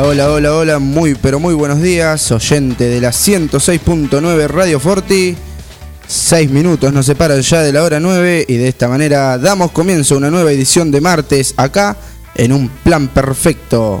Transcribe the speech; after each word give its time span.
Hola, 0.00 0.30
hola, 0.30 0.54
hola, 0.54 0.78
muy 0.78 1.16
pero 1.16 1.40
muy 1.40 1.54
buenos 1.54 1.82
días, 1.82 2.30
oyente 2.30 2.88
de 2.88 3.00
la 3.00 3.10
106.9 3.10 4.46
Radio 4.46 4.78
Forti. 4.78 5.36
Seis 6.06 6.48
minutos 6.50 6.92
nos 6.92 7.04
separan 7.04 7.40
ya 7.40 7.62
de 7.62 7.72
la 7.72 7.82
hora 7.82 7.98
9 7.98 8.46
y 8.48 8.56
de 8.58 8.68
esta 8.68 8.86
manera 8.86 9.36
damos 9.38 9.72
comienzo 9.72 10.14
a 10.14 10.18
una 10.18 10.30
nueva 10.30 10.52
edición 10.52 10.92
de 10.92 11.00
martes 11.00 11.52
acá 11.56 11.96
en 12.36 12.52
un 12.52 12.68
plan 12.68 13.08
perfecto. 13.08 14.00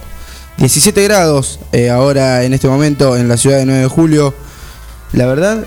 17 0.58 1.02
grados 1.02 1.58
eh, 1.72 1.90
ahora 1.90 2.44
en 2.44 2.54
este 2.54 2.68
momento 2.68 3.16
en 3.16 3.26
la 3.26 3.36
ciudad 3.36 3.58
de 3.58 3.66
9 3.66 3.80
de 3.80 3.88
julio. 3.88 4.34
La 5.12 5.26
verdad, 5.26 5.66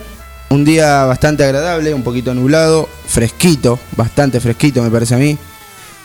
un 0.49 0.63
día 0.63 1.03
bastante 1.03 1.43
agradable, 1.43 1.93
un 1.93 2.03
poquito 2.03 2.33
nublado, 2.33 2.87
fresquito, 3.05 3.79
bastante 3.97 4.39
fresquito 4.39 4.81
me 4.81 4.89
parece 4.89 5.15
a 5.15 5.17
mí. 5.17 5.37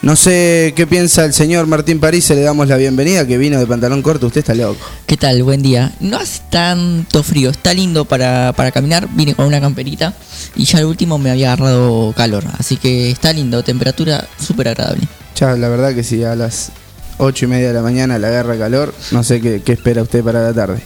No 0.07 0.15
sé 0.15 0.73
qué 0.77 0.87
piensa 0.87 1.25
el 1.25 1.33
señor 1.33 1.67
Martín 1.67 1.99
París, 1.99 2.31
le 2.31 2.41
damos 2.41 2.69
la 2.69 2.77
bienvenida, 2.77 3.27
que 3.27 3.39
vino 3.39 3.59
de 3.59 3.67
pantalón 3.67 4.03
corto, 4.03 4.29
usted 4.29 4.39
está 4.39 4.55
loco. 4.55 4.79
¿Qué 5.05 5.17
tal? 5.17 5.43
Buen 5.43 5.63
día. 5.63 5.95
No 5.99 6.17
hace 6.17 6.43
tanto 6.49 7.25
frío, 7.25 7.51
está 7.51 7.75
lindo 7.75 8.05
para, 8.05 8.53
para 8.53 8.71
caminar. 8.71 9.09
Vine 9.17 9.35
con 9.35 9.47
una 9.47 9.61
camperita 9.61 10.15
y 10.55 10.65
ya 10.65 10.79
al 10.79 10.85
último 10.85 11.19
me 11.19 11.33
había 11.33 11.53
agarrado 11.53 12.13
calor. 12.17 12.45
Así 12.57 12.77
que 12.77 13.11
está 13.11 13.33
lindo, 13.33 13.65
temperatura 13.65 14.29
súper 14.39 14.69
agradable. 14.69 15.09
Ya, 15.35 15.57
la 15.57 15.69
verdad 15.69 15.93
que 15.93 16.05
si 16.05 16.23
a 16.23 16.37
las 16.37 16.71
ocho 17.19 17.47
y 17.47 17.49
media 17.49 17.67
de 17.67 17.75
la 17.75 17.83
mañana 17.83 18.17
le 18.17 18.29
agarra 18.29 18.57
calor, 18.57 18.95
no 19.11 19.25
sé 19.25 19.41
qué, 19.41 19.61
qué 19.65 19.73
espera 19.73 20.03
usted 20.03 20.23
para 20.23 20.41
la 20.41 20.53
tarde. 20.53 20.79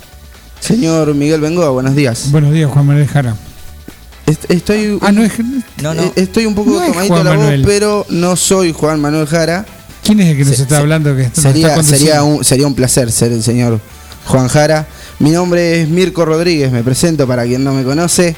Señor 0.60 1.14
Miguel 1.14 1.42
Bengoa, 1.42 1.68
buenos 1.68 1.94
días. 1.94 2.30
Buenos 2.30 2.54
días, 2.54 2.70
Juan 2.70 2.86
Manuel 2.86 3.06
Jara. 3.06 3.36
Est- 4.26 4.50
Estoy, 4.50 4.98
Ah, 5.00 5.12
no 5.12 5.22
es. 5.24 5.32
No, 5.82 5.94
no. 5.94 6.02
eh, 6.02 6.12
estoy 6.16 6.46
un 6.46 6.54
poco 6.54 6.70
No 6.70 6.86
tomadito 6.86 7.22
la 7.24 7.30
voz, 7.30 7.38
Manuel. 7.40 7.62
pero 7.66 8.06
no 8.10 8.36
soy 8.36 8.72
Juan 8.72 9.00
Manuel 9.00 9.26
Jara. 9.26 9.66
¿Quién 10.04 10.20
es 10.20 10.28
el 10.28 10.36
que 10.38 10.44
nos 10.44 10.56
Se- 10.56 10.62
está 10.62 10.76
se- 10.76 10.80
hablando? 10.80 11.14
Que 11.16 11.22
está 11.22 11.42
Sería, 11.42 11.82
sería, 11.82 12.22
un, 12.22 12.44
sería 12.44 12.66
un 12.66 12.74
placer 12.74 13.10
ser 13.12 13.32
el 13.32 13.42
señor 13.42 13.80
Juan 14.26 14.48
Jara. 14.48 14.86
Mi 15.18 15.30
nombre 15.30 15.82
es 15.82 15.88
Mirko 15.88 16.24
Rodríguez, 16.24 16.70
me 16.72 16.82
presento 16.82 17.26
para 17.26 17.44
quien 17.44 17.62
no 17.64 17.74
me 17.74 17.82
conoce. 17.82 18.34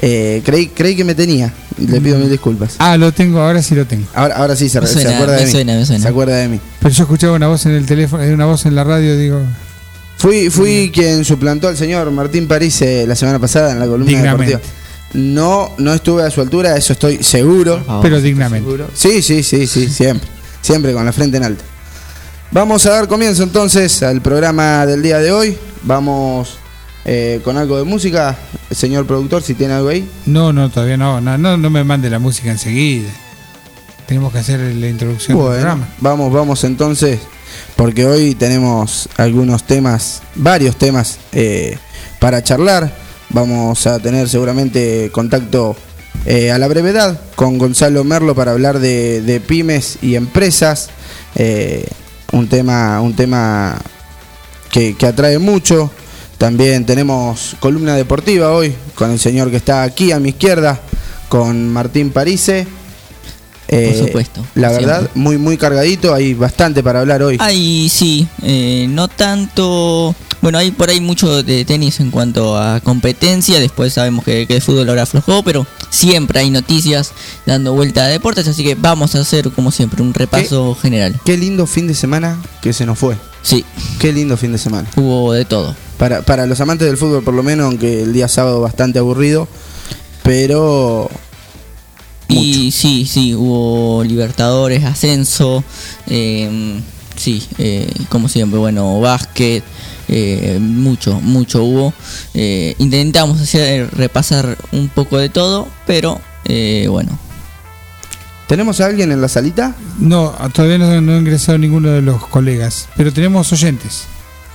Eh, 0.00 0.42
creí, 0.44 0.68
creí 0.68 0.94
que 0.94 1.02
me 1.04 1.14
tenía, 1.16 1.52
le 1.76 2.00
pido 2.00 2.18
mil 2.18 2.30
disculpas. 2.30 2.76
Ah, 2.78 2.96
lo 2.96 3.10
tengo, 3.12 3.40
ahora 3.40 3.60
sí 3.62 3.74
lo 3.74 3.84
tengo. 3.84 4.06
Ahora, 4.14 4.36
ahora 4.36 4.54
sí 4.56 4.68
se, 4.68 4.80
Me 4.80 4.86
se 4.86 4.92
suena, 4.94 5.14
acuerda 5.14 5.32
de 5.34 5.40
me 5.40 5.46
mí. 5.46 5.50
suena, 5.52 5.74
me 5.76 5.86
suena. 5.86 6.02
Se 6.02 6.08
acuerda 6.08 6.36
de 6.36 6.48
mí. 6.48 6.60
Pero 6.80 6.94
yo 6.94 7.02
escuchaba 7.02 7.32
una 7.34 7.48
voz 7.48 7.66
en 7.66 7.72
el 7.72 7.84
teléfono, 7.84 8.22
eh, 8.22 8.32
una 8.32 8.46
voz 8.46 8.64
en 8.66 8.74
la 8.76 8.84
radio, 8.84 9.16
digo. 9.16 9.40
Fui, 10.16 10.50
fui 10.50 10.90
quien 10.94 11.24
suplantó 11.24 11.68
al 11.68 11.76
señor 11.76 12.10
Martín 12.12 12.46
París 12.48 12.80
eh, 12.82 13.04
la 13.08 13.14
semana 13.16 13.38
pasada 13.40 13.72
en 13.72 13.78
la 13.80 13.86
columna 13.86 14.06
Dignamente. 14.06 14.52
deportiva. 14.54 14.77
No, 15.14 15.72
no 15.78 15.94
estuve 15.94 16.22
a 16.22 16.30
su 16.30 16.40
altura, 16.40 16.76
eso 16.76 16.92
estoy 16.92 17.22
seguro. 17.22 17.82
pero 18.02 18.20
dignamente. 18.20 18.84
Sí, 18.94 19.22
sí, 19.22 19.42
sí, 19.42 19.66
sí, 19.66 19.88
siempre. 19.90 20.28
Siempre 20.60 20.92
con 20.92 21.04
la 21.04 21.12
frente 21.12 21.36
en 21.36 21.44
alto. 21.44 21.64
Vamos 22.50 22.84
a 22.86 22.90
dar 22.90 23.08
comienzo 23.08 23.42
entonces 23.42 24.02
al 24.02 24.20
programa 24.20 24.86
del 24.86 25.02
día 25.02 25.18
de 25.18 25.32
hoy. 25.32 25.56
Vamos 25.82 26.58
eh, 27.04 27.40
con 27.44 27.56
algo 27.56 27.78
de 27.78 27.84
música. 27.84 28.36
Señor 28.70 29.06
productor, 29.06 29.42
si 29.42 29.54
tiene 29.54 29.74
algo 29.74 29.88
ahí. 29.88 30.08
No, 30.26 30.52
no, 30.52 30.70
todavía 30.70 30.96
no, 30.96 31.20
no. 31.20 31.38
No, 31.38 31.56
no 31.56 31.70
me 31.70 31.84
mande 31.84 32.10
la 32.10 32.18
música 32.18 32.50
enseguida. 32.50 33.08
Tenemos 34.06 34.32
que 34.32 34.38
hacer 34.38 34.60
la 34.60 34.88
introducción 34.88 35.36
del 35.38 35.46
programa. 35.46 35.88
vamos, 36.00 36.32
vamos 36.32 36.64
entonces, 36.64 37.20
porque 37.76 38.06
hoy 38.06 38.34
tenemos 38.34 39.08
algunos 39.18 39.64
temas, 39.64 40.22
varios 40.34 40.76
temas 40.76 41.18
eh, 41.32 41.78
para 42.18 42.42
charlar. 42.42 43.07
Vamos 43.30 43.86
a 43.86 43.98
tener 43.98 44.28
seguramente 44.28 45.10
contacto 45.12 45.76
eh, 46.24 46.50
a 46.50 46.58
la 46.58 46.66
brevedad 46.68 47.20
con 47.36 47.58
Gonzalo 47.58 48.02
Merlo 48.04 48.34
para 48.34 48.52
hablar 48.52 48.78
de, 48.78 49.20
de 49.20 49.40
pymes 49.40 49.98
y 50.02 50.14
empresas. 50.14 50.88
Eh, 51.34 51.86
un 52.32 52.48
tema, 52.48 53.00
un 53.00 53.14
tema 53.14 53.76
que, 54.70 54.96
que 54.96 55.06
atrae 55.06 55.38
mucho. 55.38 55.90
También 56.38 56.86
tenemos 56.86 57.56
columna 57.60 57.96
deportiva 57.96 58.52
hoy 58.52 58.74
con 58.94 59.10
el 59.10 59.18
señor 59.18 59.50
que 59.50 59.56
está 59.56 59.82
aquí 59.82 60.12
a 60.12 60.20
mi 60.20 60.30
izquierda, 60.30 60.80
con 61.28 61.68
Martín 61.68 62.10
Parise. 62.10 62.66
Eh, 63.70 63.92
Por 63.98 64.06
supuesto, 64.06 64.44
La 64.54 64.68
siempre. 64.70 64.86
verdad, 64.86 65.10
muy 65.14 65.36
muy 65.36 65.58
cargadito, 65.58 66.14
hay 66.14 66.32
bastante 66.32 66.82
para 66.82 67.00
hablar 67.00 67.22
hoy. 67.22 67.36
Ay, 67.38 67.88
sí, 67.90 68.26
eh, 68.42 68.86
no 68.88 69.08
tanto. 69.08 70.14
Bueno, 70.40 70.58
hay 70.58 70.70
por 70.70 70.88
ahí 70.88 71.00
mucho 71.00 71.42
de 71.42 71.64
tenis 71.64 72.00
en 72.00 72.10
cuanto 72.10 72.56
a 72.56 72.80
competencia. 72.80 73.58
Después 73.60 73.92
sabemos 73.94 74.24
que, 74.24 74.46
que 74.46 74.56
el 74.56 74.62
fútbol 74.62 74.88
ahora 74.88 75.02
aflojó, 75.02 75.42
pero 75.42 75.66
siempre 75.90 76.40
hay 76.40 76.50
noticias 76.50 77.12
dando 77.46 77.72
vuelta 77.74 78.04
a 78.04 78.08
deportes. 78.08 78.46
Así 78.48 78.62
que 78.62 78.74
vamos 78.74 79.14
a 79.14 79.20
hacer, 79.20 79.50
como 79.50 79.70
siempre, 79.70 80.02
un 80.02 80.14
repaso 80.14 80.74
general. 80.80 81.18
Qué 81.24 81.36
lindo 81.36 81.66
fin 81.66 81.86
de 81.88 81.94
semana 81.94 82.38
que 82.62 82.72
se 82.72 82.86
nos 82.86 82.98
fue. 82.98 83.16
Sí, 83.42 83.64
Qué 83.98 84.12
lindo 84.12 84.36
fin 84.36 84.52
de 84.52 84.58
semana. 84.58 84.88
hubo 84.96 85.32
de 85.32 85.44
todo. 85.44 85.74
Para, 85.96 86.22
para 86.22 86.46
los 86.46 86.60
amantes 86.60 86.86
del 86.86 86.96
fútbol, 86.96 87.24
por 87.24 87.34
lo 87.34 87.42
menos, 87.42 87.66
aunque 87.66 88.02
el 88.02 88.12
día 88.12 88.28
sábado 88.28 88.60
bastante 88.60 88.98
aburrido, 89.00 89.48
pero 90.22 91.10
Y 92.28 92.70
sí, 92.72 93.06
sí, 93.06 93.34
hubo 93.34 94.04
Libertadores, 94.04 94.84
ascenso, 94.84 95.64
eh, 96.06 96.80
sí, 97.16 97.42
eh, 97.58 97.90
como 98.10 98.28
siempre, 98.28 98.58
bueno, 98.60 99.00
básquet, 99.00 99.64
eh, 100.08 100.58
mucho, 100.60 101.20
mucho 101.20 101.62
hubo. 101.64 101.92
Eh, 102.34 102.74
intentamos 102.78 103.40
hacer 103.40 103.90
repasar 103.94 104.56
un 104.72 104.88
poco 104.88 105.18
de 105.18 105.28
todo, 105.28 105.68
pero 105.86 106.20
eh, 106.44 106.86
bueno, 106.88 107.18
¿tenemos 108.46 108.80
a 108.80 108.86
alguien 108.86 109.12
en 109.12 109.20
la 109.20 109.28
salita? 109.28 109.74
No, 109.98 110.30
todavía 110.52 110.78
no, 110.78 111.00
no 111.00 111.12
ha 111.14 111.18
ingresado 111.18 111.58
ninguno 111.58 111.90
de 111.90 112.02
los 112.02 112.26
colegas. 112.26 112.88
Pero 112.96 113.12
tenemos 113.12 113.52
oyentes. 113.52 114.04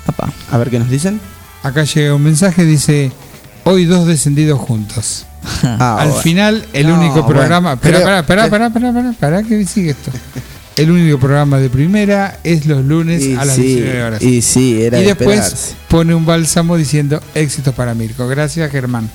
papá. 0.05 0.31
A 0.51 0.57
ver 0.57 0.69
qué 0.69 0.79
nos 0.79 0.89
dicen. 0.89 1.19
Acá 1.63 1.83
llega 1.83 2.15
un 2.15 2.23
mensaje, 2.23 2.65
dice. 2.65 3.11
Hoy 3.65 3.85
dos 3.85 4.05
descendidos 4.07 4.59
juntos. 4.59 5.25
Ah, 5.63 5.97
Al 5.99 6.07
bueno. 6.09 6.21
final, 6.23 6.65
el 6.73 6.87
No, 6.87 6.99
único 6.99 7.25
programa. 7.25 7.73
Espera, 7.73 7.99
espera, 7.99 8.19
espera, 8.19 8.45
espera, 8.45 8.65
espera, 8.67 8.87
espera, 8.89 9.09
espera, 9.11 9.43
que 9.43 9.65
sigue 9.65 9.91
esto. 9.91 10.11
El 10.75 10.89
único 10.89 11.19
programa 11.19 11.59
de 11.59 11.69
primera 11.69 12.39
es 12.43 12.65
los 12.65 12.83
lunes 12.83 13.23
Y 13.23 13.33
a 13.35 13.45
las 13.45 13.55
sí, 13.55 13.61
19 13.75 14.03
horas. 14.03 14.21
y 14.23 14.41
sí, 14.41 14.81
era 14.81 14.97
Y 14.97 15.01
de 15.01 15.07
después 15.09 15.39
esperarse. 15.39 15.75
pone 15.87 16.15
un 16.15 16.25
bálsamo 16.25 16.75
diciendo 16.77 17.21
éxitos 17.35 17.75
para 17.75 17.93
Mirko. 17.93 18.27
Gracias, 18.27 18.71
Germán. 18.71 19.09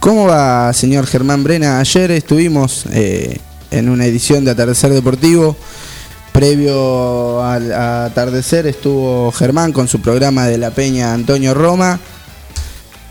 ¿Cómo 0.00 0.26
va, 0.26 0.72
señor 0.72 1.06
Germán 1.06 1.44
Brena? 1.44 1.78
Ayer 1.80 2.10
estuvimos 2.12 2.86
eh, 2.92 3.38
en 3.70 3.88
una 3.90 4.06
edición 4.06 4.44
de 4.44 4.52
Atardecer 4.52 4.90
Deportivo. 4.92 5.54
Previo 6.32 7.44
al 7.44 7.70
a 7.72 8.06
atardecer 8.06 8.66
estuvo 8.66 9.30
Germán 9.32 9.70
con 9.72 9.86
su 9.86 10.00
programa 10.00 10.46
de 10.46 10.56
la 10.56 10.70
Peña 10.70 11.12
Antonio 11.12 11.52
Roma. 11.52 12.00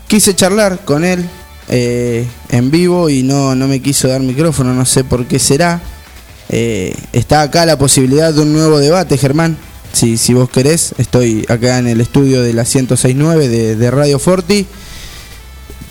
Quise 0.08 0.34
charlar 0.34 0.80
con 0.84 1.04
él 1.04 1.24
eh, 1.68 2.26
en 2.50 2.70
vivo 2.72 3.08
y 3.08 3.22
no, 3.22 3.54
no 3.54 3.68
me 3.68 3.80
quiso 3.80 4.08
dar 4.08 4.20
micrófono, 4.20 4.74
no 4.74 4.84
sé 4.84 5.04
por 5.04 5.26
qué 5.26 5.38
será. 5.38 5.80
Eh, 6.52 6.94
está 7.12 7.42
acá 7.42 7.66
la 7.66 7.78
posibilidad 7.78 8.32
de 8.32 8.42
un 8.42 8.52
nuevo 8.52 8.78
debate, 8.78 9.18
Germán. 9.18 9.56
Si, 9.92 10.16
si 10.16 10.34
vos 10.34 10.48
querés, 10.48 10.94
estoy 10.98 11.44
acá 11.48 11.78
en 11.78 11.88
el 11.88 12.00
estudio 12.00 12.42
de 12.42 12.52
la 12.52 12.62
1069 12.62 13.48
de, 13.48 13.90
Radio 13.90 14.18
Forti. 14.18 14.66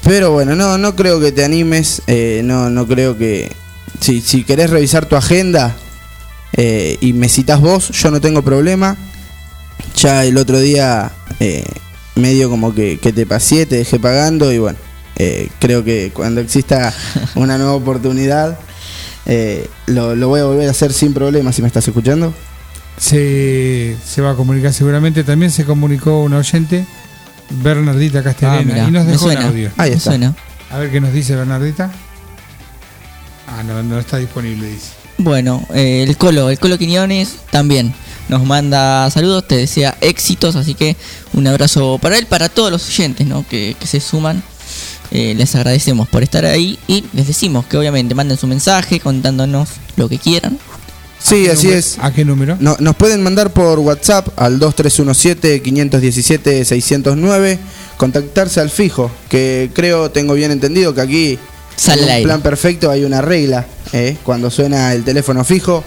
Pero 0.04 0.32
bueno, 0.32 0.56
no, 0.56 0.78
no 0.78 0.96
creo 0.96 1.20
que 1.20 1.32
te 1.32 1.44
animes, 1.44 2.02
eh, 2.08 2.42
no, 2.44 2.70
no 2.70 2.88
creo 2.88 3.18
que... 3.18 3.52
Si, 4.00 4.22
si 4.22 4.44
querés 4.44 4.70
revisar 4.70 5.06
tu 5.06 5.16
agenda 5.16 5.76
eh, 6.54 6.98
y 7.02 7.14
me 7.14 7.30
citas 7.30 7.62
vos, 7.62 7.90
yo 7.90 8.10
no 8.12 8.20
tengo 8.20 8.42
problema. 8.42 8.98
ya 9.96 10.26
el 10.26 10.38
otro 10.38 10.60
día 10.60 11.12
eh, 11.40 11.66
medio 12.16 12.50
como 12.50 12.74
que, 12.74 12.98
que 12.98 13.14
te 13.14 13.26
pasé, 13.26 13.66
te 13.66 13.78
dejé 13.78 14.00
pagando 14.00 14.52
y 14.52 14.58
bueno, 14.58 14.78
eh, 15.18 15.50
creo 15.60 15.84
que 15.84 16.12
cuando 16.14 16.42
exista 16.42 16.94
una 17.36 17.58
nueva 17.58 17.74
oportunidad 17.74 18.58
eh, 19.26 19.70
lo, 19.88 20.16
lo 20.16 20.28
voy 20.28 20.40
a 20.42 20.46
volver 20.46 20.68
a 20.68 20.72
hacer 20.72 20.94
sin 20.94 21.14
problema 21.14 21.52
si 21.52 21.62
me 21.62 21.68
estás 21.68 21.88
escuchando. 21.88 22.34
Se, 22.98 23.96
se 24.06 24.22
va 24.22 24.32
a 24.32 24.36
comunicar 24.36 24.74
seguramente. 24.74 25.24
También 25.24 25.52
se 25.52 25.66
comunicó 25.66 26.22
una 26.24 26.38
oyente, 26.38 26.86
Bernardita 27.50 28.20
Ah, 28.20 28.24
Castellana, 28.24 28.62
mirá, 28.62 28.88
y 28.88 28.92
nos 28.92 29.08
dejó 29.08 29.26
un 29.28 29.38
audio. 29.38 29.72
Ahí 29.78 29.92
está. 29.92 30.12
suena. 30.12 30.36
A 30.72 30.78
ver 30.80 30.92
qué 30.92 31.02
nos 31.02 31.12
dice 31.14 31.36
Bernardita. 31.36 31.92
Ah, 33.48 33.64
no, 33.64 33.82
no 33.84 34.00
está 34.00 34.18
disponible, 34.18 34.68
dice. 34.70 34.92
Bueno, 35.18 35.66
eh, 35.74 36.06
el 36.08 36.18
Colo, 36.18 36.50
el 36.50 36.58
Colo 36.60 36.78
Quiñones 36.78 37.36
también 37.52 37.94
nos 38.30 38.46
manda 38.46 39.10
saludos, 39.12 39.48
te 39.48 39.58
desea 39.58 39.96
éxitos, 40.02 40.56
así 40.56 40.74
que 40.74 40.96
un 41.34 41.46
abrazo 41.48 42.00
para 42.02 42.18
él, 42.18 42.26
para 42.28 42.50
todos 42.50 42.72
los 42.72 42.88
oyentes 42.88 43.28
¿no? 43.28 43.46
que, 43.48 43.76
que 43.80 43.88
se 43.88 44.00
suman. 44.00 44.42
Eh, 45.12 45.34
les 45.36 45.54
agradecemos 45.56 46.08
por 46.08 46.24
estar 46.24 46.46
ahí 46.46 46.80
y 46.88 47.04
les 47.14 47.28
decimos 47.28 47.66
que 47.66 47.76
obviamente 47.78 48.16
manden 48.16 48.38
su 48.38 48.48
mensaje 48.48 49.00
contándonos 49.02 49.68
lo 49.98 50.08
que 50.08 50.18
quieran. 50.18 50.58
Sí, 51.22 51.44
¿A 51.44 51.48
qué 51.48 51.52
así 51.52 51.64
número- 51.68 51.80
es. 51.80 51.98
¿A 52.00 52.14
qué 52.14 52.24
número? 52.26 52.58
No- 52.60 52.78
nos 52.80 52.96
pueden 52.96 53.22
mandar 53.22 53.52
por 53.52 53.78
WhatsApp 53.80 54.30
al 54.38 54.58
2317-517-609, 54.60 57.60
contactarse 57.98 58.60
al 58.60 58.70
fijo, 58.70 59.12
que 59.30 59.70
creo, 59.74 60.10
tengo 60.12 60.34
bien 60.34 60.52
entendido 60.52 60.94
que 60.96 61.02
aquí 61.02 61.40
Sale 61.76 62.04
en 62.10 62.18
un 62.18 62.24
plan 62.24 62.42
perfecto 62.42 62.90
hay 62.90 63.04
una 63.04 63.22
regla, 63.22 63.66
¿eh? 63.94 64.18
cuando 64.24 64.50
suena 64.50 64.94
el 64.94 65.04
teléfono 65.04 65.44
fijo, 65.44 65.84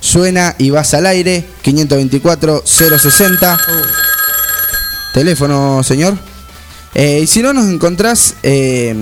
suena 0.00 0.54
y 0.58 0.70
vas 0.70 0.94
al 0.94 1.06
aire, 1.06 1.44
524-060. 1.64 3.58
Teléfono, 5.14 5.82
señor. 5.82 6.16
Eh, 6.94 7.20
y 7.22 7.26
si 7.26 7.42
no, 7.42 7.52
nos 7.52 7.68
encontrás 7.68 8.34
eh, 8.42 8.94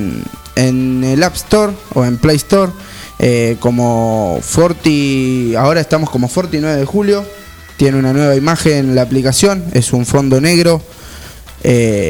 en 0.57 1.05
el 1.05 1.23
App 1.23 1.35
Store 1.37 1.73
o 1.95 2.05
en 2.05 2.19
Play 2.19 2.37
Store 2.37 2.73
eh, 3.19 3.57
como 3.61 4.39
Forti. 4.43 5.55
Ahora 5.57 5.81
estamos 5.81 6.11
como 6.11 6.29
Forti 6.29 6.59
9 6.59 6.77
de 6.77 6.85
julio. 6.85 7.25
Tiene 7.77 7.99
una 7.99 8.13
nueva 8.13 8.35
imagen 8.37 8.95
la 8.95 9.03
aplicación. 9.03 9.65
Es 9.73 9.93
un 9.93 10.07
fondo 10.07 10.41
negro. 10.41 10.83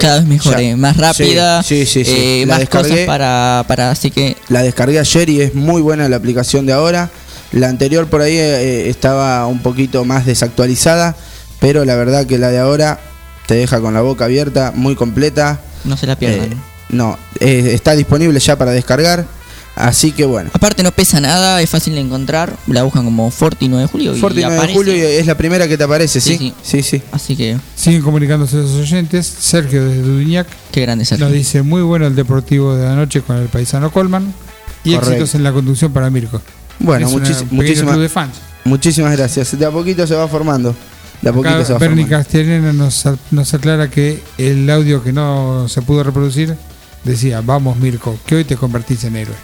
Cada 0.00 0.18
vez 0.18 0.26
mejor, 0.26 0.60
eh, 0.60 0.76
más 0.76 0.98
rápida, 0.98 1.62
Sí, 1.62 1.86
sí, 1.86 2.04
sí. 2.04 2.44
más 2.46 2.68
cosas 2.68 2.98
para, 3.06 3.64
para 3.66 3.90
así 3.90 4.10
que 4.10 4.36
La 4.48 4.62
descargué 4.62 4.98
ayer 4.98 5.30
y 5.30 5.40
es 5.40 5.54
muy 5.54 5.80
buena 5.80 6.08
la 6.10 6.16
aplicación 6.16 6.66
de 6.66 6.74
ahora. 6.74 7.10
La 7.52 7.68
anterior 7.68 8.06
por 8.06 8.20
ahí 8.20 8.36
estaba 8.36 9.46
un 9.46 9.60
poquito 9.60 10.04
más 10.04 10.26
desactualizada, 10.26 11.16
pero 11.58 11.86
la 11.86 11.96
verdad 11.96 12.26
que 12.26 12.36
la 12.36 12.50
de 12.50 12.58
ahora 12.58 13.00
te 13.46 13.54
deja 13.54 13.80
con 13.80 13.94
la 13.94 14.00
boca 14.00 14.24
abierta, 14.26 14.72
muy 14.74 14.94
completa. 14.94 15.60
no 15.84 15.96
se 15.96 16.06
la 16.06 16.16
pierdan. 16.16 16.52
Eh, 16.52 16.56
no, 16.90 17.18
eh, 17.40 17.70
está 17.74 17.94
disponible 17.96 18.38
ya 18.40 18.56
para 18.56 18.70
descargar, 18.72 19.24
así 19.74 20.12
que 20.12 20.24
bueno. 20.24 20.50
Aparte 20.52 20.82
no 20.82 20.92
pesa 20.92 21.20
nada, 21.20 21.60
es 21.60 21.68
fácil 21.70 21.94
de 21.94 22.00
encontrar, 22.00 22.56
la 22.68 22.82
buscan 22.84 23.04
como 23.04 23.30
Forti 23.30 23.68
9 23.68 23.82
de 23.82 23.88
julio 23.88 24.14
y 24.14 24.20
Forti 24.20 24.40
9 24.40 24.50
de 24.52 24.56
aparece. 24.58 24.76
julio 24.78 24.96
y 24.96 25.00
es 25.00 25.26
la 25.26 25.36
primera 25.36 25.66
que 25.66 25.76
te 25.76 25.84
aparece, 25.84 26.20
¿sí? 26.20 26.36
Sí, 26.38 26.54
Sí, 26.62 26.82
sí. 26.82 27.02
Así 27.12 27.36
que 27.36 27.56
Siguen 27.74 28.02
comunicándose 28.02 28.56
los 28.56 28.70
oyentes. 28.72 29.26
Sergio 29.26 29.84
desde 29.84 30.02
Dudiñac 30.02 30.46
qué 30.70 30.82
grande 30.82 31.04
es 31.04 31.18
nos 31.18 31.32
dice 31.32 31.62
muy 31.62 31.82
bueno 31.82 32.06
el 32.06 32.14
deportivo 32.14 32.74
de 32.76 32.84
la 32.84 32.94
noche 32.94 33.20
con 33.22 33.36
el 33.36 33.48
paisano 33.48 33.90
Colman. 33.90 34.32
Y 34.84 34.90
Correcto. 34.90 35.10
éxitos 35.14 35.34
en 35.34 35.42
la 35.42 35.52
conducción 35.52 35.92
para 35.92 36.08
Mirko. 36.10 36.40
Bueno, 36.78 37.08
muchísimas, 37.50 37.98
de 37.98 38.08
fans. 38.08 38.34
muchísimas 38.64 39.16
gracias. 39.16 39.58
De 39.58 39.66
a 39.66 39.70
poquito 39.72 40.06
se 40.06 40.14
va 40.14 40.28
formando. 40.28 40.76
De 41.22 41.30
a 41.30 41.32
poquito 41.32 41.64
se 41.64 41.72
va 41.72 41.78
Bernie. 41.78 42.06
Castellana 42.06 42.72
nos, 42.72 43.04
nos 43.30 43.54
aclara 43.54 43.90
que 43.90 44.20
el 44.38 44.68
audio 44.70 45.02
que 45.02 45.12
no 45.12 45.68
se 45.68 45.82
pudo 45.82 46.02
reproducir 46.02 46.54
decía, 47.04 47.40
vamos 47.40 47.76
Mirko, 47.76 48.18
que 48.26 48.36
hoy 48.36 48.44
te 48.44 48.56
convertís 48.56 49.04
en 49.04 49.16
héroe. 49.16 49.36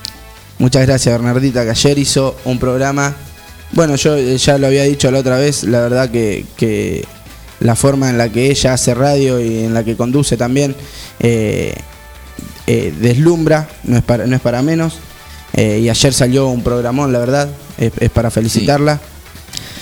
Muchas 0.59 0.87
gracias 0.87 1.15
Bernardita, 1.15 1.65
que 1.65 1.71
ayer 1.71 1.99
hizo 1.99 2.37
un 2.45 2.59
programa. 2.59 3.15
Bueno, 3.73 3.97
yo 3.97 4.17
eh, 4.17 4.37
ya 4.37 4.59
lo 4.59 4.67
había 4.67 4.83
dicho 4.85 5.11
la 5.11 5.21
otra 5.21 5.37
vez, 5.39 5.65
la 5.65 5.81
verdad 5.81 6.11
que, 6.11 6.45
que 6.57 7.07
la 7.61 7.77
forma 7.77 8.11
en 8.11 8.19
la 8.19 8.29
que 8.29 8.51
ella 8.51 8.75
hace 8.75 8.95
radio 8.95 9.41
y 9.41 9.65
en 9.65 9.75
la 9.75 9.85
que 9.85 9.97
conduce 9.97 10.37
también 10.37 10.75
eh, 11.21 11.75
eh, 12.67 12.95
deslumbra, 13.01 13.69
no 13.85 13.97
es 13.97 14.03
para, 14.03 14.27
no 14.27 14.37
es 14.37 14.43
para 14.43 14.63
menos. 14.63 14.95
Eh, 15.55 15.81
y 15.83 15.89
ayer 15.89 16.13
salió 16.13 16.49
un 16.49 16.63
programón, 16.63 17.13
la 17.13 17.19
verdad, 17.19 17.49
es, 17.79 17.93
es 17.99 18.11
para 18.11 18.31
felicitarla. 18.31 19.01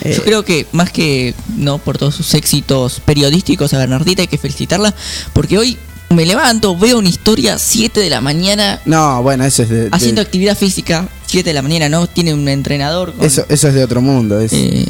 Eh, 0.02 0.14
Yo 0.16 0.24
creo 0.24 0.44
que 0.44 0.66
más 0.72 0.90
que 0.90 1.34
no 1.56 1.78
por 1.78 1.98
todos 1.98 2.14
sus 2.14 2.32
éxitos 2.34 3.00
periodísticos 3.04 3.72
a 3.74 3.78
Bernardita 3.78 4.22
hay 4.22 4.28
que 4.28 4.38
felicitarla 4.38 4.94
porque 5.32 5.58
hoy 5.58 5.76
me 6.10 6.26
levanto, 6.26 6.76
veo 6.76 6.98
una 6.98 7.08
historia 7.08 7.58
7 7.58 8.00
de 8.00 8.10
la 8.10 8.20
mañana 8.20 8.80
no, 8.84 9.22
bueno, 9.22 9.44
eso 9.44 9.62
es 9.62 9.68
de, 9.68 9.82
de- 9.84 9.88
haciendo 9.92 10.20
actividad 10.22 10.56
física, 10.56 11.08
7 11.26 11.50
de 11.50 11.54
la 11.54 11.62
mañana, 11.62 11.88
¿no? 11.88 12.06
Tiene 12.06 12.34
un 12.34 12.48
entrenador 12.48 13.12
con, 13.14 13.24
eso, 13.24 13.44
eso 13.48 13.68
es 13.68 13.74
de 13.74 13.84
otro 13.84 14.00
mundo. 14.00 14.40
es- 14.40 14.52
eh, 14.52 14.86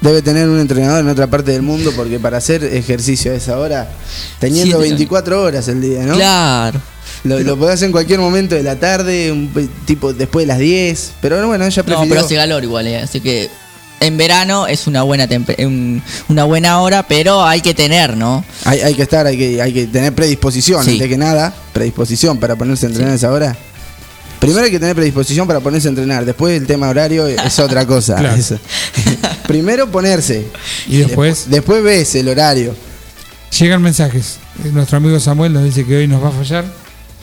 Debe 0.00 0.20
tener 0.20 0.48
un 0.48 0.58
entrenador 0.58 0.98
en 0.98 1.08
otra 1.08 1.28
parte 1.28 1.52
del 1.52 1.62
mundo 1.62 1.92
porque 1.94 2.18
para 2.18 2.38
hacer 2.38 2.64
ejercicio 2.64 3.30
a 3.30 3.36
esa 3.36 3.56
hora, 3.56 3.88
teniendo 4.40 4.78
Sí, 4.78 4.82
24 4.88 5.40
horas 5.42 5.68
el 5.68 5.80
día, 5.80 6.02
¿no? 6.04 6.14
Claro. 6.16 6.80
Lo, 7.22 7.38
lo 7.38 7.56
podés 7.56 7.74
hacer 7.74 7.86
en 7.86 7.92
cualquier 7.92 8.18
momento 8.18 8.56
de 8.56 8.64
la 8.64 8.74
tarde, 8.80 9.30
un 9.30 9.48
tipo 9.84 10.12
después 10.12 10.42
de 10.42 10.48
las 10.48 10.58
10. 10.58 11.12
Pero 11.20 11.46
bueno, 11.46 11.64
ella 11.64 11.82
No, 11.82 11.86
prefirió. 11.86 12.08
pero 12.14 12.26
hace 12.26 12.34
calor 12.34 12.64
igual, 12.64 12.88
eh, 12.88 12.96
así 12.98 13.20
que 13.20 13.48
en 14.02 14.16
verano 14.16 14.66
es 14.66 14.86
una 14.86 15.02
buena 15.02 15.26
una 16.28 16.44
buena 16.44 16.80
hora, 16.80 17.06
pero 17.06 17.44
hay 17.44 17.60
que 17.60 17.74
tener, 17.74 18.16
¿no? 18.16 18.44
hay, 18.64 18.80
hay 18.80 18.94
que 18.94 19.02
estar, 19.02 19.26
hay 19.26 19.36
que, 19.38 19.62
hay 19.62 19.72
que 19.72 19.86
tener 19.86 20.14
predisposición, 20.14 20.84
Sí. 20.84 20.92
antes 20.92 21.08
que 21.08 21.16
nada, 21.16 21.54
predisposición 21.72 22.38
para 22.38 22.56
ponerse 22.56 22.86
a 22.86 22.88
entrenar 22.90 23.12
a 23.12 23.16
esa 23.16 23.30
hora. 23.32 23.56
Primero 24.40 24.64
hay 24.64 24.72
que 24.72 24.80
tener 24.80 24.96
predisposición 24.96 25.46
para 25.46 25.60
ponerse 25.60 25.86
a 25.88 25.90
entrenar, 25.90 26.24
después 26.24 26.60
el 26.60 26.66
tema 26.66 26.88
horario 26.88 27.26
es 27.28 27.58
otra 27.58 27.86
cosa. 27.86 28.16
Claro. 28.18 28.36
Primero 29.46 29.90
ponerse. 29.90 30.46
Y 30.88 30.98
después 30.98 31.46
Después 31.48 31.82
ves 31.82 32.14
el 32.14 32.28
horario. 32.28 32.74
llegan 33.58 33.82
mensajes. 33.82 34.38
Eh, 34.64 34.70
Nuestro 34.72 34.96
amigo 34.96 35.18
Samuel 35.20 35.52
nos 35.52 35.64
dice 35.64 35.84
que 35.84 35.96
hoy 35.96 36.08
nos 36.08 36.22
va 36.22 36.28
a 36.28 36.32
fallar 36.32 36.64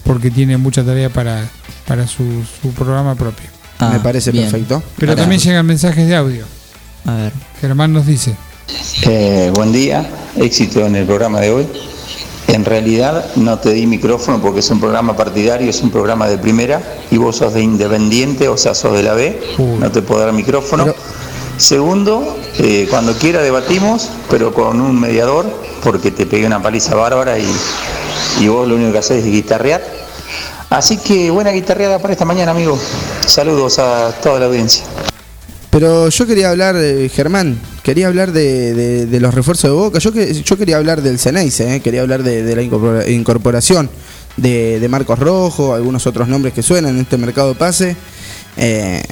porque 0.03 0.31
tiene 0.31 0.57
mucha 0.57 0.83
tarea 0.83 1.09
para, 1.09 1.47
para 1.87 2.07
su, 2.07 2.23
su 2.61 2.71
programa 2.73 3.15
propio. 3.15 3.49
Ah, 3.79 3.89
Me 3.93 3.99
parece 3.99 4.31
bien. 4.31 4.45
perfecto. 4.49 4.81
Pero 4.97 5.11
Ahora, 5.13 5.23
también 5.23 5.41
llegan 5.41 5.65
mensajes 5.65 6.07
de 6.07 6.15
audio. 6.15 6.45
A 7.05 7.15
ver. 7.15 7.33
Germán 7.61 7.93
nos 7.93 8.05
dice, 8.05 8.35
Eh, 9.03 9.51
buen 9.53 9.71
día, 9.71 10.07
éxito 10.35 10.85
en 10.85 10.95
el 10.95 11.05
programa 11.05 11.39
de 11.39 11.51
hoy. 11.51 11.67
En 12.47 12.65
realidad 12.65 13.25
no 13.35 13.59
te 13.59 13.71
di 13.73 13.85
micrófono 13.85 14.39
porque 14.41 14.59
es 14.61 14.69
un 14.71 14.79
programa 14.79 15.15
partidario, 15.15 15.69
es 15.69 15.81
un 15.81 15.91
programa 15.91 16.27
de 16.27 16.37
primera 16.37 16.81
y 17.11 17.17
vos 17.17 17.37
sos 17.37 17.53
de 17.53 17.61
independiente, 17.61 18.47
o 18.47 18.57
sea, 18.57 18.73
sos 18.73 18.93
de 18.93 19.03
la 19.03 19.13
B, 19.13 19.39
Uy. 19.59 19.77
no 19.79 19.91
te 19.91 20.01
puedo 20.01 20.21
dar 20.21 20.33
micrófono. 20.33 20.85
Pero- 20.85 20.95
Segundo, 21.57 22.37
eh, 22.57 22.87
cuando 22.89 23.13
quiera 23.13 23.41
debatimos, 23.41 24.09
pero 24.29 24.53
con 24.53 24.79
un 24.79 24.97
mediador, 24.97 25.45
porque 25.83 26.09
te 26.09 26.25
pegué 26.25 26.45
una 26.47 26.61
paliza 26.61 26.95
bárbara 26.95 27.37
y, 27.37 27.45
y 28.39 28.47
vos 28.47 28.65
lo 28.67 28.75
único 28.75 28.93
que 28.93 28.97
haces 28.99 29.25
es 29.25 29.31
guitarrear. 29.31 29.83
Así 30.69 30.97
que 30.97 31.29
buena 31.31 31.51
guitarreada 31.51 31.99
para 31.99 32.13
esta 32.13 32.23
mañana, 32.25 32.51
amigo. 32.51 32.79
Saludos 33.27 33.77
a 33.79 34.11
toda 34.23 34.39
la 34.39 34.45
audiencia. 34.45 34.85
Pero 35.69 36.09
yo 36.09 36.25
quería 36.25 36.49
hablar, 36.49 36.75
eh, 36.77 37.09
Germán, 37.13 37.59
quería 37.83 38.07
hablar 38.07 38.31
de, 38.31 39.07
los 39.21 39.33
refuerzos 39.33 39.69
de 39.69 39.75
Boca. 39.75 39.99
Yo, 39.99 40.11
yo 40.11 40.57
quería 40.57 40.77
hablar 40.77 41.01
del 41.01 41.19
Ceneice, 41.19 41.75
eh, 41.75 41.79
quería 41.81 42.01
hablar 42.01 42.23
de, 42.23 42.41
de 42.43 42.55
la 42.55 42.63
incorpora- 42.63 43.07
incorporación 43.07 43.89
de, 44.37 44.85
Marcos 44.89 45.19
Rojo, 45.19 45.75
algunos 45.75 46.07
otros 46.07 46.27
nombres 46.27 46.53
que 46.53 46.63
suenan 46.63 46.95
en 46.95 47.01
este 47.01 47.17
mercado 47.17 47.53
pase. 47.53 47.95
Eh, 48.57 49.03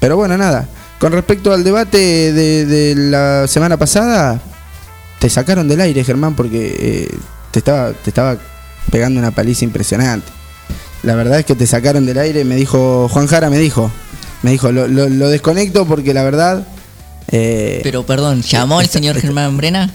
pero 0.00 0.16
bueno, 0.16 0.38
nada. 0.38 0.68
Con 0.98 1.12
respecto 1.12 1.52
al 1.52 1.62
debate 1.62 1.98
de, 2.32 2.64
de 2.64 2.94
la 2.94 3.46
semana 3.46 3.76
pasada, 3.76 4.40
te 5.18 5.28
sacaron 5.28 5.68
del 5.68 5.82
aire, 5.82 6.02
Germán, 6.02 6.34
porque 6.34 6.76
eh, 6.78 7.08
te, 7.50 7.58
estaba, 7.58 7.92
te 7.92 8.08
estaba 8.08 8.38
pegando 8.90 9.20
una 9.20 9.32
paliza 9.32 9.64
impresionante. 9.66 10.30
La 11.02 11.14
verdad 11.14 11.38
es 11.38 11.44
que 11.44 11.54
te 11.54 11.66
sacaron 11.66 12.06
del 12.06 12.18
aire, 12.18 12.44
me 12.46 12.56
dijo, 12.56 13.08
Juan 13.10 13.26
Jara 13.26 13.50
me 13.50 13.58
dijo, 13.58 13.90
me 14.42 14.50
dijo, 14.52 14.70
lo, 14.72 14.86
lo- 14.88 15.08
lo 15.08 15.28
desconecto 15.28 15.86
porque 15.86 16.12
la 16.14 16.22
verdad... 16.24 16.66
eh, 17.28 17.80
Pero 17.82 18.04
perdón, 18.06 18.42
¿llamó 18.42 18.80
el 18.80 18.88
señor 18.88 19.18
Germán 19.20 19.56
Brena? 19.56 19.90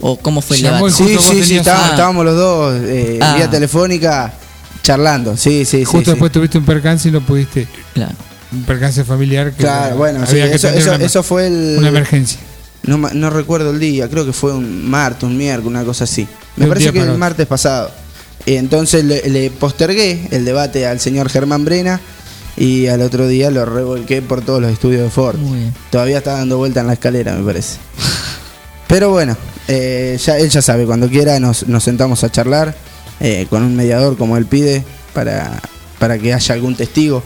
¿O 0.00 0.18
cómo 0.18 0.42
fue 0.42 0.56
el 0.58 0.62
Llamó 0.64 0.86
debate? 0.90 1.04
sí, 1.04 1.16
sí, 1.18 1.42
sí, 1.44 1.56
Ah. 1.66 1.88
estábamos 1.90 2.24
los 2.24 2.36
dos 2.36 2.74
eh, 2.84 3.18
Ah. 3.22 3.34
vía 3.36 3.48
telefónica 3.50 4.34
charlando, 4.82 5.36
sí, 5.36 5.64
sí, 5.64 5.78
sí. 5.78 5.84
justo 5.84 6.04
sí. 6.04 6.10
después 6.12 6.30
tuviste 6.30 6.58
un 6.58 6.64
percance 6.64 7.08
y 7.08 7.12
no 7.12 7.20
pudiste, 7.20 7.66
Claro. 7.94 8.12
un 8.52 8.62
percance 8.64 9.02
familiar 9.04 9.50
que 9.52 9.56
Claro, 9.64 9.96
bueno, 9.96 10.24
sí, 10.26 10.32
había 10.32 10.50
que 10.50 10.56
eso, 10.56 10.68
eso, 10.68 10.94
una, 10.94 11.04
eso 11.04 11.22
fue 11.22 11.46
el... 11.46 11.76
una 11.78 11.88
emergencia. 11.88 12.38
No, 12.84 12.98
ma- 12.98 13.10
no 13.12 13.30
recuerdo 13.30 13.70
el 13.70 13.80
día, 13.80 14.08
creo 14.08 14.24
que 14.24 14.32
fue 14.32 14.52
un 14.52 14.88
martes, 14.88 15.24
un 15.24 15.36
miércoles, 15.36 15.66
una 15.70 15.82
cosa 15.84 16.04
así. 16.04 16.28
Me 16.56 16.66
parece 16.68 16.92
que 16.92 17.00
el 17.00 17.18
martes 17.18 17.46
pasado. 17.46 17.90
Y 18.44 18.54
entonces 18.54 19.02
le, 19.04 19.28
le 19.28 19.50
postergué 19.50 20.28
el 20.30 20.44
debate 20.44 20.86
al 20.86 21.00
señor 21.00 21.28
Germán 21.28 21.64
Brena 21.64 22.00
y 22.56 22.86
al 22.86 23.02
otro 23.02 23.28
día 23.28 23.50
lo 23.50 23.64
revolqué 23.64 24.22
por 24.22 24.42
todos 24.42 24.60
los 24.62 24.72
estudios 24.72 25.02
de 25.02 25.10
Ford. 25.10 25.36
Muy 25.38 25.58
bien. 25.60 25.74
Todavía 25.90 26.18
está 26.18 26.32
dando 26.32 26.56
vuelta 26.58 26.80
en 26.80 26.86
la 26.86 26.94
escalera, 26.94 27.34
me 27.34 27.44
parece. 27.44 27.78
Pero 28.88 29.10
bueno, 29.10 29.36
eh, 29.68 30.18
ya, 30.24 30.38
él 30.38 30.48
ya 30.48 30.62
sabe, 30.62 30.86
cuando 30.86 31.08
quiera 31.08 31.38
nos, 31.40 31.66
nos 31.68 31.82
sentamos 31.84 32.22
a 32.24 32.30
charlar 32.30 32.74
eh, 33.20 33.46
con 33.50 33.62
un 33.62 33.74
mediador 33.76 34.16
como 34.16 34.36
él 34.36 34.46
pide 34.46 34.84
para, 35.12 35.60
para 35.98 36.18
que 36.18 36.32
haya 36.32 36.54
algún 36.54 36.76
testigo 36.76 37.22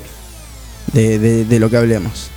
de, 0.92 1.18
de- 1.18 1.44
de 1.44 1.58
lo 1.60 1.68
que 1.70 1.76
hablemos. 1.76 2.28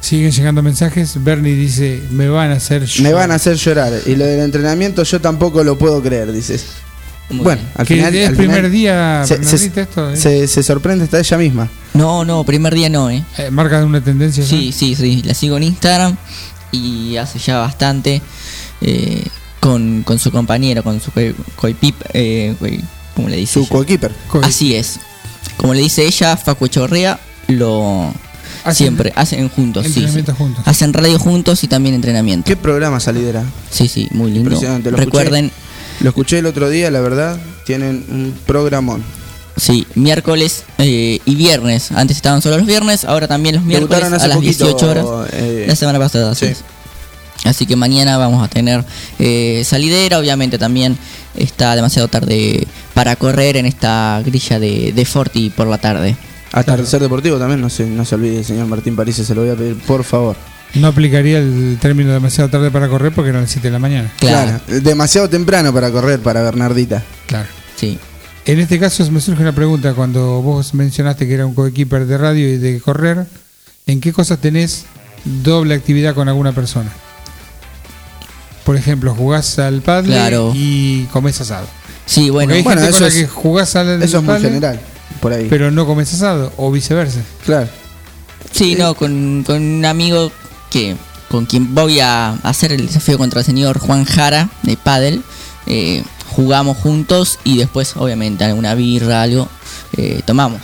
Siguen 0.00 0.32
llegando 0.32 0.62
mensajes. 0.64 1.22
Bernie 1.22 1.54
dice, 1.54 2.02
me 2.10 2.28
van 2.28 2.50
a 2.50 2.54
hacer 2.54 2.84
Me 3.00 3.12
van 3.12 3.30
a 3.30 3.36
hacer 3.36 3.54
llorar. 3.56 3.92
Y 4.04 4.16
lo 4.16 4.24
del 4.26 4.40
entrenamiento 4.40 5.04
yo 5.04 5.20
tampoco 5.20 5.62
lo 5.62 5.78
puedo 5.78 6.02
creer, 6.02 6.32
dices. 6.32 6.64
Muy 7.32 7.44
Bueno, 7.44 7.62
al 7.76 7.86
Que 7.86 7.94
final... 7.96 8.14
es 8.14 8.28
al 8.28 8.36
primer 8.36 8.56
final 8.56 8.70
día, 8.72 9.24
se, 9.26 9.36
se- 9.36 9.40
Bernardita, 9.42 9.80
esto, 9.82 10.10
¿eh? 10.10 10.16
se- 10.16 10.48
se 10.48 10.62
sorprende 10.62 11.04
hasta 11.04 11.18
ella 11.18 11.38
misma. 11.38 11.68
No, 11.94 12.24
no, 12.24 12.44
primer 12.44 12.74
día 12.74 12.88
no, 12.88 13.10
¿eh? 13.10 13.22
Eh, 13.38 13.50
marca 13.50 13.78
de 13.80 13.86
una 13.86 14.00
tendencia. 14.02 14.44
Sí, 14.44 14.66
¿no? 14.66 14.72
sí, 14.72 14.94
sí. 14.94 15.22
La 15.24 15.34
sigo 15.34 15.56
en 15.56 15.64
Instagram 15.64 16.16
y 16.70 17.16
hace 17.16 17.38
ya 17.38 17.58
bastante 17.58 18.22
eh, 18.80 19.24
con, 19.60 20.02
con 20.04 20.18
su 20.18 20.30
compañero, 20.30 20.82
con 20.82 21.00
su 21.00 21.10
co- 21.10 21.20
coipip, 21.56 21.94
eh, 22.14 22.54
¿cómo 23.14 23.28
le 23.28 23.36
dice? 23.36 23.54
Su 23.54 23.68
coequiper. 23.68 24.12
Co- 24.28 24.40
Así 24.42 24.74
es. 24.74 24.98
Como 25.56 25.74
le 25.74 25.80
dice 25.82 26.04
ella, 26.06 26.36
Facu 26.36 26.66
Chorrea, 26.68 27.20
lo 27.48 28.12
Hacen 28.64 28.74
siempre 28.74 29.12
hacen 29.16 29.48
juntos, 29.48 29.86
sí, 29.86 30.06
juntos. 30.36 30.62
Hacen 30.66 30.92
radio 30.92 31.18
juntos 31.18 31.62
y 31.64 31.68
también 31.68 31.94
entrenamiento. 31.94 32.46
¿Qué 32.46 32.56
programa 32.56 33.00
salidera? 33.00 33.44
Sí, 33.70 33.88
sí, 33.88 34.08
muy 34.12 34.30
lindo. 34.30 34.58
Recuerden, 34.92 35.50
Lo 36.02 36.08
escuché 36.08 36.38
el 36.38 36.46
otro 36.46 36.68
día, 36.68 36.90
la 36.90 37.00
verdad. 37.00 37.38
Tienen 37.64 38.04
un 38.10 38.34
programón. 38.46 39.02
sí, 39.56 39.86
miércoles 39.94 40.64
eh, 40.78 41.20
y 41.24 41.34
viernes. 41.36 41.92
Antes 41.92 42.16
estaban 42.16 42.42
solo 42.42 42.58
los 42.58 42.66
viernes, 42.66 43.04
ahora 43.04 43.28
también 43.28 43.54
los 43.56 43.64
miércoles 43.64 44.04
a 44.04 44.10
las 44.10 44.36
poquito, 44.36 44.64
18 44.66 44.90
horas. 44.90 45.06
eh, 45.32 45.64
La 45.68 45.76
semana 45.76 45.98
pasada, 45.98 46.34
sí. 46.34 46.48
Así 47.44 47.66
que 47.66 47.74
mañana 47.76 48.18
vamos 48.18 48.44
a 48.44 48.48
tener 48.48 48.84
eh, 49.18 49.62
salidera. 49.64 50.18
Obviamente 50.18 50.58
también 50.58 50.96
está 51.36 51.74
demasiado 51.74 52.08
tarde 52.08 52.66
para 52.94 53.16
correr 53.16 53.56
en 53.56 53.66
esta 53.66 54.22
grilla 54.24 54.58
de, 54.58 54.92
de 54.92 55.04
Forti 55.04 55.50
por 55.50 55.66
la 55.66 55.78
tarde. 55.78 56.16
Atardecer 56.52 57.00
Deportivo 57.00 57.38
también, 57.38 57.60
no 57.60 57.70
se, 57.70 57.86
no 57.86 58.04
se 58.04 58.14
olvide, 58.14 58.44
señor 58.44 58.66
Martín 58.66 58.94
París, 58.94 59.16
se 59.16 59.34
lo 59.34 59.40
voy 59.40 59.50
a 59.50 59.54
pedir, 59.56 59.76
por 59.86 60.04
favor. 60.04 60.36
No 60.74 60.88
aplicaría 60.88 61.38
el 61.38 61.76
término 61.80 62.12
demasiado 62.12 62.48
tarde 62.50 62.70
para 62.70 62.88
correr 62.88 63.12
porque 63.12 63.28
eran 63.30 63.42
las 63.42 63.50
7 63.50 63.68
de 63.68 63.72
la 63.72 63.78
mañana. 63.78 64.10
Claro, 64.18 64.58
Demasiado 64.66 65.28
temprano 65.28 65.72
para 65.72 65.90
correr 65.90 66.20
para 66.20 66.42
Bernardita. 66.42 67.02
Claro. 67.26 67.48
sí. 67.76 67.98
En 68.44 68.58
este 68.58 68.80
caso 68.80 69.08
me 69.12 69.20
surge 69.20 69.40
una 69.42 69.54
pregunta 69.54 69.94
cuando 69.94 70.42
vos 70.42 70.74
mencionaste 70.74 71.28
que 71.28 71.34
era 71.34 71.46
un 71.46 71.54
coequiper 71.54 72.06
de 72.06 72.18
radio 72.18 72.48
y 72.52 72.56
de 72.56 72.80
correr. 72.80 73.24
¿En 73.86 74.00
qué 74.00 74.12
cosas 74.12 74.38
tenés 74.40 74.84
doble 75.24 75.74
actividad 75.74 76.14
con 76.14 76.28
alguna 76.28 76.50
persona? 76.52 76.90
Por 78.64 78.76
ejemplo, 78.76 79.14
jugás 79.14 79.58
al 79.58 79.80
padre 79.82 80.08
Claro. 80.12 80.52
y 80.54 81.04
comés 81.12 81.40
asado. 81.40 81.66
Sí, 82.06 82.30
bueno, 82.30 82.48
Porque 82.48 82.56
hay 82.58 82.62
bueno, 82.64 82.80
gente 82.80 82.92
con 82.92 82.96
eso 82.96 83.04
la 83.04 83.08
es- 83.08 83.14
que 83.14 83.26
jugás 83.28 83.76
al 83.76 84.02
Eso 84.02 84.18
es 84.18 84.24
muy 84.24 84.40
general, 84.40 84.80
por 85.20 85.32
ahí. 85.32 85.46
pero 85.48 85.70
no 85.70 85.86
comes 85.86 86.12
asado, 86.12 86.52
o 86.56 86.70
viceversa. 86.72 87.20
claro. 87.44 87.68
sí, 88.50 88.74
no, 88.74 88.94
con, 88.94 89.44
con 89.46 89.62
un 89.62 89.84
amigo 89.84 90.30
que 90.72 90.96
con 91.30 91.46
quien 91.46 91.74
voy 91.74 92.00
a 92.00 92.32
hacer 92.42 92.72
el 92.72 92.86
desafío 92.86 93.18
contra 93.18 93.40
el 93.40 93.46
señor 93.46 93.78
Juan 93.78 94.04
Jara 94.04 94.48
de 94.62 94.76
Paddle. 94.76 95.20
eh, 95.66 96.02
jugamos 96.34 96.76
juntos 96.78 97.38
y 97.44 97.58
después, 97.58 97.94
obviamente, 97.96 98.42
alguna 98.44 98.74
birra, 98.74 99.22
algo, 99.22 99.48
eh, 99.96 100.22
tomamos. 100.24 100.60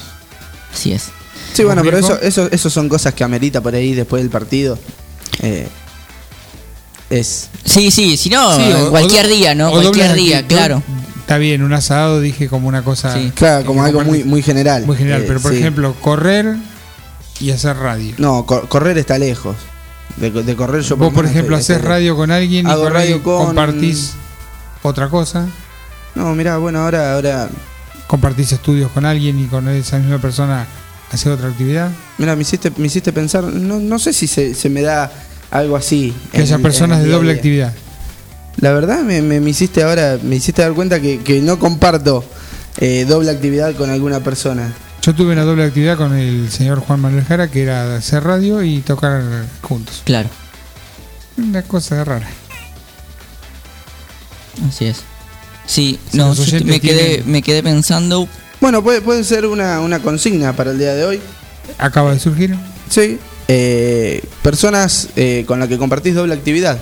Así 0.74 0.92
es. 0.92 1.04
Sí, 1.52 1.62
bueno, 1.62 1.82
pero 1.84 1.98
eso, 1.98 2.18
eso, 2.20 2.48
eso 2.50 2.70
son 2.70 2.88
cosas 2.88 3.14
que 3.14 3.22
amerita 3.22 3.60
por 3.60 3.74
ahí 3.74 3.94
después 3.94 4.22
del 4.22 4.30
partido. 4.30 4.78
Eh, 5.40 5.68
es. 7.10 7.48
Sí, 7.64 7.90
sí, 7.90 8.16
si 8.16 8.30
no, 8.30 8.54
Sí, 8.56 8.62
o- 8.72 8.90
cualquier 8.90 9.26
o- 9.26 9.28
día, 9.28 9.54
¿no? 9.54 9.70
Cualquier 9.70 10.14
día, 10.14 10.46
claro. 10.46 10.82
Está 11.20 11.36
bien, 11.38 11.62
un 11.62 11.72
asado 11.74 12.20
dije 12.20 12.48
como 12.48 12.68
una 12.68 12.82
cosa 12.82 13.12
Sí. 13.14 13.30
Claro, 13.34 13.66
como 13.66 13.82
algo 13.84 14.02
muy, 14.02 14.24
muy 14.24 14.42
general. 14.42 14.86
muy 14.86 14.96
general. 14.96 15.22
Eh, 15.22 15.24
pero 15.28 15.40
por 15.40 15.52
sí. 15.52 15.58
ejemplo, 15.58 15.94
correr 16.00 16.56
y 17.40 17.50
hacer 17.50 17.76
radio. 17.76 18.14
No, 18.18 18.46
co- 18.46 18.62
correr 18.68 18.96
está 18.98 19.18
lejos. 19.18 19.54
De, 20.16 20.30
de 20.30 20.56
correr 20.56 20.82
yo 20.82 20.96
Vos, 20.96 21.12
por 21.12 21.24
ejemplo, 21.26 21.56
estoy- 21.56 21.74
haces 21.74 21.76
estoy- 21.76 21.88
radio 21.88 22.16
con 22.16 22.30
alguien 22.30 22.66
y 22.66 22.70
Hago 22.70 22.84
con 22.84 22.92
radio 22.92 23.22
con- 23.22 23.46
compartís 23.46 24.14
otra 24.82 25.08
cosa. 25.08 25.46
No, 26.14 26.34
mirá, 26.34 26.56
bueno, 26.58 26.80
ahora, 26.80 27.14
ahora. 27.14 27.48
Compartís 28.08 28.52
estudios 28.52 28.90
con 28.90 29.04
alguien 29.04 29.38
y 29.38 29.46
con 29.46 29.68
esa 29.68 29.98
misma 29.98 30.18
persona 30.18 30.66
hace 31.12 31.28
otra 31.30 31.48
actividad. 31.48 31.90
Mira, 32.16 32.34
me 32.34 32.42
hiciste, 32.42 32.72
me 32.76 32.86
hiciste 32.86 33.12
pensar. 33.12 33.44
No, 33.44 33.78
no 33.78 33.98
sé 33.98 34.12
si 34.14 34.26
se, 34.26 34.54
se 34.54 34.70
me 34.70 34.80
da 34.82 35.12
algo 35.50 35.76
así. 35.76 36.14
Que 36.32 36.40
haya 36.40 36.58
personas 36.58 37.02
de 37.02 37.10
doble 37.10 37.32
actividad. 37.32 37.72
La 38.56 38.72
verdad 38.72 39.02
me, 39.02 39.20
me- 39.22 39.40
me 39.40 39.50
hiciste 39.50 39.82
ahora, 39.82 40.18
me 40.22 40.36
hiciste 40.36 40.62
dar 40.62 40.72
cuenta 40.72 41.00
que, 41.00 41.20
que 41.20 41.40
no 41.42 41.58
comparto 41.58 42.24
eh, 42.78 43.04
doble 43.06 43.30
actividad 43.30 43.74
con 43.76 43.90
alguna 43.90 44.20
persona. 44.20 44.72
Yo 45.02 45.14
tuve 45.14 45.32
una 45.32 45.44
doble 45.44 45.64
actividad 45.64 45.96
con 45.96 46.14
el 46.14 46.50
señor 46.50 46.80
Juan 46.80 47.00
Manuel 47.00 47.24
Jara, 47.24 47.48
que 47.48 47.62
era 47.62 47.96
hacer 47.96 48.24
radio 48.24 48.62
y 48.62 48.80
tocar 48.80 49.22
juntos. 49.62 50.02
Claro, 50.04 50.28
Una 51.36 51.62
cosa 51.62 52.02
rara. 52.04 52.28
así 54.68 54.86
es. 54.86 54.98
Sí, 55.66 55.98
Si 56.10 56.16
no, 56.16 56.34
yo 56.34 56.64
me 56.64 56.80
quedé, 56.80 57.04
tienen- 57.16 57.30
me 57.32 57.42
quedé 57.42 57.62
pensando, 57.62 58.28
Bueno, 58.60 58.82
puede, 58.82 59.00
puede 59.00 59.22
ser 59.22 59.46
una, 59.46 59.80
una 59.80 60.00
consigna 60.00 60.52
para 60.54 60.72
el 60.72 60.78
día 60.78 60.94
de 60.94 61.04
hoy. 61.04 61.20
Acaba 61.78 62.12
de 62.12 62.18
surgir. 62.18 62.56
Sí. 62.90 63.18
Eh, 63.46 64.22
personas 64.42 65.08
eh, 65.14 65.44
con 65.46 65.60
las 65.60 65.68
que 65.68 65.78
compartís 65.78 66.14
doble 66.16 66.34
actividad. 66.34 66.78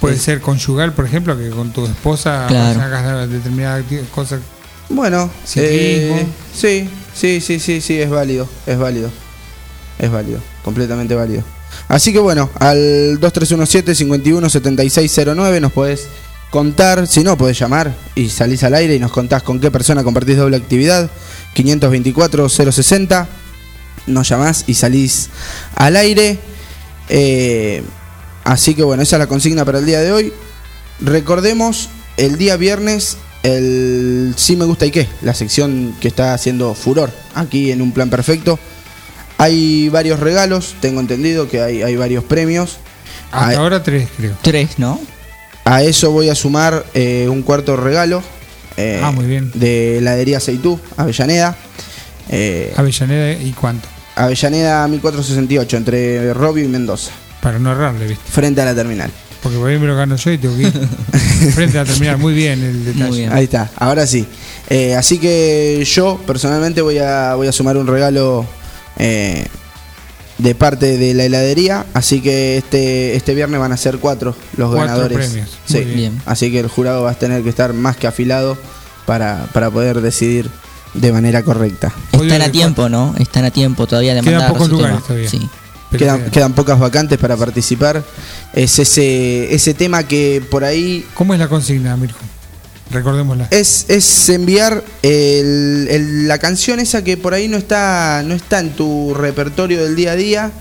Puede 0.00 0.16
Sí. 0.16 0.22
ser 0.22 0.40
conyugal, 0.40 0.92
por 0.92 1.04
ejemplo, 1.04 1.36
que 1.36 1.50
con 1.50 1.72
tu 1.72 1.84
esposa 1.86 2.44
Claro. 2.48 2.80
hagas 2.80 3.28
determinadas 3.28 3.82
cosas. 4.14 4.40
Bueno, 4.88 5.30
eh, 5.56 6.26
sí, 6.54 6.88
sí, 7.14 7.40
sí, 7.40 7.60
sí, 7.60 7.80
sí, 7.80 8.00
es 8.00 8.08
válido, 8.08 8.48
es 8.66 8.78
válido. 8.78 9.10
Es 9.98 10.10
válido, 10.10 10.40
completamente 10.62 11.14
válido. 11.14 11.42
Así 11.88 12.12
que 12.12 12.18
bueno, 12.18 12.50
al 12.58 13.18
2317-517609 13.20 15.60
nos 15.60 15.72
podés 15.72 16.08
contar, 16.50 17.06
si 17.06 17.22
no 17.24 17.36
podés 17.36 17.58
llamar 17.58 17.94
y 18.14 18.28
salís 18.28 18.62
al 18.64 18.74
aire 18.74 18.94
y 18.94 18.98
nos 18.98 19.12
contás 19.12 19.42
con 19.42 19.60
qué 19.60 19.70
persona 19.70 20.04
compartís 20.04 20.36
doble 20.36 20.56
actividad. 20.56 21.10
524-060, 21.54 23.26
nos 24.06 24.28
llamás 24.28 24.64
y 24.66 24.74
salís 24.74 25.30
al 25.74 25.96
aire. 25.96 26.38
Eh, 27.08 27.82
así 28.44 28.74
que 28.74 28.82
bueno, 28.82 29.02
esa 29.02 29.16
es 29.16 29.20
la 29.20 29.26
consigna 29.26 29.64
para 29.64 29.78
el 29.78 29.86
día 29.86 30.00
de 30.00 30.12
hoy. 30.12 30.34
Recordemos 31.00 31.88
el 32.16 32.38
día 32.38 32.56
viernes 32.56 33.18
el 33.46 34.34
Sí 34.36 34.56
Me 34.56 34.64
Gusta 34.64 34.86
y 34.86 34.90
qué, 34.90 35.06
la 35.22 35.34
sección 35.34 35.94
que 36.00 36.08
está 36.08 36.34
haciendo 36.34 36.74
furor 36.74 37.10
aquí 37.34 37.70
en 37.72 37.80
un 37.82 37.92
plan 37.92 38.10
perfecto. 38.10 38.58
Hay 39.38 39.88
varios 39.90 40.20
regalos, 40.20 40.74
tengo 40.80 41.00
entendido 41.00 41.48
que 41.48 41.60
hay, 41.60 41.82
hay 41.82 41.96
varios 41.96 42.24
premios. 42.24 42.78
Hasta 43.30 43.58
A, 43.58 43.62
ahora 43.62 43.82
tres, 43.82 44.08
creo. 44.16 44.34
tres, 44.42 44.78
¿no? 44.78 45.00
a 45.64 45.82
eso 45.82 46.12
voy 46.12 46.28
a 46.28 46.34
sumar 46.36 46.84
eh, 46.94 47.26
un 47.28 47.42
cuarto 47.42 47.76
regalo 47.76 48.22
eh, 48.76 49.00
Ah, 49.02 49.10
muy 49.10 49.26
bien. 49.26 49.50
de 49.54 49.98
heladería 49.98 50.38
Seitú, 50.38 50.78
Avellaneda. 50.96 51.56
Eh, 52.28 52.72
Avellaneda 52.76 53.32
y 53.42 53.52
cuánto. 53.52 53.88
Avellaneda 54.14 54.86
1468, 54.88 55.76
entre 55.76 56.32
Robio 56.34 56.64
y 56.64 56.68
Mendoza, 56.68 57.10
Para 57.42 57.58
no 57.58 57.72
errarle, 57.72 58.06
¿viste? 58.06 58.24
frente 58.30 58.60
a 58.62 58.64
la 58.64 58.74
terminal. 58.74 59.10
Porque 59.46 59.58
por 59.60 59.70
ahí 59.70 59.78
me 59.78 59.86
lo 59.86 59.94
gano 59.94 60.16
yo 60.16 60.32
y 60.32 60.38
tengo 60.38 60.56
que 60.56 60.62
ir 60.62 60.72
frente 61.54 61.78
a 61.78 61.84
terminar. 61.84 62.18
Muy 62.18 62.34
bien 62.34 62.60
el 62.64 62.84
detalle. 62.84 63.04
Muy 63.08 63.18
bien. 63.18 63.32
Ahí 63.32 63.44
está, 63.44 63.70
ahora 63.76 64.04
sí. 64.04 64.26
Eh, 64.68 64.96
así 64.96 65.18
que 65.20 65.84
yo 65.86 66.20
personalmente 66.26 66.82
voy 66.82 66.98
a, 66.98 67.36
voy 67.36 67.46
a 67.46 67.52
sumar 67.52 67.76
un 67.76 67.86
regalo 67.86 68.44
eh, 68.98 69.46
de 70.38 70.54
parte 70.56 70.98
de 70.98 71.14
la 71.14 71.26
heladería. 71.26 71.86
Así 71.94 72.20
que 72.20 72.56
este, 72.56 73.14
este 73.14 73.36
viernes 73.36 73.60
van 73.60 73.70
a 73.70 73.76
ser 73.76 73.98
cuatro 73.98 74.34
los 74.56 74.68
Cuatro 74.74 74.88
ganadores. 74.88 75.28
premios. 75.28 75.48
Sí. 75.64 75.76
Muy 75.76 75.84
bien. 75.94 76.20
Así 76.26 76.50
que 76.50 76.58
el 76.58 76.66
jurado 76.66 77.04
va 77.04 77.12
a 77.12 77.14
tener 77.14 77.44
que 77.44 77.48
estar 77.50 77.72
más 77.72 77.96
que 77.96 78.08
afilado 78.08 78.58
para, 79.06 79.46
para 79.52 79.70
poder 79.70 80.00
decidir 80.00 80.50
de 80.94 81.12
manera 81.12 81.44
correcta. 81.44 81.92
Están 82.10 82.42
a 82.42 82.50
tiempo, 82.50 82.88
¿no? 82.88 83.14
Están 83.16 83.44
a 83.44 83.52
tiempo 83.52 83.86
todavía 83.86 84.12
de 84.16 84.22
Quedan 84.22 84.38
mandar 84.40 84.52
pocos 84.54 84.70
lugares 84.70 85.04
todavía. 85.04 85.30
Sí. 85.30 85.48
Quedan, 85.96 86.20
queda- 86.20 86.30
quedan 86.30 86.54
pocas 86.54 86.78
vacantes 86.78 87.18
para 87.18 87.36
participar. 87.36 88.02
Es 88.54 88.78
ese, 88.78 89.54
ese 89.54 89.74
tema 89.74 90.02
que 90.06 90.42
por 90.50 90.64
ahí 90.64 91.04
¿Cómo 91.14 91.34
es 91.34 91.40
la 91.40 91.48
consigna, 91.48 91.96
Mirko? 91.96 92.18
Recordémosla. 92.90 93.48
Es, 93.50 93.86
es 93.88 94.28
enviar 94.28 94.84
el- 95.02 95.88
el- 95.90 96.28
la 96.28 96.38
canción 96.38 96.78
esa 96.78 97.02
que 97.02 97.16
por 97.16 97.34
ahí 97.34 97.48
no 97.48 97.56
está, 97.56 98.22
no 98.24 98.34
está 98.34 98.60
en 98.60 98.70
tu 98.70 99.12
repertorio 99.14 99.82
del 99.84 99.96
día 99.96 100.12
a 100.12 100.16
día, 100.16 100.52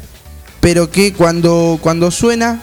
pero 0.59 0.89
que 0.89 1.13
cuando, 1.13 1.77
cuando 1.81 2.09
suena 2.09 2.61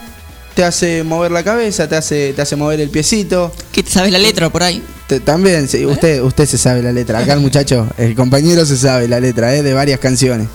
te 0.56 0.64
hace 0.64 1.02
mover 1.04 1.30
la 1.30 1.44
cabeza, 1.44 1.88
te 1.88 1.96
hace, 1.96 2.32
te 2.34 2.42
hace 2.42 2.56
mover 2.56 2.80
el 2.80 2.90
piecito. 2.90 3.52
¿Qué, 3.70 3.84
¿Sabes 3.88 4.10
la 4.12 4.18
letra 4.18 4.50
por 4.50 4.62
ahí? 4.64 4.82
Te- 5.06 5.20
también, 5.20 5.68
sí, 5.68 5.86
usted, 5.86 6.20
usted 6.22 6.46
se 6.46 6.58
sabe 6.58 6.82
la 6.82 6.90
letra. 6.92 7.20
Acá 7.20 7.34
el 7.34 7.40
muchacho, 7.40 7.88
el 7.98 8.14
compañero 8.16 8.66
se 8.66 8.76
sabe 8.76 9.06
la 9.08 9.20
letra 9.20 9.54
¿eh? 9.54 9.62
de 9.62 9.72
varias 9.74 10.00
canciones. 10.00 10.48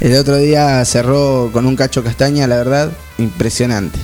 El 0.00 0.14
otro 0.16 0.36
día 0.36 0.84
cerró 0.84 1.50
con 1.52 1.66
un 1.66 1.76
cacho 1.76 2.02
castaña, 2.04 2.46
la 2.46 2.56
verdad, 2.56 2.90
impresionante. 3.18 3.98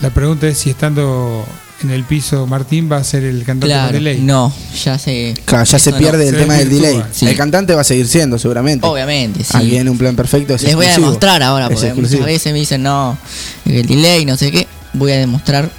La 0.00 0.10
pregunta 0.10 0.48
es 0.48 0.58
si 0.58 0.70
estando 0.70 1.44
en 1.82 1.90
el 1.90 2.04
piso 2.04 2.46
Martín 2.46 2.88
va 2.90 2.98
a 2.98 3.04
ser 3.04 3.24
el 3.24 3.38
cantante 3.44 3.66
Claro, 3.66 3.86
con 3.88 3.92
delay. 3.94 4.20
no, 4.20 4.52
ya 4.84 4.98
se. 4.98 5.34
Claro, 5.44 5.64
ya 5.64 5.78
se 5.78 5.90
no. 5.90 5.98
pierde 5.98 6.28
el 6.28 6.34
se 6.34 6.40
tema 6.40 6.54
del 6.54 6.68
delay. 6.70 7.02
Sí. 7.12 7.26
El 7.26 7.36
cantante 7.36 7.74
va 7.74 7.80
a 7.82 7.84
seguir 7.84 8.06
siendo, 8.08 8.38
seguramente. 8.38 8.86
Obviamente, 8.86 9.42
sí. 9.44 9.50
Aquí 9.56 9.76
en 9.76 9.88
un 9.88 9.98
plan 9.98 10.14
perfecto 10.16 10.54
es 10.54 10.62
Les 10.62 10.74
voy 10.76 10.86
a 10.86 10.92
demostrar 10.92 11.42
ahora, 11.42 11.68
porque 11.68 11.92
muchas 11.94 12.24
veces 12.24 12.52
me 12.52 12.60
dicen, 12.60 12.82
no, 12.82 13.18
el 13.66 13.86
delay, 13.86 14.24
no 14.24 14.36
sé 14.36 14.50
qué. 14.50 14.66
Voy 14.94 15.12
a 15.12 15.18
demostrar 15.18 15.70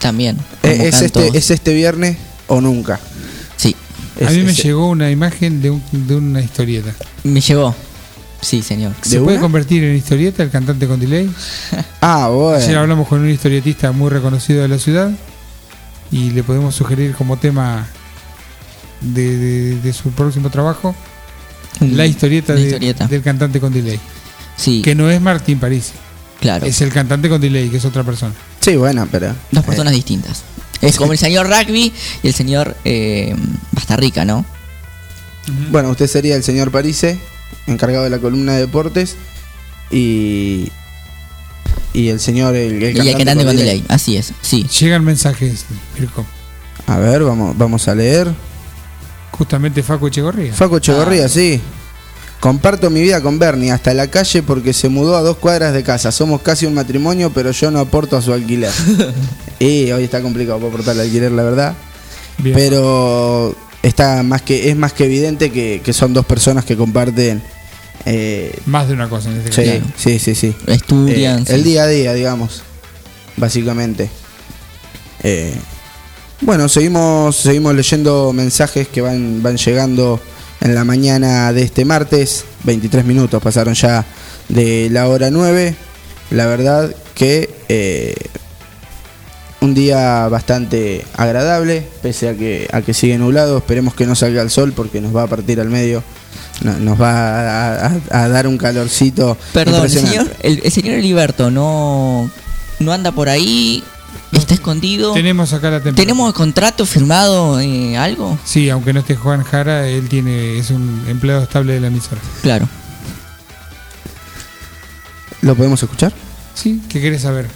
también. 0.00 0.36
Eh, 0.62 0.88
¿Es 0.88 1.00
este, 1.00 1.30
¿Es 1.36 1.50
este 1.50 1.72
viernes 1.74 2.16
o 2.48 2.60
nunca? 2.60 2.98
Sí, 3.56 3.74
A 4.20 4.24
Es- 4.30 4.36
mí 4.36 4.42
me 4.42 4.50
es- 4.52 4.62
llegó 4.62 4.88
una 4.88 5.10
imagen 5.10 5.62
de, 5.62 5.70
un- 5.70 5.82
de 5.92 6.16
una 6.16 6.40
historieta. 6.42 6.92
me 7.24 7.40
llegó. 7.40 7.74
Sí, 8.42 8.60
señor. 8.60 8.92
¿Se 9.02 9.16
¿De 9.18 9.22
puede 9.22 9.36
una? 9.38 9.42
convertir 9.42 9.82
en 9.84 9.96
historieta 9.96 10.42
el 10.42 10.50
cantante 10.50 10.86
con 10.86 11.00
delay? 11.00 11.30
Ah, 12.04 12.24
Ayer 12.26 12.34
bueno. 12.66 12.80
hablamos 12.80 13.08
con 13.08 13.20
un 13.20 13.30
historietista 13.30 13.92
muy 13.92 14.10
reconocido 14.10 14.60
de 14.62 14.68
la 14.68 14.78
ciudad 14.78 15.10
y 16.10 16.30
le 16.30 16.42
podemos 16.42 16.74
sugerir 16.74 17.14
como 17.14 17.36
tema 17.38 17.86
de, 19.00 19.36
de- 19.38 19.80
de 19.80 19.92
su 19.92 20.10
próximo 20.10 20.50
trabajo 20.50 20.94
la 21.80 22.04
historieta, 22.06 22.52
Una 22.52 22.60
de- 22.60 22.66
historieta. 22.66 23.06
del 23.06 23.22
cantante 23.22 23.60
con 23.60 23.72
delay. 23.72 23.98
Sí, 24.56 24.82
Que 24.82 24.94
no 24.96 25.08
es 25.10 25.20
Martín 25.20 25.58
París, 25.60 25.92
claro. 26.40 26.66
es 26.66 26.80
el 26.82 26.92
cantante 26.92 27.28
con 27.28 27.40
delay, 27.40 27.68
que 27.70 27.76
es 27.78 27.84
otra 27.84 28.02
persona. 28.04 28.34
Sí, 28.60 28.76
bueno, 28.76 29.08
pero. 29.10 29.34
Dos 29.52 29.64
personas 29.64 29.92
distintas. 29.94 30.42
Es 30.82 30.96
como 30.98 31.12
el 31.12 31.18
señor 31.18 31.46
Rugby 31.48 31.92
y 32.22 32.26
el 32.28 32.34
señor 32.34 32.76
eh, 32.84 33.34
Bastarrica, 33.70 34.24
¿no? 34.24 34.44
Bueno, 35.70 35.90
usted 35.90 36.06
sería 36.08 36.34
el 36.36 36.42
señor 36.42 36.70
Parise, 36.72 37.18
encargado 37.66 38.04
de 38.04 38.10
la 38.10 38.18
columna 38.18 38.52
de 38.54 38.60
deportes. 38.60 39.16
Y. 39.90 40.70
Y 41.92 42.08
el 42.08 42.20
señor. 42.20 42.56
El, 42.56 42.82
el 42.82 42.96
y 43.04 43.08
el 43.08 43.16
cantante 43.16 43.44
con 43.44 43.56
delay. 43.56 43.84
Así 43.88 44.16
es, 44.16 44.32
sí. 44.42 44.66
Llegan 44.80 45.04
mensajes, 45.04 45.66
Mirko. 45.98 46.24
A 46.86 46.98
ver, 46.98 47.22
vamos, 47.22 47.56
vamos 47.56 47.86
a 47.88 47.94
leer. 47.94 48.32
Justamente 49.32 49.82
Facu 49.82 50.06
Echegorría. 50.08 50.52
Faco 50.52 50.78
Chegorría, 50.78 51.26
Ah. 51.26 51.28
sí. 51.28 51.60
Comparto 52.40 52.90
mi 52.90 53.00
vida 53.00 53.20
con 53.20 53.38
Bernie 53.38 53.70
hasta 53.70 53.94
la 53.94 54.08
calle 54.08 54.42
porque 54.42 54.72
se 54.72 54.88
mudó 54.88 55.16
a 55.16 55.20
dos 55.20 55.36
cuadras 55.36 55.72
de 55.72 55.84
casa. 55.84 56.10
Somos 56.10 56.42
casi 56.42 56.66
un 56.66 56.74
matrimonio, 56.74 57.30
pero 57.32 57.52
yo 57.52 57.70
no 57.70 57.78
aporto 57.78 58.16
a 58.16 58.22
su 58.22 58.32
alquiler. 58.32 58.72
y 59.60 59.92
hoy 59.92 60.02
está 60.04 60.20
complicado 60.22 60.58
para 60.58 60.68
aportar 60.72 60.94
el 60.96 61.02
alquiler, 61.02 61.30
la 61.30 61.44
verdad. 61.44 61.74
Bien. 62.38 62.56
Pero 62.56 63.54
está 63.82 64.22
más 64.22 64.42
que 64.42 64.70
es 64.70 64.76
más 64.76 64.92
que 64.92 65.04
evidente 65.04 65.50
que, 65.50 65.80
que 65.84 65.92
son 65.92 66.12
dos 66.14 66.24
personas 66.26 66.64
que 66.64 66.76
comparten. 66.76 67.42
eh, 68.06 68.58
Más 68.66 68.88
de 68.88 68.94
una 68.94 69.08
cosa 69.08 69.30
en 69.30 69.38
este 69.38 69.52
sí, 69.52 69.78
caso. 69.80 69.92
Sí, 69.96 70.18
sí, 70.18 70.34
sí. 70.34 70.54
Estudian. 70.66 71.42
Eh, 71.42 71.44
sí. 71.46 71.52
el 71.54 71.64
día 71.64 71.82
a 71.84 71.86
día, 71.88 72.12
digamos, 72.14 72.62
básicamente. 73.36 74.10
Eh, 75.22 75.54
bueno, 76.40 76.68
seguimos, 76.68 77.36
seguimos 77.36 77.74
leyendo 77.74 78.32
mensajes 78.32 78.88
que 78.88 79.00
van, 79.00 79.42
van 79.42 79.56
llegando 79.56 80.20
en 80.60 80.74
la 80.74 80.84
mañana 80.84 81.52
de 81.52 81.62
este 81.62 81.84
martes. 81.84 82.44
23 82.64 83.04
minutos 83.04 83.42
pasaron 83.42 83.74
ya 83.74 84.04
de 84.48 84.88
la 84.90 85.08
hora 85.08 85.30
9. 85.30 85.74
La 86.30 86.46
verdad 86.46 86.94
que 87.14 87.50
eh, 87.68 88.14
un 89.62 89.72
día 89.74 90.28
bastante 90.28 91.06
agradable, 91.16 91.86
pese 92.02 92.28
a 92.28 92.34
que, 92.34 92.68
a 92.70 92.82
que 92.82 92.92
sigue 92.92 93.16
nublado. 93.16 93.56
Esperemos 93.58 93.94
que 93.94 94.06
no 94.06 94.14
salga 94.14 94.42
el 94.42 94.50
sol 94.50 94.72
porque 94.76 95.00
nos 95.00 95.14
va 95.16 95.22
a 95.22 95.26
partir 95.26 95.58
al 95.60 95.70
medio. 95.70 96.04
No- 96.62 96.78
nos 96.78 97.00
va 97.00 97.76
a, 97.86 97.86
a- 97.86 98.22
a 98.24 98.28
dar 98.28 98.46
un 98.46 98.58
calorcito. 98.58 99.36
Perdón, 99.54 99.84
el 99.84 99.90
señor, 99.90 100.30
el, 100.42 100.60
el 100.62 100.70
señor 100.70 100.94
Heriberto 100.96 101.50
no, 101.50 102.30
no 102.78 102.92
anda 102.92 103.10
por 103.12 103.28
ahí, 103.28 103.82
está 104.32 104.54
escondido. 104.54 105.12
Tenemos 105.12 105.52
acá 105.52 105.70
la 105.70 105.76
temperatura. 105.78 106.02
¿Tenemos 106.04 106.32
contrato 106.34 106.84
firmado, 106.86 107.58
eh, 107.60 107.96
algo? 107.96 108.38
Sí, 108.44 108.68
aunque 108.70 108.92
no 108.92 109.00
esté 109.00 109.16
Juan 109.16 109.42
Jara, 109.44 109.88
él 109.88 110.08
tiene 110.08 110.58
es 110.58 110.70
un 110.70 111.04
empleado 111.08 111.42
estable 111.42 111.72
de 111.74 111.80
la 111.80 111.86
emisora. 111.88 112.20
Claro. 112.42 112.68
¿Lo 115.40 115.54
podemos 115.56 115.82
escuchar? 115.82 116.12
¿Sí? 116.54 116.80
¿Qué 116.88 117.00
querés 117.00 117.22
saber? 117.22 117.48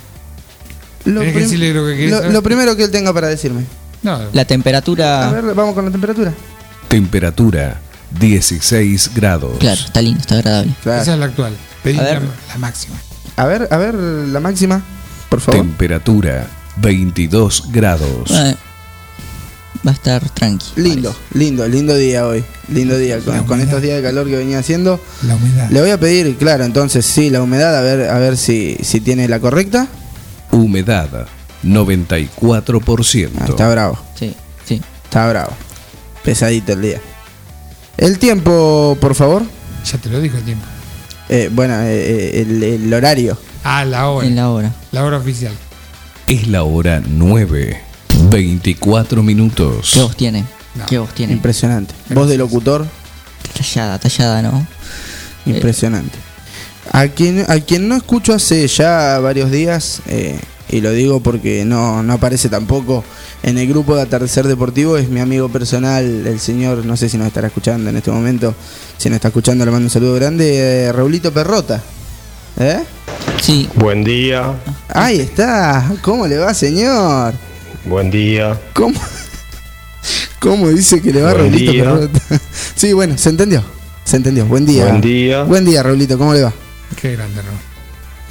Lo, 1.06 2.42
primero 2.42 2.76
que 2.76 2.84
él 2.84 2.90
tenga 2.90 3.12
para 3.12 3.28
decirme. 3.28 3.62
No, 4.02 4.20
La 4.32 4.44
temperatura. 4.44 5.28
A 5.28 5.32
ver, 5.32 5.54
vamos 5.54 5.74
con 5.74 5.84
la 5.84 5.90
temperatura. 5.90 6.32
Temperatura 6.88 7.80
16 8.18 9.10
grados. 9.14 9.58
Claro, 9.58 9.80
está 9.80 10.02
lindo, 10.02 10.20
está 10.20 10.36
agradable. 10.36 10.72
Claro. 10.82 11.02
esa 11.02 11.12
es 11.14 11.18
la 11.18 11.26
actual. 11.26 11.52
Pedí 11.82 11.98
A 11.98 12.02
la, 12.02 12.10
ver. 12.10 12.22
la 12.48 12.58
máxima. 12.58 12.96
A 13.36 13.44
ver, 13.46 13.68
a 13.70 13.76
ver 13.76 13.94
la 13.94 14.40
máxima, 14.40 14.82
por 15.28 15.40
favor. 15.40 15.60
Temperatura 15.60 16.46
22 16.76 17.64
grados. 17.72 18.30
Eh, 18.30 18.56
va 19.86 19.90
a 19.90 19.94
estar 19.94 20.28
tranqui. 20.30 20.66
Lindo, 20.76 21.14
lindo, 21.34 21.66
lindo 21.68 21.94
día 21.96 22.26
hoy. 22.26 22.44
Lindo 22.68 22.96
día. 22.96 23.18
Con, 23.20 23.44
con 23.44 23.60
estos 23.60 23.82
días 23.82 23.96
de 23.96 24.02
calor 24.02 24.26
que 24.26 24.36
venía 24.36 24.58
haciendo. 24.58 25.00
La 25.26 25.36
humedad. 25.36 25.70
Le 25.70 25.80
voy 25.80 25.90
a 25.90 25.98
pedir, 26.00 26.36
claro, 26.36 26.64
entonces 26.64 27.04
sí, 27.04 27.30
la 27.30 27.42
humedad, 27.42 27.76
a 27.76 27.80
ver, 27.82 28.08
a 28.08 28.18
ver 28.18 28.36
si, 28.36 28.76
si 28.82 29.00
tiene 29.00 29.28
la 29.28 29.38
correcta. 29.40 29.86
Humedad 30.52 31.26
94%. 31.64 33.30
Ah, 33.40 33.46
está 33.48 33.68
bravo, 33.68 33.98
Sí, 34.18 34.34
sí. 34.64 34.80
está 35.04 35.28
bravo. 35.28 35.52
Pesadito 36.24 36.72
el 36.72 36.82
día. 36.82 37.00
El 37.96 38.18
tiempo, 38.18 38.96
por 39.00 39.14
favor. 39.14 39.42
Ya 39.90 39.98
te 39.98 40.08
lo 40.10 40.20
dijo 40.20 40.36
el 40.36 40.44
tiempo. 40.44 40.64
Eh, 41.28 41.50
bueno, 41.52 41.74
eh, 41.82 41.86
eh, 42.38 42.42
el, 42.42 42.62
el 42.62 42.92
horario. 42.94 43.38
Ah, 43.64 43.84
la 43.84 44.08
hora. 44.08 44.26
En 44.26 44.36
la 44.36 44.50
hora. 44.50 44.72
La 44.92 45.04
hora 45.04 45.18
oficial. 45.18 45.52
Es 46.26 46.46
la 46.48 46.62
hora 46.64 47.00
9. 47.06 47.80
24 48.30 49.22
minutos. 49.22 49.90
¿Qué 49.94 50.00
voz 50.02 50.16
tiene? 50.16 50.44
No. 50.74 50.86
¿Qué 50.86 50.98
voz 50.98 51.12
tiene? 51.14 51.32
Impresionante. 51.32 51.94
Voz 52.10 52.28
de 52.28 52.36
locutor, 52.36 52.86
Tallada, 53.56 53.98
tallada, 53.98 54.42
¿no? 54.42 54.66
Impresionante. 55.46 56.18
A 56.92 57.08
quien, 57.08 57.44
a 57.48 57.60
quien 57.60 57.88
no 57.88 57.96
escucho 57.96 58.32
hace 58.32 58.66
ya 58.68 59.18
varios 59.18 59.50
días, 59.50 60.00
eh, 60.06 60.38
y 60.68 60.80
lo 60.80 60.90
digo 60.92 61.20
porque 61.20 61.64
no, 61.64 62.02
no 62.02 62.12
aparece 62.14 62.48
tampoco 62.48 63.04
en 63.42 63.58
el 63.58 63.68
grupo 63.68 63.94
de 63.94 64.02
Atardecer 64.02 64.46
Deportivo, 64.46 64.96
es 64.96 65.08
mi 65.08 65.20
amigo 65.20 65.48
personal, 65.48 66.26
el 66.26 66.40
señor, 66.40 66.84
no 66.84 66.96
sé 66.96 67.08
si 67.08 67.18
nos 67.18 67.26
estará 67.28 67.48
escuchando 67.48 67.90
en 67.90 67.96
este 67.96 68.10
momento, 68.10 68.54
si 68.96 69.08
nos 69.08 69.16
está 69.16 69.28
escuchando 69.28 69.64
le 69.64 69.70
mando 69.70 69.86
un 69.86 69.90
saludo 69.90 70.14
grande, 70.14 70.56
eh, 70.86 70.92
Raulito 70.92 71.32
Perrota. 71.32 71.82
¿Eh? 72.58 72.82
Sí, 73.40 73.68
Buen 73.74 74.02
día, 74.02 74.54
Ahí 74.88 75.20
está, 75.20 75.92
¿cómo 76.02 76.26
le 76.26 76.38
va 76.38 76.54
señor? 76.54 77.34
buen 77.84 78.10
día. 78.10 78.58
¿Cómo, 78.72 78.98
cómo 80.40 80.68
dice 80.70 81.00
que 81.02 81.12
le 81.12 81.20
va 81.22 81.32
Buen 81.34 81.42
Raulito 81.52 81.72
día. 81.72 81.84
Perrota? 81.84 82.20
sí, 82.74 82.92
bueno, 82.94 83.18
se 83.18 83.28
entendió, 83.28 83.62
se 84.04 84.16
entendió, 84.16 84.46
buen 84.46 84.64
día. 84.66 84.86
Buen 84.86 85.00
día. 85.00 85.42
Buen 85.44 85.64
día, 85.64 85.82
Raulito, 85.82 86.16
¿cómo 86.18 86.32
le 86.34 86.42
va? 86.42 86.52
Qué 86.94 87.12
grande, 87.16 87.42
Raúl. 87.42 87.58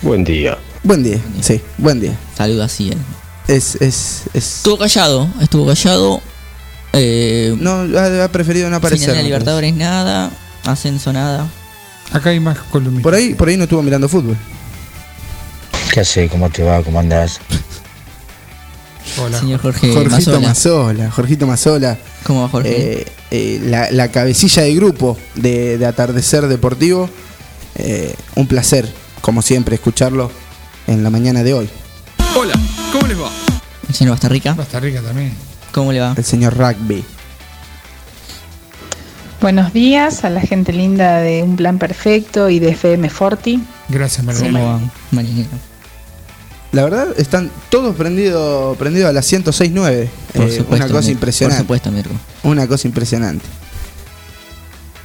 Buen 0.02 0.24
día. 0.24 0.58
Buen 0.84 1.02
día, 1.04 1.20
sí, 1.42 1.60
buen 1.78 2.00
día. 2.00 2.16
saluda 2.38 2.66
así 2.66 2.90
él. 2.90 2.98
Es, 3.48 3.76
es, 3.76 4.24
es. 4.34 4.58
Estuvo 4.58 4.78
callado, 4.78 5.28
estuvo 5.42 5.66
callado. 5.66 6.22
Eh, 6.94 7.56
No, 7.60 7.86
ha, 8.00 8.24
ha 8.24 8.28
preferido 8.32 8.70
no 8.70 8.76
aparecer. 8.78 9.06
Final 9.10 9.18
de 9.18 9.24
Libertadores 9.24 9.74
nada, 9.76 10.32
ascenso 10.64 11.12
nada. 11.12 11.48
Acá 12.12 12.30
hay 12.30 12.40
más 12.40 12.58
columnistas. 12.60 13.04
Por 13.04 13.16
ahí, 13.16 13.34
por 13.34 13.48
ahí 13.48 13.58
no 13.58 13.64
estuvo 13.64 13.82
mirando 13.82 14.08
fútbol. 14.08 14.38
¿Qué 15.92 16.02
hace? 16.02 16.28
¿Cómo 16.30 16.50
te 16.50 16.62
va? 16.64 16.84
¿Cómo 16.84 17.00
andás? 17.00 17.40
Hola. 19.18 19.40
Señor 19.40 19.62
Jorge 19.62 19.94
Jorgito 19.94 20.12
Mazola. 20.12 20.40
Mazola, 20.48 21.12
Jorgito 21.12 21.48
Mazola, 21.48 21.98
¿Cómo 22.24 22.42
va 22.44 22.50
Jorge? 22.50 23.02
eh, 23.02 23.08
eh, 23.32 23.60
la, 23.64 23.90
la 23.92 24.10
cabecilla 24.12 24.64
de 24.64 24.74
grupo 24.76 25.18
de, 25.36 25.78
de 25.78 25.86
Atardecer 25.86 26.48
Deportivo. 26.48 27.10
Eh, 27.76 28.16
un 28.36 28.48
placer, 28.48 28.92
como 29.22 29.42
siempre, 29.42 29.76
escucharlo 29.76 30.32
en 30.88 31.04
la 31.04 31.10
mañana 31.10 31.44
de 31.44 31.54
hoy. 31.54 31.70
Hola, 32.38 32.54
¿cómo 32.92 33.08
les 33.08 33.20
va? 33.20 33.30
El 33.88 33.96
señor 33.96 34.12
Bastarrica. 34.14 34.54
Basta 34.54 34.80
rica 34.80 35.02
también. 35.02 35.34
¿Cómo 35.72 35.92
le 35.92 36.00
va? 36.00 36.14
El 36.18 36.24
señor 36.26 36.56
Rugby. 36.58 37.04
Buenos 39.42 39.74
días 39.74 40.24
a 40.24 40.30
la 40.30 40.42
gente 40.42 40.74
linda 40.74 41.20
de 41.20 41.44
Un 41.44 41.56
Plan 41.56 41.78
Perfecto 41.78 42.50
y 42.50 42.60
de 42.60 42.70
FM 42.72 43.10
Forti. 43.10 43.62
Gracias. 43.90 44.26
Marinero. 44.26 44.80
La 46.72 46.84
verdad, 46.84 47.08
están 47.18 47.52
todos 47.70 47.96
prendidos 47.96 48.76
prendido 48.78 49.08
a 49.08 49.14
las 49.14 49.32
106.9. 49.32 50.10
Por 50.34 50.46
Eh, 50.48 50.58
supuesto. 50.58 50.76
una 50.76 50.88
cosa 50.88 51.00
Mirko. 51.02 51.12
impresionante. 51.12 51.64
Por 51.64 51.78
supuesto, 51.78 51.92
Mirko. 51.92 52.14
Una 52.44 52.68
cosa 52.68 52.88
impresionante. 52.88 53.46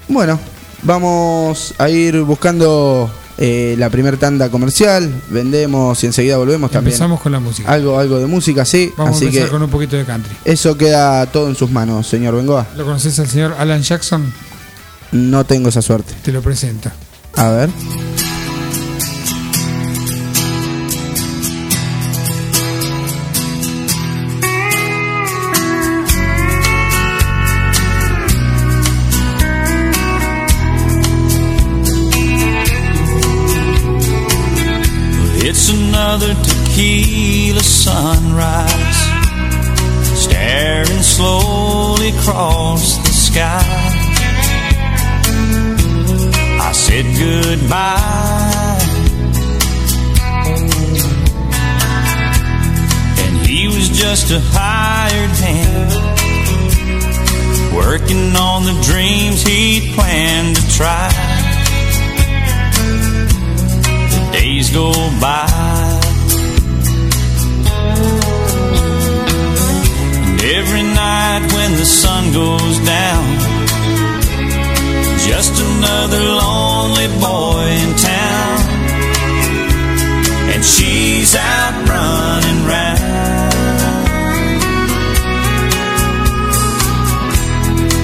Bueno, 0.09 0.39
vamos 0.83 1.75
a 1.79 1.89
ir 1.89 2.21
buscando 2.23 3.11
eh, 3.39 3.75
la 3.79 3.91
primer 3.91 4.17
tanda 4.19 4.49
comercial. 4.51 5.13
Vendemos 5.31 6.03
y 6.03 6.07
enseguida 6.07 6.37
volvemos 6.37 6.71
también. 6.71 6.93
Empezamos 6.93 7.21
con 7.21 7.33
la 7.33 7.41
música. 7.41 7.71
Algo, 7.71 7.99
algo 7.99 8.19
de 8.19 8.27
música, 8.27 8.65
sí. 8.65 8.93
Vamos 8.97 9.17
Así 9.17 9.25
a 9.25 9.29
empezar 9.29 9.47
que 9.49 9.53
con 9.53 9.63
un 9.63 9.71
poquito 9.71 9.97
de 9.97 10.05
country. 10.05 10.35
eso 10.45 10.77
queda 10.77 11.27
todo 11.27 11.49
en 11.49 11.57
sus 11.57 11.71
manos, 11.71 12.07
señor 12.07 12.37
Bengoa. 12.37 12.67
¿Lo 12.77 12.85
conoces 12.85 13.19
al 13.19 13.29
señor 13.29 13.55
Alan 13.59 13.83
Jackson? 13.83 14.33
No 15.13 15.45
tengo 15.45 15.69
esa 15.71 15.83
suerte. 15.83 16.15
Te 16.23 16.33
lo 16.33 16.41
presento. 16.43 16.91
A 17.37 17.49
ver. 17.51 17.71
Another 36.13 36.35
tequila 36.43 37.61
sunrise, 37.61 39.01
staring 40.19 41.03
slowly 41.03 42.09
across 42.09 42.97
the 42.99 43.13
sky. 43.13 43.63
I 46.61 46.73
said 46.73 47.05
goodbye. 47.17 48.79
And 53.23 53.47
he 53.47 53.69
was 53.69 53.89
just 53.91 54.33
a 54.33 54.41
hired 54.51 55.37
hand, 55.47 55.93
working 57.73 58.35
on 58.35 58.65
the 58.65 58.77
dreams 58.83 59.43
he'd 59.45 59.95
planned 59.95 60.57
to 60.57 60.71
try. 60.77 61.09
The 64.11 64.31
days 64.33 64.71
go 64.71 64.93
by. 65.21 65.90
Every 70.53 70.83
night 70.83 71.47
when 71.55 71.73
the 71.77 71.85
sun 71.85 72.33
goes 72.33 72.79
down, 72.81 73.25
just 75.29 75.55
another 75.63 76.25
lonely 76.43 77.09
boy 77.21 77.67
in 77.85 77.91
town. 77.97 78.59
And 80.53 80.65
she's 80.65 81.37
out 81.37 81.75
running 81.89 82.67
round. 82.67 83.01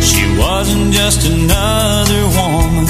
She 0.02 0.22
wasn't 0.38 0.92
just 0.92 1.26
another 1.26 2.22
woman. 2.38 2.86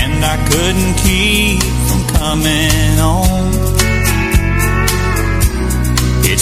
And 0.00 0.24
I 0.24 0.36
couldn't 0.50 0.94
keep 1.04 1.62
from 1.88 2.02
coming 2.18 3.00
on. 3.00 3.53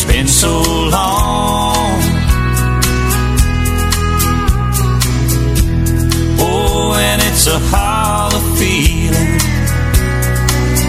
It's 0.05 0.11
been 0.11 0.27
so 0.27 0.51
long. 0.51 2.03
Oh, 6.41 6.97
and 6.99 7.23
it's 7.23 7.47
a 7.47 7.61
hollow 7.71 8.41
feeling 8.57 9.39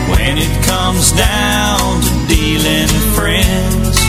when 0.09 0.39
it 0.39 0.65
comes 0.65 1.11
down 1.11 2.01
to 2.01 2.27
dealing 2.27 2.87
friends. 3.13 3.99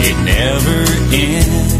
It 0.00 0.16
never 0.24 1.14
ends. 1.14 1.73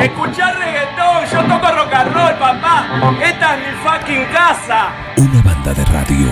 Escuchá 0.00 0.52
reggaetón, 0.52 1.24
yo 1.30 1.42
toco 1.42 1.72
rock 1.74 1.94
and 1.94 2.12
roll, 2.14 2.34
papá. 2.38 3.16
Esta 3.22 3.56
es 3.56 3.60
mi 3.60 3.72
fucking 3.82 4.24
casa. 4.32 4.92
Una 5.16 5.42
banda 5.42 5.74
de 5.74 5.84
radio. 5.84 6.28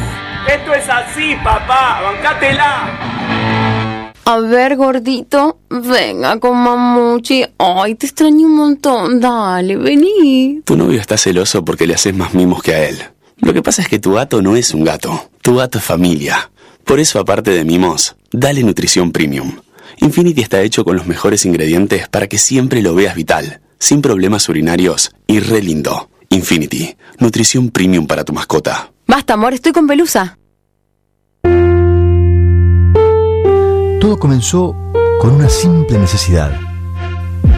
Esto 0.49 0.75
es 0.75 0.89
así, 0.89 1.37
papá, 1.45 2.01
bancátela. 2.03 3.31
A 4.25 4.39
ver, 4.39 4.77
gordito, 4.77 5.59
venga 5.69 6.39
con 6.39 6.57
mamuchi. 6.57 7.45
Ay, 7.59 7.95
te 7.97 8.07
extraño 8.07 8.47
un 8.47 8.57
montón. 8.57 9.21
Dale, 9.21 9.77
vení. 9.77 10.61
Tu 10.65 10.77
novio 10.77 11.01
está 11.01 11.17
celoso 11.17 11.65
porque 11.65 11.87
le 11.87 11.95
haces 11.95 12.15
más 12.15 12.33
mimos 12.35 12.63
que 12.63 12.75
a 12.75 12.89
él. 12.89 13.03
Lo 13.39 13.53
que 13.53 13.63
pasa 13.63 13.83
es 13.83 13.89
que 13.89 13.99
tu 13.99 14.13
gato 14.13 14.41
no 14.41 14.55
es 14.57 14.73
un 14.73 14.85
gato. 14.85 15.31
Tu 15.43 15.57
gato 15.57 15.79
es 15.79 15.85
familia. 15.85 16.51
Por 16.85 17.01
eso, 17.01 17.19
aparte 17.19 17.51
de 17.51 17.65
mimos, 17.65 18.17
dale 18.31 18.63
nutrición 18.63 19.11
premium. 19.11 19.53
Infinity 19.99 20.41
está 20.41 20.63
hecho 20.63 20.85
con 20.85 20.97
los 20.97 21.07
mejores 21.07 21.45
ingredientes 21.45 22.09
para 22.09 22.27
que 22.27 22.39
siempre 22.39 22.83
lo 22.83 22.95
veas 22.95 23.15
vital, 23.15 23.61
sin 23.79 24.03
problemas 24.03 24.49
urinarios 24.49 25.13
y 25.27 25.41
re 25.41 25.63
lindo. 25.63 26.11
Infinity, 26.29 26.97
nutrición 27.19 27.71
premium 27.71 28.07
para 28.07 28.25
tu 28.25 28.33
mascota. 28.33 28.93
Basta, 29.07 29.35
amor, 29.35 29.53
estoy 29.53 29.73
con 29.73 29.87
pelusa. 29.87 30.39
Todo 34.01 34.19
comenzó 34.19 34.75
con 35.21 35.33
una 35.33 35.49
simple 35.49 35.99
necesidad, 35.99 36.53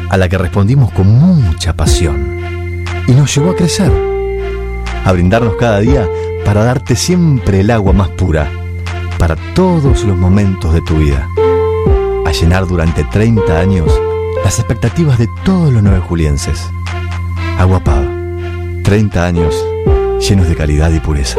a 0.08 0.16
la 0.16 0.28
que 0.28 0.38
respondimos 0.38 0.90
con 0.92 1.06
mucha 1.06 1.76
pasión, 1.76 2.84
y 3.06 3.12
nos 3.12 3.34
llevó 3.34 3.50
a 3.50 3.56
crecer, 3.56 3.92
a 5.04 5.12
brindarnos 5.12 5.54
cada 5.56 5.78
día 5.80 6.08
para 6.44 6.64
darte 6.64 6.96
siempre 6.96 7.60
el 7.60 7.70
agua 7.70 7.92
más 7.92 8.08
pura, 8.08 8.50
para 9.18 9.36
todos 9.54 10.02
los 10.02 10.16
momentos 10.16 10.74
de 10.74 10.80
tu 10.80 10.96
vida, 10.96 11.28
llenar 12.32 12.66
durante 12.66 13.04
30 13.04 13.58
años 13.58 13.88
las 14.44 14.58
expectativas 14.58 15.18
de 15.18 15.28
todos 15.44 15.72
los 15.72 15.82
nueve 15.82 16.00
julienses. 16.00 16.70
Agua 17.58 17.80
Pava, 17.80 18.08
30 18.82 19.24
años 19.24 19.54
llenos 20.20 20.48
de 20.48 20.56
calidad 20.56 20.90
y 20.92 21.00
pureza. 21.00 21.38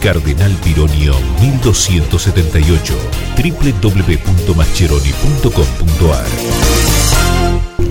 Cardenal 0.00 0.52
Pironio 0.64 1.14
1278 1.40 2.94
www.mascheroni.com.ar 3.36 6.26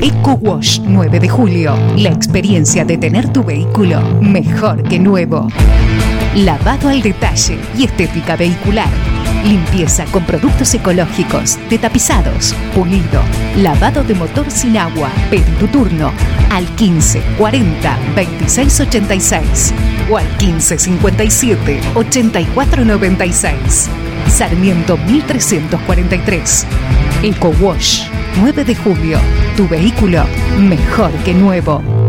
Eco 0.02 0.32
Wash 0.41 0.80
9 0.80 1.19
de 1.19 1.30
julio. 1.30 1.78
La 1.98 2.10
experiencia 2.10 2.84
de 2.84 2.98
tener 2.98 3.32
tu 3.32 3.43
vehículo 3.43 4.02
mejor 4.22 4.82
que 4.84 4.98
nuevo. 4.98 5.48
Lavado 6.36 6.89
al 6.89 7.02
detalle 7.02 7.60
y 7.78 7.84
estética 7.84 8.36
vehicular. 8.36 8.89
Limpieza 9.43 10.06
con 10.06 10.25
productos 10.25 10.73
ecológicos, 10.73 11.58
de 11.69 11.78
tapizados, 11.78 12.54
pulido, 12.75 13.21
lavado 13.58 14.04
de 14.04 14.13
motor 14.13 14.52
sin 14.52 14.78
agua. 14.78 15.10
Pedí 15.30 15.52
tu 15.60 15.67
turno 15.67 16.12
al 16.49 16.65
15 16.75 17.21
40 17.38 17.97
26 18.15 18.80
86 18.82 19.73
o 20.12 20.17
al 20.17 20.28
15 20.38 20.78
57 20.78 21.82
84 21.95 22.86
96. 22.86 23.89
Sarmiento 24.28 24.97
1343. 24.97 26.65
Eco 27.23 27.54
Wash 27.62 28.08
9 28.41 28.63
de 28.63 28.75
julio. 28.75 29.19
Tu 29.56 29.67
vehículo 29.67 30.25
mejor 30.60 31.12
que 31.23 31.34
nuevo. 31.34 32.09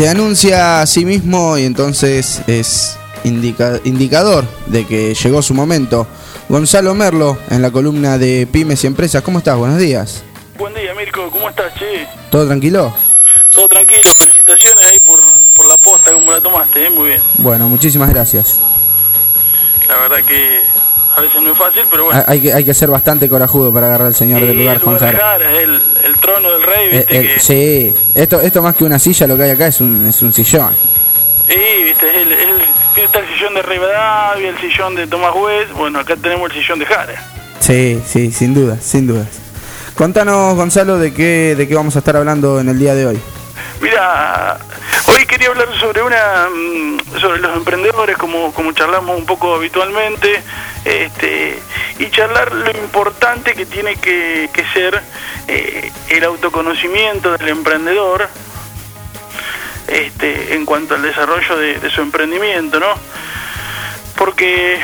Se 0.00 0.08
anuncia 0.08 0.80
a 0.80 0.86
sí 0.86 1.04
mismo 1.04 1.58
y 1.58 1.66
entonces 1.66 2.40
es 2.46 2.96
indica- 3.22 3.80
indicador 3.84 4.46
de 4.68 4.86
que 4.86 5.12
llegó 5.12 5.42
su 5.42 5.52
momento. 5.52 6.06
Gonzalo 6.48 6.94
Merlo 6.94 7.36
en 7.50 7.60
la 7.60 7.70
columna 7.70 8.16
de 8.16 8.48
Pymes 8.50 8.82
y 8.82 8.86
Empresas. 8.86 9.22
¿Cómo 9.22 9.40
estás? 9.40 9.58
Buenos 9.58 9.76
días. 9.78 10.22
Buen 10.56 10.72
día, 10.72 10.94
Mirko. 10.94 11.30
¿Cómo 11.30 11.50
estás, 11.50 11.74
che? 11.78 12.06
¿Todo 12.30 12.46
tranquilo? 12.46 12.94
Todo 13.54 13.68
tranquilo. 13.68 14.08
Felicitaciones 14.16 14.82
ahí 14.86 15.00
por, 15.00 15.20
por 15.54 15.68
la 15.68 15.76
posta, 15.76 16.12
como 16.12 16.32
la 16.32 16.40
tomaste, 16.40 16.86
¿eh? 16.86 16.88
Muy 16.88 17.08
bien. 17.10 17.20
Bueno, 17.34 17.68
muchísimas 17.68 18.08
gracias. 18.08 18.56
La 19.86 19.96
verdad 19.98 20.24
que 20.26 20.62
a 21.16 21.20
veces 21.20 21.42
no 21.42 21.52
es 21.52 21.58
fácil, 21.58 21.82
pero 21.90 22.04
bueno. 22.04 22.22
Hay, 22.26 22.40
que, 22.40 22.52
hay 22.52 22.64
que 22.64 22.74
ser 22.74 22.88
bastante 22.88 23.28
corajudo 23.28 23.72
para 23.72 23.86
agarrar 23.86 24.08
al 24.08 24.14
señor 24.14 24.40
del 24.40 24.56
lugar, 24.58 24.76
el 24.76 24.82
Juan 24.82 24.98
Jara. 24.98 25.18
Jara, 25.18 25.52
el, 25.52 25.82
el 26.04 26.16
trono 26.16 26.50
del 26.52 26.62
rey, 26.62 26.88
Eh, 26.92 26.96
viste 26.98 27.18
eh, 27.18 27.34
que... 27.34 27.40
sí, 27.40 27.94
esto, 28.14 28.40
esto 28.40 28.62
más 28.62 28.76
que 28.76 28.84
una 28.84 28.98
silla, 28.98 29.26
lo 29.26 29.36
que 29.36 29.42
hay 29.44 29.50
acá 29.50 29.66
es 29.66 29.80
un, 29.80 30.06
es 30.06 30.22
un 30.22 30.32
sillón. 30.32 30.74
Sí, 31.48 31.82
viste, 31.82 32.08
es 32.08 32.16
el, 32.16 32.32
el, 32.32 32.62
está 32.96 33.18
el 33.18 33.28
sillón 33.34 33.54
de 33.54 33.62
Rivadavia, 33.62 34.48
el 34.50 34.58
sillón 34.58 34.94
de 34.94 35.06
Tomás 35.06 35.34
West, 35.34 35.72
bueno, 35.72 35.98
acá 35.98 36.14
tenemos 36.16 36.50
el 36.50 36.60
sillón 36.62 36.78
de 36.78 36.86
Jara. 36.86 37.24
Sí, 37.58 38.00
sí, 38.06 38.30
sin 38.32 38.54
duda, 38.54 38.78
sin 38.80 39.06
dudas. 39.06 39.26
Contanos, 39.96 40.54
Gonzalo, 40.54 40.98
de 40.98 41.12
qué, 41.12 41.54
de 41.56 41.68
qué 41.68 41.74
vamos 41.74 41.96
a 41.96 41.98
estar 41.98 42.16
hablando 42.16 42.60
en 42.60 42.68
el 42.68 42.78
día 42.78 42.94
de 42.94 43.06
hoy. 43.06 43.20
Mira, 43.82 44.58
quería 45.30 45.46
hablar 45.46 45.68
sobre 45.78 46.02
una 46.02 46.48
mm, 46.52 47.20
sobre 47.20 47.38
los 47.38 47.56
emprendedores 47.56 48.16
como, 48.18 48.52
como 48.52 48.72
charlamos 48.72 49.16
un 49.16 49.26
poco 49.26 49.54
habitualmente 49.54 50.42
este, 50.84 51.56
y 52.00 52.10
charlar 52.10 52.52
lo 52.52 52.70
importante 52.72 53.54
que 53.54 53.64
tiene 53.64 53.94
que, 53.94 54.50
ser 54.74 55.00
eh, 55.46 55.92
el 56.08 56.24
autoconocimiento 56.24 57.38
del 57.38 57.48
emprendedor 57.48 58.28
este, 59.86 60.54
en 60.54 60.66
cuanto 60.66 60.96
al 60.96 61.02
desarrollo 61.02 61.56
de, 61.56 61.78
de 61.78 61.90
su 61.90 62.00
emprendimiento, 62.00 62.80
¿no? 62.80 62.92
Porque 64.16 64.80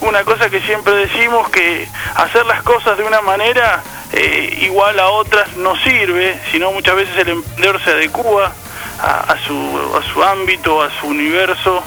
una 0.00 0.24
cosa 0.24 0.48
que 0.48 0.60
siempre 0.62 0.94
decimos 0.94 1.50
que 1.50 1.86
hacer 2.14 2.46
las 2.46 2.62
cosas 2.62 2.96
de 2.96 3.04
una 3.04 3.20
manera 3.20 3.82
eh, 4.12 4.58
igual 4.62 4.98
a 4.98 5.10
otras 5.10 5.54
no 5.56 5.76
sirve, 5.76 6.40
sino 6.50 6.72
muchas 6.72 6.96
veces 6.96 7.16
el 7.18 7.28
emprendedor 7.28 7.78
se 7.82 7.90
adecua 7.90 8.54
a, 9.02 9.36
su, 9.46 9.54
a 9.98 10.12
su 10.12 10.22
ámbito, 10.22 10.82
a 10.82 10.90
su 11.00 11.06
universo, 11.06 11.82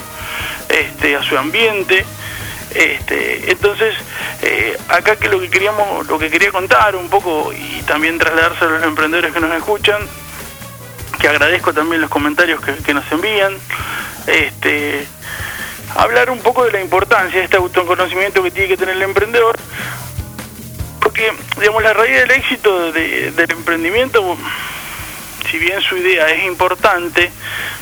este, 0.68 1.16
a 1.16 1.22
su 1.22 1.36
ambiente. 1.38 2.04
Este, 2.74 3.50
entonces, 3.52 3.94
eh, 4.42 4.76
acá 4.88 5.16
que 5.16 5.28
lo 5.28 5.38
que 5.40 5.48
queríamos, 5.48 6.06
lo 6.08 6.18
que 6.18 6.28
quería 6.28 6.50
contar 6.50 6.96
un 6.96 7.08
poco 7.08 7.52
y 7.52 7.82
también 7.82 8.18
trasladarse 8.18 8.64
a 8.64 8.68
los 8.68 8.82
emprendedores 8.82 9.32
que 9.32 9.40
nos 9.40 9.54
escuchan, 9.54 10.00
que 11.20 11.28
agradezco 11.28 11.72
también 11.72 12.00
los 12.00 12.10
comentarios 12.10 12.60
que, 12.60 12.92
nos 12.94 13.10
envían, 13.12 13.56
este, 14.26 15.06
hablar 15.96 16.30
un 16.30 16.40
poco 16.40 16.64
de 16.64 16.72
la 16.72 16.80
importancia 16.80 17.38
de 17.38 17.44
este 17.44 17.56
autoconocimiento 17.56 18.42
que 18.42 18.50
tiene 18.50 18.68
que 18.68 18.76
tener 18.76 18.96
el 18.96 19.02
emprendedor, 19.02 19.56
porque 21.00 21.32
digamos 21.60 21.82
la 21.82 21.92
raíz 21.92 22.16
del 22.16 22.30
éxito 22.32 22.90
de- 22.90 23.30
del 23.30 23.50
emprendimiento, 23.52 24.36
si 25.54 25.60
bien 25.60 25.80
su 25.82 25.96
idea 25.96 26.28
es 26.30 26.42
importante, 26.46 27.30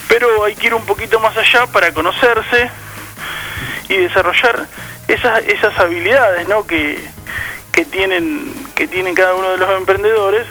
pero 0.07 0.45
hay 0.45 0.55
que 0.55 0.67
ir 0.67 0.75
un 0.75 0.85
poquito 0.85 1.19
más 1.21 1.35
allá 1.39 1.67
para 1.69 1.91
conocerse 1.95 2.71
y 3.89 3.97
desarrollar 3.97 4.67
esas, 5.09 5.43
esas 5.47 5.79
habilidades 5.79 6.47
¿no? 6.49 6.67
que, 6.67 7.03
que 7.73 7.87
tienen 7.87 8.53
que 8.75 8.87
tienen 8.89 9.15
cada 9.15 9.35
uno 9.35 9.53
de 9.53 9.57
los 9.57 9.71
emprendedores 9.71 10.47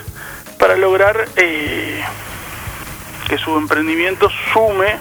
para 0.58 0.76
lograr 0.76 1.28
eh, 1.36 2.02
que 3.28 3.38
su 3.38 3.56
emprendimiento 3.56 4.28
sume 4.52 4.96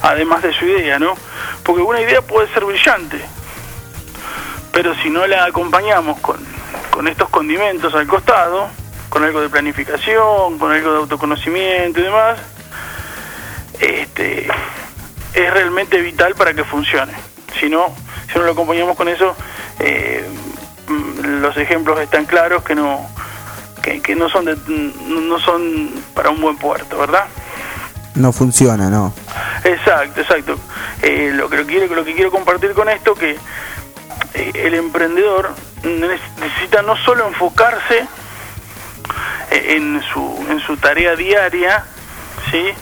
además 0.00 0.42
de 0.42 0.54
su 0.54 0.64
idea, 0.64 0.98
¿no? 0.98 1.14
Porque 1.64 1.82
una 1.82 2.00
idea 2.00 2.22
puede 2.22 2.48
ser 2.54 2.64
brillante, 2.64 3.20
pero 4.72 4.94
si 5.02 5.10
no 5.10 5.26
la 5.26 5.44
acompañamos 5.44 6.18
con, 6.20 6.38
con 6.90 7.08
estos 7.08 7.28
condimentos 7.28 7.94
al 7.94 8.06
costado, 8.06 8.70
con 9.12 9.22
algo 9.24 9.42
de 9.42 9.50
planificación, 9.50 10.58
con 10.58 10.72
algo 10.72 10.90
de 10.92 10.98
autoconocimiento 11.00 12.00
y 12.00 12.02
demás, 12.02 12.38
este, 13.78 14.48
es 15.34 15.52
realmente 15.52 16.00
vital 16.00 16.34
para 16.34 16.54
que 16.54 16.64
funcione. 16.64 17.12
Si 17.60 17.68
no, 17.68 17.94
si 18.32 18.38
no 18.38 18.46
lo 18.46 18.52
acompañamos 18.52 18.96
con 18.96 19.08
eso, 19.08 19.36
eh, 19.80 20.26
mm, 20.88 21.40
los 21.42 21.54
ejemplos 21.58 22.00
están 22.00 22.24
claros 22.24 22.62
que 22.64 22.74
no 22.74 23.06
que, 23.82 24.00
que 24.00 24.14
no 24.16 24.30
son 24.30 24.46
de- 24.46 24.56
no 25.08 25.38
son 25.40 25.90
para 26.14 26.30
un 26.30 26.40
buen 26.40 26.56
puerto, 26.56 26.96
¿verdad? 26.96 27.26
No 28.14 28.32
funciona, 28.32 28.88
¿no? 28.88 29.12
Exacto, 29.64 30.22
exacto. 30.22 30.56
Eh, 31.02 31.32
lo 31.34 31.50
que 31.50 31.56
lo 31.58 31.66
quiero, 31.66 31.94
lo 31.94 32.04
que 32.04 32.14
quiero 32.14 32.30
compartir 32.30 32.72
con 32.72 32.88
esto 32.88 33.14
que 33.14 33.36
eh, 34.34 34.52
el 34.54 34.72
emprendedor 34.74 35.50
ne- 35.82 36.18
necesita 36.40 36.80
no 36.80 36.96
solo 36.96 37.26
enfocarse 37.28 38.06
en 39.50 40.02
su 40.12 40.46
en 40.48 40.60
su 40.60 40.76
tarea 40.76 41.16
diaria, 41.16 41.84
sí, 42.50 42.72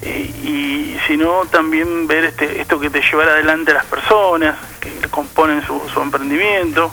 Eh, 0.00 0.30
y 0.44 0.96
sino 1.08 1.42
también 1.50 2.06
ver 2.06 2.26
este 2.26 2.60
esto 2.60 2.78
que 2.78 2.88
te 2.88 3.02
llevará 3.02 3.32
adelante 3.32 3.74
las 3.74 3.84
personas 3.84 4.54
que 4.78 4.92
componen 5.10 5.60
su, 5.66 5.74
su 5.92 6.00
emprendimiento. 6.00 6.92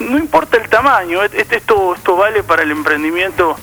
No 0.00 0.18
importa 0.18 0.58
el 0.58 0.68
tamaño, 0.68 1.22
este, 1.22 1.56
esto 1.56 1.94
esto 1.94 2.14
vale 2.14 2.42
para 2.42 2.62
el 2.62 2.70
emprendimiento 2.70 3.56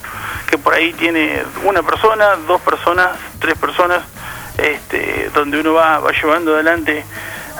que 0.49 0.58
por 0.58 0.73
ahí 0.73 0.91
tiene 0.93 1.43
una 1.65 1.84
persona, 1.84 2.36
dos 2.47 2.62
personas, 2.62 3.10
tres 3.38 3.55
personas, 3.60 4.01
este, 4.58 5.29
donde 5.36 5.60
uno 5.60 5.73
va, 5.73 5.99
va 5.99 6.12
llevando 6.12 6.55
adelante 6.55 7.05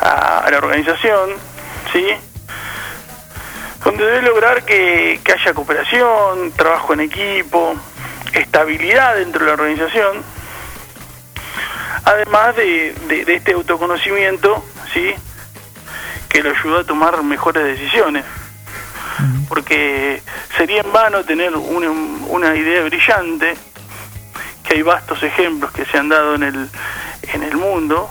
a, 0.02 0.40
a 0.40 0.50
la 0.50 0.58
organización, 0.58 1.30
¿sí? 1.94 2.08
Donde 3.84 4.06
debe 4.06 4.22
lograr 4.24 4.64
que, 4.66 5.20
que 5.24 5.32
haya 5.34 5.54
cooperación, 5.54 6.52
trabajo 6.52 6.94
en 6.94 7.00
equipo, 7.02 7.76
estabilidad 8.34 9.16
dentro 9.16 9.42
de 9.42 9.48
la 9.48 9.54
organización, 9.54 10.22
además 12.06 12.56
de, 12.56 12.94
de- 13.08 13.26
de 13.26 13.36
este 13.36 13.54
autoconocimiento, 13.54 14.64
¿sí? 14.94 15.14
Que 16.28 16.44
lo 16.44 16.52
ayuda 16.52 16.82
a 16.82 16.84
tomar 16.84 17.22
mejores 17.24 17.64
decisiones. 17.64 18.26
porque 19.50 20.22
sería 20.56 20.82
en 20.82 20.92
vano 20.94 21.24
tener 21.26 21.54
una, 21.56 21.90
una 21.90 22.56
idea 22.56 22.84
brillante, 22.84 23.56
que 24.64 24.76
hay 24.76 24.82
vastos 24.82 25.22
ejemplos 25.24 25.72
que 25.72 25.84
se 25.86 25.98
han 25.98 26.08
dado 26.10 26.36
en 26.36 26.44
el, 26.44 26.70
en 27.34 27.44
el 27.44 27.58
mundo, 27.58 28.10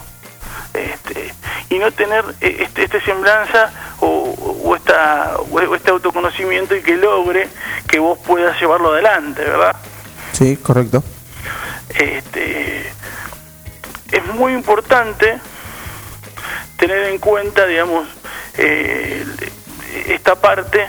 este, 0.85 1.35
y 1.71 1.79
no 1.79 1.91
tener 1.93 2.25
eh, 2.41 2.59
este, 2.61 2.85
este 2.85 3.01
semblanza 3.01 3.71
o, 4.01 4.35
o 4.65 4.77
esta, 4.77 5.37
o 5.39 5.75
este 5.75 5.91
autoconocimiento 5.91 6.75
y 6.75 6.83
que 6.83 6.97
logre 6.97 7.49
que 7.87 7.99
vos 7.99 8.19
puedas 8.19 8.59
llevarlo 8.61 8.93
adelante, 8.93 9.43
¿verdad? 9.43 9.77
Sí, 10.33 10.57
correcto. 10.57 11.03
Este, 11.89 12.93
es 14.13 14.27
muy 14.35 14.53
importante 14.53 15.39
tener 16.77 17.05
en 17.05 17.19
cuenta, 17.19 17.67
digamos, 17.67 18.07
eh, 18.57 19.25
esta 20.07 20.37
parte, 20.37 20.87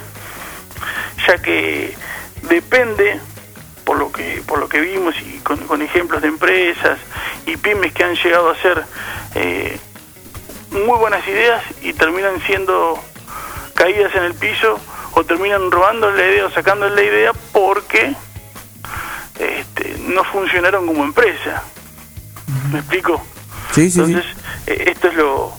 ya 1.27 1.41
que 1.41 1.95
depende 2.43 3.19
por 3.89 3.97
lo 3.97 4.11
que 4.11 4.43
por 4.45 4.59
lo 4.59 4.69
que 4.69 4.81
vimos 4.81 5.15
y 5.19 5.39
con, 5.39 5.57
con 5.65 5.81
ejemplos 5.81 6.21
de 6.21 6.27
empresas 6.27 6.99
y 7.47 7.57
pymes 7.57 7.91
que 7.91 8.03
han 8.03 8.13
llegado 8.13 8.51
a 8.51 8.55
ser 8.57 8.85
eh, 9.33 9.79
muy 10.69 10.95
buenas 10.99 11.27
ideas 11.27 11.63
y 11.81 11.93
terminan 11.93 12.39
siendo 12.45 13.03
caídas 13.73 14.13
en 14.13 14.25
el 14.25 14.35
piso 14.35 14.79
o 15.13 15.23
terminan 15.23 15.71
robando 15.71 16.11
la 16.11 16.23
idea 16.23 16.45
o 16.45 16.51
sacando 16.51 16.87
la 16.87 17.01
idea 17.01 17.31
porque 17.51 18.13
este, 19.39 19.97
no 20.01 20.23
funcionaron 20.23 20.85
como 20.85 21.03
empresa. 21.03 21.63
¿Me 22.71 22.81
explico? 22.81 23.19
Sí, 23.71 23.89
sí, 23.89 24.01
Entonces, 24.01 24.31
eh, 24.67 24.83
esto 24.91 25.07
es 25.07 25.15
lo, 25.15 25.51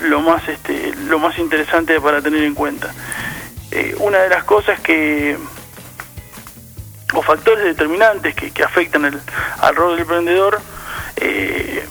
lo 0.00 0.20
más 0.20 0.48
este, 0.48 0.96
lo 1.06 1.20
más 1.20 1.38
interesante 1.38 2.00
para 2.00 2.20
tener 2.20 2.42
en 2.42 2.56
cuenta. 2.56 2.92
Eh, 3.70 3.94
una 4.00 4.18
de 4.18 4.30
las 4.30 4.42
cosas 4.42 4.80
que 4.80 5.38
o 7.14 7.22
factores 7.22 7.64
determinantes 7.64 8.34
que, 8.34 8.50
que 8.52 8.62
afectan 8.62 9.04
el, 9.04 9.20
al 9.60 9.74
rol 9.76 9.92
del 9.92 10.00
emprendedor 10.00 10.60
eh, 11.16 11.84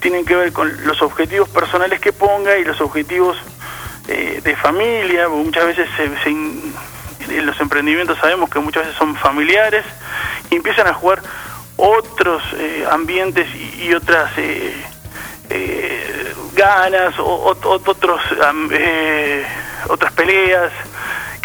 tienen 0.00 0.24
que 0.24 0.36
ver 0.36 0.52
con 0.52 0.86
los 0.86 1.02
objetivos 1.02 1.48
personales 1.48 2.00
que 2.00 2.12
ponga 2.12 2.56
y 2.56 2.64
los 2.64 2.80
objetivos 2.80 3.36
eh, 4.06 4.40
de 4.42 4.56
familia. 4.56 5.28
Muchas 5.28 5.66
veces 5.66 5.88
se, 5.96 6.16
se 6.22 6.30
in- 6.30 6.72
en 7.30 7.44
los 7.46 7.60
emprendimientos 7.60 8.16
sabemos 8.18 8.48
que 8.48 8.58
muchas 8.58 8.84
veces 8.84 8.96
son 8.98 9.14
familiares 9.16 9.84
y 10.50 10.56
empiezan 10.56 10.86
a 10.86 10.94
jugar 10.94 11.20
otros 11.76 12.42
eh, 12.56 12.86
ambientes 12.90 13.46
y, 13.54 13.86
y 13.86 13.94
otras 13.94 14.30
eh, 14.38 14.72
eh, 15.50 16.34
ganas 16.54 17.18
o, 17.18 17.24
otros 17.64 18.20
otras 19.88 20.12
peleas 20.12 20.72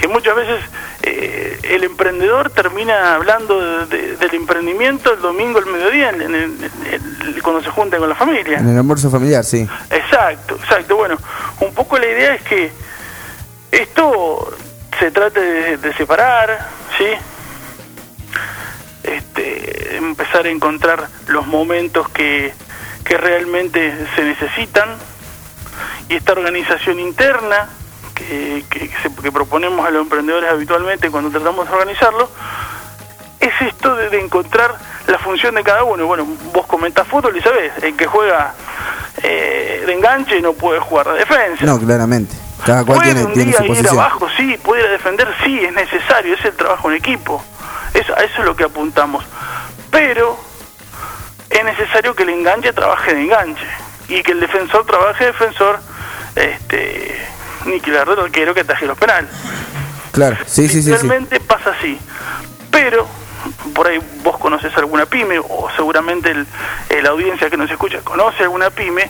que 0.04 0.10
muchas 0.10 0.36
veces 0.36 0.60
eh, 1.04 1.58
el 1.64 1.86
emprendedor 1.86 2.50
termina 2.50 3.16
hablando 3.16 3.86
de- 3.86 3.86
de- 3.98 4.18
del 4.18 4.34
emprendimiento 4.36 5.14
el 5.14 5.22
domingo 5.22 5.60
al 5.60 5.66
mediodía 5.66 6.10
el- 6.10 6.22
en 6.24 6.36
el- 6.36 7.42
cuando 7.42 7.64
se 7.64 7.70
junta 7.70 7.98
con 7.98 8.10
la 8.10 8.16
familia 8.16 8.58
En 8.58 8.68
el 8.68 8.76
almuerzo 8.80 9.10
familiar, 9.10 9.46
sí. 9.46 9.66
Exacto, 9.90 10.56
exacto. 10.62 10.98
Bueno, 10.98 11.18
un 11.62 11.74
poco 11.74 11.98
la 11.98 12.06
idea 12.08 12.36
es 12.36 12.42
que 12.42 12.70
esto 13.72 14.54
se 15.00 15.10
trate 15.12 15.40
de, 15.40 15.78
de 15.78 15.94
separar, 15.94 16.68
¿sí? 16.98 17.06
Este, 19.04 19.96
empezar 19.96 20.46
a 20.46 20.50
encontrar 20.50 21.08
los 21.28 21.48
momentos 21.48 22.10
que, 22.10 22.54
que 23.06 23.18
realmente 23.18 23.94
se 24.18 24.24
necesitan 24.26 24.98
y 26.10 26.16
esta 26.16 26.34
organización 26.34 27.00
interna 27.00 27.70
que, 28.14 28.64
que, 28.70 28.90
se- 29.02 29.22
que 29.22 29.32
proponemos 29.32 29.86
a 29.86 29.92
los 29.92 30.04
emprendedores 30.04 30.50
habitualmente 30.52 31.10
cuando 31.12 31.30
tratamos 31.30 31.68
de 31.68 31.74
organizarlo 31.74 32.30
es 33.40 33.52
esto 33.62 33.96
de, 33.96 34.10
de 34.10 34.22
encontrar 34.22 34.76
la 35.08 35.18
función 35.20 35.56
de 35.56 35.64
cada 35.64 35.84
uno. 35.84 36.06
Bueno, 36.06 36.26
vos 36.54 36.66
comentás 36.66 37.08
fútbol 37.08 37.36
y 37.38 37.42
sabés, 37.42 37.74
el 37.84 37.96
que 37.98 38.06
juega 38.08 38.54
eh, 39.22 39.84
de 39.86 39.94
enganche 39.94 40.40
no 40.42 40.54
puede 40.54 40.80
jugar 40.80 41.08
de 41.10 41.20
defensa. 41.20 41.66
No, 41.66 41.78
claramente. 41.80 42.36
Cada 42.66 42.86
cual 42.86 43.00
puede 43.00 43.12
tiene, 43.14 43.26
un 43.28 43.34
tiene 43.34 43.50
día 43.50 43.58
su 43.58 43.64
ir 43.66 43.70
posición. 43.70 44.00
abajo, 44.00 44.28
sí, 44.38 44.58
puede 44.64 44.82
ir 44.84 44.88
a 44.88 44.92
defender, 44.92 45.28
sí, 45.44 45.60
es 45.66 45.74
necesario, 45.74 46.36
es 46.36 46.46
el 46.46 46.54
trabajo 46.54 46.90
en 46.90 46.96
equipo. 46.96 47.44
Eso, 47.94 48.14
a 48.16 48.24
eso 48.24 48.40
es 48.40 48.46
lo 48.46 48.56
que 48.56 48.64
apuntamos. 48.64 49.26
Pero 49.92 50.38
es 51.50 51.64
necesario 51.66 52.16
que 52.16 52.24
el 52.24 52.30
enganche 52.30 52.72
trabaje 52.72 53.14
de 53.14 53.24
enganche 53.24 53.66
y 54.08 54.24
que 54.24 54.32
el 54.32 54.40
defensor 54.40 54.86
trabaje 54.86 55.26
de 55.26 55.32
defensor, 55.34 55.80
este, 56.36 57.28
ni 57.66 57.80
que 57.80 57.92
el 57.92 57.98
arquero 57.98 58.54
que 58.54 58.62
ataje 58.62 58.86
los 58.86 58.98
penales. 58.98 59.30
Claro, 60.12 60.38
sí, 60.46 60.68
sí, 60.68 60.82
sí. 60.82 60.84
sí. 60.84 60.92
Realmente 60.92 61.40
pasa 61.40 61.72
así. 61.72 61.98
Pero, 62.72 63.08
por 63.74 63.88
ahí 63.88 64.00
vos 64.24 64.38
conoces 64.38 64.76
alguna 64.78 65.06
pyme, 65.06 65.40
o 65.40 65.70
seguramente 65.76 66.32
el, 66.32 66.48
la 67.04 67.10
audiencia 67.10 67.50
que 67.50 67.58
nos 67.58 67.70
escucha 67.70 68.00
conoce 68.02 68.44
alguna 68.44 68.70
pyme 68.70 69.10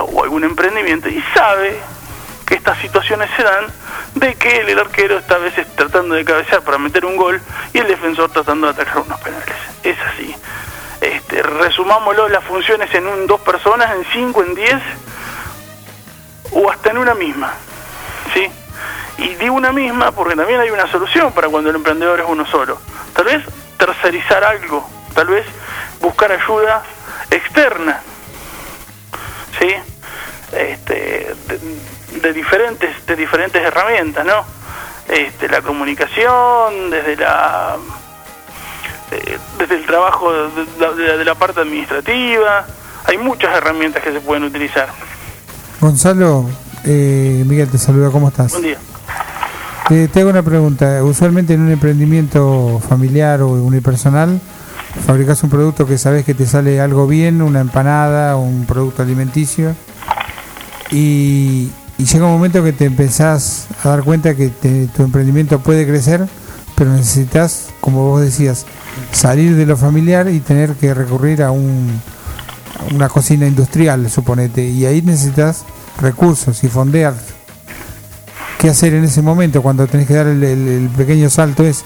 o 0.00 0.22
algún 0.22 0.44
emprendimiento 0.44 1.08
y 1.08 1.22
sabe 1.34 1.78
que 2.46 2.54
estas 2.54 2.78
situaciones 2.78 3.28
se 3.36 3.42
dan 3.42 3.66
de 4.14 4.34
que 4.34 4.60
el, 4.60 4.78
arquero 4.78 5.18
está 5.18 5.36
a 5.36 5.38
veces 5.38 5.66
tratando 5.74 6.14
de 6.14 6.24
cabecear 6.24 6.62
para 6.62 6.78
meter 6.78 7.04
un 7.04 7.16
gol 7.16 7.40
y 7.72 7.78
el 7.78 7.88
defensor 7.88 8.30
tratando 8.30 8.66
de 8.66 8.72
atacar 8.72 8.98
unos 8.98 9.20
penales. 9.20 9.54
Es 9.82 9.96
así. 10.00 10.34
Este, 11.00 11.42
resumámoslo 11.42 12.28
las 12.28 12.44
funciones 12.44 12.94
en 12.94 13.06
un, 13.06 13.26
dos 13.26 13.40
personas, 13.40 13.94
en 13.96 14.04
cinco, 14.12 14.42
en 14.42 14.54
diez 14.54 14.80
o 16.52 16.70
hasta 16.70 16.90
en 16.90 16.98
una 16.98 17.14
misma. 17.14 17.52
¿Sí? 18.32 18.48
Y 19.18 19.34
digo 19.34 19.54
una 19.54 19.72
misma 19.72 20.12
porque 20.12 20.36
también 20.36 20.60
hay 20.60 20.70
una 20.70 20.86
solución 20.90 21.32
para 21.32 21.48
cuando 21.48 21.70
el 21.70 21.76
emprendedor 21.76 22.20
es 22.20 22.26
uno 22.28 22.46
solo. 22.46 22.78
Tal 23.14 23.26
vez 23.26 23.44
tercerizar 23.76 24.42
algo, 24.44 24.88
tal 25.14 25.28
vez 25.28 25.46
buscar 26.00 26.32
ayuda 26.32 26.82
externa. 27.30 28.00
¿Sí? 29.58 29.74
Este, 30.52 31.34
de, 32.20 32.32
diferentes 32.32 33.06
de 33.06 33.16
diferentes 33.16 33.62
herramientas, 33.62 34.24
¿no? 34.24 34.44
Este, 35.08 35.48
la 35.48 35.62
comunicación, 35.62 36.90
desde 36.90 37.16
la 37.16 37.76
eh, 39.10 39.38
desde 39.58 39.76
el 39.76 39.86
trabajo 39.86 40.32
de, 40.32 41.18
de 41.18 41.24
la 41.24 41.34
parte 41.34 41.60
administrativa, 41.60 42.66
hay 43.04 43.18
muchas 43.18 43.54
herramientas 43.54 44.02
que 44.02 44.12
se 44.12 44.20
pueden 44.20 44.44
utilizar. 44.44 44.88
Gonzalo, 45.82 46.46
eh, 46.84 47.44
Miguel 47.44 47.68
te 47.68 47.76
saluda, 47.76 48.10
¿cómo 48.10 48.28
estás? 48.28 48.52
Buen 48.52 48.62
día. 48.62 48.78
Te, 49.88 50.06
te 50.06 50.20
hago 50.20 50.30
una 50.30 50.42
pregunta. 50.44 51.02
Usualmente 51.02 51.54
en 51.54 51.60
un 51.62 51.72
emprendimiento 51.72 52.80
familiar 52.88 53.42
o 53.42 53.48
unipersonal, 53.48 54.40
fabricas 55.04 55.42
un 55.42 55.50
producto 55.50 55.84
que 55.84 55.98
sabes 55.98 56.24
que 56.24 56.34
te 56.34 56.46
sale 56.46 56.80
algo 56.80 57.08
bien, 57.08 57.42
una 57.42 57.60
empanada 57.60 58.36
un 58.36 58.64
producto 58.64 59.02
alimenticio, 59.02 59.74
y, 60.92 61.68
y 61.98 62.04
llega 62.04 62.26
un 62.26 62.32
momento 62.32 62.62
que 62.62 62.72
te 62.72 62.84
empezás 62.84 63.66
a 63.82 63.88
dar 63.88 64.04
cuenta 64.04 64.36
que 64.36 64.50
te- 64.50 64.86
tu 64.86 65.02
emprendimiento 65.02 65.58
puede 65.58 65.84
crecer, 65.84 66.28
pero 66.76 66.92
necesitas, 66.92 67.70
como 67.80 68.08
vos 68.08 68.20
decías, 68.20 68.66
salir 69.10 69.56
de 69.56 69.66
lo 69.66 69.76
familiar 69.76 70.28
y 70.30 70.38
tener 70.38 70.74
que 70.74 70.94
recurrir 70.94 71.42
a 71.42 71.50
un, 71.50 71.90
una 72.92 73.08
cocina 73.08 73.46
industrial, 73.46 74.10
suponete, 74.10 74.62
y 74.62 74.84
ahí 74.86 75.02
necesitas 75.02 75.64
recursos 76.00 76.62
y 76.64 76.68
fondear. 76.68 77.14
¿Qué 78.58 78.68
hacer 78.68 78.94
en 78.94 79.04
ese 79.04 79.22
momento 79.22 79.62
cuando 79.62 79.86
tenés 79.86 80.06
que 80.06 80.14
dar 80.14 80.26
el, 80.26 80.88
pequeño 80.96 81.28
salto 81.30 81.64
ese? 81.64 81.84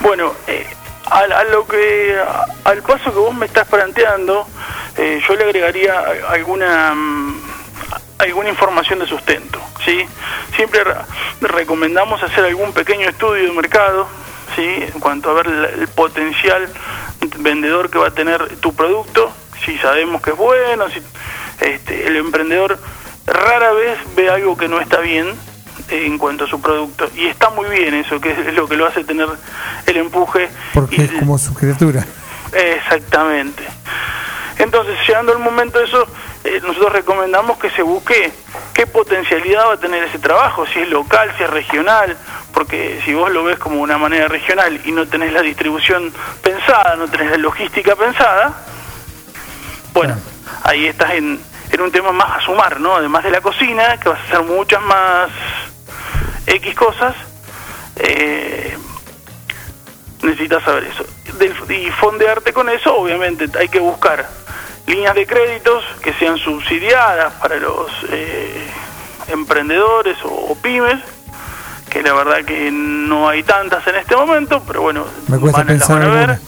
Bueno, 0.00 0.32
eh, 0.46 0.66
a, 1.06 1.18
a 1.20 1.44
lo 1.44 1.66
que 1.66 2.16
al 2.64 2.82
paso 2.82 3.12
que 3.12 3.18
vos 3.18 3.34
me 3.34 3.46
estás 3.46 3.66
planteando, 3.68 4.46
eh, 4.96 5.20
yo 5.26 5.34
le 5.34 5.44
agregaría 5.44 5.92
alguna 6.28 6.94
mm, 6.94 7.34
alguna 8.18 8.48
información 8.50 9.00
de 9.00 9.06
sustento, 9.08 9.58
¿sí? 9.84 9.98
Siempre 10.54 10.84
re- 10.84 10.94
recomendamos 11.40 12.22
hacer 12.22 12.44
algún 12.44 12.72
pequeño 12.72 13.08
estudio 13.08 13.42
de 13.48 13.52
mercado, 13.52 14.06
¿sí? 14.54 14.62
En 14.62 15.00
cuanto 15.00 15.30
a 15.30 15.34
ver 15.34 15.46
el 15.48 15.88
potencial 15.88 16.68
vendedor 17.38 17.90
que 17.90 17.98
va 17.98 18.08
a 18.08 18.10
tener 18.12 18.56
tu 18.58 18.72
producto, 18.74 19.32
si 19.64 19.78
sabemos 19.78 20.22
que 20.22 20.30
es 20.30 20.36
bueno, 20.36 20.88
si 20.88 21.00
este, 21.60 22.06
el 22.06 22.16
emprendedor 22.16 22.78
rara 23.26 23.72
vez 23.72 23.98
ve 24.16 24.30
algo 24.30 24.56
que 24.56 24.68
no 24.68 24.80
está 24.80 25.00
bien 25.00 25.28
en 25.88 26.18
cuanto 26.18 26.44
a 26.44 26.48
su 26.48 26.60
producto 26.60 27.08
y 27.14 27.26
está 27.26 27.50
muy 27.50 27.68
bien 27.68 27.94
eso, 27.94 28.20
que 28.20 28.30
es 28.30 28.54
lo 28.54 28.68
que 28.68 28.76
lo 28.76 28.86
hace 28.86 29.04
tener 29.04 29.28
el 29.86 29.96
empuje 29.96 30.48
Porque 30.74 31.04
es 31.04 31.12
como 31.12 31.38
su 31.38 31.54
criatura. 31.54 32.04
Exactamente. 32.52 33.62
Entonces, 34.58 34.96
llegando 35.06 35.32
al 35.32 35.38
momento 35.38 35.78
de 35.78 35.86
eso, 35.86 36.06
eh, 36.44 36.60
nosotros 36.62 36.92
recomendamos 36.92 37.58
que 37.58 37.70
se 37.70 37.82
busque 37.82 38.32
qué 38.74 38.86
potencialidad 38.86 39.68
va 39.68 39.74
a 39.74 39.76
tener 39.78 40.02
ese 40.04 40.18
trabajo, 40.18 40.66
si 40.66 40.80
es 40.80 40.88
local, 40.88 41.32
si 41.36 41.44
es 41.44 41.50
regional, 41.50 42.16
porque 42.52 43.00
si 43.04 43.14
vos 43.14 43.30
lo 43.32 43.44
ves 43.44 43.58
como 43.58 43.80
una 43.80 43.98
manera 43.98 44.28
regional 44.28 44.80
y 44.84 44.92
no 44.92 45.06
tenés 45.06 45.32
la 45.32 45.42
distribución 45.42 46.12
pensada, 46.42 46.96
no 46.96 47.08
tenés 47.08 47.30
la 47.30 47.38
logística 47.38 47.96
pensada, 47.96 48.54
bueno, 49.92 50.16
ahí 50.64 50.86
estás 50.86 51.12
en, 51.12 51.40
en 51.70 51.80
un 51.80 51.90
tema 51.90 52.12
más 52.12 52.38
a 52.38 52.40
sumar, 52.40 52.80
¿no? 52.80 52.96
Además 52.96 53.24
de 53.24 53.30
la 53.30 53.40
cocina, 53.40 53.96
que 53.98 54.08
vas 54.08 54.18
a 54.20 54.24
hacer 54.24 54.42
muchas 54.42 54.82
más 54.82 55.30
X 56.46 56.74
cosas, 56.74 57.14
eh, 57.96 58.76
necesitas 60.22 60.62
saber 60.64 60.84
eso. 60.84 61.04
Del- 61.38 61.54
y 61.70 61.90
fondearte 61.92 62.52
con 62.52 62.68
eso, 62.68 62.94
obviamente, 62.96 63.46
hay 63.58 63.68
que 63.68 63.80
buscar 63.80 64.28
líneas 64.86 65.14
de 65.14 65.26
créditos 65.26 65.84
que 66.02 66.12
sean 66.14 66.36
subsidiadas 66.38 67.32
para 67.34 67.56
los 67.56 67.90
eh, 68.10 68.66
emprendedores 69.28 70.16
o, 70.24 70.28
o 70.28 70.54
pymes, 70.56 70.98
que 71.90 72.02
la 72.02 72.12
verdad 72.14 72.44
que 72.44 72.70
no 72.72 73.28
hay 73.28 73.42
tantas 73.42 73.86
en 73.86 73.96
este 73.96 74.16
momento, 74.16 74.62
pero 74.66 74.82
bueno, 74.82 75.04
Me 75.28 75.38
cuesta 75.38 75.58
van, 75.58 75.66
las 75.68 75.76
pensar 75.86 75.98
van 76.00 76.08
a 76.08 76.26
ver. 76.26 76.38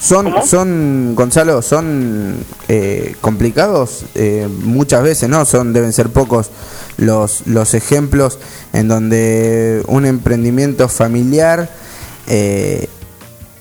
Son, 0.00 0.46
son 0.46 1.14
Gonzalo, 1.14 1.62
son 1.62 2.36
eh, 2.68 3.14
complicados 3.22 4.04
eh, 4.14 4.46
muchas 4.62 5.02
veces, 5.02 5.28
¿no? 5.28 5.46
Son 5.46 5.72
deben 5.72 5.92
ser 5.94 6.10
pocos 6.10 6.50
los 6.98 7.46
los 7.46 7.72
ejemplos 7.74 8.38
en 8.72 8.88
donde 8.88 9.82
un 9.86 10.04
emprendimiento 10.04 10.88
familiar 10.88 11.70
eh, 12.26 12.88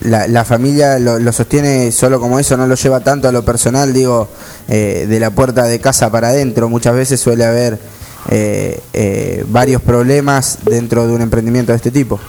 la, 0.01 0.27
la 0.27 0.45
familia 0.45 0.99
lo, 0.99 1.19
lo 1.19 1.31
sostiene 1.31 1.91
solo 1.91 2.19
como 2.19 2.39
eso, 2.39 2.57
no 2.57 2.67
lo 2.67 2.75
lleva 2.75 2.99
tanto 2.99 3.27
a 3.27 3.31
lo 3.31 3.43
personal, 3.43 3.93
digo, 3.93 4.27
eh, 4.67 5.05
de 5.07 5.19
la 5.19 5.31
puerta 5.31 5.63
de 5.63 5.79
casa 5.79 6.11
para 6.11 6.29
adentro. 6.29 6.69
Muchas 6.69 6.95
veces 6.95 7.19
suele 7.19 7.45
haber 7.45 7.79
eh, 8.29 9.43
varios 9.47 9.81
problemas 9.81 10.59
dentro 10.65 11.07
de 11.07 11.13
un 11.13 11.21
emprendimiento 11.21 11.71
de 11.71 11.77
este 11.77 11.91
tipo. 11.91 12.19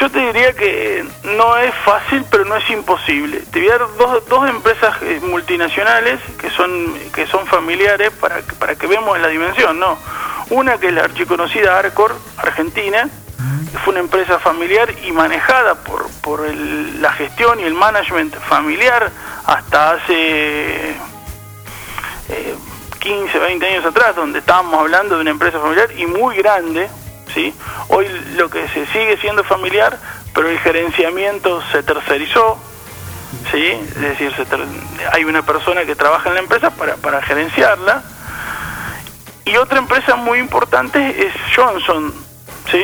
Yo 0.00 0.10
te 0.10 0.18
diría 0.18 0.52
que 0.54 1.04
no 1.36 1.56
es 1.56 1.72
fácil, 1.84 2.24
pero 2.30 2.44
no 2.44 2.56
es 2.56 2.68
imposible. 2.70 3.40
Te 3.52 3.60
voy 3.60 3.68
a 3.68 3.78
dar 3.78 3.86
dos, 3.96 4.28
dos 4.28 4.48
empresas 4.48 4.96
eh, 5.02 5.20
multinacionales 5.22 6.20
que 6.38 6.50
son 6.50 6.94
que 7.14 7.26
son 7.26 7.46
familiares 7.46 8.10
para 8.10 8.42
que, 8.42 8.52
para 8.54 8.74
que 8.74 8.86
vemos 8.86 9.18
la 9.20 9.28
dimensión, 9.28 9.78
¿no? 9.78 9.96
Una 10.50 10.78
que 10.78 10.88
es 10.88 10.92
la 10.94 11.04
archiconocida 11.04 11.78
Arcor, 11.78 12.16
Argentina, 12.38 13.08
que 13.70 13.78
fue 13.78 13.92
una 13.92 14.00
empresa 14.00 14.38
familiar 14.38 14.92
y 15.04 15.12
manejada 15.12 15.74
por, 15.76 16.10
por 16.22 16.44
el- 16.46 17.00
la 17.00 17.12
gestión 17.12 17.60
y 17.60 17.64
el 17.64 17.74
management 17.74 18.34
familiar 18.36 19.10
hasta 19.46 19.92
hace 19.92 20.90
eh, 22.30 22.54
15, 23.00 23.38
20 23.38 23.66
años 23.66 23.84
atrás, 23.84 24.16
donde 24.16 24.38
estábamos 24.40 24.80
hablando 24.80 25.14
de 25.16 25.20
una 25.20 25.30
empresa 25.30 25.60
familiar 25.60 25.90
y 25.96 26.06
muy 26.06 26.36
grande, 26.36 26.88
¿sí? 27.34 27.52
Hoy 27.88 28.06
lo 28.36 28.48
que 28.48 28.66
se 28.68 28.86
sigue 28.86 29.16
siendo 29.20 29.44
familiar, 29.44 29.98
pero 30.34 30.48
el 30.48 30.58
gerenciamiento 30.60 31.60
se 31.72 31.82
tercerizó, 31.82 32.56
¿sí? 33.52 33.64
Es 33.66 34.00
decir, 34.00 34.32
se 34.36 34.44
ter- 34.46 34.64
hay 35.12 35.24
una 35.24 35.42
persona 35.42 35.84
que 35.84 35.94
trabaja 35.96 36.28
en 36.30 36.34
la 36.36 36.40
empresa 36.40 36.70
para, 36.70 36.94
para 36.96 37.20
gerenciarla. 37.22 38.02
Y 39.44 39.56
otra 39.58 39.78
empresa 39.78 40.16
muy 40.16 40.38
importante 40.38 41.26
es 41.26 41.32
Johnson, 41.54 42.14
¿sí? 42.70 42.82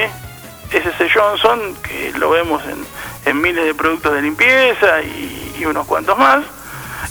Es 0.73 0.85
ese 0.87 1.09
Johnson 1.13 1.75
que 1.83 2.13
lo 2.19 2.31
vemos 2.31 2.63
en, 2.65 2.85
en 3.25 3.41
miles 3.41 3.65
de 3.65 3.75
productos 3.75 4.13
de 4.15 4.23
limpieza 4.23 5.03
y, 5.03 5.57
y 5.59 5.65
unos 5.65 5.87
cuantos 5.87 6.17
más. 6.19 6.45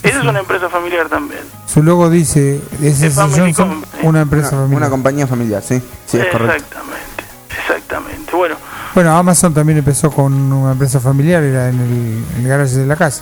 Esa 0.04 0.20
es 0.20 0.24
una 0.26 0.40
empresa 0.40 0.70
familiar 0.70 1.10
también. 1.10 1.42
Su 1.68 1.84
logo 1.84 2.10
dice, 2.10 2.62
es 2.82 3.02
Johnson, 3.16 3.84
una 4.04 4.22
empresa 4.22 4.50
Una, 4.50 4.58
familiar. 4.62 4.78
una 4.78 4.90
compañía 4.90 5.28
familiar, 5.28 5.62
sí, 5.62 5.82
sí, 6.06 6.18
es 6.20 6.28
correcto. 6.28 6.54
Exactamente, 6.56 7.19
exactamente. 7.70 8.36
Bueno, 8.36 8.56
Bueno, 8.96 9.16
Amazon 9.18 9.54
también 9.54 9.78
empezó 9.80 10.12
con 10.12 10.34
una 10.34 10.72
empresa 10.74 11.00
familiar, 11.00 11.44
era 11.44 11.70
en 11.70 11.80
el, 11.80 12.24
en 12.38 12.42
el 12.44 12.48
garaje 12.48 12.76
de 12.76 12.86
la 12.86 12.96
casa. 12.96 13.22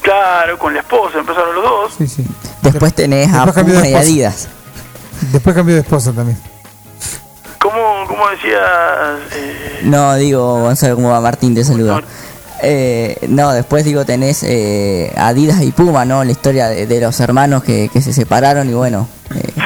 claro, 0.00 0.58
con 0.58 0.72
la 0.74 0.80
esposa 0.80 1.18
empezaron 1.18 1.54
los 1.54 1.64
dos. 1.64 1.94
Sí, 1.98 2.06
sí. 2.06 2.24
Después 2.62 2.94
tenés 2.94 3.32
a 3.32 3.44
de 3.46 3.52
Puma 3.52 3.88
y. 3.88 3.94
Adidas. 3.94 4.48
Después 5.32 5.54
cambió 5.54 5.74
de 5.74 5.80
esposa 5.82 6.12
también. 6.12 6.38
¿Cómo, 7.60 8.04
cómo 8.08 8.28
decía? 8.30 8.58
eh, 9.34 9.80
No, 9.84 10.14
digo, 10.16 10.60
Gonzalo, 10.62 10.96
¿cómo 10.96 11.10
va? 11.10 11.20
Martín, 11.20 11.54
te 11.54 11.64
saluda. 11.64 12.02
Eh, 12.64 13.16
no, 13.28 13.52
después 13.52 13.84
digo, 13.84 14.04
tenés 14.04 14.42
eh, 14.44 15.12
Adidas 15.16 15.62
y 15.62 15.72
Puma, 15.72 16.04
¿no? 16.04 16.22
La 16.24 16.30
historia 16.32 16.68
de, 16.68 16.86
de 16.86 17.00
los 17.00 17.18
hermanos 17.20 17.62
que, 17.64 17.88
que 17.92 18.00
se 18.00 18.12
separaron 18.12 18.68
y 18.68 18.72
bueno. 18.74 19.08
eh, 19.34 19.52
Sí, 19.54 19.62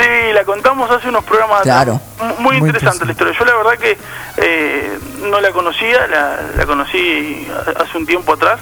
contamos 0.66 0.90
hace 0.90 1.08
unos 1.08 1.24
programas. 1.24 1.62
Claro. 1.62 2.00
M- 2.20 2.34
Muy, 2.38 2.56
interesante 2.56 3.04
la 3.04 3.12
historia. 3.12 3.34
Yo 3.38 3.44
la 3.44 3.54
verdad 3.54 3.78
que 3.78 3.96
eh, 4.38 4.98
no 5.22 5.40
la 5.40 5.50
conocía, 5.52 6.06
la, 6.08 6.40
la 6.56 6.66
conocí 6.66 7.46
hace 7.78 7.96
un 7.98 8.06
tiempo 8.06 8.32
atrás 8.32 8.58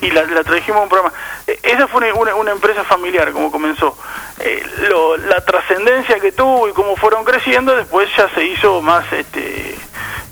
y 0.00 0.10
la, 0.10 0.24
la 0.24 0.42
trajimos 0.42 0.80
a 0.80 0.82
un 0.82 0.88
programa. 0.88 1.14
Eh, 1.46 1.58
esa 1.62 1.86
fue 1.86 2.00
una, 2.10 2.14
una- 2.14 2.34
una 2.34 2.50
empresa 2.52 2.82
familiar, 2.84 3.30
como 3.32 3.50
comenzó. 3.52 3.96
Eh, 4.40 4.62
lo- 4.88 5.16
la 5.16 5.40
trascendencia 5.44 6.18
que 6.18 6.32
tuvo 6.32 6.68
y 6.68 6.72
cómo 6.72 6.96
fueron 6.96 7.24
creciendo, 7.24 7.76
después 7.76 8.08
ya 8.16 8.28
se 8.34 8.44
hizo 8.44 8.82
más 8.82 9.04
este 9.12 9.76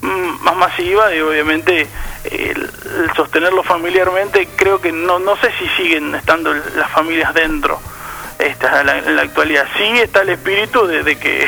mm, 0.01 0.43
más 0.43 0.57
masiva 0.57 1.15
y 1.15 1.21
obviamente 1.21 1.83
eh, 2.25 2.53
el, 2.57 2.63
el 3.05 3.13
sostenerlo 3.15 3.63
familiarmente 3.63 4.49
creo 4.57 4.81
que 4.81 4.91
no 4.91 5.21
no 5.21 5.37
sé 5.37 5.53
si 5.59 5.69
siguen 5.81 6.15
estando 6.17 6.53
las 6.53 6.91
familias 6.91 7.33
dentro 7.35 7.81
esta, 8.47 8.83
la, 8.85 8.99
en 8.99 9.17
la 9.17 9.23
actualidad. 9.23 9.67
Sí 9.77 9.99
está 9.99 10.23
el 10.23 10.31
espíritu 10.31 10.87
de, 10.87 11.03
de 11.03 11.17
que 11.17 11.47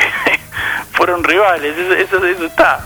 fueron 0.93 1.23
rivales, 1.23 1.75
eso, 1.77 2.25
eso, 2.25 2.45
está. 2.45 2.79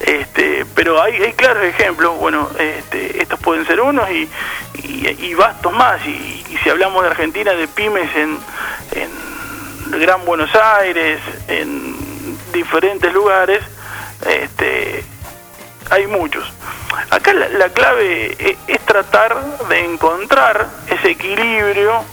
Este, 0.00 0.64
pero 0.74 1.02
hay, 1.02 1.32
claros 1.32 1.64
ejemplos, 1.64 2.16
bueno, 2.18 2.48
este, 2.58 3.20
estos 3.20 3.38
pueden 3.40 3.66
ser 3.66 3.80
unos 3.80 4.08
y, 4.10 4.28
y, 4.82 5.08
y 5.08 5.34
bastos 5.34 5.72
más. 5.72 6.04
Y, 6.06 6.44
si 6.62 6.70
hablamos 6.70 7.02
de 7.02 7.10
Argentina, 7.10 7.52
de 7.52 7.68
pymes 7.68 8.10
en, 8.16 8.38
en 8.92 10.00
Gran 10.00 10.24
Buenos 10.24 10.50
Aires, 10.54 11.20
en 11.46 11.96
diferentes 12.52 13.12
lugares, 13.12 13.62
este, 14.26 15.04
hay 15.90 16.06
muchos. 16.08 16.50
Acá 17.10 17.32
la, 17.32 17.48
la 17.48 17.68
clave 17.68 18.36
e- 18.38 18.58
es 18.66 18.80
tratar 18.80 19.36
de 19.68 19.84
encontrar 19.84 20.66
ese 20.88 21.10
equilibrio 21.10 22.04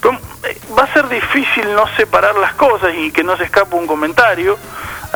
pero, 0.00 0.18
eh, 0.44 0.58
va 0.78 0.84
a 0.84 0.92
ser 0.92 1.08
difícil 1.08 1.74
no 1.74 1.84
separar 1.96 2.34
las 2.36 2.54
cosas 2.54 2.92
y 2.96 3.10
que 3.12 3.22
no 3.22 3.36
se 3.36 3.44
escape 3.44 3.74
un 3.76 3.86
comentario. 3.86 4.58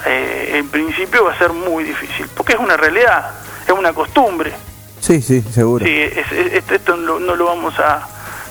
Eh, 0.06 0.52
en 0.54 0.68
principio 0.68 1.24
va 1.24 1.32
a 1.32 1.38
ser 1.38 1.52
muy 1.52 1.84
difícil, 1.84 2.28
porque 2.36 2.54
es 2.54 2.58
una 2.58 2.76
realidad, 2.76 3.30
es 3.66 3.72
una 3.72 3.92
costumbre. 3.92 4.52
Sí, 5.00 5.22
sí, 5.22 5.40
seguro. 5.42 5.84
Sí, 5.84 6.00
es- 6.00 6.32
es- 6.32 6.70
esto, 6.70 6.96
no 6.96 7.18
lo 7.36 7.44
vamos 7.46 7.78
a 7.78 8.08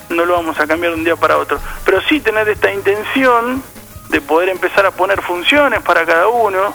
no 0.10 0.26
lo 0.26 0.34
vamos 0.36 0.60
a 0.60 0.68
cambiar 0.68 0.92
de 0.94 1.00
un 1.00 1.04
día 1.06 1.16
para 1.16 1.38
otro, 1.38 1.60
pero 1.86 2.00
sí 2.02 2.20
tener 2.20 2.48
esta 2.48 2.72
intención 2.72 3.64
de 4.10 4.22
poder 4.22 4.50
empezar 4.50 4.86
a 4.86 4.92
poner 4.92 5.22
funciones 5.24 5.82
para 5.82 6.06
cada 6.06 6.28
uno, 6.28 6.72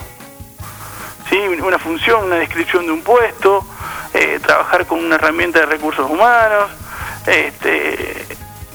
sí, 1.29 1.37
una 1.63 1.79
función, 1.79 2.25
una 2.25 2.37
descripción 2.37 2.87
de 2.87 2.93
un 2.93 3.03
puesto, 3.03 3.65
eh, 4.15 4.41
trabajar 4.45 4.87
con 4.87 4.99
una 5.05 5.17
herramienta 5.17 5.61
de 5.61 5.67
recursos 5.67 6.11
humanos, 6.11 6.71
este, 7.27 8.25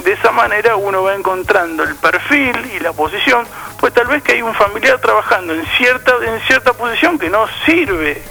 de 0.03 0.13
esa 0.13 0.31
manera 0.31 0.75
uno 0.75 1.03
va 1.03 1.13
encontrando 1.15 1.83
el 1.83 1.95
perfil 1.95 2.71
y 2.75 2.79
la 2.79 2.91
posición, 2.93 3.45
pues 3.79 3.93
tal 3.93 4.07
vez 4.07 4.21
que 4.23 4.33
hay 4.33 4.41
un 4.41 4.53
familiar 4.53 4.99
trabajando 4.99 5.53
en 5.53 5.65
cierta 5.77 6.13
en 6.25 6.39
cierta 6.41 6.73
posición 6.73 7.17
que 7.17 7.29
no 7.29 7.45
sirve. 7.65 8.21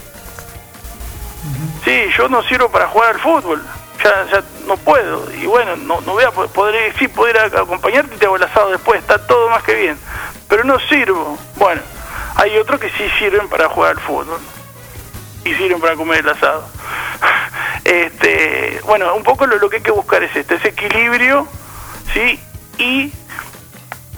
Sí, 1.85 2.05
yo 2.17 2.29
no 2.29 2.43
sirvo 2.45 2.69
para 2.71 2.87
jugar 2.89 3.15
al 3.17 3.21
fútbol, 3.21 3.61
ya, 4.05 4.27
ya 4.31 4.43
no 4.67 4.77
puedo, 4.77 5.29
y 5.35 5.47
bueno, 5.47 5.75
no, 5.77 6.01
no 6.03 6.13
voy 6.13 6.23
a 6.25 6.31
po- 6.31 6.47
poder, 6.49 6.95
sí 6.99 7.09
poder 7.09 7.39
acompañarte 7.39 8.15
y 8.15 8.19
te 8.19 8.27
hago 8.27 8.37
el 8.37 8.43
asado 8.45 8.71
después, 8.71 9.01
está 9.01 9.27
todo 9.27 9.49
más 9.51 9.63
que 9.65 9.75
bien, 9.75 9.99
pero 10.49 10.63
no 10.63 10.79
sirvo. 10.79 11.37
Bueno, 11.57 11.81
hay 12.37 12.57
otros 12.59 12.79
que 12.81 12.89
sí 12.91 13.11
sirven 13.19 13.49
para 13.49 13.69
jugar 13.69 13.93
al 13.93 14.01
fútbol 14.01 14.39
y 15.45 15.55
sirven 15.55 15.81
para 15.81 15.97
comer 15.97 16.21
el 16.21 16.29
asado. 16.29 16.69
Este, 17.85 18.81
bueno, 18.85 19.13
un 19.17 19.25
poco 19.25 19.45
lo, 19.45 19.57
lo 19.59 19.69
que 19.69 19.79
hay 19.79 19.83
que 19.83 19.91
buscar 19.91 20.23
es 20.23 20.35
este, 20.37 20.55
ese 20.55 20.69
equilibrio, 20.69 21.49
¿sí? 22.13 22.41
Y 22.79 23.13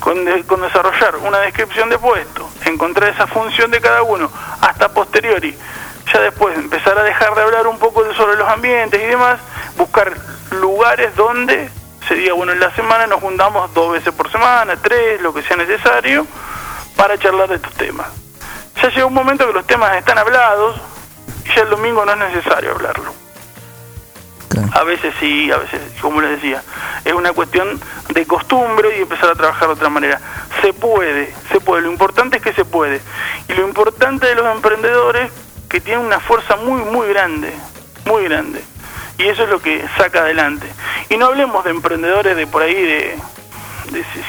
con, 0.00 0.24
de- 0.24 0.44
con 0.44 0.60
desarrollar 0.60 1.16
una 1.16 1.38
descripción 1.40 1.88
de 1.88 1.98
puesto, 1.98 2.48
encontrar 2.64 3.10
esa 3.10 3.26
función 3.26 3.70
de 3.70 3.80
cada 3.80 4.02
uno, 4.02 4.30
hasta 4.60 4.88
posteriori, 4.90 5.56
ya 6.12 6.20
después 6.20 6.56
empezar 6.56 6.98
a 6.98 7.02
dejar 7.02 7.34
de 7.34 7.42
hablar 7.42 7.66
un 7.66 7.78
poco 7.78 8.04
sobre 8.14 8.36
los 8.36 8.48
ambientes 8.48 9.00
y 9.02 9.06
demás, 9.06 9.40
buscar 9.76 10.12
lugares 10.50 11.14
donde 11.16 11.70
se 12.06 12.14
diga, 12.14 12.34
bueno, 12.34 12.52
en 12.52 12.60
la 12.60 12.70
semana 12.74 13.06
nos 13.06 13.20
juntamos 13.20 13.72
dos 13.72 13.92
veces 13.92 14.12
por 14.12 14.30
semana, 14.30 14.76
tres, 14.76 15.20
lo 15.22 15.32
que 15.32 15.42
sea 15.42 15.56
necesario, 15.56 16.26
para 16.96 17.18
charlar 17.18 17.48
de 17.48 17.56
estos 17.56 17.72
temas. 17.74 18.06
Ya 18.82 18.90
llega 18.90 19.06
un 19.06 19.14
momento 19.14 19.46
que 19.46 19.52
los 19.54 19.66
temas 19.66 19.96
están 19.96 20.18
hablados 20.18 20.80
y 21.46 21.54
ya 21.54 21.62
el 21.62 21.70
domingo 21.70 22.04
no 22.04 22.12
es 22.12 22.18
necesario 22.34 22.72
hablarlo. 22.72 23.14
A 24.72 24.84
veces 24.84 25.14
sí, 25.20 25.50
a 25.50 25.58
veces, 25.58 25.80
como 26.00 26.20
les 26.20 26.30
decía, 26.32 26.62
es 27.04 27.12
una 27.12 27.32
cuestión 27.32 27.80
de 28.10 28.26
costumbre 28.26 28.96
y 28.98 29.02
empezar 29.02 29.30
a 29.30 29.34
trabajar 29.34 29.68
de 29.68 29.74
otra 29.74 29.88
manera. 29.88 30.20
Se 30.62 30.72
puede, 30.72 31.32
se 31.52 31.60
puede, 31.60 31.82
lo 31.82 31.90
importante 31.90 32.38
es 32.38 32.42
que 32.42 32.52
se 32.52 32.64
puede. 32.64 33.00
Y 33.48 33.52
lo 33.54 33.66
importante 33.66 34.26
de 34.26 34.34
los 34.34 34.46
emprendedores 34.54 35.30
que 35.68 35.80
tienen 35.80 36.04
una 36.06 36.20
fuerza 36.20 36.56
muy, 36.56 36.82
muy 36.82 37.08
grande, 37.08 37.52
muy 38.06 38.24
grande. 38.24 38.62
Y 39.18 39.24
eso 39.28 39.44
es 39.44 39.48
lo 39.48 39.60
que 39.60 39.84
saca 39.96 40.20
adelante. 40.20 40.66
Y 41.08 41.16
no 41.16 41.26
hablemos 41.26 41.64
de 41.64 41.70
emprendedores 41.70 42.36
de 42.36 42.46
por 42.46 42.62
ahí, 42.62 42.74
de, 42.74 42.82
de- 42.82 43.18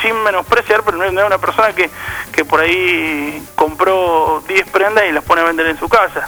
sin 0.02 0.24
menospreciar, 0.24 0.84
pero 0.84 0.98
no 0.98 1.04
es 1.04 1.12
una 1.12 1.38
persona 1.38 1.74
que, 1.74 1.90
que 2.32 2.46
por 2.46 2.60
ahí 2.60 3.44
compró 3.56 4.44
10 4.48 4.70
prendas 4.70 5.06
y 5.10 5.12
las 5.12 5.24
pone 5.24 5.42
a 5.42 5.46
vender 5.46 5.68
en 5.68 5.80
su 5.80 5.90
casa. 5.90 6.28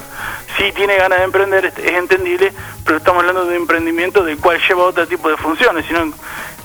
Si 0.57 0.71
tiene 0.71 0.95
ganas 0.97 1.19
de 1.19 1.25
emprender, 1.25 1.65
es 1.65 1.77
entendible, 1.77 2.51
pero 2.83 2.97
estamos 2.97 3.21
hablando 3.21 3.45
de 3.45 3.49
un 3.49 3.61
emprendimiento 3.61 4.23
del 4.23 4.37
cual 4.37 4.59
lleva 4.67 4.83
otro 4.83 5.07
tipo 5.07 5.29
de 5.29 5.37
funciones, 5.37 5.85
sino 5.85 6.11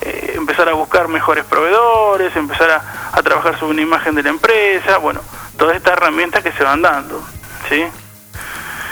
eh, 0.01 0.33
empezar 0.37 0.69
a 0.69 0.73
buscar 0.73 1.09
mejores 1.09 1.45
proveedores, 1.45 2.35
empezar 2.37 2.71
a, 2.71 3.11
a 3.13 3.23
trabajar 3.23 3.59
sobre 3.59 3.73
una 3.73 3.83
imagen 3.83 4.15
de 4.15 4.23
la 4.23 4.31
empresa, 4.31 4.99
bueno, 4.99 5.21
todas 5.57 5.77
estas 5.77 5.93
herramientas 5.95 6.43
que 6.43 6.53
se 6.53 6.65
van 6.65 6.83
dando, 6.83 7.23
¿sí? 7.69 7.85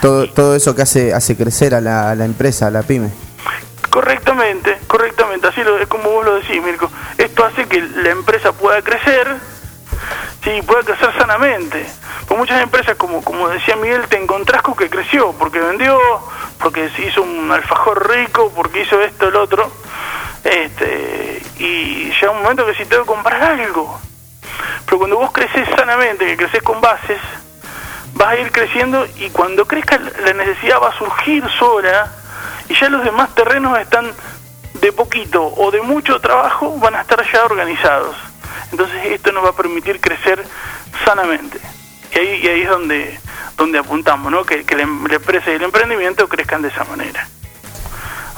Todo, 0.00 0.30
todo 0.30 0.54
eso 0.56 0.74
que 0.74 0.82
hace, 0.82 1.12
hace 1.12 1.36
crecer 1.36 1.74
a 1.74 1.80
la, 1.80 2.10
a 2.10 2.14
la 2.14 2.24
empresa, 2.24 2.68
a 2.68 2.70
la 2.70 2.82
pyme. 2.82 3.10
Correctamente, 3.90 4.78
correctamente, 4.86 5.48
así 5.48 5.64
lo, 5.64 5.76
es 5.78 5.88
como 5.88 6.10
vos 6.10 6.24
lo 6.24 6.34
decís, 6.36 6.62
Mirko. 6.62 6.88
Esto 7.18 7.44
hace 7.44 7.66
que 7.66 7.80
la 7.80 8.10
empresa 8.10 8.52
pueda 8.52 8.80
crecer, 8.82 9.26
sí, 10.44 10.62
pueda 10.62 10.82
crecer 10.82 11.12
sanamente. 11.18 11.84
Pues 12.28 12.38
muchas 12.38 12.62
empresas, 12.62 12.96
como, 12.96 13.24
como 13.24 13.48
decía 13.48 13.74
Miguel, 13.74 14.06
te 14.08 14.16
encontrás 14.16 14.62
con 14.62 14.76
que 14.76 14.88
creció, 14.88 15.32
porque 15.32 15.58
vendió, 15.58 15.98
porque 16.60 16.88
se 16.90 17.02
hizo 17.02 17.22
un 17.22 17.50
alfajor 17.50 18.08
rico, 18.10 18.52
porque 18.54 18.82
hizo 18.82 19.00
esto, 19.02 19.26
el 19.26 19.34
otro. 19.34 19.68
Este, 20.44 21.42
y 21.58 22.12
llega 22.12 22.30
un 22.30 22.42
momento 22.42 22.64
que 22.66 22.74
si 22.74 22.84
tengo 22.84 23.02
que 23.02 23.08
comprar 23.08 23.42
algo. 23.42 24.00
Pero 24.84 24.98
cuando 24.98 25.16
vos 25.18 25.32
creces 25.32 25.68
sanamente, 25.76 26.26
que 26.26 26.36
creces 26.36 26.62
con 26.62 26.80
bases, 26.80 27.18
vas 28.14 28.28
a 28.28 28.36
ir 28.36 28.52
creciendo 28.52 29.04
y 29.16 29.30
cuando 29.30 29.66
crezca 29.66 29.98
la 29.98 30.32
necesidad 30.32 30.80
va 30.80 30.90
a 30.90 30.98
surgir 30.98 31.44
sola 31.58 32.19
y 32.70 32.74
ya 32.74 32.88
los 32.88 33.04
demás 33.04 33.34
terrenos 33.34 33.78
están 33.78 34.10
de 34.80 34.92
poquito 34.92 35.44
o 35.44 35.70
de 35.70 35.82
mucho 35.82 36.20
trabajo 36.20 36.78
van 36.78 36.94
a 36.94 37.02
estar 37.02 37.22
ya 37.30 37.44
organizados. 37.44 38.16
Entonces 38.70 38.96
esto 39.06 39.32
nos 39.32 39.44
va 39.44 39.50
a 39.50 39.56
permitir 39.56 40.00
crecer 40.00 40.42
sanamente. 41.04 41.58
Y 42.14 42.18
ahí, 42.18 42.40
y 42.42 42.48
ahí 42.48 42.60
es 42.62 42.68
donde, 42.68 43.20
donde 43.56 43.78
apuntamos, 43.78 44.32
¿no? 44.32 44.44
que, 44.44 44.64
que 44.64 44.76
la, 44.76 44.82
em- 44.82 45.06
empresa 45.10 45.50
y 45.50 45.54
el 45.54 45.62
emprendimiento 45.62 46.28
crezcan 46.28 46.62
de 46.62 46.68
esa 46.68 46.84
manera. 46.84 47.26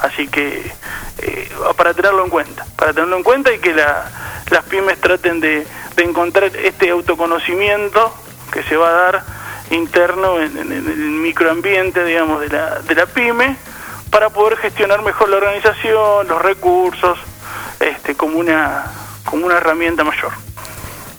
Así 0.03 0.27
que 0.29 0.73
eh, 1.19 1.51
para 1.77 1.95
tenerlo 1.95 2.25
en 2.25 2.31
cuenta, 2.31 2.65
para 2.77 2.93
tenerlo 2.93 3.17
en 3.17 3.23
cuenta 3.23 3.53
y 3.53 3.59
que 3.61 3.73
la- 3.73 4.11
las 4.51 4.65
pymes 4.65 5.01
traten 5.01 5.41
de, 5.41 5.67
de 5.97 6.03
encontrar 6.03 6.55
este 6.57 6.91
autoconocimiento 6.91 8.13
que 8.53 8.63
se 8.65 8.77
va 8.77 8.89
a 8.89 8.93
dar 8.93 9.25
interno 9.71 10.41
en, 10.41 10.57
en- 10.59 10.73
en 10.73 10.89
el 10.89 10.97
microambiente, 11.11 12.05
digamos, 12.05 12.41
de 12.41 12.49
la, 12.49 12.81
de 12.81 12.95
la 12.95 13.07
pyme, 13.07 13.57
para 14.13 14.29
poder 14.29 14.59
gestionar 14.59 15.03
mejor 15.03 15.31
la 15.31 15.39
organización, 15.39 16.29
los 16.29 16.41
recursos, 16.41 17.19
este, 17.81 18.15
como 18.15 18.39
una, 18.39 18.85
como 19.25 19.47
una 19.47 19.57
herramienta 19.57 20.05
mayor. 20.05 20.31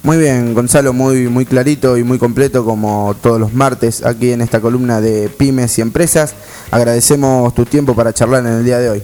Muy 0.03 0.17
bien, 0.17 0.53
Gonzalo, 0.53 0.93
muy, 0.93 1.27
muy 1.27 1.45
clarito 1.45 1.97
y 1.97 2.03
muy 2.03 2.19
completo 2.19 2.63
como 2.63 3.15
todos 3.21 3.39
los 3.39 3.53
martes 3.53 4.05
aquí 4.05 4.31
en 4.31 4.41
esta 4.41 4.61
columna 4.61 5.01
de 5.01 5.27
pymes 5.29 5.77
y 5.79 5.81
empresas. 5.81 6.35
Agradecemos 6.71 7.55
tu 7.55 7.65
tiempo 7.65 7.95
para 7.95 8.13
charlar 8.13 8.45
en 8.45 8.51
el 8.51 8.65
día 8.65 8.77
de 8.77 8.89
hoy. 8.91 9.03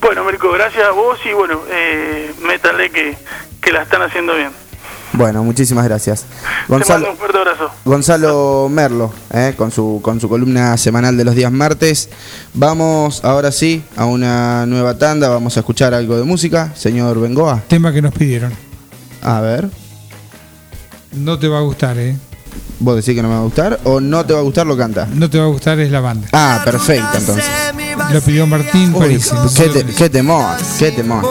Bueno, 0.00 0.24
Mirko, 0.24 0.50
gracias 0.50 0.84
a 0.84 0.90
vos 0.90 1.18
y 1.24 1.32
bueno, 1.32 1.60
eh, 1.70 2.32
métale 2.42 2.90
que, 2.90 3.16
que 3.60 3.70
la 3.70 3.82
están 3.82 4.02
haciendo 4.02 4.34
bien. 4.34 4.50
Bueno, 5.14 5.42
muchísimas 5.42 5.84
gracias. 5.84 6.20
Te 6.22 6.26
mando 6.72 6.74
Gonzalo, 6.86 7.10
un 7.12 7.16
fuerte 7.16 7.38
abrazo. 7.38 7.70
Gonzalo 7.84 8.68
Merlo, 8.70 9.12
eh, 9.32 9.54
con, 9.56 9.70
su, 9.70 10.00
con 10.02 10.20
su 10.20 10.28
columna 10.28 10.76
semanal 10.76 11.16
de 11.16 11.24
los 11.24 11.34
días 11.34 11.50
martes. 11.50 12.08
Vamos 12.54 13.24
ahora 13.24 13.50
sí 13.50 13.82
a 13.96 14.04
una 14.04 14.66
nueva 14.66 14.98
tanda, 14.98 15.28
vamos 15.28 15.56
a 15.56 15.60
escuchar 15.60 15.94
algo 15.94 16.16
de 16.16 16.24
música. 16.24 16.72
Señor 16.76 17.18
Bengoa. 17.20 17.62
Tema 17.68 17.92
que 17.92 18.02
nos 18.02 18.12
pidieron. 18.14 18.52
A 19.22 19.40
ver, 19.40 19.68
No 21.12 21.38
te 21.38 21.48
va 21.48 21.58
a 21.58 21.62
gustar, 21.62 21.98
¿eh? 21.98 22.16
¿vos 22.80 22.94
decís 22.94 23.14
que 23.16 23.22
no 23.22 23.28
me 23.28 23.34
va 23.34 23.40
a 23.40 23.44
gustar 23.44 23.80
o 23.84 23.98
no 24.00 24.24
te 24.24 24.32
va 24.34 24.38
a 24.38 24.42
gustar 24.42 24.64
lo 24.66 24.76
canta? 24.76 25.08
No 25.12 25.28
te 25.28 25.38
va 25.38 25.44
a 25.44 25.48
gustar 25.48 25.80
es 25.80 25.90
la 25.90 26.00
banda. 26.00 26.28
Ah, 26.32 26.60
perfecto, 26.64 27.18
entonces. 27.18 27.44
Lo 28.12 28.20
pidió 28.20 28.46
Martín 28.46 28.92
Uy, 28.94 29.00
Parisi. 29.00 29.30
qué, 29.56 29.68
te- 29.68 29.84
qué 29.84 30.08
temor, 30.10 30.44
qué 30.78 30.92
temor. 30.92 31.24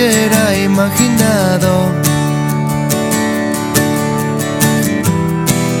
Hubiera 0.00 0.56
imaginado 0.56 1.92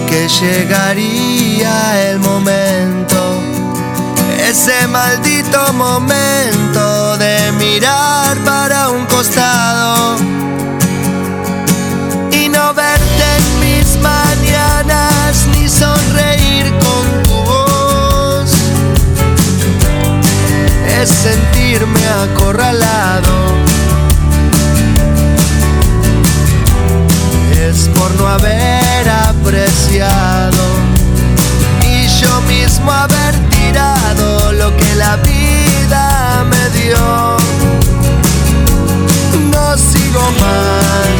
que 0.08 0.28
llegaría 0.28 2.10
el 2.10 2.18
momento, 2.18 3.40
ese 4.46 4.86
maldito 4.88 5.72
momento 5.72 7.16
de 7.16 7.52
mirar 7.52 8.36
para 8.44 8.90
un 8.90 9.06
costado 9.06 10.16
y 12.30 12.48
no 12.50 12.74
verte 12.74 13.24
en 13.38 13.60
mis 13.60 13.96
mañanas 14.02 15.46
ni 15.54 15.66
sonreír 15.66 16.66
con 16.84 17.22
tu 17.22 17.36
voz? 17.50 18.50
es 21.00 21.08
sentirme 21.08 22.06
acorralado. 22.22 23.29
No 28.20 28.28
haber 28.28 29.08
apreciado 29.08 30.62
y 31.82 32.06
yo 32.20 32.40
mismo 32.42 32.92
haber 32.92 33.34
tirado 33.48 34.52
lo 34.52 34.76
que 34.76 34.94
la 34.96 35.16
vida 35.16 36.44
me 36.50 36.70
dio. 36.78 37.36
No 39.50 39.76
sigo 39.78 40.22
más, 40.38 41.18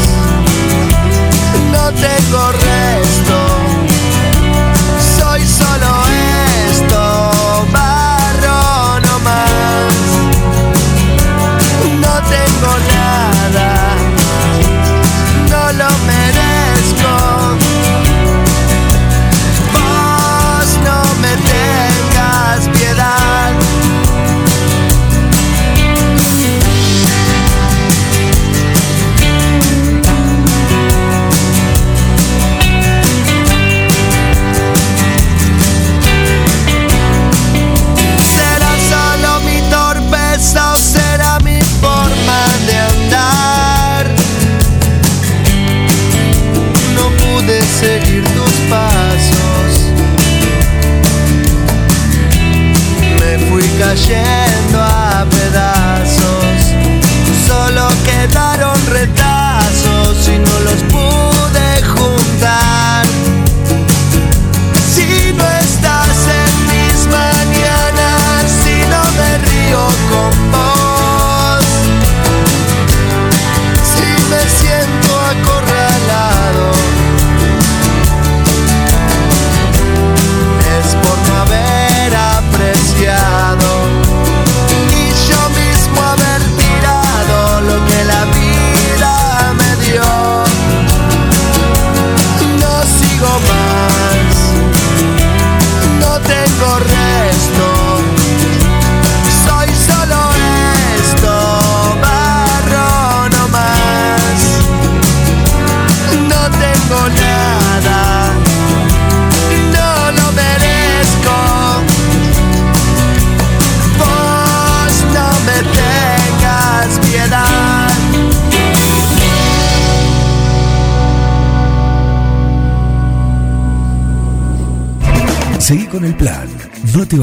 no 1.73 1.91
tengo 1.93 2.53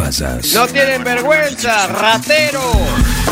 No 0.07 0.13
te 0.13 0.23
vayas. 0.23 0.53
No 0.53 0.67
tienen 0.67 1.03
vergüenza, 1.03 1.87
ratero. 1.87 2.61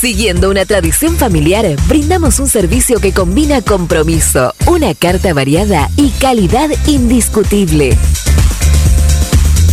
Siguiendo 0.00 0.50
una 0.50 0.66
tradición 0.66 1.16
familiar, 1.16 1.64
brindamos 1.88 2.38
un 2.38 2.48
servicio 2.48 3.00
que 3.00 3.12
combina 3.12 3.62
compromiso, 3.62 4.52
una 4.66 4.94
carta 4.94 5.32
variada 5.32 5.88
y 5.96 6.10
calidad 6.10 6.68
indiscutible. 6.86 7.96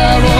Todo 0.00 0.16
el 0.16 0.39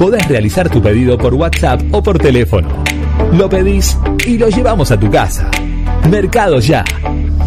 Podés 0.00 0.26
realizar 0.28 0.70
tu 0.70 0.80
pedido 0.80 1.18
por 1.18 1.34
WhatsApp 1.34 1.82
o 1.92 2.02
por 2.02 2.18
teléfono. 2.18 2.70
Lo 3.34 3.50
pedís 3.50 3.98
y 4.26 4.38
lo 4.38 4.48
llevamos 4.48 4.90
a 4.90 4.98
tu 4.98 5.10
casa. 5.10 5.50
Mercado 6.08 6.58
Ya. 6.58 6.82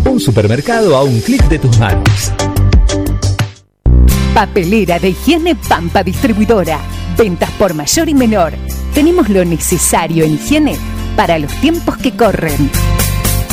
Un 0.05 0.19
supermercado 0.19 0.95
a 0.95 1.01
un 1.01 1.19
clic 1.21 1.43
de 1.47 1.57
tus 1.57 1.79
manos. 1.79 2.31
Papelera 4.35 4.99
de 4.99 5.09
higiene 5.09 5.55
Pampa 5.67 6.03
Distribuidora. 6.03 6.77
Ventas 7.17 7.49
por 7.57 7.73
mayor 7.73 8.07
y 8.07 8.13
menor. 8.13 8.53
Tenemos 8.93 9.29
lo 9.29 9.43
necesario 9.43 10.23
en 10.23 10.35
higiene 10.35 10.77
para 11.15 11.39
los 11.39 11.51
tiempos 11.53 11.97
que 11.97 12.11
corren. 12.11 12.69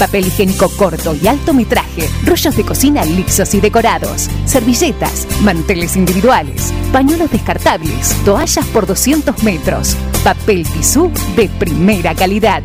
Papel 0.00 0.26
higiénico 0.28 0.70
corto 0.70 1.14
y 1.14 1.28
alto 1.28 1.52
metraje, 1.52 2.08
rollos 2.24 2.56
de 2.56 2.64
cocina 2.64 3.04
lisos 3.04 3.54
y 3.54 3.60
decorados, 3.60 4.30
servilletas, 4.46 5.28
manteles 5.42 5.94
individuales, 5.94 6.72
pañuelos 6.90 7.30
descartables, 7.30 8.16
toallas 8.24 8.64
por 8.68 8.86
200 8.86 9.42
metros, 9.42 9.98
papel 10.24 10.66
tisú 10.66 11.12
de 11.36 11.50
primera 11.50 12.14
calidad. 12.14 12.62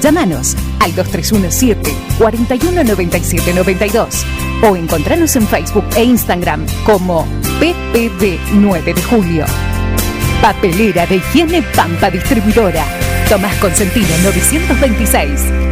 Llámanos 0.00 0.56
al 0.78 0.94
2317 0.94 1.92
419792 2.18 4.24
o 4.62 4.76
encontranos 4.76 5.34
en 5.34 5.48
Facebook 5.48 5.86
e 5.96 6.04
Instagram 6.04 6.64
como 6.84 7.26
PPD 7.58 8.38
9 8.52 8.94
de 8.94 9.02
Julio. 9.02 9.46
Papelera 10.40 11.06
de 11.06 11.16
higiene 11.16 11.60
Pampa 11.74 12.08
Distribuidora. 12.08 12.84
Tomás 13.28 13.56
Consentino 13.56 14.16
926. 14.22 15.71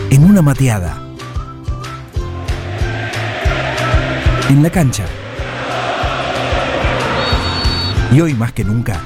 En 0.08 0.24
una 0.24 0.40
mateada. 0.40 0.96
En 4.48 4.62
la 4.62 4.70
cancha. 4.70 5.04
Y 8.16 8.20
hoy 8.22 8.32
más 8.32 8.54
que 8.54 8.64
nunca, 8.64 8.98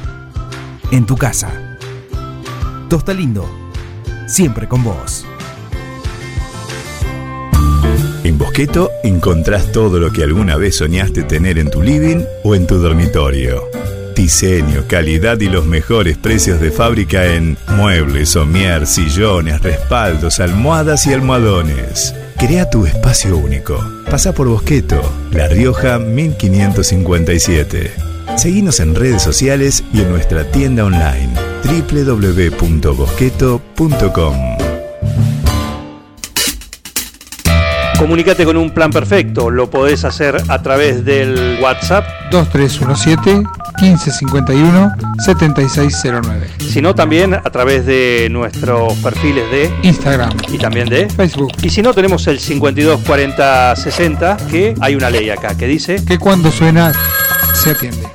en 0.93 1.05
tu 1.05 1.17
casa. 1.17 1.51
Tosta 2.89 3.13
Lindo. 3.13 3.45
siempre 4.29 4.69
con 4.69 4.85
vos. 4.85 5.27
En 8.23 8.39
Bosqueto 8.39 8.93
encontrás 9.03 9.73
todo 9.73 9.99
lo 9.99 10.13
que 10.13 10.23
alguna 10.23 10.55
vez 10.55 10.77
soñaste 10.77 11.25
tener 11.25 11.59
en 11.59 11.73
tu 11.73 11.83
living 11.83 12.25
o 12.45 12.55
en 12.55 12.69
tu 12.69 12.77
dormitorio. 12.77 13.65
Diseño, 14.15 14.85
calidad 14.87 15.41
y 15.41 15.49
los 15.49 15.67
mejores 15.67 16.17
precios 16.17 16.61
de 16.61 16.71
fábrica 16.71 17.35
en 17.35 17.59
muebles, 17.67 18.29
somier, 18.29 18.87
sillones, 18.87 19.61
respaldos, 19.61 20.39
almohadas 20.39 21.09
y 21.09 21.15
almohadones. 21.15 22.15
Crea 22.39 22.71
tu 22.71 22.87
espacio 22.87 23.37
único. 23.37 23.77
Pasa 24.09 24.33
por 24.33 24.47
Bosqueto, 24.47 25.03
La 25.33 25.49
Rioja 25.49 25.99
1557. 25.99 28.10
Seguinos 28.37 28.81
en 28.81 28.95
redes 28.95 29.23
sociales 29.23 29.83
y 29.93 30.01
en 30.01 30.11
nuestra 30.11 30.51
tienda 30.51 30.85
online 30.85 31.31
www.bosqueto.com. 31.65 34.37
Comunicate 37.99 38.45
con 38.47 38.57
un 38.57 38.71
plan 38.71 38.91
perfecto. 38.91 39.51
Lo 39.51 39.69
podés 39.69 40.05
hacer 40.05 40.41
a 40.49 40.63
través 40.63 41.05
del 41.05 41.59
WhatsApp. 41.61 42.07
2317 42.31 43.43
1551 43.81 44.93
7609. 45.19 46.47
Si 46.61 46.81
no, 46.81 46.95
también 46.95 47.35
a 47.35 47.43
través 47.43 47.85
de 47.85 48.29
nuestros 48.31 48.95
perfiles 49.01 49.51
de 49.51 49.71
Instagram 49.83 50.31
y 50.51 50.57
también 50.57 50.89
de 50.89 51.11
Facebook. 51.11 51.53
Y 51.63 51.69
si 51.69 51.83
no, 51.83 51.93
tenemos 51.93 52.27
el 52.27 52.41
524060, 52.41 54.39
que 54.51 54.75
hay 54.81 54.95
una 54.95 55.11
ley 55.11 55.29
acá 55.29 55.55
que 55.57 55.67
dice. 55.67 56.03
Que 56.03 56.17
cuando 56.19 56.51
suena, 56.51 56.95
se 57.53 57.73
atiende. 57.73 58.09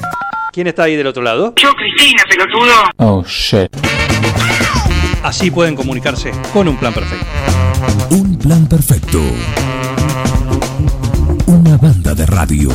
¿Quién 0.55 0.67
está 0.67 0.83
ahí 0.83 0.95
del 0.95 1.07
otro 1.07 1.21
lado? 1.21 1.53
Yo, 1.57 1.69
Cristina, 1.73 2.23
pelotudo. 2.29 2.71
Oh, 2.95 3.25
shit. 3.27 3.69
Así 5.21 5.51
pueden 5.51 5.75
comunicarse 5.75 6.31
con 6.53 6.65
un 6.69 6.77
plan 6.77 6.93
perfecto. 6.93 7.25
Un 8.11 8.37
plan 8.37 8.65
perfecto. 8.65 9.19
Una 11.47 11.75
banda 11.75 12.15
de 12.15 12.25
radio. 12.25 12.69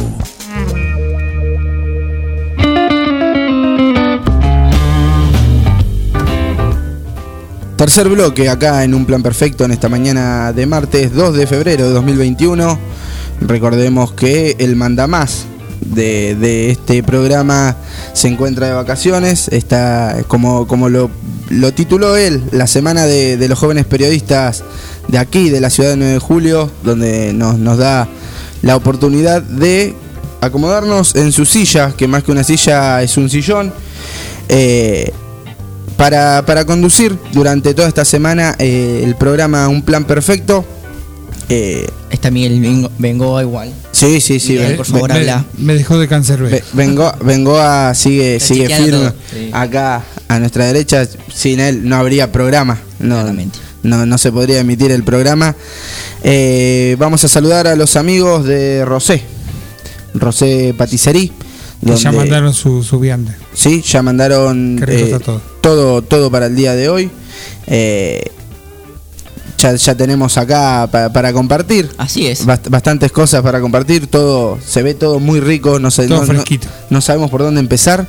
Tercer 7.77 8.11
bloque 8.11 8.51
acá 8.51 8.85
en 8.85 8.93
un 8.93 9.07
plan 9.07 9.23
perfecto 9.23 9.65
en 9.65 9.71
esta 9.71 9.89
mañana 9.89 10.53
de 10.53 10.67
martes 10.67 11.15
2 11.15 11.35
de 11.35 11.47
febrero 11.47 11.87
de 11.87 11.95
2021. 11.95 12.79
Recordemos 13.41 14.13
que 14.13 14.57
el 14.59 14.77
mandamás 14.77 15.47
de, 15.81 16.71
este 16.71 17.03
programa 17.03 17.77
se 18.13 18.29
encuentra 18.29 18.67
de 18.69 18.75
vacaciones. 18.75 19.49
Está, 19.49 20.19
como, 20.29 20.67
como 20.67 20.89
lo, 20.89 21.11
lo 21.51 21.73
tituló 21.73 22.17
él, 22.17 22.43
la 22.53 22.67
semana 22.67 23.07
de, 23.07 23.47
los 23.49 23.59
jóvenes 23.59 23.87
periodistas 23.87 24.63
de 25.09 25.19
aquí, 25.19 25.51
de 25.51 25.61
la 25.61 25.71
ciudad 25.71 25.91
de 25.91 25.97
9 25.97 26.13
de 26.15 26.19
julio, 26.19 26.71
donde 26.85 27.33
nos, 27.33 27.59
nos 27.59 27.79
da 27.79 28.09
la 28.63 28.77
oportunidad 28.77 29.43
de 29.43 29.95
acomodarnos 30.41 31.15
en 31.17 31.33
su 31.33 31.45
silla, 31.45 31.93
que 31.97 32.07
más 32.09 32.23
que 32.23 32.33
una 32.33 32.45
silla 32.45 33.03
es 33.03 33.17
un 33.17 33.29
sillón. 33.31 33.73
Eh, 34.49 35.13
para, 35.97 36.45
para 36.47 36.65
conducir 36.65 37.17
durante 37.33 37.75
toda 37.75 37.87
esta 37.89 38.05
semana 38.07 38.55
eh, 38.59 39.03
el 39.05 39.17
programa 39.17 39.69
Un 39.69 39.83
Plan 39.83 40.05
Perfecto. 40.05 40.65
Eh, 41.49 41.87
Está 42.11 42.31
Miguel 42.31 42.59
Bengo- 42.61 42.91
Bengoa 42.99 43.43
igual. 43.43 43.73
Sí, 44.01 44.21
sí, 44.21 44.41
sí. 44.41 44.53
Miguel, 44.55 44.77
por 44.77 44.87
favor, 44.87 45.09
ven- 45.13 45.19
habla. 45.21 45.45
Me 45.59 45.75
dejó 45.75 45.99
de 45.99 46.09
cáncer 46.09 46.41
Ve- 46.43 46.65
Vengo, 46.73 47.13
Bengoa 47.23 47.95
sigue, 47.95 48.37
Está 48.37 48.49
sigue 48.55 48.69
firme 48.77 49.13
sí. 49.33 49.51
acá 49.53 50.03
a 50.29 50.39
nuestra 50.39 50.67
derecha. 50.67 51.07
Sin 51.33 51.61
él 51.61 51.89
no 51.89 51.97
habría 51.97 52.31
programa. 52.33 52.79
No, 52.99 53.23
no, 53.83 54.07
no 54.07 54.19
se 54.19 54.33
podría 54.33 54.61
emitir 54.61 54.91
el 54.93 55.03
programa. 55.05 55.55
Eh, 56.23 56.97
vamos 56.99 57.25
a 57.25 57.29
saludar 57.29 57.67
a 57.67 57.77
los 57.77 57.97
amigos 57.97 58.45
de 58.45 58.85
Rosé. 58.85 59.23
Rosé 60.15 60.75
Patisserie. 60.77 61.31
Que 61.85 61.97
ya 61.97 62.11
donde- 62.11 62.19
mandaron 62.19 62.53
su, 62.53 62.83
su 62.83 62.99
vianda. 63.01 63.35
Sí, 63.55 63.83
ya 63.83 64.03
mandaron 64.03 64.83
eh, 64.87 65.17
todo. 65.25 65.41
todo, 65.63 66.03
todo 66.03 66.31
para 66.31 66.47
el 66.47 66.55
día 66.57 66.75
de 66.75 66.89
hoy. 66.91 67.11
Eh, 67.67 68.23
ya, 69.61 69.75
ya 69.75 69.95
tenemos 69.95 70.37
acá 70.39 70.89
pa- 70.91 71.11
para 71.13 71.33
compartir. 71.33 71.91
Así 71.99 72.27
es. 72.27 72.47
Bast- 72.47 72.69
bastantes 72.69 73.13
cosas 73.13 73.43
para 73.43 73.61
compartir. 73.61 74.07
Todo 74.07 74.59
se 74.65 74.83
ve 74.83 74.95
todo 74.95 75.19
muy 75.21 75.41
rico. 75.41 75.79
No, 75.79 75.91
sé, 75.91 76.07
Todo 76.07 76.21
no- 76.21 76.27
no- 76.27 76.33
fresquito. 76.35 76.69
no 76.91 77.01
sabemos 77.01 77.31
por 77.31 77.43
dónde 77.43 77.61
empezar. 77.61 78.07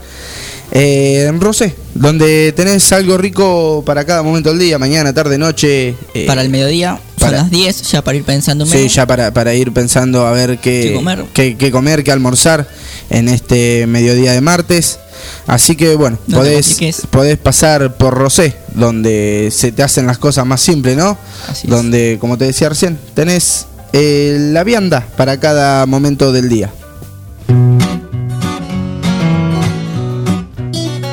Eh, 0.74 1.26
en 1.28 1.42
Rosé, 1.42 1.76
donde 1.96 2.54
tenés 2.56 2.92
algo 2.94 3.18
rico 3.18 3.84
para 3.86 4.06
cada 4.06 4.24
momento 4.24 4.50
del 4.52 4.60
día, 4.60 4.80
mañana, 4.80 5.12
tarde, 5.14 5.38
noche. 5.38 5.96
eh, 6.14 6.26
Para 6.26 6.42
el 6.42 6.50
mediodía, 6.50 6.92
son 7.18 7.28
para- 7.30 7.38
las 7.40 7.52
10, 7.52 7.82
ya 7.92 8.02
para 8.04 8.18
ir 8.18 8.24
pensando 8.24 8.64
en 8.64 8.70
Sí, 8.72 8.88
ya 8.88 9.06
para, 9.06 9.34
para 9.34 9.54
ir 9.54 9.74
pensando 9.74 10.26
a 10.26 10.32
ver 10.32 10.60
qué, 10.60 10.84
¿Qué 10.90 10.94
comer? 10.94 11.26
qué, 11.34 11.58
qué 11.58 11.72
comer, 11.72 12.04
qué 12.06 12.12
almorzar 12.14 12.70
en 13.10 13.28
este 13.28 13.86
mediodía 13.86 14.32
de 14.32 14.40
martes. 14.40 15.00
Así 15.46 15.76
que 15.76 15.96
bueno, 15.96 16.18
No 16.28 16.38
podés, 16.38 16.78
podés 17.12 17.38
pasar 17.38 17.96
por 17.98 18.14
Rosé, 18.14 18.56
donde 18.74 19.50
se 19.52 19.72
te 19.74 19.84
hacen 19.84 20.08
las 20.08 20.18
cosas 20.18 20.46
más 20.46 20.62
simples, 20.62 20.96
¿no? 20.96 21.18
donde, 21.66 22.18
como 22.20 22.38
te 22.38 22.46
decía 22.46 22.70
recién, 22.70 22.98
tenés 23.14 23.68
eh, 23.94 24.38
la 24.54 24.64
vianda 24.64 25.06
para 25.18 25.38
cada 25.38 25.86
momento 25.86 26.32
del 26.32 26.48
día. 26.48 26.72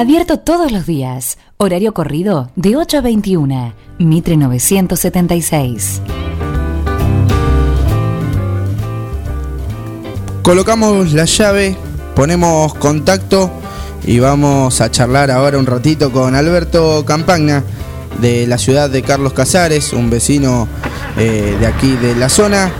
Abierto 0.00 0.38
todos 0.38 0.72
los 0.72 0.86
días. 0.86 1.36
Horario 1.58 1.92
corrido 1.92 2.50
de 2.56 2.74
8 2.74 2.96
a 2.96 3.00
21. 3.02 3.74
Mitre 3.98 4.38
976. 4.38 6.00
Colocamos 10.40 11.12
la 11.12 11.26
llave, 11.26 11.76
ponemos 12.16 12.72
contacto 12.76 13.50
y 14.02 14.20
vamos 14.20 14.80
a 14.80 14.90
charlar 14.90 15.30
ahora 15.30 15.58
un 15.58 15.66
ratito 15.66 16.10
con 16.10 16.34
Alberto 16.34 17.04
Campagna 17.04 17.62
de 18.22 18.46
la 18.46 18.56
ciudad 18.56 18.88
de 18.88 19.02
Carlos 19.02 19.34
Casares, 19.34 19.92
un 19.92 20.08
vecino 20.08 20.66
eh, 21.18 21.58
de 21.60 21.66
aquí 21.66 21.94
de 21.96 22.16
la 22.16 22.30
zona, 22.30 22.72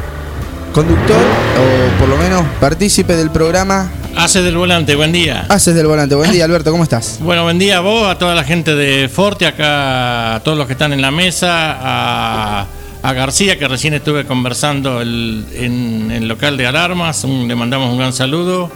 conductor 0.72 1.20
o 1.20 2.00
por 2.00 2.08
lo 2.08 2.16
menos 2.16 2.46
partícipe 2.60 3.14
del 3.14 3.30
programa 3.30 3.90
Hace 4.16 4.42
del 4.42 4.56
volante, 4.56 4.94
buen 4.96 5.12
día. 5.12 5.46
Haces 5.48 5.74
del 5.74 5.86
Volante. 5.86 6.14
Buen 6.14 6.30
día 6.32 6.44
Alberto, 6.44 6.70
¿cómo 6.70 6.82
estás? 6.82 7.18
Bueno, 7.22 7.44
buen 7.44 7.58
día 7.58 7.78
a 7.78 7.80
vos, 7.80 8.06
a 8.08 8.18
toda 8.18 8.34
la 8.34 8.44
gente 8.44 8.74
de 8.74 9.08
Forte, 9.08 9.46
acá 9.46 10.36
a 10.36 10.40
todos 10.40 10.58
los 10.58 10.66
que 10.66 10.74
están 10.74 10.92
en 10.92 11.00
la 11.00 11.10
mesa, 11.10 11.48
a, 11.80 12.66
a 13.02 13.12
García, 13.14 13.58
que 13.58 13.66
recién 13.66 13.94
estuve 13.94 14.26
conversando 14.26 15.00
el- 15.00 15.46
en 15.54 16.10
el 16.10 16.28
local 16.28 16.56
de 16.58 16.66
alarmas, 16.66 17.24
un- 17.24 17.48
le 17.48 17.54
mandamos 17.54 17.90
un 17.90 17.98
gran 17.98 18.12
saludo. 18.12 18.70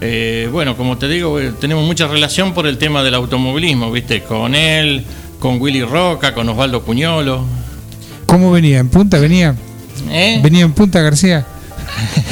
Eh, 0.00 0.48
bueno, 0.50 0.76
como 0.76 0.96
te 0.96 1.08
digo, 1.08 1.40
eh, 1.40 1.52
tenemos 1.60 1.84
mucha 1.84 2.06
relación 2.06 2.54
por 2.54 2.66
el 2.66 2.78
tema 2.78 3.02
del 3.02 3.14
automovilismo, 3.14 3.90
¿viste? 3.92 4.22
Con 4.22 4.54
él, 4.54 5.04
con 5.38 5.60
Willy 5.60 5.82
Roca, 5.82 6.32
con 6.32 6.48
Osvaldo 6.48 6.82
Cuñolo. 6.82 7.44
¿Cómo 8.26 8.50
venía? 8.50 8.78
¿En 8.78 8.88
punta 8.88 9.18
venía? 9.18 9.54
¿Eh? 10.10 10.40
¿Venía 10.42 10.62
en 10.64 10.72
punta 10.72 11.00
García? 11.00 11.44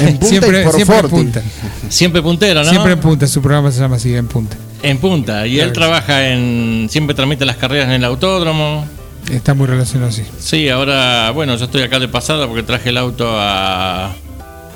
En 0.01 0.19
punta 0.19 0.27
siempre, 0.27 0.61
y 0.61 0.65
por 0.65 0.75
siempre 0.75 0.99
en 0.99 1.09
punta. 1.09 1.43
Siempre 1.89 2.23
puntero, 2.23 2.65
¿no? 2.65 2.71
Siempre 2.71 2.93
en 2.93 3.01
punta, 3.01 3.27
su 3.27 3.41
programa 3.41 3.71
se 3.71 3.81
llama 3.81 3.97
así, 3.97 4.15
en 4.15 4.27
punta. 4.27 4.57
En 4.83 4.99
punta. 4.99 5.47
Y 5.47 5.61
él 5.61 5.73
trabaja 5.73 6.29
en. 6.29 6.89
Siempre 6.91 7.15
transmite 7.15 7.45
las 7.45 7.57
carreras 7.57 7.87
en 7.87 7.95
el 7.95 8.05
autódromo. 8.05 8.87
Está 9.31 9.55
muy 9.55 9.67
relacionado 9.67 10.11
así. 10.11 10.23
Sí, 10.39 10.69
ahora, 10.69 11.31
bueno, 11.31 11.57
yo 11.57 11.65
estoy 11.65 11.83
acá 11.83 11.99
de 11.99 12.09
pasada 12.09 12.47
porque 12.47 12.63
traje 12.63 12.91
el 12.91 12.99
auto 12.99 13.27
a, 13.39 14.07
a 14.09 14.15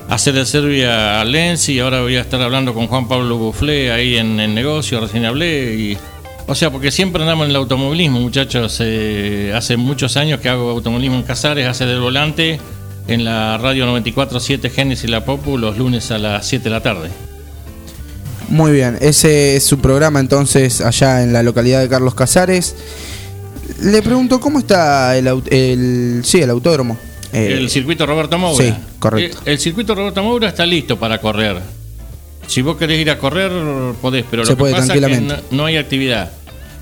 hacer 0.09 0.37
el 0.37 0.47
Serbia 0.47 1.21
a 1.21 1.25
Lens 1.27 1.69
y 1.69 1.79
ahora 1.81 2.01
voy 2.01 2.17
a 2.17 2.23
estar 2.23 2.41
hablando 2.41 2.73
con 2.73 2.87
Juan 2.87 3.09
Pablo 3.09 3.37
Buflé 3.37 3.93
ahí 3.93 4.17
en 4.17 4.41
el 4.41 4.55
negocio, 4.55 5.01
recién 5.01 5.27
hablé. 5.27 5.75
Y, 5.75 5.99
o 6.47 6.55
sea, 6.55 6.71
porque 6.71 6.91
siempre 6.91 7.21
andamos 7.23 7.45
en 7.45 7.51
el 7.51 7.57
automovilismo, 7.57 8.21
muchachos. 8.21 8.79
eh, 8.81 9.53
hace 9.55 9.77
muchos 9.77 10.17
años 10.17 10.41
que 10.41 10.49
hago 10.49 10.71
automovilismo 10.71 11.17
en 11.19 11.25
Casares, 11.25 11.67
hace 11.67 11.85
del 11.85 12.01
volante 12.01 12.59
en 13.09 13.25
la 13.25 13.59
radio 13.59 13.87
94.7 13.87 14.71
Génesis 14.71 15.09
La 15.11 15.25
Popu 15.25 15.59
los 15.59 15.77
lunes 15.79 16.11
a 16.11 16.19
las 16.19 16.47
7 16.47 16.65
de 16.65 16.71
la 16.71 16.83
tarde. 16.83 17.09
Muy 18.49 18.73
bien, 18.73 18.97
ese 19.01 19.57
es 19.57 19.65
su 19.67 19.79
programa 19.79 20.21
entonces 20.21 20.81
allá 20.81 21.23
en 21.23 21.33
la 21.33 21.43
localidad 21.43 21.81
de 21.81 21.89
Carlos 21.89 22.15
Casares. 22.15 22.75
Le 23.83 24.01
pregunto 24.03 24.41
cómo 24.41 24.59
está 24.61 25.17
el, 25.19 25.27
el 25.51 26.23
sí, 26.25 26.41
el 26.41 26.51
autódromo. 26.51 26.97
Eh, 27.33 27.57
el 27.59 27.69
circuito 27.69 28.07
Roberto 28.07 28.39
Moura. 28.39 28.65
Sí, 28.65 28.73
correcto. 28.99 29.39
Eh, 29.45 29.53
El 29.53 29.59
circuito 29.59 29.95
Roberto 29.95 30.23
Moura 30.23 30.49
está 30.49 30.65
listo 30.65 30.99
para 30.99 31.19
correr. 31.21 31.57
Si 32.47 32.63
vos 32.63 32.79
querés 32.79 32.99
ir 32.99 33.11
a 33.11 33.19
correr, 33.19 33.51
podés, 34.01 34.25
pero 34.31 34.45
Se 34.47 34.53
lo 34.53 34.57
que 34.57 34.61
puede 34.61 34.73
pasa 34.75 34.95
es 34.95 35.01
que 35.05 35.21
no, 35.21 35.35
no 35.51 35.67
hay 35.67 35.77
actividad. 35.77 36.33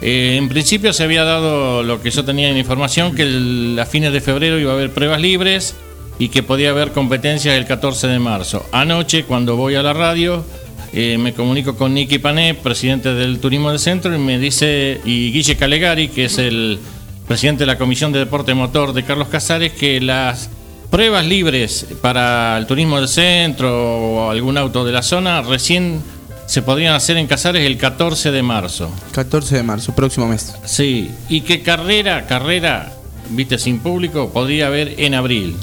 Eh, 0.01 0.37
en 0.39 0.49
principio 0.49 0.93
se 0.93 1.03
había 1.03 1.25
dado 1.25 1.83
lo 1.83 2.01
que 2.01 2.13
yo 2.13 2.25
tenía 2.25 2.49
en 2.49 2.57
información, 2.57 3.13
que 3.17 3.23
el- 3.23 3.77
a 3.81 3.87
fines 3.87 4.13
de 4.13 4.21
febrero 4.21 4.61
iba 4.61 4.71
a 4.71 4.75
haber 4.75 4.91
pruebas 4.93 5.21
libres 5.21 5.75
y 6.19 6.29
que 6.29 6.43
podía 6.43 6.71
haber 6.71 6.93
competencias 6.93 7.57
el 7.57 7.67
14 7.67 8.09
de 8.09 8.19
marzo. 8.19 8.65
Anoche, 8.73 9.25
cuando 9.25 9.57
voy 9.57 9.75
a 9.75 9.83
la 9.83 9.93
radio, 9.93 10.45
eh, 10.93 11.19
me 11.19 11.35
comunico 11.35 11.77
con 11.77 11.95
Nicky 11.95 12.19
Pané, 12.19 12.55
presidente 12.55 13.13
del 13.15 13.39
Turismo 13.39 13.71
del 13.71 13.79
Centro, 13.79 14.15
y 14.15 14.19
me 14.19 14.39
dice, 14.39 15.01
y 15.05 15.33
Guille 15.33 15.57
Calegari, 15.57 16.09
que 16.09 16.27
es 16.27 16.39
el 16.39 16.79
presidente 17.27 17.65
de 17.65 17.67
la 17.67 17.79
Comisión 17.79 18.13
de 18.13 18.21
Deporte 18.21 18.55
Motor 18.55 18.93
de 18.93 19.03
Carlos 19.03 19.29
Casares, 19.29 19.73
que 19.73 20.01
las 20.01 20.49
pruebas 20.91 21.27
libres 21.27 21.87
para 22.01 22.57
el 22.57 22.67
turismo 22.67 22.99
del 22.99 23.09
centro 23.09 23.71
o 23.71 24.31
algún 24.31 24.57
auto 24.57 24.85
de 24.85 24.93
la 24.93 25.03
zona 25.03 25.43
recién 25.43 26.01
se 26.47 26.63
podrían 26.63 26.95
hacer 26.95 27.17
en 27.17 27.27
Casares 27.27 27.67
el 27.67 27.77
14 27.77 28.31
de 28.31 28.43
marzo. 28.43 28.91
14 29.13 29.57
de 29.57 29.63
marzo, 29.65 29.95
próximo 29.95 30.29
mes. 30.29 30.55
Sí, 30.65 31.11
y 31.29 31.41
que 31.41 31.61
carrera, 31.61 32.27
carrera, 32.27 32.93
viste, 33.31 33.59
sin 33.59 33.81
público, 33.81 34.31
podría 34.31 34.69
haber 34.69 34.95
en 35.01 35.15
abril. 35.15 35.57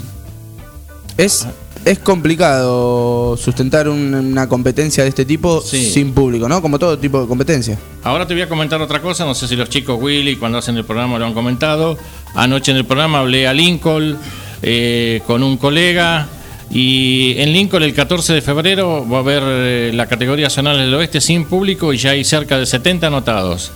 Es, 1.16 1.46
es 1.84 1.98
complicado 2.00 3.36
sustentar 3.36 3.88
un- 3.88 4.14
una 4.14 4.48
competencia 4.48 5.02
de 5.04 5.10
este 5.10 5.24
tipo 5.24 5.60
Sí. 5.60 5.90
sin 5.90 6.12
público, 6.12 6.48
¿no? 6.48 6.60
Como 6.60 6.78
todo 6.78 6.98
tipo 6.98 7.20
de 7.20 7.26
competencia. 7.28 7.78
Ahora 8.02 8.26
te 8.26 8.34
voy 8.34 8.42
a 8.42 8.48
comentar 8.48 8.80
otra 8.80 9.00
cosa, 9.00 9.24
no 9.24 9.34
sé 9.34 9.46
si 9.48 9.56
los 9.56 9.68
chicos 9.68 9.98
Willy 10.00 10.36
cuando 10.36 10.58
hacen 10.58 10.76
el 10.76 10.84
programa 10.84 11.18
lo 11.18 11.26
han 11.26 11.34
comentado. 11.34 11.96
Anoche 12.34 12.72
en 12.72 12.78
el 12.78 12.84
programa 12.84 13.20
hablé 13.20 13.46
a 13.46 13.52
Lincoln 13.54 14.16
eh, 14.62 15.20
con 15.26 15.42
un 15.42 15.56
colega 15.56 16.26
y 16.70 17.34
en 17.38 17.52
Lincoln 17.52 17.82
el 17.82 17.94
14 17.94 18.32
de 18.32 18.40
febrero 18.42 19.06
va 19.08 19.18
a 19.18 19.20
haber 19.20 19.42
eh, 19.46 19.92
la 19.94 20.06
categoría 20.06 20.50
zonal 20.50 20.78
del 20.78 20.92
oeste 20.94 21.20
sin 21.20 21.44
público 21.44 21.92
y 21.92 21.98
ya 21.98 22.10
hay 22.10 22.24
cerca 22.24 22.58
de 22.58 22.66
70 22.66 23.06
anotados. 23.06 23.70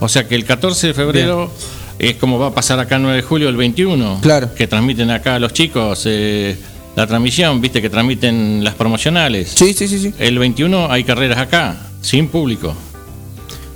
O 0.00 0.08
sea 0.08 0.28
que 0.28 0.34
el 0.34 0.44
14 0.44 0.88
de 0.88 0.94
febrero 0.94 1.50
es 1.98 2.16
como 2.16 2.38
va 2.38 2.48
a 2.48 2.54
pasar 2.54 2.78
acá 2.78 2.96
el 2.96 3.02
9 3.02 3.16
de 3.16 3.22
julio 3.22 3.48
el 3.48 3.56
21. 3.56 4.18
Claro. 4.20 4.54
Que 4.54 4.66
transmiten 4.66 5.10
acá 5.10 5.38
los 5.38 5.52
chicos 5.52 6.02
eh, 6.06 6.56
la 6.96 7.06
transmisión, 7.06 7.60
viste 7.60 7.82
que 7.82 7.90
transmiten 7.90 8.62
las 8.62 8.74
promocionales. 8.74 9.52
Sí, 9.54 9.74
sí, 9.74 9.88
sí, 9.88 9.98
sí. 9.98 10.14
El 10.18 10.38
21 10.38 10.90
hay 10.90 11.04
carreras 11.04 11.38
acá, 11.38 11.76
sin 12.00 12.28
público. 12.28 12.74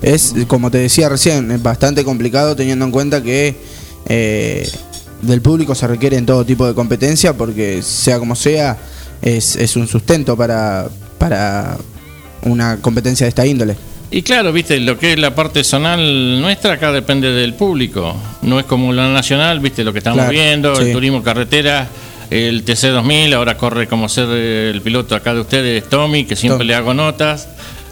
Es, 0.03 0.35
como 0.47 0.71
te 0.71 0.79
decía 0.79 1.09
recién, 1.09 1.51
es 1.51 1.63
bastante 1.63 2.05
complicado 2.05 2.55
teniendo 2.55 2.85
en 2.85 2.91
cuenta 2.93 3.23
que 3.23 3.57
eh, 4.09 4.69
del 5.23 5.43
público 5.43 5.75
se 5.75 5.87
requiere 5.89 6.17
en 6.17 6.27
todo 6.27 6.45
tipo 6.45 6.67
de 6.67 6.75
competencia 6.75 7.33
porque 7.37 7.83
sea 7.83 8.19
como 8.21 8.37
sea, 8.37 8.79
es, 9.21 9.57
es 9.57 9.75
un 9.75 9.89
sustento 9.89 10.37
para, 10.37 10.89
para 11.19 11.77
una 12.43 12.77
competencia 12.81 13.25
de 13.25 13.31
esta 13.31 13.45
índole. 13.45 13.77
Y 14.11 14.23
claro, 14.23 14.53
viste, 14.53 14.79
lo 14.81 14.97
que 14.99 15.13
es 15.15 15.19
la 15.19 15.35
parte 15.35 15.63
zonal 15.65 16.41
nuestra 16.41 16.75
acá 16.75 16.93
depende 16.93 17.31
del 17.33 17.55
público. 17.55 18.15
No 18.43 18.59
es 18.59 18.65
como 18.65 18.93
la 18.93 19.13
nacional, 19.13 19.61
viste, 19.61 19.85
lo 19.85 19.93
que 19.93 19.99
estamos 19.99 20.19
Claro, 20.19 20.31
viendo, 20.33 20.77
sí. 20.77 20.85
el 20.85 20.93
turismo 20.93 21.23
carretera, 21.23 21.89
el 22.31 22.65
TC2000, 22.65 23.35
ahora 23.35 23.57
corre 23.57 23.87
como 23.87 24.09
ser 24.09 24.27
eh, 24.31 24.71
el 24.73 24.83
piloto 24.83 25.15
acá 25.15 25.35
de 25.35 25.41
ustedes, 25.41 25.89
Tommy, 25.89 26.25
que 26.25 26.37
siempre 26.37 26.65
le 26.67 26.75
hago 26.75 26.95
notas. 26.95 27.49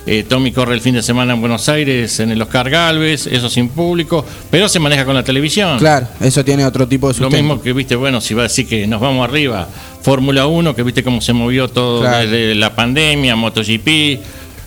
Eh, 0.08 0.24
Tommy 0.28 0.52
corre 0.52 0.74
el 0.74 0.80
fin 0.80 0.94
de 0.94 1.02
semana 1.02 1.32
en 1.34 1.40
Buenos 1.40 1.68
Aires, 1.68 2.20
en 2.20 2.30
el 2.30 2.40
Oscar 2.40 2.70
Galvez, 2.70 3.26
eso 3.26 3.48
sin 3.48 3.68
público, 3.70 4.24
pero 4.52 4.68
se 4.68 4.78
maneja 4.78 5.04
con 5.04 5.14
la 5.16 5.24
televisión. 5.24 5.78
Claro, 5.78 6.06
eso 6.20 6.44
tiene 6.44 6.64
otro 6.64 6.86
tipo 6.86 7.08
de 7.08 7.14
Lo 7.14 7.24
sustento. 7.24 7.36
mismo 7.42 7.60
que, 7.60 7.72
viste, 7.72 7.96
bueno, 7.96 8.20
si 8.20 8.32
va 8.32 8.42
a 8.42 8.44
decir 8.44 8.68
que 8.68 8.86
nos 8.86 9.00
vamos 9.00 9.28
arriba, 9.28 9.66
Fórmula 10.02 10.46
1, 10.46 10.76
que 10.76 10.84
viste 10.84 11.02
cómo 11.02 11.20
se 11.20 11.32
movió 11.32 11.66
todo 11.66 12.02
Claro. 12.02 12.18
desde 12.28 12.54
la 12.54 12.72
pandemia, 12.76 13.34
MotoGP, 13.34 14.20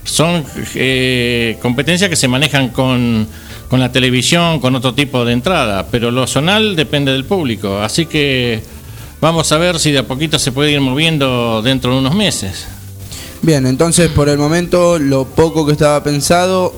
son 0.04 0.44
eh, 0.76 1.58
competencias 1.62 2.10
que 2.10 2.18
se 2.18 2.28
manejan 2.28 2.70
con, 2.70 3.26
con 3.70 3.80
la 3.80 3.94
televisión, 3.94 4.60
con 4.60 4.76
otro 4.76 4.94
tipo 4.94 5.24
de 5.24 5.32
entrada, 5.32 5.88
pero 5.90 6.12
lo 6.12 6.28
zonal 6.28 6.76
depende 6.76 7.14
del 7.14 7.24
público, 7.24 7.80
así 7.80 8.08
que 8.08 8.62
vamos 9.22 9.52
a 9.52 9.58
ver 9.58 9.80
si 9.80 9.92
de 9.92 10.00
a 10.00 10.08
poquito 10.08 10.40
se 10.40 10.52
puede 10.52 10.72
ir 10.72 10.82
moviendo 10.82 11.62
dentro 11.62 11.92
de 11.94 12.00
unos 12.00 12.16
meses. 12.16 12.68
Bien, 13.42 13.66
entonces 13.66 14.10
por 14.10 14.28
el 14.30 14.38
momento 14.38 15.00
lo 15.00 15.26
poco 15.26 15.66
que 15.66 15.72
estaba 15.72 16.04
pensado 16.04 16.74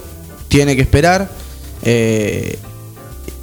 tiene 0.47 0.75
que 0.75 0.81
esperar. 0.81 1.29
eh, 1.83 2.57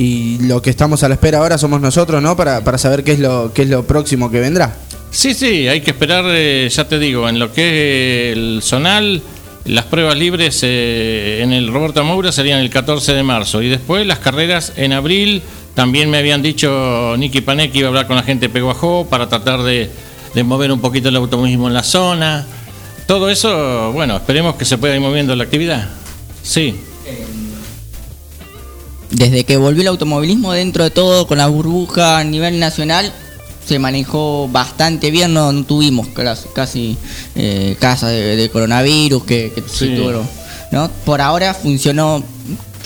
y 0.00 0.38
lo 0.46 0.62
que 0.62 0.70
estamos 0.70 1.02
a 1.02 1.08
la 1.08 1.14
espera 1.14 1.38
ahora 1.38 1.58
somos 1.58 1.80
nosotros, 1.80 2.22
¿no? 2.22 2.36
Para, 2.36 2.62
para 2.62 2.78
saber 2.78 3.02
qué 3.02 3.12
es 3.12 3.18
lo 3.18 3.52
qué 3.52 3.62
es 3.62 3.68
lo 3.68 3.84
próximo 3.84 4.30
que 4.30 4.38
vendrá. 4.38 4.76
Sí, 5.10 5.34
sí, 5.34 5.66
hay 5.66 5.80
que 5.80 5.90
esperar, 5.90 6.24
eh, 6.28 6.68
ya 6.70 6.86
te 6.86 7.00
digo, 7.00 7.28
en 7.28 7.40
lo 7.40 7.52
que 7.52 8.30
es 8.30 8.36
el 8.36 8.60
zonal, 8.62 9.22
las 9.64 9.86
pruebas 9.86 10.16
libres 10.16 10.60
eh, 10.62 11.40
en 11.42 11.52
el 11.52 11.66
Roberto 11.72 12.04
Moura 12.04 12.30
serían 12.30 12.60
el 12.60 12.70
14 12.70 13.12
de 13.12 13.22
marzo 13.24 13.60
y 13.60 13.68
después 13.68 14.06
las 14.06 14.20
carreras 14.20 14.72
en 14.76 14.92
abril. 14.92 15.42
También 15.78 16.10
me 16.10 16.18
habían 16.18 16.42
dicho 16.42 17.14
Nicky 17.16 17.40
Panek 17.40 17.70
que 17.70 17.78
iba 17.78 17.86
a 17.86 17.90
hablar 17.90 18.08
con 18.08 18.16
la 18.16 18.24
gente 18.24 18.48
de 18.48 18.52
Peguajó 18.52 19.06
para 19.08 19.28
tratar 19.28 19.62
de, 19.62 19.88
de 20.34 20.42
mover 20.42 20.72
un 20.72 20.80
poquito 20.80 21.08
el 21.08 21.14
automovilismo 21.14 21.68
en 21.68 21.74
la 21.74 21.84
zona. 21.84 22.44
Todo 23.06 23.30
eso, 23.30 23.92
bueno, 23.92 24.16
esperemos 24.16 24.56
que 24.56 24.64
se 24.64 24.76
pueda 24.76 24.96
ir 24.96 25.00
moviendo 25.00 25.36
la 25.36 25.44
actividad. 25.44 25.88
Sí. 26.42 26.74
Desde 29.12 29.44
que 29.44 29.56
volvió 29.56 29.82
el 29.82 29.86
automovilismo 29.86 30.52
dentro 30.52 30.82
de 30.82 30.90
todo 30.90 31.28
con 31.28 31.38
la 31.38 31.46
burbuja 31.46 32.18
a 32.18 32.24
nivel 32.24 32.58
nacional 32.58 33.12
se 33.64 33.78
manejó 33.78 34.48
bastante 34.48 35.12
bien, 35.12 35.32
no, 35.32 35.52
no 35.52 35.62
tuvimos 35.62 36.08
casi, 36.08 36.48
casi 36.56 36.96
eh, 37.36 37.76
de, 37.80 38.36
de 38.36 38.50
coronavirus 38.50 39.22
que, 39.22 39.52
que 39.54 39.60
se 39.62 39.68
Sí. 39.68 39.94
tuvieron, 39.94 40.28
¿no? 40.72 40.90
Por 41.04 41.20
ahora 41.20 41.54
funcionó 41.54 42.24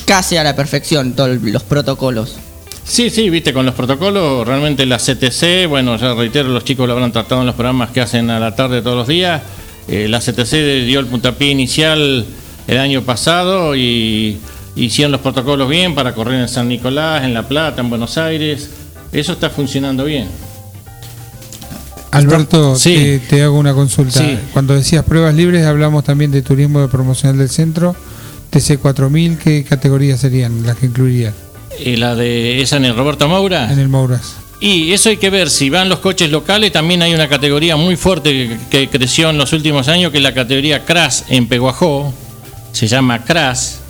casi 0.05 0.37
a 0.37 0.45
la 0.45 0.55
perfección 0.55 1.15
todos 1.15 1.41
los 1.41 1.63
protocolos. 1.63 2.37
Sí, 2.85 3.11
sí, 3.11 3.31
viste, 3.31 3.53
con 3.53 3.65
los 3.65 3.75
protocolos, 3.75 4.47
realmente 4.47 4.85
la 4.87 4.99
CTC, 4.99 5.67
bueno, 5.69 5.97
ya 5.97 6.15
reitero, 6.15 6.49
los 6.49 6.65
chicos 6.65 6.87
lo 6.87 6.95
habrán 6.95 7.13
tratado 7.13 7.41
en 7.41 7.47
los 7.47 7.55
programas 7.55 7.91
que 7.91 8.01
hacen 8.01 8.29
a 8.29 8.41
la 8.41 8.55
tarde 8.57 8.83
todos 8.83 8.97
los 8.97 9.09
días. 9.09 9.41
Eh, 9.89 10.09
la 10.09 10.19
CTC 10.21 10.85
dio 10.87 11.01
el 11.01 11.07
puntapié 11.07 11.51
inicial 11.51 12.27
el 12.67 12.79
año 12.79 13.03
pasado 13.03 13.75
y 13.77 14.39
hicieron 14.77 15.13
los 15.13 15.21
protocolos 15.21 15.69
bien 15.69 15.95
para 15.95 16.15
correr 16.15 16.41
en 16.41 16.49
San 16.49 16.69
Nicolás, 16.69 17.25
en 17.25 17.35
La 17.35 17.47
Plata, 17.49 17.81
en 17.81 17.89
Buenos 17.89 18.19
Aires. 18.19 18.71
Eso 19.13 19.33
está 19.33 19.49
funcionando 19.51 20.05
bien. 20.05 20.29
Alberto, 22.11 22.77
Sí. 22.77 22.95
te, 22.95 23.19
te 23.21 23.43
hago 23.43 23.59
una 23.59 23.73
consulta. 23.75 24.19
Sí. 24.21 24.39
Cuando 24.53 24.75
decías 24.75 25.05
pruebas 25.05 25.35
libres, 25.35 25.65
hablamos 25.65 26.05
también 26.05 26.31
de 26.31 26.43
turismo 26.43 26.81
de 26.81 26.89
promocional 26.89 27.39
del 27.39 27.49
centro. 27.49 27.97
TC4000, 28.53 29.39
¿qué 29.39 29.65
categorías 29.65 30.21
serían 30.21 30.67
las 30.67 30.77
que 30.77 30.87
incluirían 30.87 31.33
Y 31.85 31.97
la 31.97 32.15
de 32.15 32.61
esa 32.63 32.77
en 32.77 32.85
el 32.85 32.95
Roberto 32.97 33.29
Moura. 33.29 33.73
en 33.73 33.79
el 33.79 33.89
Mouras? 33.89 34.35
Y 34.61 34.93
eso 34.93 35.09
hay 35.09 35.17
que 35.17 35.29
ver, 35.31 35.51
si 35.51 35.71
van 35.71 35.89
los 35.89 35.99
coches 35.99 36.31
locales, 36.31 36.71
también 36.71 37.03
hay 37.03 37.13
una 37.15 37.29
categoría 37.29 37.77
muy 37.77 37.97
fuerte 37.97 38.31
que, 38.31 38.59
que 38.71 38.89
creció 38.89 39.31
en 39.31 39.37
los 39.39 39.53
últimos 39.53 39.89
años, 39.89 40.13
que 40.13 40.19
es 40.19 40.23
la 40.23 40.35
categoría 40.35 40.85
CRAS 40.85 41.25
en 41.29 41.49
Peguajó, 41.49 42.15
se 42.73 42.87
llama 42.87 43.25
CRAS, 43.25 43.81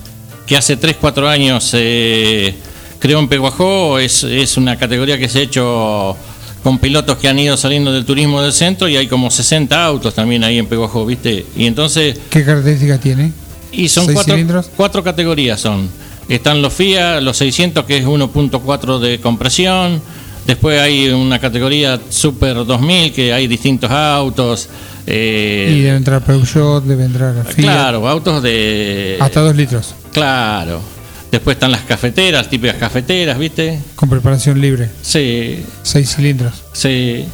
que 0.46 0.56
hace 0.56 0.80
3-4 0.80 1.26
años 1.28 1.62
se 1.64 2.54
creó 3.00 3.18
en 3.18 3.28
Peguajó, 3.28 3.98
es, 3.98 4.24
es 4.24 4.56
una 4.56 4.76
categoría 4.78 5.18
que 5.18 5.28
se 5.28 5.40
ha 5.40 5.42
hecho 5.42 6.16
con 6.62 6.78
pilotos 6.78 7.18
que 7.18 7.28
han 7.28 7.38
ido 7.38 7.56
saliendo 7.58 7.92
del 7.92 8.04
turismo 8.06 8.40
del 8.40 8.52
centro 8.52 8.88
y 8.88 8.96
hay 8.96 9.08
como 9.08 9.30
60 9.30 9.84
autos 9.84 10.14
también 10.14 10.42
ahí 10.42 10.58
en 10.58 10.66
Peguajó, 10.66 11.04
¿viste? 11.04 11.44
Y 11.56 11.66
entonces 11.66 12.18
¿Qué 12.30 12.44
características 12.44 13.00
tiene? 13.00 13.32
y 13.72 13.88
son 13.88 14.04
¿Seis 14.06 14.14
cuatro, 14.14 14.34
cilindros? 14.34 14.70
cuatro 14.76 15.02
categorías 15.04 15.60
son. 15.60 15.88
Están 16.28 16.62
los 16.62 16.72
FIA, 16.72 17.20
los 17.20 17.36
600 17.36 17.84
que 17.84 17.98
es 17.98 18.06
1.4 18.06 18.98
de 18.98 19.20
compresión. 19.20 20.00
Después 20.46 20.80
hay 20.80 21.08
una 21.08 21.38
categoría 21.38 22.00
Super 22.08 22.64
2000 22.64 23.12
que 23.12 23.32
hay 23.32 23.46
distintos 23.46 23.90
autos. 23.90 24.68
eh, 25.06 25.72
y 25.76 25.80
debe 25.82 25.96
entrar 25.96 26.24
Peugeot, 26.24 26.84
debe 26.84 27.04
entrar 27.04 27.34
Fiat, 27.44 27.54
claro, 27.56 28.08
autos 28.08 28.42
de... 28.42 29.16
hasta 29.20 29.40
2 29.40 29.56
litros, 29.56 29.94
Claro. 30.12 30.80
Después 31.30 31.54
están 31.56 31.70
las 31.70 31.80
cafeteras, 31.82 32.50
típicas 32.50 32.76
cafeteras, 32.76 33.38
¿viste? 33.38 33.78
con 33.94 34.08
preparación 34.10 34.60
libre, 34.60 34.90
Sí, 35.02 35.62
6 35.82 36.14
cilindros. 36.16 36.54
sí. 36.72 37.24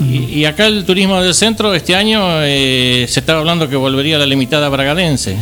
Y, 0.00 0.24
y 0.40 0.44
acá 0.46 0.66
el 0.66 0.86
turismo 0.86 1.20
del 1.20 1.34
centro 1.34 1.74
este 1.74 1.94
año 1.94 2.20
eh, 2.42 3.04
se 3.06 3.20
estaba 3.20 3.40
hablando 3.40 3.68
que 3.68 3.76
volvería 3.76 4.16
la 4.16 4.24
limitada 4.24 4.66
bragadense. 4.70 5.36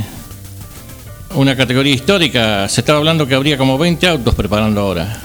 Una 1.34 1.56
categoría 1.56 1.94
histórica. 1.94 2.68
Se 2.68 2.80
estaba 2.80 2.98
hablando 2.98 3.26
que 3.26 3.34
habría 3.34 3.58
como 3.58 3.78
20 3.78 4.08
autos 4.08 4.34
preparando 4.34 4.80
ahora. 4.80 5.20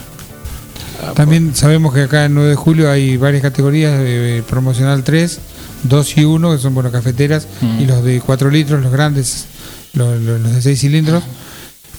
También 1.15 1.53
sabemos 1.55 1.93
que 1.93 2.01
acá 2.01 2.25
en 2.25 2.33
9 2.33 2.49
de 2.51 2.55
julio 2.55 2.89
hay 2.89 3.17
varias 3.17 3.41
categorías 3.41 3.97
de 3.99 4.43
promocional 4.47 5.03
3, 5.03 5.39
2 5.83 6.17
y 6.17 6.23
1, 6.25 6.51
que 6.55 6.57
son 6.61 6.73
bueno, 6.73 6.91
cafeteras, 6.91 7.47
Mm. 7.61 7.81
y 7.81 7.85
los 7.85 8.03
de 8.03 8.21
4 8.21 8.49
litros, 8.49 8.81
los 8.81 8.91
grandes, 8.91 9.45
los 9.93 10.21
de 10.53 10.61
6 10.61 10.79
cilindros. 10.79 11.23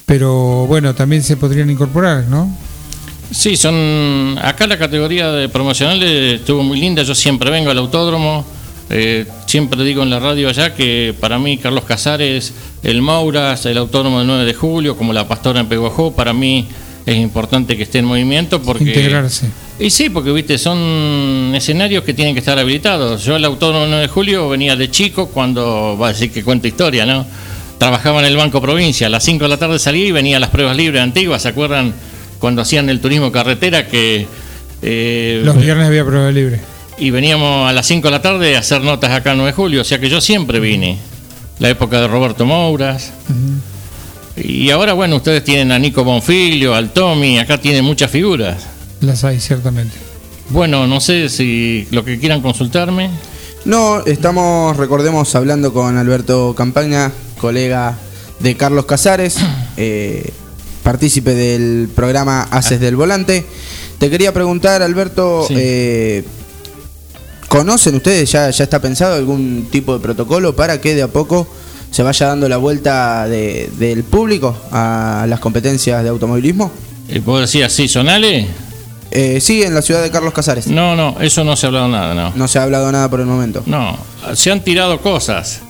Pero 0.07 0.67
bueno, 0.67 0.95
también 0.95 1.23
se 1.23 1.37
podrían 1.37 1.71
incorporar, 1.71 2.25
¿no? 2.25 2.51
Sí, 3.31 3.57
son. 3.57 4.39
Acá 4.41 4.67
la 4.67 4.79
categoría 4.79 5.33
de 5.33 5.49
promocionales 5.49 6.41
estuvo 6.41 6.63
muy 6.63 6.79
linda. 6.81 7.03
Yo 7.03 7.15
siempre 7.15 7.51
vengo 7.51 7.71
al 7.71 7.79
autódromo. 7.79 8.45
Eh, 8.91 9.27
siempre 9.47 9.83
digo 9.85 10.03
en 10.03 10.11
la 10.11 10.21
radio 10.21 10.49
allá 10.49 10.75
que 10.75 11.15
para 11.19 11.39
mí 11.39 11.57
Carlos 11.59 11.85
Casares, 11.85 12.53
el 12.83 13.01
Mauras, 13.03 13.65
el 13.67 13.79
autódromo 13.79 14.19
del 14.19 14.27
9 14.27 14.45
de 14.45 14.55
julio, 14.55 14.97
como 14.97 15.13
la 15.13 15.27
Pastora 15.27 15.61
en 15.61 15.67
Peguajó, 15.67 16.13
para 16.15 16.33
mí 16.33 16.67
es 17.07 17.17
importante 17.17 17.77
que 17.77 17.83
esté 17.83 17.99
en 17.99 18.07
movimiento 18.07 18.61
porque. 18.63 18.85
Integrarse. 18.85 19.47
Y 19.79 19.91
sí, 19.91 20.09
porque 20.09 20.31
viste, 20.31 20.57
son 20.57 21.53
escenarios 21.55 22.05
que 22.05 22.15
tienen 22.15 22.35
que 22.35 22.39
estar 22.39 22.59
habilitados. 22.59 23.25
Yo 23.25 23.35
al 23.35 23.45
autódromo 23.45 23.81
del 23.81 23.91
9 23.91 24.03
de 24.03 24.09
julio 24.09 24.49
venía 24.49 24.77
de 24.77 24.91
chico 24.91 25.29
cuando, 25.29 25.99
va 26.01 26.09
a 26.09 26.13
decir 26.13 26.31
que 26.31 26.45
cuento 26.45 26.69
historia, 26.69 27.05
¿no? 27.05 27.27
Trabajaba 27.79 28.21
en 28.21 28.27
el 28.27 28.37
Banco 28.37 28.61
Provincia, 28.63 29.09
a 29.09 29.11
las 29.11 29.25
5 29.25 29.45
de 29.45 29.49
la 29.49 29.57
tarde 29.57 29.79
salí 29.81 30.05
y 30.05 30.13
venía 30.13 30.37
a 30.37 30.41
las 30.41 30.51
pruebas 30.51 30.77
libres 30.77 31.03
antiguas, 31.03 31.43
¿se 31.43 31.49
acuerdan? 31.49 31.93
Cuando 32.39 32.63
hacían 32.63 32.89
el 32.89 33.01
turismo 33.01 33.33
carretera 33.33 33.89
que... 33.89 34.27
eh, 34.83 35.43
Los 35.45 35.61
viernes 35.61 35.87
había 35.89 36.05
prueba 36.05 36.31
libre. 36.31 36.61
Y 36.99 37.11
veníamos 37.11 37.69
a 37.69 37.73
las 37.73 37.87
5 37.87 38.07
de 38.09 38.11
la 38.13 38.23
tarde 38.23 38.57
a 38.57 38.61
hacer 38.61 38.83
notas 38.83 39.11
acá 39.11 39.33
en 39.33 39.39
9 39.39 39.51
de 39.53 39.57
julio, 39.57 39.81
o 39.81 39.85
sea 39.85 39.99
que 39.99 40.09
yo 40.09 40.21
siempre 40.21 40.61
vine. 40.61 40.99
La 41.59 41.69
época 41.71 42.01
de 42.01 42.09
Roberto 42.09 42.45
Mouras. 42.47 43.13
Y 44.37 44.71
ahora, 44.71 44.93
bueno, 44.95 45.17
ustedes 45.17 45.45
tienen 45.45 45.71
a 45.71 45.79
Nico 45.79 46.03
Bonfilio, 46.03 46.75
al 46.75 46.93
Tommy, 46.93 47.39
acá 47.39 47.59
tienen 47.59 47.85
muchas 47.85 48.11
figuras. 48.11 48.65
Las 49.01 49.23
hay, 49.25 49.39
ciertamente. 49.39 49.97
Bueno, 50.51 50.87
no 50.87 51.01
sé 51.01 51.29
si 51.29 51.87
lo 51.93 52.05
que 52.05 52.19
quieran 52.19 52.43
consultarme. 52.43 53.11
No, 53.65 54.05
estamos, 54.05 54.77
recordemos, 54.77 55.35
hablando 55.37 55.73
con 55.73 55.97
Alberto 55.97 56.55
Campaña, 56.57 57.13
colega 57.41 57.97
de 58.41 58.57
Carlos 58.57 58.87
Casares, 58.87 59.37
eh, 59.77 60.33
partícipe 60.83 61.35
del 61.35 61.89
programa 61.95 62.43
Haces 62.51 62.81
del 62.81 62.97
Volante. 62.97 63.47
Te 63.99 64.11
quería 64.11 64.33
preguntar, 64.35 64.83
Alberto, 64.83 65.45
Sí. 65.47 65.55
eh, 65.57 66.25
¿conocen 67.55 67.95
ustedes, 67.95 68.33
ya, 68.33 68.51
ya 68.51 68.65
está 68.65 68.81
pensado 68.81 69.15
algún 69.15 69.69
tipo 69.71 69.95
de 69.95 70.01
protocolo 70.01 70.57
para 70.57 70.81
que 70.81 70.97
de 70.97 71.03
a 71.03 71.09
poco 71.09 71.47
se 71.93 72.03
vaya 72.03 72.27
dando 72.27 72.49
la 72.49 72.57
vuelta 72.57 73.29
de- 73.29 73.71
del 73.79 74.03
público 74.03 74.57
a 74.73 75.25
las 75.29 75.39
competencias 75.39 76.03
de 76.03 76.09
automovilismo? 76.09 76.73
Eh, 77.09 77.21
¿Puedo 77.25 77.39
decir 77.43 77.63
así, 77.63 77.87
Sonale? 77.87 78.49
Eh, 79.13 79.39
sí, 79.41 79.63
en 79.63 79.73
la 79.73 79.83
ciudad 79.83 80.03
de 80.03 80.11
Carlos 80.11 80.33
Casares. 80.33 80.67
No, 80.67 80.97
no, 80.97 81.17
eso 81.21 81.45
no 81.45 81.55
se 81.55 81.67
ha 81.67 81.69
hablado 81.69 81.87
nada, 81.87 82.13
no. 82.15 82.33
No 82.35 82.49
se 82.49 82.59
ha 82.59 82.65
hablado 82.65 82.91
nada 82.91 83.09
por 83.09 83.21
el 83.21 83.27
momento. 83.27 83.63
No, 83.67 83.97
se 84.35 84.51
han 84.51 84.65
tirado 84.65 85.01
cosas. 85.01 85.61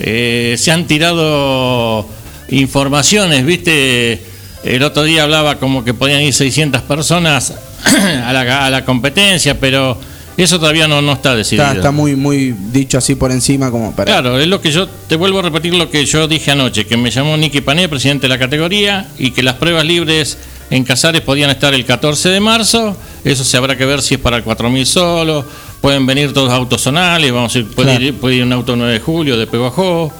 Eh, 0.00 0.56
se 0.58 0.72
han 0.72 0.88
tirado 0.88 2.08
informaciones, 2.48 3.46
¿viste? 3.46 4.20
El 4.64 4.82
otro 4.82 5.04
día 5.04 5.22
hablaba 5.22 5.60
como 5.60 5.84
que 5.84 5.94
podían 5.94 6.22
ir 6.22 6.34
600 6.34 6.82
personas 6.82 7.54
a 8.24 8.32
la, 8.32 8.66
a 8.66 8.70
la 8.70 8.84
competencia, 8.84 9.60
pero 9.60 9.96
eso 10.44 10.58
todavía 10.58 10.86
no, 10.88 11.02
no 11.02 11.12
está 11.12 11.34
decidido. 11.34 11.64
Está, 11.64 11.76
está 11.76 11.90
muy, 11.90 12.16
muy 12.16 12.54
dicho 12.72 12.98
así 12.98 13.14
por 13.14 13.30
encima 13.32 13.70
como 13.70 13.92
para... 13.92 14.12
Claro, 14.12 14.38
es 14.38 14.46
lo 14.46 14.60
que 14.60 14.70
yo 14.70 14.86
te 14.88 15.16
vuelvo 15.16 15.40
a 15.40 15.42
repetir 15.42 15.74
lo 15.74 15.90
que 15.90 16.04
yo 16.06 16.26
dije 16.28 16.50
anoche, 16.52 16.86
que 16.86 16.96
me 16.96 17.10
llamó 17.10 17.36
Nicky 17.36 17.60
Pané, 17.60 17.88
presidente 17.88 18.22
de 18.22 18.28
la 18.28 18.38
categoría, 18.38 19.08
y 19.18 19.30
que 19.32 19.42
las 19.42 19.54
pruebas 19.56 19.84
libres 19.84 20.38
en 20.70 20.84
Casares 20.84 21.20
podían 21.22 21.50
estar 21.50 21.74
el 21.74 21.84
14 21.84 22.28
de 22.28 22.40
marzo. 22.40 22.96
Eso 23.24 23.44
se 23.44 23.56
habrá 23.56 23.76
que 23.76 23.84
ver 23.84 24.02
si 24.02 24.14
es 24.14 24.20
para 24.20 24.36
el 24.36 24.42
4000 24.44 24.86
solo. 24.86 25.44
Pueden 25.80 26.06
venir 26.06 26.32
todos 26.32 26.50
autosonales, 26.52 27.32
vamos 27.32 27.54
a 27.54 27.58
ir, 27.58 27.66
puede, 27.68 27.90
Claro. 27.90 28.04
ir, 28.04 28.14
puede 28.14 28.36
ir 28.36 28.42
un 28.44 28.52
auto 28.52 28.76
9 28.76 28.92
de 28.92 29.00
julio 29.00 29.36
de 29.36 29.46
Peguajó. 29.46 30.12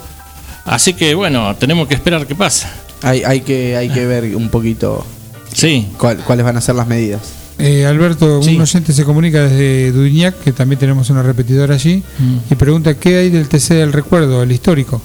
Así 0.65 0.93
que 0.93 1.15
bueno, 1.15 1.55
tenemos 1.55 1.87
que 1.87 1.93
esperar 1.95 2.27
qué 2.27 2.35
pasa. 2.35 2.71
Hay, 3.03 3.23
hay, 3.23 3.41
que, 3.41 3.75
hay 3.77 3.89
que 3.89 4.05
ver 4.05 4.35
un 4.35 4.49
poquito 4.49 5.05
sí. 5.53 5.87
cuál- 5.97 6.17
cuáles 6.17 6.45
van 6.45 6.57
a 6.57 6.61
ser 6.61 6.75
las 6.75 6.85
medidas. 6.87 7.21
Eh, 7.61 7.85
Alberto, 7.85 8.39
un 8.39 8.59
oyente 8.61 8.91
se 8.91 9.03
comunica 9.05 9.43
desde 9.43 9.91
Duñac, 9.91 10.35
que 10.43 10.51
también 10.51 10.79
tenemos 10.79 11.09
una 11.11 11.21
repetidora 11.21 11.75
allí, 11.75 12.01
Mm. 12.17 12.37
y 12.51 12.55
pregunta 12.55 12.95
qué 12.97 13.17
hay 13.17 13.29
del 13.29 13.47
TC 13.47 13.75
del 13.75 13.93
recuerdo, 13.93 14.41
el 14.41 14.51
histórico. 14.51 14.99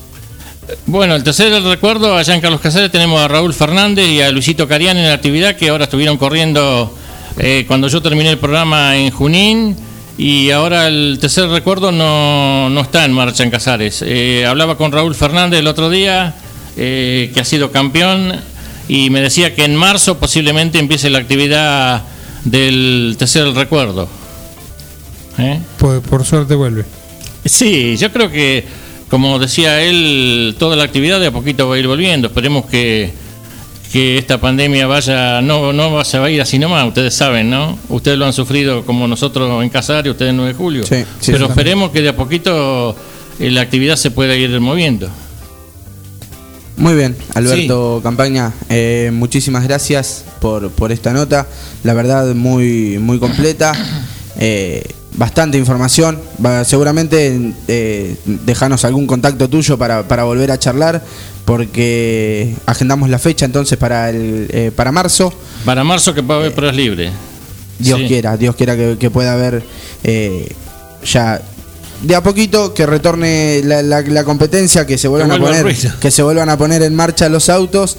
Bueno, 0.87 1.15
el 1.15 1.23
tercer 1.23 1.51
del 1.53 1.65
recuerdo, 1.65 2.17
allá 2.17 2.35
en 2.35 2.41
Carlos 2.41 2.61
Casares 2.61 2.91
tenemos 2.91 3.21
a 3.21 3.29
Raúl 3.29 3.53
Fernández 3.55 4.09
y 4.09 4.21
a 4.23 4.31
Luisito 4.33 4.67
Carián 4.67 4.97
en 4.97 5.05
la 5.07 5.13
actividad 5.13 5.55
que 5.57 5.69
ahora 5.69 5.85
estuvieron 5.85 6.17
corriendo 6.17 6.93
eh, 7.39 7.65
cuando 7.69 7.87
yo 7.89 8.01
terminé 8.01 8.31
el 8.31 8.39
programa 8.39 8.97
en 8.97 9.11
Junín 9.11 9.77
y 10.19 10.51
ahora 10.51 10.89
el 10.89 11.19
tercer 11.21 11.49
recuerdo 11.51 11.93
no, 11.93 12.71
no 12.71 12.81
está 12.81 13.05
en 13.05 13.13
marcha 13.13 13.45
en 13.45 13.51
Casares. 13.51 14.03
Eh, 14.05 14.45
hablaba 14.47 14.77
con 14.79 14.91
Raúl 14.93 15.15
Fernández 15.15 15.61
el 15.61 15.67
otro 15.67 15.91
día, 15.91 16.35
eh, 16.79 17.31
que 17.35 17.41
ha 17.41 17.45
sido 17.45 17.71
campeón, 17.71 18.33
y 18.89 19.11
me 19.11 19.21
decía 19.21 19.55
que 19.55 19.65
en 19.65 19.77
marzo 19.77 20.19
posiblemente 20.19 20.79
empiece 20.79 21.11
la 21.11 21.19
actividad 21.19 22.03
del 22.47 23.17
tercer 23.19 23.53
recuerdo. 23.53 24.09
¿Eh? 25.39 25.61
Por, 25.79 26.01
por 26.03 26.25
suerte 26.25 26.55
vuelve. 26.55 26.85
Sí, 27.45 27.97
yo 27.97 28.11
creo 28.11 28.31
que, 28.31 28.65
como 29.11 29.39
decía 29.39 29.83
él, 29.83 30.57
toda 30.59 30.77
la 30.77 30.85
actividad 30.85 31.21
de 31.21 31.27
a 31.27 31.31
poquito 31.31 31.69
va 31.69 31.77
a 31.77 31.79
ir 31.79 31.87
volviendo. 31.87 32.29
Esperemos 32.29 32.67
que, 32.67 33.13
que 33.93 34.17
esta 34.19 34.41
pandemia 34.41 34.87
vaya, 34.87 35.43
no, 35.43 35.73
no 35.73 36.05
se 36.05 36.19
va 36.19 36.27
a 36.27 36.31
ir 36.31 36.41
así 36.41 36.59
nomás, 36.59 36.87
ustedes 36.87 37.15
saben, 37.15 37.51
¿no? 37.51 37.79
Ustedes 37.89 38.17
lo 38.17 38.27
han 38.27 38.33
sufrido 38.33 38.85
como 38.85 39.07
nosotros 39.07 39.63
en 39.63 39.69
Casario, 39.69 40.13
ustedes 40.13 40.31
en 40.31 40.37
9 40.37 40.53
de 40.53 40.57
julio. 40.57 40.87
Sí, 40.87 41.05
sí, 41.21 41.33
Pero 41.33 41.47
esperemos 41.47 41.91
que 41.91 42.01
de 42.01 42.09
a 42.09 42.17
poquito 42.17 42.97
eh, 43.39 43.51
la 43.51 43.61
actividad 43.61 43.97
se 43.97 44.11
pueda 44.11 44.35
ir 44.35 44.59
moviendo. 44.61 45.11
Muy 46.77 46.95
bien, 46.95 47.17
Alberto 47.35 48.01
Campaña, 48.03 48.53
eh, 48.69 49.11
muchísimas 49.13 49.65
gracias 49.65 50.25
por, 50.41 50.71
por 50.71 50.93
esta 50.93 51.13
nota. 51.13 51.47
La 51.85 51.95
verdad, 51.95 52.35
muy, 52.35 52.99
muy 52.99 53.19
completa. 53.19 53.73
eh, 54.39 54.83
bastante 55.15 55.57
información. 55.57 56.19
Va- 56.45 56.65
seguramente 56.65 57.55
eh, 57.69 58.17
dejanos 58.45 58.85
algún 58.85 59.07
contacto 59.07 59.49
tuyo 59.49 59.79
para, 59.79 60.07
para 60.07 60.25
volver 60.25 60.51
a 60.51 60.59
charlar, 60.59 61.03
porque 61.47 62.55
agendamos 62.67 63.09
la 63.09 63.19
fecha 63.19 63.47
entonces 63.47 63.79
para, 63.79 64.11
el, 64.11 64.47
eh, 64.51 64.71
para 64.77 64.93
marzo. 64.93 65.33
Para 65.65 65.83
marzo 65.85 66.13
que 66.13 66.21
va 66.21 66.35
a 66.35 66.39
haber 66.41 66.55
pruebas 66.55 66.77
libres. 66.77 67.11
Dios 67.79 68.01
Sí. 68.01 68.07
quiera, 68.09 68.37
Dios 68.37 68.55
quiera 68.57 68.77
que, 68.77 68.97
que 68.99 69.11
pueda 69.11 69.33
haber 69.33 69.63
eh, 70.05 70.53
ya 71.05 71.41
de 72.03 72.15
a 72.15 72.23
poquito 72.23 72.75
que 72.75 72.87
retorne 72.87 73.61
la, 73.65 73.83
la- 73.83 74.03
la 74.03 74.25
competencia, 74.25 74.87
que 74.87 74.99
se 74.99 75.09
vuelvan 75.09 75.31
a 75.33 75.39
poner, 75.39 75.77
que 76.01 76.11
se 76.11 76.23
vuelvan 76.23 76.49
a 76.51 76.59
poner 76.59 76.83
en 76.83 76.95
marcha 76.95 77.29
los 77.29 77.49
autos 77.49 77.97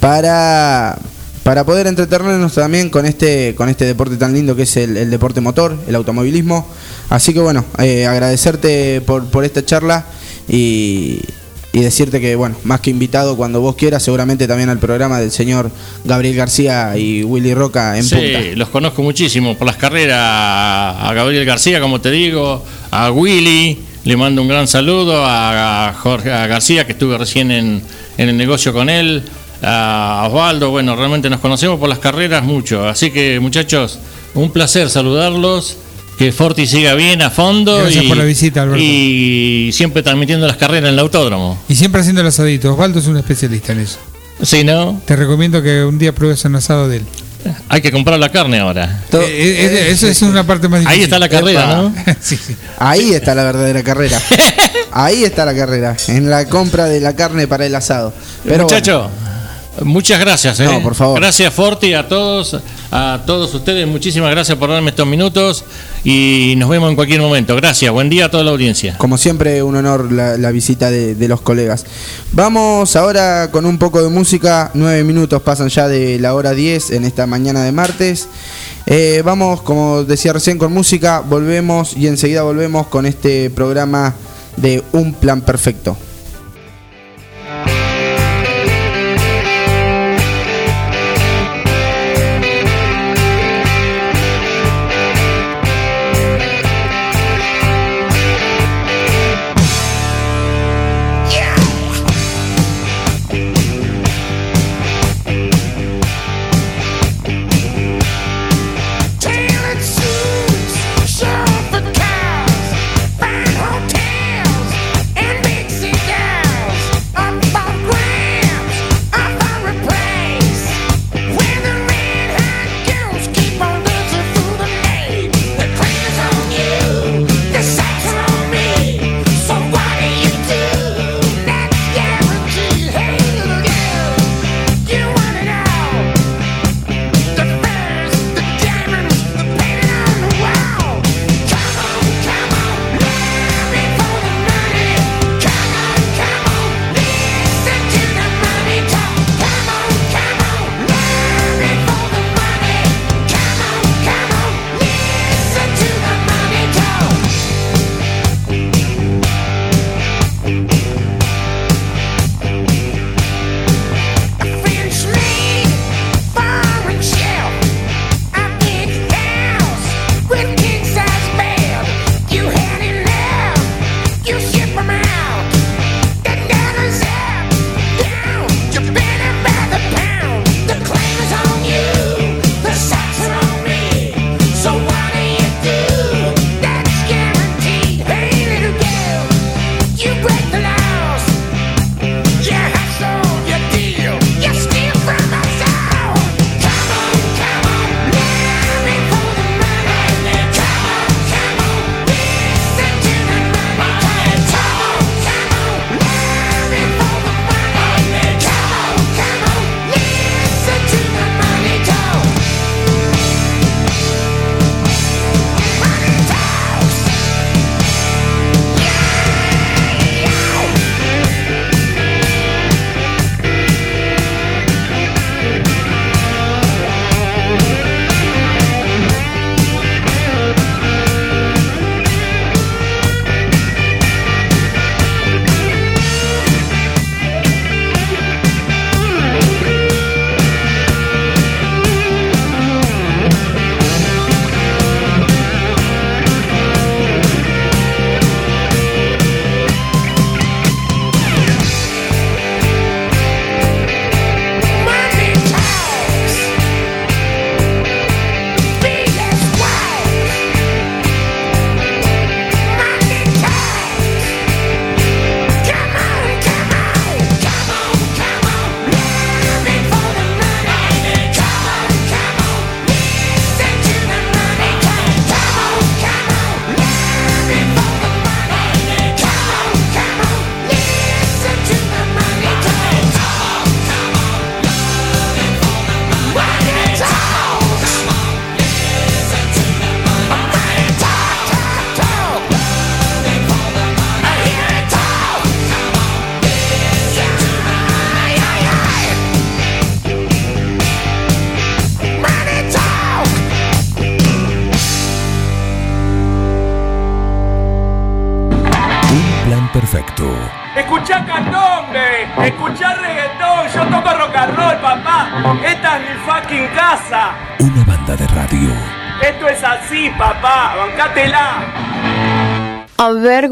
para 0.00 0.98
para 1.42 1.64
poder 1.64 1.86
entretenernos 1.86 2.52
también 2.54 2.90
con 2.90 3.06
este 3.06 3.54
con 3.56 3.70
este 3.70 3.86
deporte 3.86 4.16
tan 4.16 4.34
lindo 4.34 4.54
que 4.54 4.62
es 4.64 4.76
el, 4.76 4.96
el 4.98 5.10
deporte 5.10 5.40
motor, 5.40 5.76
el 5.88 5.94
automovilismo. 5.94 6.66
Así 7.08 7.32
que 7.32 7.40
bueno, 7.40 7.64
eh, 7.78 8.06
agradecerte 8.06 9.00
por, 9.00 9.24
por 9.26 9.44
esta 9.46 9.64
charla 9.64 10.04
y, 10.46 11.20
y 11.72 11.80
decirte 11.80 12.20
que 12.20 12.36
bueno, 12.36 12.54
más 12.64 12.80
que 12.80 12.90
invitado 12.90 13.34
cuando 13.38 13.62
vos 13.62 13.76
quieras, 13.76 14.02
seguramente 14.02 14.46
también 14.46 14.68
al 14.68 14.78
programa 14.78 15.18
del 15.20 15.30
señor 15.30 15.70
Gabriel 16.04 16.36
García 16.36 16.98
y 16.98 17.22
Willy 17.24 17.54
Roca 17.54 17.96
en 17.96 18.04
sí, 18.04 18.14
punta. 18.16 18.40
los 18.56 18.68
conozco 18.68 19.02
muchísimo 19.02 19.56
por 19.56 19.66
las 19.66 19.76
carreras 19.76 20.18
a 20.20 21.12
Gabriel 21.14 21.46
García, 21.46 21.80
como 21.80 21.98
te 22.02 22.10
digo, 22.10 22.62
a 22.90 23.10
Willy, 23.10 23.78
le 24.04 24.16
mando 24.16 24.42
un 24.42 24.48
gran 24.48 24.68
saludo, 24.68 25.24
a 25.24 25.94
Jorge 26.00 26.32
a 26.32 26.46
García, 26.46 26.86
que 26.86 26.92
estuve 26.92 27.18
recién 27.18 27.50
en, 27.50 27.82
en 28.16 28.28
el 28.28 28.36
negocio 28.36 28.72
con 28.72 28.88
él, 28.88 29.22
a 29.62 30.24
Osvaldo, 30.28 30.70
bueno, 30.70 30.94
realmente 30.96 31.28
nos 31.30 31.40
conocemos 31.40 31.78
por 31.78 31.88
las 31.88 31.98
carreras 31.98 32.44
mucho, 32.44 32.86
así 32.86 33.10
que 33.10 33.40
muchachos, 33.40 33.98
un 34.34 34.50
placer 34.50 34.90
saludarlos. 34.90 35.78
Que 36.18 36.32
Forti 36.32 36.66
siga 36.66 36.94
bien 36.94 37.22
a 37.22 37.30
fondo 37.30 37.78
Gracias 37.78 38.04
y, 38.04 38.08
por 38.08 38.16
la 38.16 38.24
visita, 38.24 38.62
Alberto. 38.62 38.82
y 38.82 39.70
siempre 39.72 40.02
transmitiendo 40.02 40.48
las 40.48 40.56
carreras 40.56 40.88
en 40.88 40.94
el 40.94 40.98
autódromo. 40.98 41.56
Y 41.68 41.76
siempre 41.76 42.00
haciendo 42.00 42.22
el 42.22 42.26
asadito. 42.26 42.72
Osvaldo 42.72 42.98
es 42.98 43.06
un 43.06 43.18
especialista 43.18 43.70
en 43.70 43.78
eso. 43.78 43.98
Sí, 44.42 44.64
¿no? 44.64 45.00
Te 45.04 45.14
recomiendo 45.14 45.62
que 45.62 45.84
un 45.84 45.96
día 45.96 46.12
pruebes 46.12 46.44
un 46.44 46.56
asado 46.56 46.88
de 46.88 46.96
él. 46.96 47.02
Hay 47.68 47.80
que 47.80 47.90
comprar 47.90 48.18
la 48.18 48.30
carne 48.30 48.58
ahora. 48.58 49.00
Eh, 49.12 49.18
eh, 49.18 49.88
eso 49.90 50.06
es 50.06 50.22
una 50.22 50.44
parte 50.44 50.68
más 50.68 50.80
difícil. 50.80 50.98
Ahí 50.98 51.04
está 51.04 51.18
la 51.18 51.28
carrera, 51.28 51.66
¿no? 51.76 51.94
sí, 52.20 52.36
sí. 52.36 52.56
Ahí 52.78 53.14
está 53.14 53.34
la 53.34 53.44
verdadera 53.44 53.82
carrera. 53.82 54.20
Ahí 54.90 55.22
está 55.24 55.44
la 55.44 55.54
carrera, 55.54 55.96
en 56.08 56.30
la 56.30 56.46
compra 56.46 56.86
de 56.86 57.00
la 57.00 57.14
carne 57.14 57.46
para 57.46 57.66
el 57.66 57.74
asado. 57.74 58.12
Pero 58.44 58.64
Muchacho, 58.64 59.10
muchas 59.82 60.20
gracias. 60.20 60.60
¿eh? 60.60 60.64
No, 60.64 60.82
por 60.82 60.94
favor. 60.94 61.20
Gracias 61.20 61.52
Forti, 61.52 61.94
a 61.94 62.08
todos, 62.08 62.56
a 62.90 63.20
todos 63.26 63.52
ustedes. 63.54 63.86
Muchísimas 63.86 64.30
gracias 64.30 64.56
por 64.58 64.70
darme 64.70 64.90
estos 64.90 65.06
minutos 65.06 65.64
y 66.04 66.54
nos 66.56 66.68
vemos 66.68 66.90
en 66.90 66.96
cualquier 66.96 67.20
momento. 67.20 67.56
Gracias. 67.56 67.90
Buen 67.92 68.08
día 68.08 68.26
a 68.26 68.30
toda 68.30 68.44
la 68.44 68.50
audiencia. 68.50 68.96
Como 68.98 69.18
siempre, 69.18 69.62
un 69.62 69.76
honor 69.76 70.12
la, 70.12 70.36
la 70.36 70.50
visita 70.50 70.90
de, 70.90 71.14
de 71.14 71.28
los 71.28 71.40
colegas. 71.40 71.84
Vamos 72.32 72.96
ahora 72.96 73.50
con 73.50 73.66
un 73.66 73.78
poco 73.78 74.02
de 74.02 74.08
música. 74.08 74.70
Nueve 74.74 75.04
minutos 75.04 75.42
pasan 75.42 75.68
ya 75.68 75.88
de 75.88 76.18
la 76.18 76.34
hora 76.34 76.52
10 76.54 76.90
en 76.92 77.04
esta 77.04 77.26
mañana 77.26 77.62
de 77.64 77.72
martes. 77.72 78.28
Eh, 78.86 79.22
vamos, 79.24 79.60
como 79.62 80.04
decía 80.04 80.32
recién, 80.32 80.56
con 80.58 80.72
música. 80.72 81.20
Volvemos 81.20 81.96
y 81.96 82.06
enseguida 82.06 82.42
volvemos 82.42 82.86
con 82.86 83.06
este 83.06 83.50
programa 83.50 84.14
de 84.56 84.82
Un 84.92 85.12
Plan 85.14 85.42
Perfecto. 85.42 85.96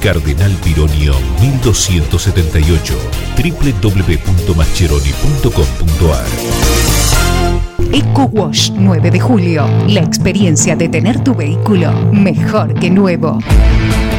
Cardenal 0.00 0.52
Pironio 0.62 1.14
1278 1.40 2.94
www.mascheroni.com.ar 3.36 6.26
Eco 7.92 8.22
Wash 8.32 8.70
9 8.70 9.10
de 9.10 9.18
julio. 9.18 9.66
La 9.88 10.00
experiencia 10.00 10.76
de 10.76 10.88
tener 10.88 11.24
tu 11.24 11.34
vehículo 11.34 11.90
mejor 12.12 12.74
que 12.74 12.90
nuevo. 12.90 13.38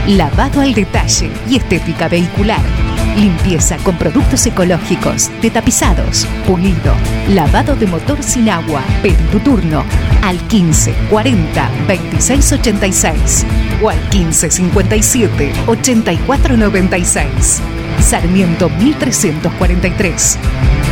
Lavado 0.08 0.62
al 0.62 0.74
detalle 0.74 1.30
y 1.48 1.58
estética 1.58 2.08
vehicular. 2.08 2.89
Limpieza 3.20 3.76
con 3.84 3.98
productos 3.98 4.46
ecológicos, 4.46 5.30
de 5.42 5.52
tapizados, 5.52 6.26
pulido, 6.48 6.94
lavado 7.28 7.76
de 7.76 7.86
motor 7.86 8.24
sin 8.24 8.50
agua. 8.50 8.82
Pedí 9.02 9.22
tu 9.30 9.40
turno 9.40 9.84
al 10.22 10.38
15 10.48 10.94
40 11.10 11.70
26 11.86 12.54
86 12.54 13.46
o 13.82 13.90
al 13.90 14.00
15 14.10 14.50
57 14.50 15.52
84 15.68 16.56
96. 16.56 17.62
Sarmiento 18.00 18.70
1343. 18.70 20.38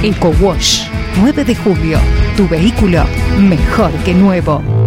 Eco 0.03 0.33
Wash 0.41 0.89
9 1.21 1.45
de 1.45 1.55
julio. 1.55 1.97
Tu 2.35 2.45
vehículo 2.49 3.05
mejor 3.39 3.91
que 4.03 4.13
nuevo. 4.13 4.86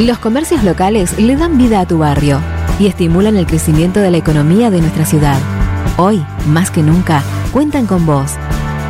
Los 0.00 0.18
comercios 0.18 0.64
locales 0.64 1.18
le 1.18 1.36
dan 1.36 1.58
vida 1.58 1.78
a 1.78 1.86
tu 1.86 1.98
barrio 1.98 2.40
y 2.78 2.86
estimulan 2.86 3.36
el 3.36 3.44
crecimiento 3.44 4.00
de 4.00 4.10
la 4.10 4.16
economía 4.16 4.70
de 4.70 4.80
nuestra 4.80 5.04
ciudad. 5.04 5.38
Hoy, 5.98 6.24
más 6.46 6.70
que 6.70 6.82
nunca, 6.82 7.22
cuentan 7.52 7.84
con 7.84 8.06
vos 8.06 8.32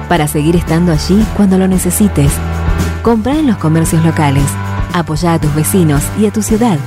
para 0.09 0.29
seguir 0.29 0.55
estando 0.55 0.93
allí 0.93 1.21
cuando 1.37 1.59
lo 1.59 1.67
necesites. 1.67 2.31
Compra 3.03 3.37
en 3.37 3.49
los 3.49 3.57
comercios 3.57 4.05
locales. 4.05 4.45
Apoya 4.93 5.33
a 5.33 5.41
tus 5.41 5.53
vecinos 5.53 6.01
y 6.17 6.27
a 6.27 6.31
tu 6.31 6.43
ciudad. 6.43 6.79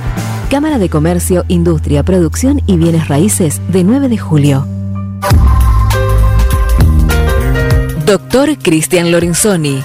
Cámara 0.48 0.78
de 0.78 0.88
Comercio, 0.88 1.44
Industria, 1.48 2.02
Producción 2.02 2.62
y 2.66 2.78
Bienes 2.78 3.08
Raíces 3.08 3.60
de 3.68 3.84
9 3.84 4.08
de 4.08 4.16
julio. 4.16 4.66
Doctor 8.06 8.56
Cristian 8.56 9.12
Lorenzoni. 9.12 9.84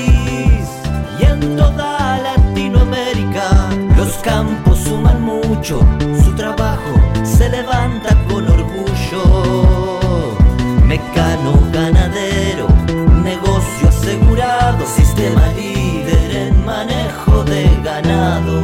sus 4.11 4.21
campos 4.21 4.79
suman 4.79 5.21
mucho, 5.21 5.79
su 6.23 6.31
trabajo 6.35 6.99
se 7.23 7.49
levanta 7.49 8.17
con 8.27 8.47
orgullo. 8.47 10.39
Mecano 10.85 11.53
ganadero, 11.71 12.67
negocio 13.23 13.89
asegurado, 13.89 14.85
sistema 14.85 15.47
líder 15.53 16.35
en 16.35 16.65
manejo 16.65 17.43
de 17.43 17.69
ganado. 17.83 18.61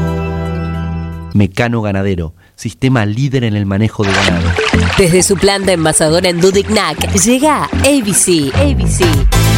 Mecano 1.33 1.81
ganadero, 1.81 2.33
sistema 2.55 3.05
líder 3.05 3.43
en 3.43 3.55
el 3.55 3.65
manejo 3.65 4.03
de 4.03 4.11
ganado. 4.11 4.49
Desde 4.97 5.23
su 5.23 5.37
planta 5.37 5.71
envasadora 5.71 6.29
en 6.29 6.41
Dudignac 6.41 7.13
llega 7.13 7.65
ABC. 7.65 8.53
ABC 8.55 9.46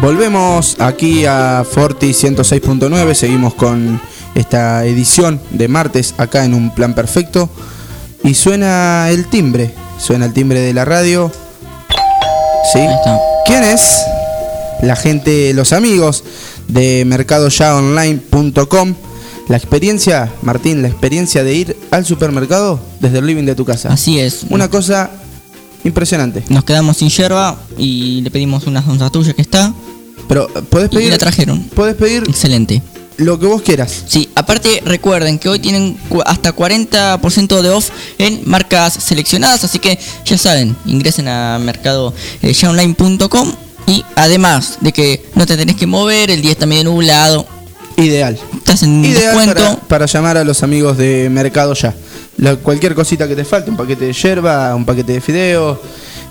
Volvemos 0.00 0.76
aquí 0.78 1.26
a 1.26 1.64
Forti 1.68 2.10
106.9, 2.10 3.14
seguimos 3.14 3.54
con 3.54 4.00
esta 4.36 4.84
edición 4.84 5.40
de 5.50 5.66
martes 5.66 6.14
acá 6.18 6.44
en 6.44 6.54
un 6.54 6.72
plan 6.72 6.94
perfecto 6.94 7.50
y 8.22 8.34
suena 8.34 9.10
el 9.10 9.26
timbre, 9.26 9.74
suena 9.98 10.26
el 10.26 10.32
timbre 10.32 10.60
de 10.60 10.72
la 10.72 10.84
radio. 10.84 11.32
¿Sí? 12.72 12.80
¿Quién 13.44 13.64
es? 13.64 14.04
La 14.82 14.94
gente, 14.94 15.52
los 15.52 15.72
amigos 15.72 16.22
de 16.68 17.04
mercadoyaonline.com. 17.04 18.94
La 19.48 19.56
experiencia, 19.56 20.32
Martín, 20.42 20.80
la 20.82 20.88
experiencia 20.88 21.42
de 21.42 21.54
ir 21.54 21.76
al 21.90 22.06
supermercado 22.06 22.78
desde 23.00 23.18
el 23.18 23.26
living 23.26 23.46
de 23.46 23.56
tu 23.56 23.64
casa. 23.64 23.92
Así 23.92 24.20
es. 24.20 24.44
Una 24.50 24.68
cosa 24.68 25.10
impresionante. 25.82 26.44
Nos 26.50 26.62
quedamos 26.62 26.98
sin 26.98 27.08
yerba 27.08 27.58
y 27.76 28.20
le 28.20 28.30
pedimos 28.30 28.66
unas 28.66 28.86
onzas 28.86 29.10
tuyas 29.10 29.34
que 29.34 29.42
está. 29.42 29.74
Pero 30.28 30.46
puedes 30.70 30.88
pedir. 30.90 31.06
Y 31.08 31.10
la 31.10 31.18
trajeron. 31.18 31.62
Puedes 31.74 31.94
pedir. 31.96 32.22
Excelente. 32.28 32.82
Lo 33.16 33.36
que 33.40 33.46
vos 33.46 33.62
quieras. 33.62 34.04
Sí, 34.06 34.28
aparte 34.36 34.80
recuerden 34.84 35.40
que 35.40 35.48
hoy 35.48 35.58
tienen 35.58 35.96
hasta 36.24 36.54
40% 36.54 37.62
de 37.62 37.70
off 37.70 37.90
en 38.18 38.42
marcas 38.44 38.92
seleccionadas, 38.94 39.64
así 39.64 39.80
que 39.80 39.98
ya 40.24 40.38
saben, 40.38 40.76
ingresen 40.86 41.26
a 41.26 41.58
mercadoyaonline.com 41.58 43.52
y 43.86 44.04
además 44.14 44.78
de 44.80 44.92
que 44.92 45.24
no 45.34 45.46
te 45.46 45.56
tenés 45.56 45.76
que 45.76 45.86
mover, 45.86 46.30
el 46.30 46.42
día 46.42 46.52
está 46.52 46.66
medio 46.66 46.84
nublado. 46.84 47.46
Ideal. 47.96 48.38
Estás 48.56 48.82
en 48.84 49.04
Ideal 49.04 49.34
descuento. 49.36 49.54
para, 49.54 49.76
para 49.76 50.06
llamar 50.06 50.36
a 50.36 50.44
los 50.44 50.62
amigos 50.62 50.96
de 50.96 51.28
Mercado 51.30 51.74
Ya. 51.74 51.94
La- 52.36 52.54
cualquier 52.54 52.94
cosita 52.94 53.26
que 53.26 53.34
te 53.34 53.44
falte, 53.44 53.68
un 53.70 53.76
paquete 53.76 54.04
de 54.04 54.12
yerba, 54.12 54.72
un 54.76 54.84
paquete 54.84 55.14
de 55.14 55.20
fideos. 55.20 55.78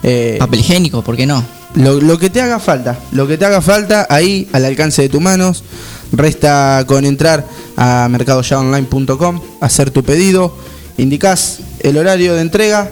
eh, 0.03 0.37
Papel 0.39 0.61
higiénico, 0.61 1.01
¿por 1.01 1.17
qué 1.17 1.25
no? 1.25 1.43
Lo, 1.77 2.01
lo 2.01 2.17
que 2.17 2.29
te 2.29 2.41
haga 2.41 2.59
falta, 2.59 2.99
lo 3.11 3.27
que 3.27 3.37
te 3.37 3.45
haga 3.45 3.61
falta 3.61 4.07
ahí 4.09 4.47
al 4.51 4.65
alcance 4.65 5.03
de 5.03 5.09
tus 5.09 5.21
manos. 5.21 5.63
Resta 6.11 6.83
con 6.87 7.05
entrar 7.05 7.45
a 7.75 8.07
mercadoyaonline.com, 8.09 9.41
hacer 9.61 9.91
tu 9.91 10.03
pedido, 10.03 10.55
indicás 10.97 11.59
el 11.81 11.97
horario 11.97 12.33
de 12.33 12.41
entrega 12.41 12.89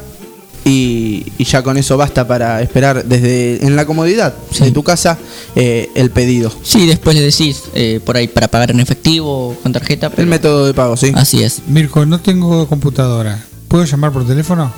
y, 0.66 1.32
y 1.38 1.46
ya 1.46 1.62
con 1.64 1.78
eso 1.78 1.96
basta 1.96 2.28
para 2.28 2.62
esperar 2.62 3.06
desde 3.06 3.66
en 3.66 3.76
la 3.76 3.86
comodidad 3.86 4.34
de 4.60 4.72
tu 4.72 4.84
casa 4.84 5.18
eh, 5.56 5.90
el 5.96 6.10
pedido. 6.10 6.52
Sí, 6.64 6.88
después 6.88 7.16
le 7.16 7.22
decís 7.22 7.64
eh, 7.74 8.00
por 8.04 8.18
ahí 8.18 8.28
para 8.28 8.48
pagar 8.48 8.72
en 8.72 8.80
efectivo 8.80 9.50
o 9.50 9.56
con 9.56 9.72
tarjeta. 9.72 10.12
El 10.18 10.28
método 10.28 10.66
de 10.66 10.74
pago, 10.74 10.98
sí. 10.98 11.12
Así 11.16 11.44
es. 11.44 11.62
Mirko, 11.68 12.06
no 12.06 12.20
tengo 12.20 12.68
computadora. 12.68 13.46
¿Puedo 13.68 13.86
llamar 13.86 14.12
por 14.12 14.26
teléfono? 14.28 14.74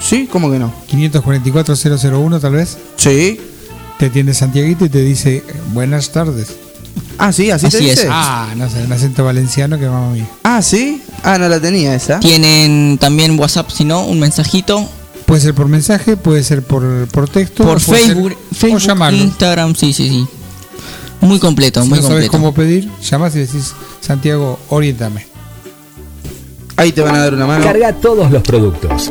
Sí, 0.00 0.28
¿cómo 0.30 0.50
que 0.50 0.58
no? 0.58 0.72
544-001 0.90 2.40
tal 2.40 2.52
vez. 2.52 2.76
Sí. 2.96 3.40
Te 3.98 4.06
atiende 4.06 4.34
Santiaguito 4.34 4.84
y 4.84 4.88
te 4.88 5.00
dice 5.02 5.42
buenas 5.72 6.10
tardes. 6.10 6.48
Ah, 7.18 7.32
sí, 7.32 7.50
así, 7.50 7.68
te 7.68 7.78
dice. 7.78 8.08
Ah, 8.10 8.52
no 8.56 8.68
sé, 8.68 8.82
un 8.84 8.92
acento 8.92 9.24
valenciano 9.24 9.78
que 9.78 9.86
mamá 9.86 10.10
mía. 10.12 10.26
Ah, 10.42 10.60
sí. 10.60 11.02
Ah, 11.22 11.38
no 11.38 11.48
la 11.48 11.58
tenía 11.60 11.94
esa. 11.94 12.20
Tienen 12.20 12.98
también 12.98 13.38
WhatsApp, 13.38 13.70
si 13.70 13.84
no, 13.84 14.04
un 14.04 14.20
mensajito. 14.20 14.86
Puede 15.24 15.40
ser 15.40 15.54
por 15.54 15.66
mensaje, 15.68 16.16
puede 16.16 16.44
ser 16.44 16.62
por, 16.62 17.08
por 17.08 17.28
texto. 17.28 17.64
Por 17.64 17.80
ser- 17.80 17.96
Facebook, 17.96 18.32
o 18.50 18.54
Facebook 18.54 18.80
llamarlo. 18.80 19.18
Instagram, 19.18 19.74
sí, 19.74 19.92
sí, 19.94 20.08
sí. 20.10 20.26
Muy 21.22 21.38
completo, 21.38 21.82
Si 21.82 21.88
muy 21.88 21.98
no 21.98 22.02
sabes 22.02 22.28
completo. 22.28 22.32
cómo 22.32 22.54
pedir, 22.54 22.90
llamas 23.02 23.34
y 23.34 23.38
decís, 23.40 23.72
Santiago, 24.02 24.60
orientame. 24.68 25.26
Ahí 26.76 26.92
te 26.92 27.00
van 27.00 27.14
a 27.14 27.20
dar 27.20 27.34
una 27.34 27.46
mano. 27.46 27.64
Carga 27.64 27.94
todos 27.94 28.30
los 28.30 28.42
productos. 28.42 29.10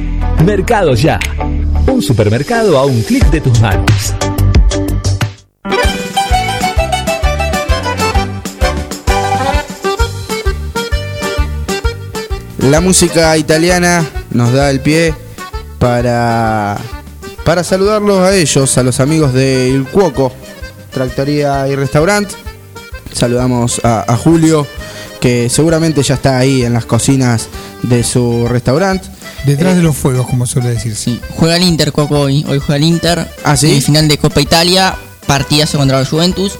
Mercado 0.43 0.95
Ya. 0.95 1.19
Un 1.87 2.01
supermercado 2.01 2.77
a 2.79 2.85
un 2.85 3.01
clic 3.03 3.23
de 3.29 3.41
tus 3.41 3.59
manos. 3.61 4.15
La 12.57 12.81
música 12.81 13.37
italiana 13.37 14.03
nos 14.31 14.51
da 14.51 14.71
el 14.71 14.79
pie 14.79 15.13
para, 15.77 16.77
para 17.45 17.63
saludarlos 17.63 18.19
a 18.19 18.35
ellos, 18.35 18.77
a 18.77 18.83
los 18.83 18.99
amigos 18.99 19.33
de 19.33 19.69
Il 19.69 19.85
Cuoco, 19.85 20.31
Tractoría 20.91 21.67
y 21.67 21.75
Restaurante. 21.75 22.33
Saludamos 23.13 23.79
a 23.83 24.15
Julio, 24.17 24.65
que 25.21 25.49
seguramente 25.49 26.03
ya 26.03 26.15
está 26.15 26.37
ahí 26.39 26.63
en 26.63 26.73
las 26.73 26.85
cocinas 26.85 27.47
de 27.83 28.03
su 28.03 28.47
restaurante. 28.49 29.07
Detrás 29.45 29.75
de 29.75 29.81
los 29.83 29.95
fuegos, 29.95 30.27
como 30.27 30.45
suele 30.45 30.69
decirse. 30.69 31.19
Juega 31.35 31.55
el 31.55 31.63
Inter, 31.63 31.91
Coco, 31.91 32.19
hoy. 32.19 32.45
Hoy 32.47 32.59
juega 32.59 32.75
el 32.75 32.83
Inter. 32.83 33.27
¿Ah, 33.43 33.55
sí? 33.55 33.71
Eh, 33.77 33.81
final 33.81 34.07
de 34.07 34.17
Copa 34.17 34.41
Italia. 34.41 34.95
Partidazo 35.25 35.77
contra 35.77 35.99
la 35.99 36.05
Juventus. 36.05 36.53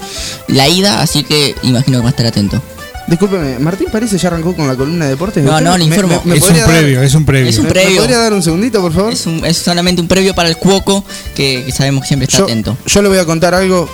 La 0.48 0.68
ida, 0.68 1.02
así 1.02 1.24
que 1.24 1.54
imagino 1.62 1.98
que 1.98 2.02
va 2.02 2.08
a 2.08 2.10
estar 2.10 2.26
atento. 2.26 2.62
Discúlpeme, 3.08 3.58
Martín 3.58 3.88
parece 3.90 4.16
ya 4.16 4.28
arrancó 4.28 4.54
con 4.54 4.66
la 4.68 4.76
columna 4.76 5.04
de 5.06 5.10
deportes. 5.10 5.42
No, 5.44 5.50
¿Usted 5.52 5.64
no, 5.64 5.76
le 5.76 5.84
informo. 5.84 6.22
me- 6.24 6.32
me 6.34 6.38
Es 6.38 6.48
un 6.48 6.56
dar- 6.56 6.66
previo, 6.68 7.02
es 7.02 7.14
un 7.14 7.24
previo. 7.24 7.48
Es 7.50 7.58
un 7.58 7.64
¿Me- 7.64 7.68
¿Me 7.68 7.74
previo. 7.74 7.96
podría 7.98 8.18
dar 8.18 8.32
un 8.32 8.42
segundito, 8.42 8.80
por 8.80 8.92
favor? 8.92 9.12
Es, 9.12 9.26
un- 9.26 9.44
es 9.44 9.56
solamente 9.58 10.00
un 10.00 10.06
previo 10.08 10.34
para 10.34 10.48
el 10.48 10.56
Cuoco, 10.56 11.04
que, 11.34 11.64
que 11.66 11.72
sabemos 11.72 12.02
que 12.02 12.08
siempre 12.08 12.24
está 12.26 12.38
yo, 12.38 12.44
atento. 12.44 12.76
yo 12.86 13.02
le 13.02 13.08
voy 13.08 13.18
a 13.18 13.24
contar 13.26 13.54
algo 13.54 13.88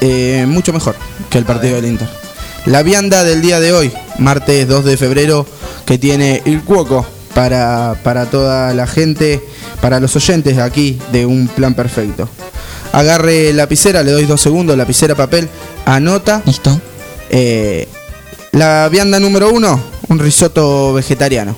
eh, 0.00 0.44
mucho 0.48 0.72
mejor 0.72 0.94
que 1.28 1.38
el 1.38 1.44
partido 1.44 1.74
del 1.76 1.86
Inter. 1.86 2.08
La 2.66 2.82
vianda 2.82 3.24
del 3.24 3.42
día 3.42 3.58
de 3.60 3.72
hoy, 3.72 3.92
martes 4.18 4.68
2 4.68 4.84
de 4.84 4.96
febrero, 4.96 5.46
que 5.84 5.98
tiene 5.98 6.42
el 6.44 6.62
Cuoco 6.62 7.04
para, 7.34 7.96
para 8.04 8.26
toda 8.26 8.72
la 8.72 8.86
gente, 8.86 9.42
para 9.80 9.98
los 9.98 10.14
oyentes 10.14 10.58
aquí 10.58 10.98
de 11.10 11.26
Un 11.26 11.48
Plan 11.48 11.74
Perfecto. 11.74 12.28
Agarre 12.92 13.52
lapicera, 13.52 14.02
le 14.02 14.12
doy 14.12 14.26
dos 14.26 14.40
segundos, 14.40 14.76
lapicera, 14.76 15.14
papel, 15.14 15.48
anota. 15.86 16.42
Listo. 16.44 16.78
Eh, 17.30 17.88
la 18.52 18.88
vianda 18.90 19.18
número 19.18 19.50
uno, 19.50 19.80
un 20.08 20.18
risotto 20.18 20.92
vegetariano. 20.92 21.56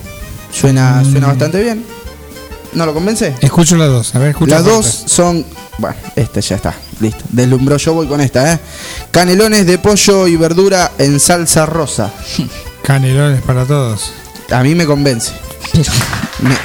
Suena, 0.52 1.02
Mm. 1.02 1.10
suena 1.10 1.26
bastante 1.26 1.60
bien. 1.62 1.84
¿No 2.74 2.86
lo 2.86 2.92
convence? 2.94 3.34
Escucho 3.40 3.76
las 3.76 3.88
dos, 3.88 4.14
a 4.14 4.18
ver, 4.18 4.30
escucho 4.30 4.50
Las 4.50 4.64
las 4.64 4.72
dos 4.74 5.02
son 5.06 5.44
Bueno, 5.78 5.96
este 6.16 6.40
ya 6.40 6.56
está, 6.56 6.74
listo. 7.00 7.24
Deslumbró, 7.30 7.76
yo 7.76 7.94
voy 7.94 8.06
con 8.06 8.20
esta, 8.20 8.52
¿eh? 8.52 8.58
Canelones 9.10 9.66
de 9.66 9.78
pollo 9.78 10.26
y 10.26 10.36
verdura 10.36 10.90
en 10.98 11.18
salsa 11.20 11.66
rosa. 11.66 12.10
Canelones 12.82 13.42
para 13.42 13.64
todos. 13.64 14.12
A 14.50 14.62
mí 14.62 14.74
me 14.74 14.86
convence. 14.86 15.32
Me- 16.40 16.56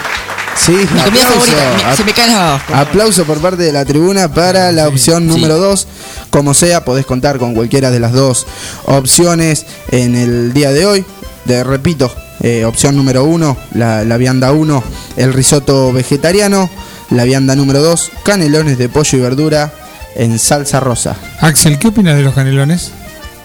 sí, 0.57 0.72
Mi 0.73 0.86
comida 0.86 1.03
aplauso. 1.06 1.30
favorita. 1.40 1.90
Me- 1.90 1.95
se 1.95 2.03
me 2.03 2.14
caen. 2.14 2.60
Aplauso 2.73 3.23
por 3.26 3.38
parte 3.40 3.64
de 3.64 3.72
la 3.72 3.86
tribuna 3.86 4.34
para 4.34 4.72
la 4.72 4.88
opción 4.88 5.27
número 5.27 5.57
2. 5.57 5.88
Como 6.30 6.53
sea, 6.53 6.84
podés 6.84 7.06
contar 7.06 7.38
con 7.40 7.53
cualquiera 7.53 7.91
de 7.91 7.99
las 7.99 8.11
dos 8.14 8.45
opciones 8.86 9.65
en 9.91 10.15
el 10.15 10.53
día 10.53 10.72
de 10.72 10.86
hoy. 10.86 11.06
De, 11.45 11.64
repito, 11.64 12.11
eh, 12.41 12.66
opción 12.66 12.95
número 12.95 13.24
1, 13.24 13.57
la, 13.76 14.03
la 14.03 14.18
vianda 14.18 14.52
1, 14.52 14.84
el 15.18 15.34
risotto 15.34 15.91
vegetariano. 15.94 16.70
La 17.11 17.24
vianda 17.24 17.56
número 17.56 17.82
2, 17.82 18.11
canelones 18.24 18.78
de 18.78 18.88
pollo 18.88 19.18
y 19.18 19.22
verdura 19.22 19.74
en 20.16 20.38
salsa 20.38 20.80
rosa. 20.80 21.16
Axel, 21.40 21.80
¿qué 21.80 21.88
opinas 21.88 22.16
de 22.16 22.22
los 22.22 22.36
canelones? 22.36 22.91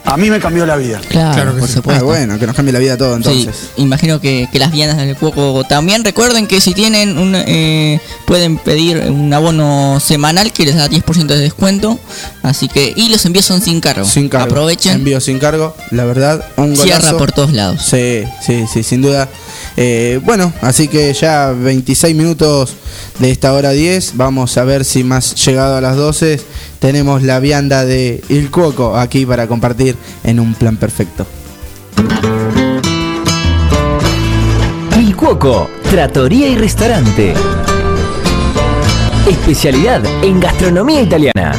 A 0.07 0.17
mí 0.19 0.29
me 0.31 0.39
cambió 0.39 0.67
la 0.67 0.77
vida. 0.77 1.01
Claro, 1.09 1.57
por 1.57 1.69
supuesto. 1.69 2.03
Ah, 2.03 2.07
bueno, 2.07 2.39
que 2.39 2.47
nos 2.47 2.55
cambie 2.55 2.73
la 2.73 2.79
vida 2.79 2.97
todo 2.97 3.17
entonces. 3.17 3.57
Sí, 3.57 3.83
imagino 3.83 4.21
que, 4.21 4.49
que 4.53 4.59
las 4.59 4.71
viandas 4.71 4.99
del 4.99 5.17
cuoco 5.17 5.65
también. 5.65 6.05
Recuerden 6.05 6.47
que 6.47 6.61
si 6.61 6.75
tienen 6.75 7.17
un, 7.17 7.35
eh, 7.35 8.01
pueden 8.27 8.59
pedir 8.59 8.99
un 9.09 9.33
abono 9.33 9.99
semanal 10.01 10.53
que 10.53 10.67
les 10.67 10.77
da 10.77 10.89
10% 10.91 11.27
de 11.27 11.39
descuento. 11.39 11.99
Así 12.43 12.69
que, 12.69 12.93
y 12.95 13.09
los 13.09 13.25
envíos 13.25 13.47
son 13.47 13.63
sin 13.63 13.81
cargo. 13.81 14.05
Sin 14.05 14.29
cargo. 14.29 14.47
Aprovechen. 14.53 14.93
Envío 14.97 15.21
sin 15.21 15.39
cargo, 15.39 15.75
la 15.91 16.05
verdad, 16.05 16.45
un 16.57 16.77
Cierra 16.77 16.99
golazo. 16.99 17.19
por 17.19 17.33
todos 17.33 17.53
lados. 17.53 17.83
Sí, 17.83 18.25
sí, 18.45 18.67
sí, 18.71 18.83
sin 18.83 19.01
duda. 19.01 19.29
Eh, 19.77 20.21
bueno, 20.23 20.53
así 20.61 20.87
que 20.89 21.13
ya 21.15 21.51
26 21.51 22.15
minutos 22.15 22.75
de 23.19 23.31
esta 23.31 23.53
hora 23.53 23.71
10. 23.71 24.17
Vamos 24.17 24.57
a 24.59 24.65
ver 24.65 24.85
si 24.85 25.05
más 25.05 25.35
llegado 25.45 25.77
a 25.77 25.81
las 25.81 25.97
12 25.97 26.41
tenemos 26.79 27.23
la 27.23 27.41
vianda 27.41 27.85
de 27.85 28.23
Il 28.29 28.51
Cuoco 28.51 28.97
aquí 28.97 29.27
para 29.27 29.47
compartir 29.47 29.97
en 30.23 30.41
un 30.41 30.55
plan 30.55 30.77
perfecto. 30.77 31.27
Il 34.99 35.17
Cuoco, 35.17 35.71
Trattoria 35.91 36.49
y 36.49 36.57
Restaurante. 36.57 37.35
Especialidad 39.29 40.05
en 40.23 40.41
gastronomía 40.41 41.03
italiana. 41.03 41.53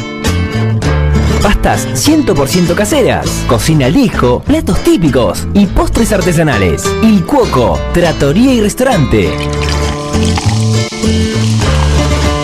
Pastas 1.42 1.86
100% 1.94 2.74
caseras, 2.74 3.26
cocina 3.46 3.86
al 3.86 3.96
hijo, 3.96 4.40
platos 4.40 4.82
típicos 4.82 5.46
y 5.54 5.66
postres 5.66 6.12
artesanales. 6.12 6.84
Il 7.02 7.24
Cuoco, 7.24 7.78
Trattoria 7.92 8.52
y 8.54 8.60
Restaurante. 8.60 9.30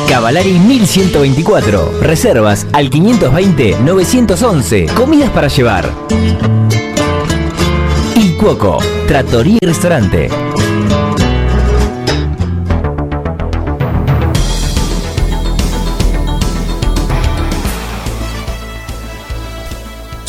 Cavalari 0.09 0.59
1124. 0.59 2.01
Reservas 2.01 2.67
al 2.73 2.91
520-911. 2.91 4.93
Comidas 4.93 5.31
para 5.31 5.47
llevar. 5.49 5.91
Il 8.17 8.37
Cuoco, 8.37 8.79
Trattoria 9.07 9.59
y 9.61 9.67
Restaurante. 9.67 10.29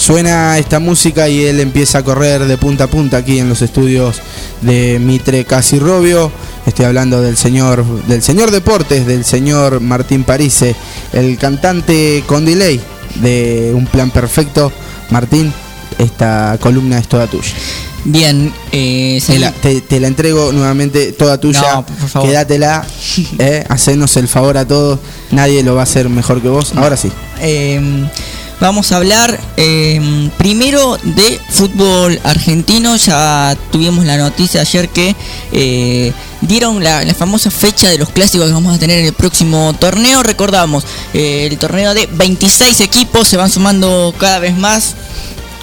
Suena 0.04 0.58
esta 0.58 0.80
música 0.80 1.30
y 1.30 1.46
él 1.46 1.62
empieza 1.62 2.00
a 2.00 2.04
correr 2.04 2.46
de 2.46 2.58
punta 2.58 2.84
a 2.84 2.88
punta 2.88 3.18
aquí 3.18 3.40
en 3.40 3.48
los 3.48 3.62
estudios 3.62 4.22
de 4.62 5.00
Mitre 5.00 5.46
Casirrobio. 5.46 6.30
Estoy 6.66 6.86
hablando 6.86 7.22
del 7.22 7.36
señor, 7.38 7.84
del 8.08 8.22
señor 8.22 8.50
Deportes, 8.52 9.06
del 9.06 9.26
señor 9.26 9.82
Martín 9.82 10.24
Parise, 10.24 10.76
el 11.12 11.38
cantante 11.38 12.24
con 12.26 12.46
delay 12.46 12.80
de 13.16 13.72
Un 13.76 13.86
Plan 13.86 14.12
Perfecto. 14.12 14.72
Martín, 15.10 15.54
esta 15.98 16.58
columna 16.62 16.98
es 17.00 17.08
toda 17.08 17.28
tuya. 17.28 17.52
Bien, 18.06 18.52
eh, 18.72 19.22
Te 19.26 19.40
la, 19.40 19.52
te- 19.52 19.82
te 19.82 20.00
la 20.00 20.08
entrego 20.08 20.52
nuevamente 20.52 21.12
toda 21.14 21.38
tuya. 21.38 21.86
No. 22.16 22.22
Quédatela, 22.22 22.86
eh, 23.40 23.66
hacenos 23.70 24.16
el 24.18 24.28
favor 24.28 24.58
a 24.58 24.66
todos. 24.68 25.00
Nadie 25.32 25.64
lo 25.64 25.76
va 25.76 25.82
a 25.82 25.84
hacer 25.84 26.10
mejor 26.10 26.42
que 26.42 26.50
vos. 26.50 26.74
Ahora 26.76 26.96
sí. 26.98 27.12
Eh, 27.42 27.80
vamos 28.64 28.94
a 28.94 28.96
hablar 28.96 29.38
eh, 29.58 30.30
primero 30.38 30.98
de 31.04 31.40
fútbol 31.50 32.18
argentino. 32.24 32.96
Ya 32.96 33.58
tuvimos 33.74 34.06
la 34.06 34.18
noticia 34.18 34.62
ayer 34.62 34.88
que 34.88 35.16
eh, 35.52 36.14
dieron 36.40 36.82
la, 36.82 37.04
famosa 37.14 37.52
fecha 37.52 37.90
de 37.90 37.98
los 37.98 38.10
clásicos 38.10 38.48
que 38.48 38.54
vamos 38.54 38.74
a 38.74 38.80
tener 38.80 39.00
en 39.00 39.06
el 39.08 39.14
próximo 39.14 39.76
torneo. 39.78 40.24
Recordamos, 40.24 40.86
eh, 41.14 41.50
el 41.52 41.58
torneo 41.58 41.94
de 41.94 42.08
26 42.08 42.80
equipos 42.80 43.28
se 43.28 43.36
van 43.36 43.52
sumando 43.52 44.14
cada 44.18 44.40
vez 44.40 44.58
más. 44.58 44.96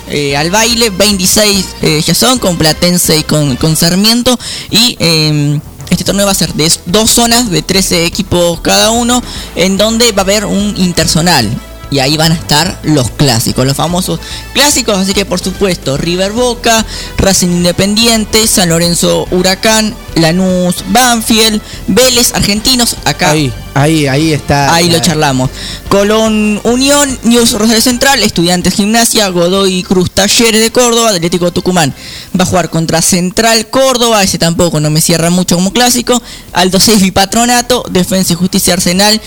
eh, 0.08 0.36
al 0.36 0.50
baile, 0.50 0.90
26 0.90 1.66
eh, 1.82 2.02
ya 2.04 2.14
son, 2.14 2.38
con 2.38 2.58
Platense 2.58 3.16
y 3.16 3.22
con, 3.22 3.76
Sarmiento. 3.76 4.38
Y 4.70 4.96
eh, 5.00 5.58
este 5.88 6.04
torneo 6.04 6.26
va 6.26 6.32
a 6.32 6.34
ser 6.34 6.52
de 6.52 6.70
dos 6.84 7.10
zonas 7.10 7.50
de 7.50 7.62
13 7.62 8.04
equipos 8.04 8.60
cada 8.60 8.90
uno, 8.90 9.22
en 9.56 9.78
donde 9.78 10.12
va 10.12 10.18
a 10.18 10.24
haber 10.24 10.44
un 10.44 10.74
interzonal. 10.76 11.48
Y 11.90 11.98
ahí 11.98 12.16
van 12.16 12.30
a 12.32 12.36
estar 12.36 12.78
los 12.84 13.10
clásicos, 13.10 13.66
los 13.66 13.76
famosos 13.76 14.20
clásicos. 14.54 14.96
Así 14.96 15.12
que, 15.12 15.24
por 15.24 15.40
supuesto, 15.40 15.96
River 15.96 16.32
Boca, 16.32 16.86
Racing 17.18 17.48
Independiente, 17.48 18.46
San 18.46 18.68
Lorenzo 18.68 19.26
Huracán, 19.32 19.94
Lanús 20.14 20.76
Banfield, 20.88 21.60
Vélez 21.88 22.32
Argentinos. 22.34 22.96
Acá 23.04 23.30
Ahí, 23.30 23.52
ahí, 23.74 24.06
ahí 24.06 24.32
está. 24.32 24.72
Ahí 24.72 24.86
lo 24.88 24.98
la- 24.98 25.02
charlamos. 25.02 25.50
Colón 25.88 26.60
Unión, 26.62 27.18
News 27.24 27.52
Rosario 27.52 27.82
Central, 27.82 28.22
Estudiantes 28.22 28.74
Gimnasia, 28.74 29.28
Godoy 29.28 29.82
Cruz 29.82 30.12
Talleres 30.12 30.60
de 30.62 30.70
Córdoba, 30.70 31.10
Atlético 31.10 31.52
Tucumán. 31.52 31.92
Va 32.38 32.44
a 32.44 32.46
jugar 32.46 32.70
contra 32.70 33.02
Central 33.02 33.68
Córdoba, 33.68 34.22
ese 34.22 34.38
tampoco 34.38 34.78
no 34.78 34.90
me 34.90 35.00
cierra 35.00 35.30
mucho 35.30 35.56
como 35.56 35.72
clásico. 35.72 36.22
Aldo 36.52 36.78
Civi 36.78 37.10
Patronato, 37.10 37.84
Defensa 37.90 38.32
y 38.32 38.36
Justicia 38.36 38.74
Arsenal, 38.74 39.20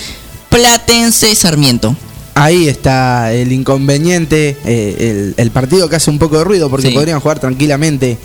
Platense 0.49 1.35
Sarmiento. 1.35 1.95
Ahí 2.35 2.67
está 2.67 3.31
el 3.31 3.51
inconveniente, 3.51 4.57
eh, 4.65 4.95
el, 4.99 5.33
el 5.37 5.51
partido 5.51 5.87
que 5.87 5.97
hace 5.97 6.09
un 6.09 6.17
poco 6.17 6.39
de 6.39 6.43
ruido, 6.43 6.67
porque 6.69 6.87
Sí. 6.87 6.93
podrían 6.93 7.19
jugar 7.19 7.39
tranquilamente 7.39 8.17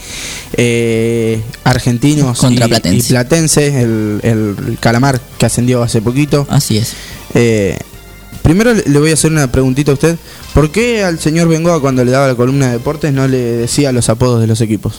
eh, 0.55 1.43
argentinos 1.65 2.39
Contra 2.39 2.67
y, 2.67 2.69
Platense. 2.71 2.99
y 3.07 3.09
Platense, 3.11 3.83
el, 3.83 4.21
el 4.23 4.79
Calamar 4.81 5.21
que 5.39 5.45
ascendió 5.47 5.83
hace 5.83 6.01
poquito. 6.01 6.47
Así 6.49 6.79
es. 6.79 6.95
Eh, 7.35 7.77
primero 8.43 8.73
le 8.73 8.83
le 8.87 8.99
voy 8.99 9.11
a 9.11 9.15
hacer 9.15 9.31
una 9.31 9.53
preguntita 9.53 9.91
a 9.91 9.95
usted. 9.95 10.17
¿Por 10.55 10.71
qué 10.73 11.05
al 11.05 11.19
señor 11.19 11.49
Bengoa 11.49 11.81
cuando 11.81 12.03
le 12.03 12.11
daba 12.11 12.29
la 12.29 12.35
columna 12.35 12.67
de 12.69 12.73
deportes 12.73 13.13
no 13.13 13.29
le 13.29 13.37
decía 13.39 13.93
los 13.93 14.09
apodos 14.09 14.41
de 14.41 14.47
los 14.47 14.63
equipos? 14.63 14.95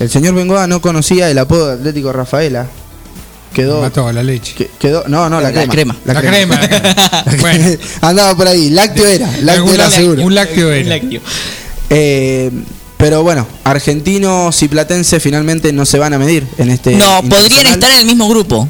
El 0.00 0.08
señor 0.08 0.34
Bengoa 0.34 0.66
no 0.66 0.80
conocía 0.80 1.30
el 1.30 1.38
apodo 1.38 1.66
de 1.68 1.74
Atlético 1.74 2.12
Rafaela. 2.14 2.66
Quedó. 3.54 3.80
Mató 3.80 4.10
la 4.12 4.22
leche. 4.22 4.54
que- 4.54 4.70
quedó, 4.78 5.04
no, 5.08 5.30
no, 5.30 5.40
la, 5.40 5.50
La 5.52 5.66
crema. 5.66 5.96
La 6.04 6.20
crema. 6.20 6.60
bueno, 7.40 7.68
Andaba 8.02 8.36
por 8.36 8.48
ahí, 8.48 8.68
lácteo 8.70 9.06
era, 9.06 9.26
lácteo 9.26 9.50
algún 9.54 9.74
era 9.74 9.88
lácteo- 9.88 9.96
seguro. 9.96 10.22
un 10.24 10.34
lácteo 10.34 10.72
era. 10.72 10.88
Lácteo. 10.90 11.20
Eh, 11.90 12.50
pero 12.96 13.22
bueno, 13.22 13.46
argentinos 13.64 14.62
y 14.62 14.68
platense 14.68 15.20
finalmente 15.20 15.72
no 15.72 15.84
se 15.86 15.98
van 15.98 16.12
a 16.14 16.18
medir 16.18 16.46
en 16.58 16.70
este. 16.70 16.94
No, 16.96 17.22
podrían 17.22 17.66
estar 17.66 17.90
en 17.90 17.98
el 17.98 18.06
mismo 18.06 18.28
grupo. 18.28 18.68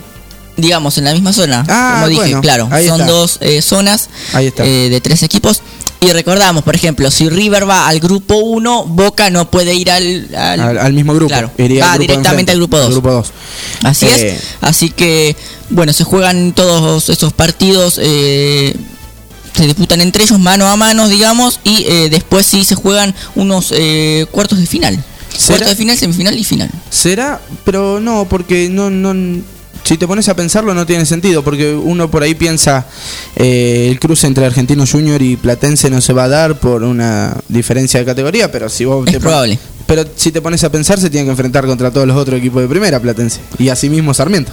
Digamos, 0.57 0.97
en 0.99 1.05
la 1.05 1.13
misma 1.13 1.33
zona. 1.33 1.65
Ah, 1.69 1.95
como 1.97 2.09
dije, 2.09 2.21
bueno, 2.23 2.41
claro. 2.41 2.69
Son 2.87 3.01
está. 3.01 3.07
dos 3.07 3.39
eh, 3.41 3.61
zonas 3.61 4.09
Ahí 4.35 4.47
está. 4.49 4.65
eh, 4.65 4.89
de 4.89 5.01
tres 5.01 5.23
equipos. 5.25 5.63
Y 6.05 6.13
recordamos, 6.13 6.63
por 6.65 6.75
ejemplo, 6.75 7.11
si 7.11 7.29
River 7.29 7.69
va 7.69 7.89
al 7.89 7.99
grupo 8.01 8.37
1, 8.37 8.85
Boca 8.87 9.31
no 9.31 9.51
puede 9.51 9.75
ir 9.75 9.91
al, 9.91 10.29
al- 10.37 10.61
Al, 10.61 10.79
al 10.79 10.93
mismo 10.93 11.15
grupo. 11.15 11.29
Claro, 11.29 11.51
iría 11.57 11.87
va 11.87 11.99
directamente 11.99 12.53
al 12.53 12.59
grupo 12.59 12.79
2. 12.79 12.91
grupo 12.91 13.11
dos. 13.11 13.29
Así 13.83 14.07
Eh, 14.07 14.35
es. 14.37 14.43
Así 14.61 14.91
que, 14.91 15.35
bueno, 15.71 15.93
se 15.93 16.05
juegan 16.05 16.53
todos 16.53 17.09
esos 17.09 17.33
partidos. 17.33 17.99
eh, 18.03 18.75
se 19.57 19.67
disputan 19.67 20.01
entre 20.01 20.25
ellos 20.25 20.39
mano 20.41 20.67
a 20.69 20.77
mano, 20.77 21.09
digamos. 21.09 21.61
Y 21.65 21.85
eh, 21.89 22.09
después 22.11 22.45
sí 22.45 22.65
se 22.65 22.75
juegan 22.75 23.15
unos 23.37 23.73
eh, 23.75 24.27
cuartos 24.31 24.59
de 24.59 24.67
final. 24.67 25.03
Cuartos 25.47 25.69
de 25.71 25.77
final, 25.77 25.97
semifinal 25.97 26.37
y 26.39 26.45
final. 26.45 26.71
¿Será? 26.91 27.41
Pero 27.65 27.99
no, 28.01 28.27
porque 28.29 28.69
no, 28.69 28.91
no. 28.91 29.43
Si 29.85 29.99
te 29.99 30.07
pones 30.09 30.29
a 30.31 30.35
pensarlo 30.35 30.73
no 30.75 30.87
tiene 30.87 31.05
sentido, 31.07 31.45
porque 31.45 31.75
uno 31.75 32.11
por 32.11 32.23
ahí 32.23 32.35
piensa 32.35 32.87
eh, 33.37 33.89
el 33.91 34.01
cruce 34.01 34.27
entre 34.27 34.47
Argentino 34.47 34.85
Junior 34.91 35.21
y 35.21 35.37
Platense 35.37 35.91
no 35.91 36.01
se 36.01 36.13
va 36.15 36.25
a 36.25 36.29
dar 36.29 36.59
por 36.59 36.83
una 36.83 37.37
diferencia 37.49 38.01
de 38.01 38.07
categoría, 38.07 38.51
pero 38.51 38.69
si 38.71 38.85
vos 38.87 39.07
Es 39.07 39.13
te 39.13 39.21
probable. 39.21 39.59
Pero 39.87 40.05
si 40.17 40.33
te 40.33 40.41
pones 40.41 40.65
a 40.65 40.73
pensar 40.73 40.99
se 40.99 41.11
tiene 41.11 41.27
que 41.27 41.31
enfrentar 41.33 41.67
contra 41.67 41.91
todos 41.91 42.07
los 42.07 42.17
otros 42.17 42.39
equipos 42.39 42.63
de 42.63 42.69
primera 42.69 42.99
Platense 42.99 43.41
y 43.59 43.69
asimismo 43.69 44.15
Sarmiento. 44.15 44.51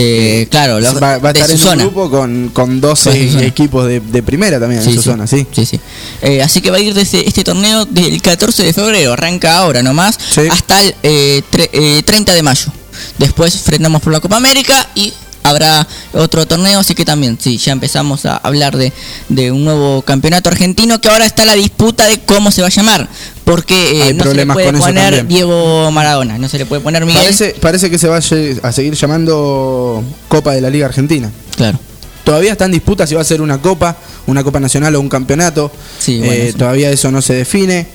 Eh, 0.00 0.46
claro, 0.48 0.78
los- 0.78 0.94
va, 1.02 1.18
va 1.18 1.30
a 1.30 1.32
estar 1.32 1.50
en 1.50 1.58
zona. 1.58 1.82
un 1.82 1.90
grupo 1.92 2.08
con, 2.08 2.50
con 2.52 2.70
Va 2.70 2.74
de 2.74 2.80
12 2.80 3.26
su 3.26 3.32
zona. 3.32 3.44
equipos 3.46 3.88
de, 3.88 3.98
de 3.98 4.22
primera 4.22 4.60
también 4.60 4.80
en 4.80 4.94
su 4.94 5.02
zona, 5.02 5.26
sí. 5.26 5.44
Sí, 5.50 5.66
sí. 5.66 5.80
Eh, 6.22 6.40
así 6.40 6.60
que 6.60 6.70
va 6.70 6.76
a 6.76 6.80
ir 6.80 6.94
desde 6.94 7.26
este 7.26 7.42
torneo 7.42 7.84
del 7.84 8.22
14 8.22 8.62
de 8.62 8.72
febrero, 8.72 9.14
arranca 9.14 9.58
ahora 9.58 9.82
nomás, 9.82 10.16
hasta 10.48 10.80
el 10.82 10.94
eh, 11.02 11.42
tre- 11.50 11.68
eh, 11.72 12.02
30 12.06 12.32
de 12.32 12.42
mayo. 12.44 12.70
Después 13.18 13.56
frenamos 13.62 14.02
por 14.02 14.12
la 14.12 14.20
Copa 14.20 14.36
América 14.36 14.88
y 14.94 15.12
habrá 15.42 15.86
otro 16.12 16.46
torneo, 16.46 16.80
así 16.80 16.94
que 16.94 17.04
también, 17.06 17.38
sí, 17.40 17.56
ya 17.56 17.72
empezamos 17.72 18.26
a 18.26 18.36
hablar 18.36 18.76
de, 18.76 18.92
de 19.30 19.50
un 19.50 19.64
nuevo 19.64 20.02
campeonato 20.02 20.50
argentino 20.50 21.00
que 21.00 21.08
ahora 21.08 21.24
está 21.24 21.44
la 21.46 21.54
disputa 21.54 22.06
de 22.06 22.20
cómo 22.20 22.50
se 22.50 22.60
va 22.60 22.66
a 22.66 22.70
llamar, 22.70 23.08
porque 23.44 23.98
eh, 23.98 24.02
Hay 24.02 24.14
no 24.14 24.24
se 24.24 24.34
le 24.34 24.46
puede 24.46 24.72
poner. 24.74 25.26
Diego 25.26 25.90
Maradona, 25.90 26.36
no 26.38 26.48
se 26.50 26.58
le 26.58 26.66
puede 26.66 26.82
poner 26.82 27.04
Miguel. 27.06 27.22
Parece, 27.22 27.54
parece 27.60 27.90
que 27.90 27.98
se 27.98 28.08
va 28.08 28.18
a 28.18 28.72
seguir 28.72 28.94
llamando 28.94 30.02
Copa 30.28 30.52
de 30.52 30.60
la 30.60 30.68
Liga 30.68 30.86
Argentina. 30.86 31.30
Claro. 31.56 31.78
Todavía 32.24 32.52
está 32.52 32.66
en 32.66 32.72
disputa 32.72 33.06
si 33.06 33.14
va 33.14 33.22
a 33.22 33.24
ser 33.24 33.40
una 33.40 33.58
copa, 33.58 33.96
una 34.26 34.44
copa 34.44 34.60
nacional 34.60 34.94
o 34.96 35.00
un 35.00 35.08
campeonato. 35.08 35.72
Sí, 35.98 36.18
bueno, 36.18 36.32
Eh, 36.34 36.48
sí. 36.52 36.58
Todavía 36.58 36.90
eso 36.90 37.10
no 37.10 37.22
se 37.22 37.32
define. 37.32 37.86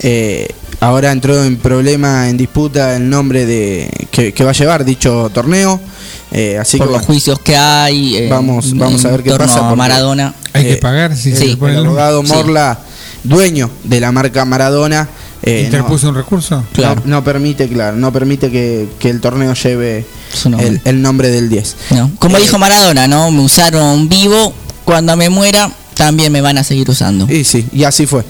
Eh, 0.00 0.48
ahora 0.80 1.12
entró 1.12 1.42
en 1.44 1.56
problema, 1.56 2.28
en 2.28 2.36
disputa 2.36 2.96
el 2.96 3.08
nombre 3.08 3.46
de 3.46 3.88
que, 4.10 4.32
que 4.32 4.44
va 4.44 4.50
a 4.50 4.54
llevar 4.54 4.84
dicho 4.84 5.30
torneo. 5.32 5.80
Eh, 6.32 6.58
así 6.58 6.78
por 6.78 6.88
que 6.88 6.92
los 6.92 7.00
bueno, 7.00 7.06
juicios 7.06 7.38
que 7.40 7.56
hay. 7.56 8.16
eh, 8.16 8.28
vamos, 8.28 8.76
vamos 8.76 9.04
a 9.04 9.10
ver 9.10 9.22
qué 9.22 9.30
pasa. 9.30 9.54
a 9.54 9.60
porque, 9.60 9.76
Maradona. 9.76 10.34
Hay 10.52 10.64
que 10.64 10.72
eh, 10.72 10.76
pagar 10.78 11.16
si 11.16 11.30
se 11.32 11.36
sí, 11.38 11.46
le 11.50 11.56
pone 11.56 11.72
el 11.74 11.78
el 11.80 11.86
abogado 11.86 12.22
Sí. 12.24 12.32
Morla, 12.32 12.78
dueño 13.22 13.70
de 13.84 14.00
la 14.00 14.10
marca 14.12 14.44
Maradona, 14.44 15.08
eh, 15.42 15.62
¿Interpuso 15.66 16.08
un 16.08 16.14
recurso? 16.14 16.64
no, 16.78 16.94
no, 16.94 17.02
no 17.04 17.24
permite, 17.24 17.68
claro, 17.68 17.96
no 17.96 18.10
permite 18.12 18.50
que, 18.50 18.88
que 18.98 19.10
el 19.10 19.20
torneo 19.20 19.52
lleve 19.54 20.06
Su 20.32 20.48
nombre. 20.50 20.68
el, 20.68 20.80
el 20.84 21.02
nombre 21.02 21.28
del 21.30 21.48
10. 21.50 21.76
No, 21.90 22.10
Como 22.18 22.36
Eh, 22.38 22.40
dijo 22.40 22.58
Maradona, 22.58 23.06
¿no? 23.06 23.30
Me 23.30 23.42
usaron 23.42 24.08
vivo, 24.08 24.54
cuando 24.84 25.16
me 25.16 25.28
muera 25.28 25.70
también 25.94 26.32
me 26.32 26.40
van 26.40 26.56
a 26.58 26.64
seguir 26.64 26.88
usando. 26.90 27.30
Y 27.32 27.44
sí, 27.44 27.66
y 27.72 27.84
así 27.84 28.06
fue. 28.06 28.24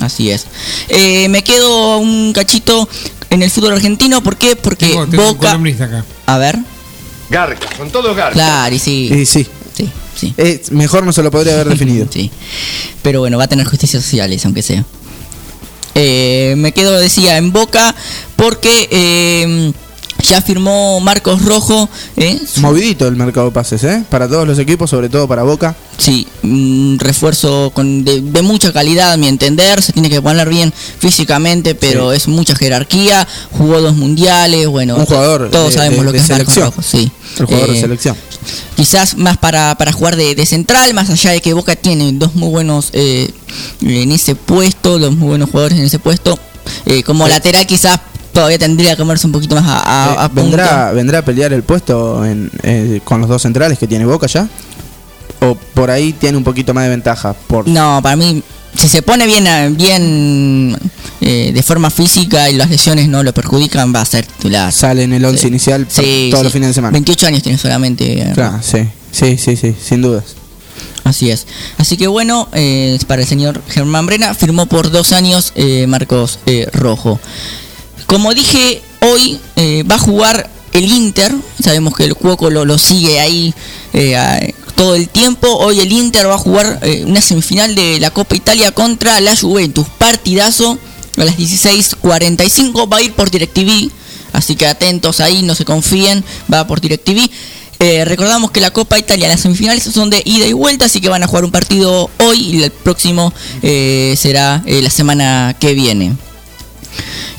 Así 0.00 0.30
es. 0.30 0.46
Eh, 0.88 1.28
me 1.28 1.42
quedo 1.44 1.98
un 1.98 2.32
cachito 2.32 2.88
en 3.30 3.42
el 3.42 3.50
fútbol 3.50 3.74
argentino, 3.74 4.22
¿por 4.22 4.36
qué? 4.36 4.56
Porque 4.56 4.86
Tengo, 4.88 5.06
tengo 5.06 5.28
un 5.28 5.34
Boca... 5.34 5.48
columnista 5.48 5.84
acá. 5.84 6.04
A 6.26 6.38
ver. 6.38 6.58
Garca, 7.30 7.68
son 7.76 7.90
todos 7.90 8.16
garcas. 8.16 8.34
Claro, 8.34 8.74
y 8.74 8.78
sí. 8.78 9.10
Y 9.12 9.26
sí. 9.26 9.46
Sí, 9.74 9.88
sí. 10.16 10.34
Eh, 10.36 10.62
mejor 10.70 11.04
no 11.04 11.12
se 11.12 11.22
lo 11.22 11.30
podría 11.30 11.54
haber 11.54 11.68
definido. 11.70 12.06
Sí. 12.10 12.30
Pero 13.02 13.20
bueno, 13.20 13.38
va 13.38 13.44
a 13.44 13.48
tener 13.48 13.66
justicias 13.66 14.02
sociales, 14.02 14.44
aunque 14.44 14.62
sea. 14.62 14.84
Eh, 15.94 16.54
me 16.56 16.72
quedo, 16.72 16.98
decía, 16.98 17.36
en 17.38 17.52
Boca 17.52 17.94
porque 18.36 18.88
eh, 18.90 19.72
ya 20.22 20.40
firmó 20.42 21.00
Marcos 21.00 21.42
Rojo. 21.44 21.88
¿eh? 22.16 22.40
Movidito 22.56 23.06
el 23.06 23.16
mercado 23.16 23.46
de 23.46 23.52
pases, 23.52 23.84
¿eh? 23.84 24.04
Para 24.10 24.28
todos 24.28 24.46
los 24.46 24.58
equipos, 24.58 24.90
sobre 24.90 25.08
todo 25.08 25.26
para 25.28 25.42
Boca. 25.42 25.74
Sí, 25.96 26.26
un 26.42 26.96
refuerzo 27.00 27.70
con 27.74 28.04
de, 28.04 28.20
de 28.20 28.42
mucha 28.42 28.72
calidad, 28.72 29.12
a 29.12 29.16
mi 29.16 29.28
entender. 29.28 29.82
Se 29.82 29.92
tiene 29.92 30.10
que 30.10 30.20
poner 30.22 30.48
bien 30.48 30.72
físicamente, 30.98 31.74
pero 31.74 32.12
es 32.12 32.28
mucha 32.28 32.54
jerarquía. 32.54 33.26
Jugó 33.56 33.80
dos 33.80 33.96
mundiales, 33.96 34.66
bueno. 34.68 34.96
Un 34.96 35.06
jugador 35.06 35.50
Todos 35.50 35.68
de- 35.70 35.74
sabemos 35.74 35.98
de- 36.00 36.04
lo 36.04 36.12
que 36.12 36.18
de 36.18 36.24
es 36.24 36.30
Marcos 36.30 36.54
selección. 36.54 36.70
Rojo, 36.70 36.82
sí. 36.82 37.10
El 37.38 37.46
jugador 37.46 37.70
de 37.70 37.76
Eh, 37.78 37.80
selección. 37.80 38.16
Quizás 38.76 39.16
más 39.16 39.36
para, 39.38 39.74
para 39.76 39.92
jugar 39.92 40.16
de, 40.16 40.46
central, 40.46 40.94
más 40.94 41.10
allá 41.10 41.32
de 41.32 41.40
que 41.40 41.52
Boca 41.52 41.74
tiene 41.76 42.12
dos 42.12 42.34
muy 42.34 42.48
buenos 42.48 42.90
eh, 42.92 43.30
en 43.82 44.12
ese 44.12 44.34
puesto, 44.34 44.98
dos 44.98 45.14
muy 45.16 45.28
buenos 45.28 45.50
jugadores 45.50 45.78
en 45.78 45.84
ese 45.84 45.98
puesto. 45.98 46.38
Eh, 46.86 47.02
como 47.02 47.26
lateral 47.28 47.66
quizás 47.66 47.98
todavía 48.32 48.58
tendría 48.58 48.90
que 48.92 48.96
comerse 48.98 49.26
un 49.26 49.32
poquito 49.32 49.54
más 49.56 49.64
a, 49.66 49.78
a- 50.10 50.12
Eh, 50.12 50.16
a. 50.18 50.28
¿vendrá, 50.28 50.92
¿Vendrá 50.92 51.18
a 51.18 51.22
pelear 51.24 51.52
el 51.52 51.62
puesto 51.62 52.24
en, 52.24 52.50
eh, 52.62 53.00
con 53.04 53.20
los 53.20 53.28
dos 53.28 53.42
centrales 53.42 53.78
que 53.78 53.86
tiene 53.86 54.04
Boca 54.04 54.26
ya? 54.26 54.48
¿O 55.40 55.54
por 55.74 55.90
ahí 55.90 56.12
tiene 56.12 56.36
un 56.36 56.44
poquito 56.44 56.74
más 56.74 56.84
de 56.84 56.90
ventaja? 56.90 57.32
Por... 57.32 57.68
No, 57.68 58.00
para 58.02 58.16
mí, 58.16 58.42
si 58.74 58.88
se 58.88 59.02
pone 59.02 59.26
bien, 59.26 59.46
eh, 59.46 59.68
bien 59.70 60.76
eh, 61.20 61.52
de 61.54 61.62
forma 61.62 61.90
física 61.90 62.50
y 62.50 62.54
las 62.54 62.68
lesiones 62.70 63.08
no 63.08 63.22
lo 63.22 63.32
perjudican, 63.32 63.94
va 63.94 64.00
a 64.00 64.04
ser 64.04 64.26
titular. 64.26 64.72
Sale 64.72 65.04
en 65.04 65.12
el 65.12 65.24
once 65.24 65.42
Sí. 65.42 65.48
inicial 65.48 65.86
por 65.86 66.04
Sí, 66.04 66.28
todos 66.30 66.40
sí. 66.40 66.44
los 66.44 66.52
fines 66.52 66.68
de 66.70 66.74
semana. 66.74 66.92
28 66.92 67.26
años 67.28 67.42
tiene 67.42 67.56
solamente. 67.58 68.20
eh, 68.20 68.32
Claro, 68.34 68.58
sí, 68.62 68.88
sí, 69.12 69.36
sí, 69.38 69.56
sí, 69.56 69.74
sin 69.80 70.02
dudas. 70.02 70.24
Así 71.04 71.30
es. 71.30 71.46
Así 71.78 71.96
que 71.96 72.06
bueno, 72.06 72.48
eh, 72.52 72.98
para 73.06 73.22
el 73.22 73.28
señor 73.28 73.62
Germán 73.68 74.04
Brena, 74.06 74.34
firmó 74.34 74.66
por 74.66 74.90
dos 74.90 75.12
años 75.12 75.52
eh, 75.54 75.86
Marcos 75.86 76.38
eh, 76.46 76.68
Rojo. 76.72 77.18
Como 78.08 78.32
dije, 78.32 78.80
hoy 79.02 79.38
eh, 79.56 79.82
va 79.82 79.96
a 79.96 79.98
jugar 79.98 80.48
el 80.72 80.90
Inter. 80.90 81.30
Sabemos 81.62 81.94
que 81.94 82.04
el 82.04 82.14
Cuoco 82.14 82.48
lo, 82.48 82.78
sigue 82.78 83.20
ahí 83.20 83.52
eh, 83.92 84.54
todo 84.76 84.94
el 84.94 85.10
tiempo. 85.10 85.46
Hoy 85.58 85.80
el 85.80 85.92
Inter 85.92 86.26
va 86.26 86.36
a 86.36 86.38
jugar 86.38 86.78
eh, 86.82 87.04
una 87.04 87.20
semifinal 87.20 87.74
de 87.74 88.00
la 88.00 88.10
Copa 88.10 88.34
Italia 88.34 88.72
contra 88.72 89.20
la 89.20 89.36
Juventus. 89.36 89.86
Partidazo 89.98 90.78
a 91.18 91.24
las 91.26 91.36
16.45. 91.36 92.90
Va 92.90 92.96
a 92.96 93.02
ir 93.02 93.12
por 93.12 93.30
DirecTV. 93.30 93.90
Así 94.32 94.56
que 94.56 94.66
atentos 94.66 95.20
ahí, 95.20 95.42
no 95.42 95.54
se 95.54 95.66
confíen. 95.66 96.24
Va 96.50 96.66
por 96.66 96.80
DirecTV. 96.80 97.28
Eh, 97.78 98.06
recordamos 98.06 98.52
que 98.52 98.62
la 98.62 98.70
Copa 98.70 98.98
Italia, 98.98 99.28
las 99.28 99.40
semifinales 99.40 99.82
son 99.82 100.08
de 100.08 100.22
ida 100.24 100.46
y 100.46 100.54
vuelta, 100.54 100.86
así 100.86 101.02
que 101.02 101.10
van 101.10 101.22
a 101.22 101.26
jugar 101.26 101.44
un 101.44 101.52
partido 101.52 102.08
hoy 102.20 102.40
y 102.40 102.62
el 102.62 102.70
próximo 102.70 103.34
eh, 103.62 104.14
será 104.16 104.64
la 104.66 104.90
semana 104.90 105.54
que 105.60 105.74
viene. 105.74 106.16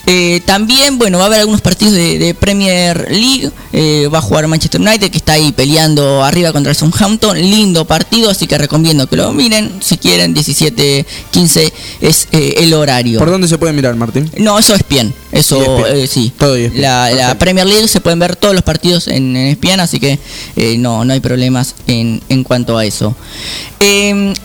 Eh, 0.06 0.42
también, 0.46 0.98
bueno, 0.98 1.20
va 1.20 1.26
a 1.26 1.28
haber 1.28 1.42
algunos 1.42 1.62
partidos 1.62 1.94
de, 1.94 2.18
de 2.18 2.34
Premier 2.34 3.08
League. 3.12 3.52
Eh, 3.74 4.10
va 4.12 4.18
a 4.18 4.22
jugar 4.22 4.48
Manchester 4.48 4.82
United, 4.82 5.12
que 5.12 5.18
está 5.18 5.34
ahí 5.34 5.52
peleando 5.52 6.24
arriba 6.24 6.52
contra 6.52 6.72
el 6.72 6.76
Southampton. 6.76 7.38
Lindo 7.40 7.86
partido, 7.86 8.32
así 8.32 8.48
que 8.48 8.58
recomiendo 8.58 9.06
que 9.08 9.16
lo 9.18 9.32
miren. 9.34 9.72
Si 9.82 9.98
quieren, 9.98 10.34
17-15 10.34 11.72
es 12.02 12.28
eh, 12.32 12.56
el 12.58 12.74
horario. 12.74 13.20
¿Por 13.20 13.30
dónde 13.30 13.48
se 13.48 13.58
puede 13.60 13.74
mirar, 13.74 13.96
Martín? 13.96 14.32
No, 14.38 14.58
eso 14.58 14.74
es 14.74 14.82
bien. 14.90 15.14
Eso 15.32 15.62
ESPN. 15.62 15.96
eh, 15.98 16.08
sí. 16.08 16.32
Todo 16.40 16.56
ESPN. 16.56 16.82
La, 16.82 17.12
la. 17.12 17.36
Premier 17.38 17.68
League 17.68 17.88
se 17.88 18.02
pueden 18.02 18.18
ver 18.18 18.36
todos 18.36 18.56
los 18.56 18.64
partidos 18.64 19.08
en, 19.08 19.36
en 19.38 19.48
ESPN, 19.48 19.80
así 19.80 20.00
que 20.00 20.18
eh, 20.56 20.76
no, 20.80 21.06
no 21.06 21.14
hay 21.14 21.20
problemas 21.20 21.76
en, 21.86 22.22
en 22.30 22.44
cuanto 22.44 22.78
a 22.78 22.86
eso. 22.86 23.16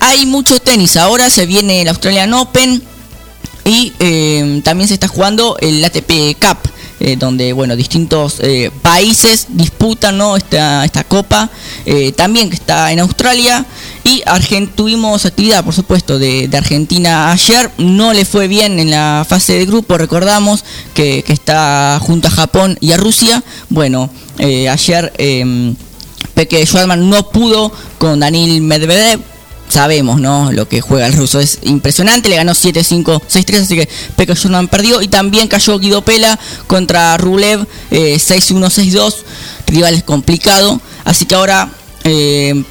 Hay 0.00 0.26
mucho 0.26 0.58
tenis. 0.60 0.96
Ahora 0.96 1.30
se 1.30 1.46
viene 1.46 1.80
el 1.82 1.88
Australian 1.88 2.32
Open 2.34 2.82
y 3.64 3.92
eh, 3.98 4.60
también 4.64 4.88
se 4.88 4.94
está 4.94 5.08
jugando 5.08 5.56
el 5.60 5.84
ATP 5.84 6.36
Cup. 6.40 6.58
eh, 7.00 7.16
donde 7.16 7.52
bueno 7.52 7.74
distintos 7.74 8.36
eh, 8.40 8.70
países 8.82 9.46
disputan 9.48 10.16
¿no? 10.16 10.36
esta, 10.36 10.84
esta 10.84 11.02
copa 11.02 11.50
eh, 11.86 12.12
también 12.12 12.48
que 12.48 12.54
está 12.54 12.92
en 12.92 13.00
Australia 13.00 13.66
y 14.04 14.22
Argen- 14.26 14.70
tuvimos 14.74 15.24
actividad 15.26 15.64
por 15.64 15.74
supuesto 15.74 16.18
de, 16.20 16.48
Argentina 16.56 17.32
ayer 17.32 17.68
no 17.78 18.12
le 18.12 18.24
fue 18.24 18.46
bien 18.46 18.78
en 18.78 18.90
la 18.92 19.26
fase 19.28 19.54
de 19.54 19.66
grupo 19.66 19.98
recordamos 19.98 20.64
que, 20.94 21.24
está 21.26 21.98
junto 22.00 22.28
a 22.28 22.30
Japón 22.30 22.78
y 22.80 22.92
a 22.92 22.96
Rusia 22.96 23.42
bueno 23.70 24.08
ayer 24.38 25.12
eh, 25.18 25.74
Peque 26.34 26.64
Schwartzman 26.64 27.10
no 27.10 27.28
pudo 27.30 27.72
con 27.98 28.20
Daniil 28.20 28.62
Medvedev 28.62 29.20
sabemos, 29.74 30.20
¿no? 30.20 30.52
Lo 30.52 30.68
que 30.68 30.80
juega 30.80 31.06
el 31.06 31.12
ruso 31.12 31.40
es 31.40 31.58
impresionante. 31.62 32.28
Le 32.28 32.36
ganó 32.36 32.52
7-5, 32.52 33.04
6-3, 33.04 33.62
así 33.62 33.76
que 33.76 33.88
Pekka 34.16 34.34
Schurman 34.34 34.68
perdió. 34.68 35.02
Y 35.02 35.08
también 35.08 35.48
cayó 35.48 35.78
Guido 35.78 36.02
Pela 36.02 36.38
contra 36.68 37.16
Rublev, 37.16 37.66
eh, 37.90 38.16
6-1, 38.16 38.70
6-2. 38.70 39.16
Rival 39.66 39.94
es 39.94 40.04
complicado. 40.04 40.80
Así 41.04 41.26
que 41.26 41.34
ahora, 41.34 41.70
eh, 42.04 42.62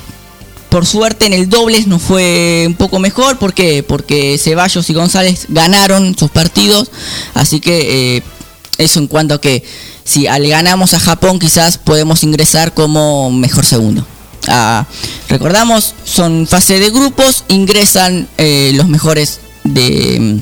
por 0.70 0.86
suerte, 0.86 1.26
en 1.26 1.34
el 1.34 1.50
dobles 1.50 1.88
nos 1.88 2.02
fue 2.02 2.64
un 2.68 2.76
poco 2.76 3.00
mejor. 3.00 3.38
¿Por 3.38 3.54
qué? 3.54 3.84
Porque 3.84 4.38
Ceballos 4.38 4.90
y 4.90 4.94
González 4.94 5.48
ganaron 5.50 6.18
sus 6.18 6.32
partidos. 6.32 6.90
Así 7.34 7.60
que 7.60 8.18
eh, 8.18 8.24
eso 8.78 9.00
en 9.00 9.08
cuanto 9.08 9.34
a 9.34 9.42
que 9.42 9.64
si 10.06 10.28
al 10.28 10.48
ganamos 10.48 10.94
a 10.94 11.00
Japón, 11.00 11.38
quizás 11.38 11.78
podemos 11.78 12.24
ingresar 12.24 12.74
como 12.74 13.30
mejor 13.30 13.66
segundo. 13.66 14.08
Ah, 14.48 14.86
recordamos, 15.30 15.96
son 16.04 16.48
fase 16.48 16.80
de 16.80 16.90
grupos, 16.90 17.46
ingresan 17.48 18.28
eh, 18.38 18.72
los 18.76 18.88
mejores 18.90 19.40
de, 19.64 20.40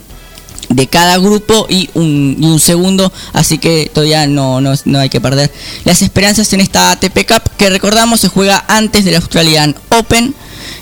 de 0.69 0.87
cada 0.87 1.17
grupo 1.17 1.67
y 1.69 1.89
un, 1.93 2.35
y 2.39 2.45
un 2.45 2.59
segundo, 2.59 3.11
así 3.33 3.57
que 3.59 3.91
todavía 3.93 4.25
no, 4.27 4.59
no, 4.59 4.73
no 4.85 4.99
hay 4.99 5.09
que 5.09 5.21
perder 5.21 5.51
las 5.85 6.01
esperanzas 6.01 6.51
en 6.53 6.61
esta 6.61 6.91
ATP 6.91 7.27
Cup 7.27 7.43
que 7.57 7.69
recordamos 7.69 8.21
se 8.21 8.27
juega 8.27 8.65
antes 8.67 9.05
del 9.05 9.15
Australian 9.15 9.75
Open, 9.89 10.33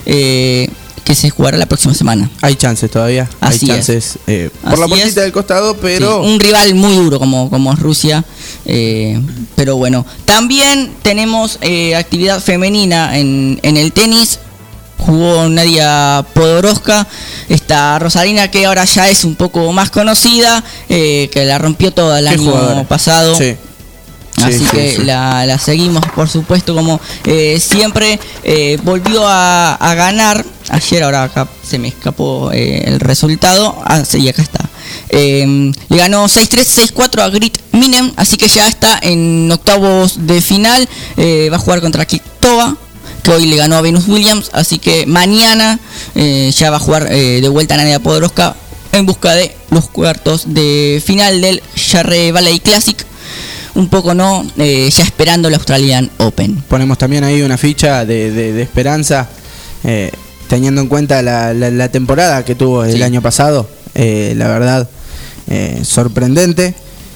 eh, 0.06 0.70
que 1.04 1.16
se 1.16 1.30
jugará 1.32 1.58
la 1.58 1.66
próxima 1.66 1.94
semana. 1.96 2.30
Hay 2.42 2.56
chances 2.56 2.90
todavía. 2.92 3.28
Así 3.42 3.66
Hay 3.66 3.80
es. 3.80 3.86
chances 3.88 4.20
eh, 4.28 4.50
por 4.64 4.78
la 4.78 4.88
puertita 4.88 5.22
del 5.22 5.32
costado, 5.32 5.76
pero. 5.78 6.22
Sí, 6.24 6.30
un 6.30 6.40
rival 6.40 6.76
muy 6.76 6.96
duro 6.96 7.18
como, 7.18 7.50
como 7.50 7.76
Rusia. 7.76 8.24
Eh, 8.66 9.20
pero 9.56 9.76
bueno, 9.78 10.06
también 10.26 10.94
tenemos 11.02 11.58
eh, 11.62 11.96
actividad 11.96 12.42
femenina 12.42 13.18
en, 13.18 13.60
en 13.64 13.78
el 13.78 13.92
tenis. 13.94 14.40
Jugó 14.98 15.48
Nadia 15.48 16.26
Podoroska, 16.34 17.08
esta 17.48 17.98
Rosalina 18.00 18.52
que 18.52 18.66
ahora 18.66 18.84
ya 18.84 19.08
es 19.10 19.24
un 19.24 19.36
poco 19.36 19.72
más 19.72 19.90
conocida, 19.92 20.62
eh, 20.90 21.30
que 21.32 21.46
la 21.46 21.58
rompió 21.58 21.94
toda 21.94 22.20
el 22.20 22.26
Qué 22.26 22.32
año 22.34 22.52
jugadora. 22.52 22.84
pasado. 22.84 23.34
Sí. 23.36 23.56
Así 24.44 24.60
Sí, 24.60 24.66
sí, 24.66 24.72
que 24.72 24.96
sí. 24.98 25.04
La, 25.06 25.46
la 25.46 25.58
seguimos, 25.58 26.06
por 26.16 26.28
supuesto, 26.30 26.76
como 26.76 27.00
siempre. 27.60 28.20
volvió 28.84 29.26
a, 29.26 29.76
a 29.76 29.94
ganar. 29.96 30.44
Ayer, 30.70 31.04
ahora 31.04 31.24
acá 31.24 31.48
se 31.68 31.80
me 31.80 31.88
escapó 31.88 32.52
eh, 32.52 32.84
el 32.86 33.00
resultado. 33.00 33.76
Ah, 33.86 34.04
sí, 34.06 34.28
acá 34.30 34.42
está. 34.42 34.70
Eh, 35.10 35.72
le 35.90 35.98
ganó 35.98 36.26
6-3, 36.28 36.94
6-4 36.94 37.22
a 37.22 37.30
Grit 37.30 37.58
Minem. 37.72 38.12
Así 38.16 38.38
que 38.38 38.48
ya 38.48 38.68
está 38.68 39.00
en 39.02 39.52
octavos 39.52 40.28
de 40.28 40.42
final. 40.42 40.88
Eh, 41.18 41.50
va 41.52 41.58
a 41.58 41.60
jugar 41.60 41.82
contra 41.82 42.06
Ki- 42.06 42.22
Toa, 42.40 42.78
que 43.24 43.32
hoy 43.32 43.46
le 43.48 43.56
ganó 43.58 43.76
a 43.78 43.82
Venus 43.82 44.08
Williams, 44.08 44.50
así 44.54 44.80
que 44.80 45.06
mañana 45.06 45.78
eh, 46.16 46.52
ya 46.56 46.70
va 46.72 46.78
a 46.78 46.80
jugar 46.80 47.10
de 47.10 47.50
vuelta 47.50 47.74
a 47.74 47.78
Nadia 47.78 48.00
Podoroska 48.00 48.56
en 48.94 49.06
busca 49.06 49.34
de 49.36 49.54
los 49.72 49.90
cuartos 49.90 50.44
de 50.54 51.04
final 51.06 51.42
del 51.42 51.62
Jarre 51.76 52.32
Valley 52.32 52.60
Classic. 52.60 53.06
Un 53.76 53.88
poco 53.90 54.14
no, 54.14 54.46
ya 54.56 55.04
esperando 55.04 55.48
el 55.48 55.54
Australian 55.56 56.10
Open. 56.18 56.56
Ponemos 56.68 56.98
también 56.98 57.24
ahí 57.24 57.42
una 57.42 57.58
ficha 57.58 58.06
de, 58.06 58.62
esperanza, 58.62 59.28
teniendo 60.50 60.82
en 60.82 60.88
cuenta 60.88 61.22
la, 61.22 61.54
la- 61.54 61.72
la 61.72 61.88
temporada 61.90 62.44
que 62.44 62.56
tuvo 62.56 62.84
el 62.84 62.96
Sí. 62.98 63.04
año 63.04 63.22
pasado. 63.22 63.70
eh, 63.96 64.34
la 64.38 64.48
verdad, 64.50 64.88
eh, 65.48 65.80
sorprendente. 65.84 66.74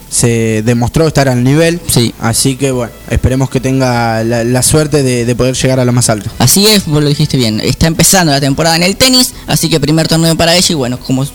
Se 0.09 0.61
demostró 0.63 1.07
estar 1.07 1.27
al 1.27 1.43
nivel. 1.43 1.79
Así 2.19 2.55
que 2.55 2.69
bueno, 2.71 2.91
esperemos 3.09 3.49
que 3.49 3.59
tenga 3.59 4.23
la, 4.23 4.43
la 4.43 4.61
suerte 4.61 5.01
de, 5.01 5.25
de 5.25 5.35
poder 5.35 5.55
llegar 5.55 5.79
a 5.79 5.85
lo 5.85 5.91
más 5.91 6.09
alto. 6.09 6.29
Así 6.37 6.67
es, 6.67 6.85
vos 6.85 7.01
lo 7.01 7.09
dijiste 7.09 7.35
bien. 7.37 7.59
Está 7.61 7.87
empezando 7.87 8.31
la 8.31 8.39
temporada 8.39 8.75
en 8.75 8.83
el 8.83 8.95
tenis, 8.95 9.33
así 9.47 9.69
que 9.69 9.79
primer 9.79 10.07
torneo 10.07 10.35
para 10.37 10.55
ella 10.55 10.67
y 10.69 10.73
bueno, 10.75 10.99
como 10.99 11.25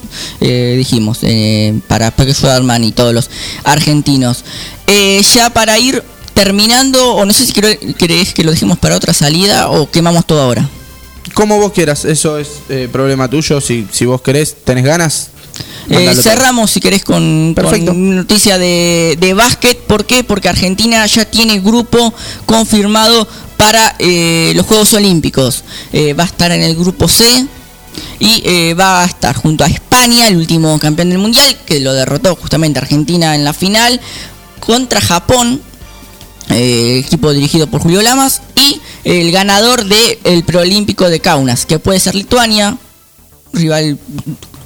eh, 0.40 0.74
dijimos, 0.78 1.18
eh, 1.22 1.78
para 1.88 2.10
Peque 2.12 2.34
Schwaderman 2.34 2.84
y 2.84 2.92
todos 2.92 3.12
los 3.14 3.30
argentinos. 3.64 4.44
Eh, 4.86 5.20
ya 5.34 5.50
para 5.50 5.76
ir 5.78 6.02
terminando, 6.34 7.14
o 7.16 7.24
no 7.24 7.32
sé 7.32 7.46
si 7.46 7.52
querés 7.52 8.32
que 8.34 8.44
lo 8.44 8.52
dejemos 8.52 8.78
para 8.78 8.94
otra 8.96 9.12
salida 9.12 9.68
o 9.70 9.90
quemamos 9.90 10.24
todo 10.24 10.40
ahora. 10.42 10.68
Como 11.38 11.56
vos 11.60 11.70
quieras, 11.70 12.04
eso 12.04 12.36
es 12.36 12.48
eh, 12.68 12.88
problema 12.90 13.30
tuyo. 13.30 13.60
Si, 13.60 13.86
si 13.92 14.04
vos 14.04 14.20
querés, 14.22 14.56
tenés 14.64 14.82
ganas. 14.82 15.28
Eh, 15.88 16.12
cerramos, 16.20 16.68
si 16.68 16.80
querés, 16.80 17.04
con, 17.04 17.52
Perfecto. 17.54 17.92
con 17.92 18.16
noticia 18.16 18.58
de, 18.58 19.16
de 19.20 19.34
básquet. 19.34 19.78
¿Por 19.78 20.04
qué? 20.04 20.24
Porque 20.24 20.48
Argentina 20.48 21.06
ya 21.06 21.24
tiene 21.26 21.60
grupo 21.60 22.12
confirmado 22.44 23.28
para 23.56 23.94
eh, 24.00 24.50
los 24.56 24.66
Juegos 24.66 24.92
Olímpicos. 24.94 25.62
Eh, 25.92 26.12
va 26.12 26.24
a 26.24 26.26
estar 26.26 26.50
en 26.50 26.64
el 26.64 26.74
grupo 26.74 27.06
C 27.06 27.46
y 28.18 28.42
eh, 28.44 28.74
va 28.74 29.02
a 29.02 29.04
estar 29.04 29.36
junto 29.36 29.62
a 29.62 29.68
España, 29.68 30.26
el 30.26 30.38
último 30.38 30.76
campeón 30.80 31.10
del 31.10 31.18
mundial, 31.18 31.56
que 31.64 31.78
lo 31.78 31.92
derrotó 31.92 32.34
justamente 32.34 32.80
Argentina 32.80 33.36
en 33.36 33.44
la 33.44 33.52
final, 33.52 34.00
contra 34.58 35.00
Japón, 35.00 35.62
eh, 36.50 37.00
equipo 37.06 37.32
dirigido 37.32 37.68
por 37.68 37.80
Julio 37.80 38.02
Lamas, 38.02 38.42
y 38.56 38.80
el 39.04 39.32
ganador 39.32 39.84
del 39.84 40.44
preolímpico 40.44 41.08
de 41.08 41.20
Kaunas, 41.20 41.66
que 41.66 41.78
puede 41.78 42.00
ser 42.00 42.14
Lituania, 42.14 42.76
rival 43.52 43.98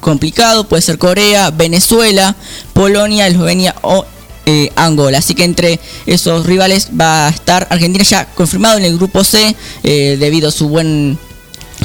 complicado, 0.00 0.68
puede 0.68 0.82
ser 0.82 0.98
Corea, 0.98 1.50
Venezuela, 1.50 2.36
Polonia, 2.72 3.26
Eslovenia 3.26 3.74
o 3.82 4.04
eh, 4.46 4.70
Angola. 4.74 5.18
Así 5.18 5.34
que 5.34 5.44
entre 5.44 5.78
esos 6.06 6.46
rivales 6.46 6.88
va 6.98 7.28
a 7.28 7.30
estar 7.30 7.66
Argentina 7.70 8.04
ya 8.04 8.26
confirmado 8.26 8.78
en 8.78 8.84
el 8.84 8.96
grupo 8.96 9.22
C 9.24 9.54
eh, 9.82 10.16
debido 10.18 10.48
a 10.48 10.52
su 10.52 10.68
buen 10.68 11.18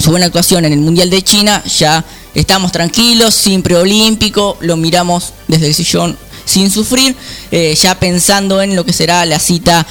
su 0.01 0.11
buena 0.11 0.27
actuación 0.27 0.65
en 0.65 0.73
el 0.73 0.79
Mundial 0.79 1.09
de 1.09 1.21
China. 1.21 1.63
Ya 1.65 2.03
estamos 2.33 2.71
tranquilos, 2.71 3.33
sin 3.33 3.61
preolímpico, 3.61 4.57
lo 4.61 4.77
miramos 4.77 5.33
desde 5.47 5.67
el 5.67 5.75
sillón 5.75 6.17
sin 6.45 6.71
sufrir, 6.71 7.15
eh, 7.51 7.75
ya 7.75 7.99
pensando 7.99 8.61
en 8.61 8.75
lo 8.75 8.85
que 8.85 8.93
será 8.93 9.25
la 9.25 9.37
cita 9.37 9.85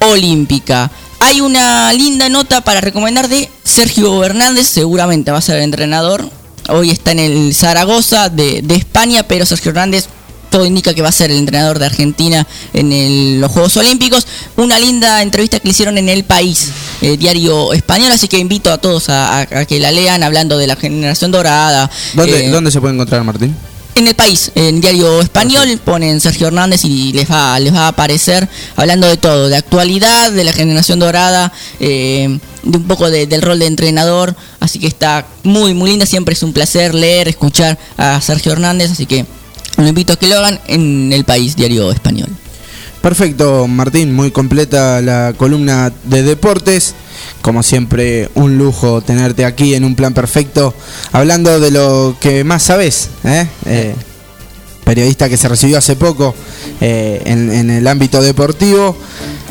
olímpica. 0.00 0.90
Hay 1.20 1.40
una 1.40 1.92
linda 1.92 2.28
nota 2.28 2.60
para 2.62 2.80
recomendar 2.80 3.28
de 3.28 3.48
Sergio 3.64 4.22
Hernández, 4.24 4.66
seguramente 4.68 5.30
va 5.30 5.38
a 5.38 5.42
ser 5.42 5.56
el 5.56 5.62
entrenador. 5.64 6.28
Hoy 6.68 6.90
está 6.90 7.12
en 7.12 7.18
el 7.20 7.54
Zaragoza 7.54 8.28
de, 8.28 8.60
de 8.62 8.74
España, 8.74 9.22
pero 9.26 9.46
Sergio 9.46 9.70
Hernández 9.70 10.06
todo 10.50 10.64
indica 10.64 10.94
que 10.94 11.02
va 11.02 11.08
a 11.08 11.12
ser 11.12 11.30
el 11.32 11.38
entrenador 11.38 11.78
de 11.78 11.86
Argentina 11.86 12.46
en 12.72 12.92
el- 12.92 13.40
los 13.40 13.50
Juegos 13.50 13.76
Olímpicos. 13.76 14.26
Una 14.56 14.78
linda 14.78 15.22
entrevista 15.22 15.58
que 15.58 15.66
le 15.68 15.72
hicieron 15.72 15.98
en 15.98 16.08
El 16.08 16.24
País, 16.24 16.70
eh, 17.02 17.16
diario 17.16 17.72
español, 17.72 18.12
así 18.12 18.28
que 18.28 18.38
invito 18.38 18.72
a 18.72 18.78
todos 18.78 19.06
a 19.08 19.46
que 19.68 19.80
la 19.80 19.90
lean 19.90 20.22
hablando 20.22 20.56
de 20.56 20.66
la 20.68 20.76
generación 20.76 21.32
dorada. 21.32 21.90
¿Dónde, 22.14 22.46
Eh, 22.46 22.50
¿Dónde 22.50 22.70
se 22.70 22.80
puede 22.80 22.94
encontrar, 22.94 23.24
Martín? 23.24 23.56
En 24.00 24.08
el 24.08 24.14
país, 24.14 24.50
en 24.54 24.80
diario 24.80 25.20
español, 25.20 25.80
ponen 25.84 26.20
Sergio 26.20 26.46
Hernández 26.48 26.84
y 26.84 27.12
les 27.12 27.30
va, 27.30 27.58
les 27.60 27.72
va 27.72 27.80
a 27.86 27.88
aparecer 27.88 28.48
hablando 28.76 29.06
de 29.06 29.16
todo, 29.16 29.48
de 29.48 29.56
actualidad, 29.56 30.32
de 30.32 30.44
la 30.44 30.52
generación 30.52 30.98
dorada, 30.98 31.52
eh, 31.80 32.38
de 32.62 32.76
un 32.78 32.84
poco 32.84 33.10
de- 33.10 33.26
del 33.26 33.42
rol 33.42 33.58
de 33.58 33.66
entrenador. 33.66 34.36
Así 34.60 34.78
que 34.78 34.86
está 34.86 35.26
muy, 35.42 35.74
muy 35.74 35.90
linda. 35.90 36.06
Siempre 36.06 36.34
es 36.34 36.42
un 36.42 36.52
placer 36.52 36.94
leer, 36.94 37.28
escuchar 37.28 37.78
a 37.96 38.20
Sergio 38.20 38.52
Hernández. 38.52 38.90
Así 38.90 39.06
que 39.06 39.24
lo 39.76 39.86
invito 39.86 40.12
a 40.14 40.16
que 40.16 40.26
lo 40.26 40.36
hagan 40.38 40.60
en 40.66 41.12
el 41.12 41.24
país, 41.24 41.54
diario 41.56 41.90
español. 41.92 42.28
Perfecto, 43.06 43.68
Martín, 43.68 44.12
muy 44.12 44.32
completa 44.32 45.00
la 45.00 45.32
columna 45.36 45.92
de 46.02 46.24
deportes. 46.24 46.96
Como 47.40 47.62
siempre, 47.62 48.28
un 48.34 48.58
lujo 48.58 49.00
tenerte 49.00 49.44
aquí 49.44 49.76
en 49.76 49.84
un 49.84 49.94
plan 49.94 50.12
perfecto, 50.12 50.74
hablando 51.12 51.60
de 51.60 51.70
lo 51.70 52.16
que 52.20 52.42
más 52.42 52.64
sabes, 52.64 53.10
¿eh? 53.22 53.46
Eh, 53.66 53.94
periodista 54.82 55.28
que 55.28 55.36
se 55.36 55.48
recibió 55.48 55.78
hace 55.78 55.94
poco 55.94 56.34
eh, 56.80 57.22
en, 57.26 57.52
en 57.52 57.70
el 57.70 57.86
ámbito 57.86 58.20
deportivo. 58.20 58.96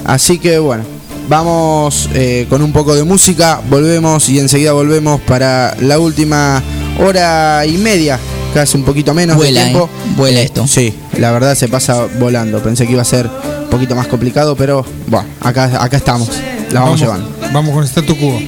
Así 0.04 0.38
que 0.38 0.60
bueno, 0.60 0.84
vamos 1.30 2.10
eh, 2.14 2.48
con 2.50 2.62
un 2.62 2.74
poco 2.74 2.94
de 2.94 3.06
música, 3.06 3.62
volvemos 3.70 4.28
y 4.28 4.38
enseguida 4.40 4.74
volvemos 4.74 5.22
para 5.22 5.78
la 5.80 5.98
última 5.98 6.62
hora 7.00 7.66
y 7.66 7.78
media, 7.78 8.20
casi 8.56 8.78
un 8.78 8.86
poquito 8.86 9.14
menos 9.14 9.36
Vuela, 9.36 9.60
de 9.60 9.70
tiempo. 9.70 9.90
¿eh? 9.92 10.14
Vuela 10.16 10.42
esto. 10.42 10.66
Sí, 10.66 10.94
la 11.18 11.32
verdad 11.32 11.56
se 11.56 11.68
pasa 11.68 12.08
volando. 12.18 12.64
Pensé 12.64 12.86
que 12.86 12.94
iba 12.94 13.02
a 13.02 13.06
ser 13.06 13.28
un 13.28 13.70
poquito 13.70 13.96
más 13.96 14.08
complicado, 14.08 14.56
pero 14.56 14.86
bueno, 15.08 15.28
acá, 15.42 15.84
acá 15.84 15.98
estamos. 15.98 16.30
La 16.72 16.80
vamos, 16.80 17.00
llevando. 17.00 17.30
Vamos 17.52 17.74
con 17.74 17.86
statu 17.86 18.16
quo. 18.18 18.40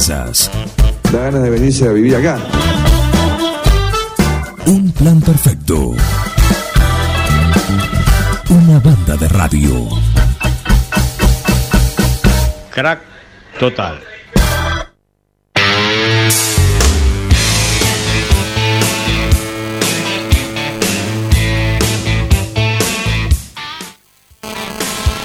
Vayas. 0.00 0.50
Da 1.12 1.18
ganas 1.24 1.42
de 1.42 1.50
venirse 1.50 1.86
a 1.86 1.92
vivir 1.92 2.16
acá. 2.16 2.38
Un 4.64 4.90
plan 4.92 5.20
perfecto. 5.20 5.94
Una 8.48 8.78
banda 8.78 9.16
de 9.16 9.28
radio. 9.28 9.88
Crack 12.70 13.00
total. 13.58 14.00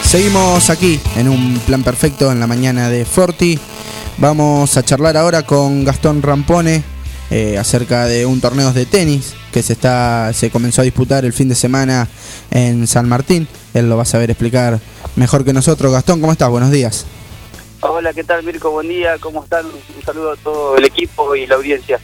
Seguimos 0.03 0.69
aquí 0.69 0.99
en 1.15 1.29
un 1.29 1.59
plan 1.59 1.81
perfecto 1.81 2.29
en 2.29 2.41
la 2.41 2.47
mañana 2.47 2.89
de 2.89 3.05
Forti. 3.05 3.57
Vamos 4.17 4.77
a 4.77 4.83
charlar 4.83 5.17
ahora 5.17 5.43
con 5.43 5.83
Gastón 5.83 6.21
Rampone 6.21 6.83
eh, 7.31 7.57
acerca 7.57 8.05
de 8.05 8.25
un 8.25 8.39
torneo 8.39 8.71
de 8.71 8.85
tenis 8.85 9.33
que 9.51 9.61
se 9.61 9.73
está 9.73 10.31
se 10.31 10.49
comenzó 10.49 10.81
a 10.81 10.85
disputar 10.85 11.25
el 11.25 11.33
fin 11.33 11.49
de 11.49 11.55
semana 11.55 12.07
en 12.49 12.87
San 12.87 13.09
Martín. 13.09 13.45
Él 13.73 13.89
lo 13.89 13.97
va 13.97 14.03
a 14.03 14.05
saber 14.05 14.31
explicar 14.31 14.79
mejor 15.17 15.43
que 15.43 15.51
nosotros. 15.51 15.91
Gastón, 15.91 16.21
¿cómo 16.21 16.31
estás? 16.31 16.49
Buenos 16.49 16.71
días. 16.71 17.05
Hola, 17.81 18.13
¿qué 18.13 18.23
tal 18.23 18.41
Mirko? 18.43 18.71
Buen 18.71 18.87
día, 18.87 19.17
¿cómo 19.19 19.43
están? 19.43 19.65
Un 19.65 20.03
saludo 20.05 20.31
a 20.31 20.35
todo 20.37 20.77
el 20.77 20.85
equipo 20.85 21.35
y 21.35 21.45
la 21.45 21.55
audiencia. 21.55 21.99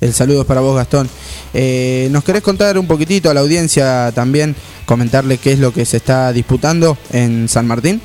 El 0.00 0.14
saludo 0.14 0.42
es 0.42 0.46
para 0.46 0.60
vos, 0.60 0.76
Gastón. 0.76 1.10
Eh, 1.52 2.06
¿Nos 2.12 2.22
querés 2.22 2.42
contar 2.42 2.78
un 2.78 2.86
poquitito 2.86 3.28
a 3.28 3.34
la 3.34 3.40
audiencia 3.40 4.12
también, 4.14 4.54
comentarle 4.84 5.38
qué 5.38 5.52
es 5.52 5.58
lo 5.58 5.72
que 5.72 5.84
se 5.84 5.96
está 5.96 6.32
disputando 6.32 6.96
en 7.12 7.48
San 7.48 7.66
Martín? 7.66 8.00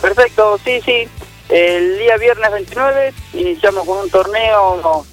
Perfecto, 0.00 0.58
sí, 0.64 0.80
sí. 0.84 1.08
El 1.48 1.98
día 1.98 2.16
viernes 2.18 2.52
29 2.52 3.14
iniciamos 3.32 3.86
con 3.86 3.98
un 3.98 4.10
torneo 4.10 5.04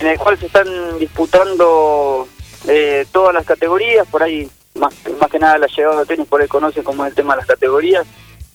en 0.00 0.06
el 0.08 0.18
cual 0.18 0.36
se 0.36 0.46
están 0.46 0.98
disputando 0.98 2.26
eh, 2.66 3.06
todas 3.12 3.32
las 3.32 3.46
categorías, 3.46 4.06
por 4.08 4.22
ahí 4.22 4.50
más, 4.74 4.92
más 5.20 5.30
que 5.30 5.38
nada 5.38 5.58
la 5.58 5.68
llegada 5.68 6.00
de 6.00 6.06
tenis 6.06 6.26
por 6.26 6.40
ahí 6.40 6.48
conocen 6.48 6.82
como 6.82 7.04
es 7.04 7.10
el 7.10 7.14
tema 7.14 7.34
de 7.34 7.38
las 7.38 7.46
categorías. 7.46 8.04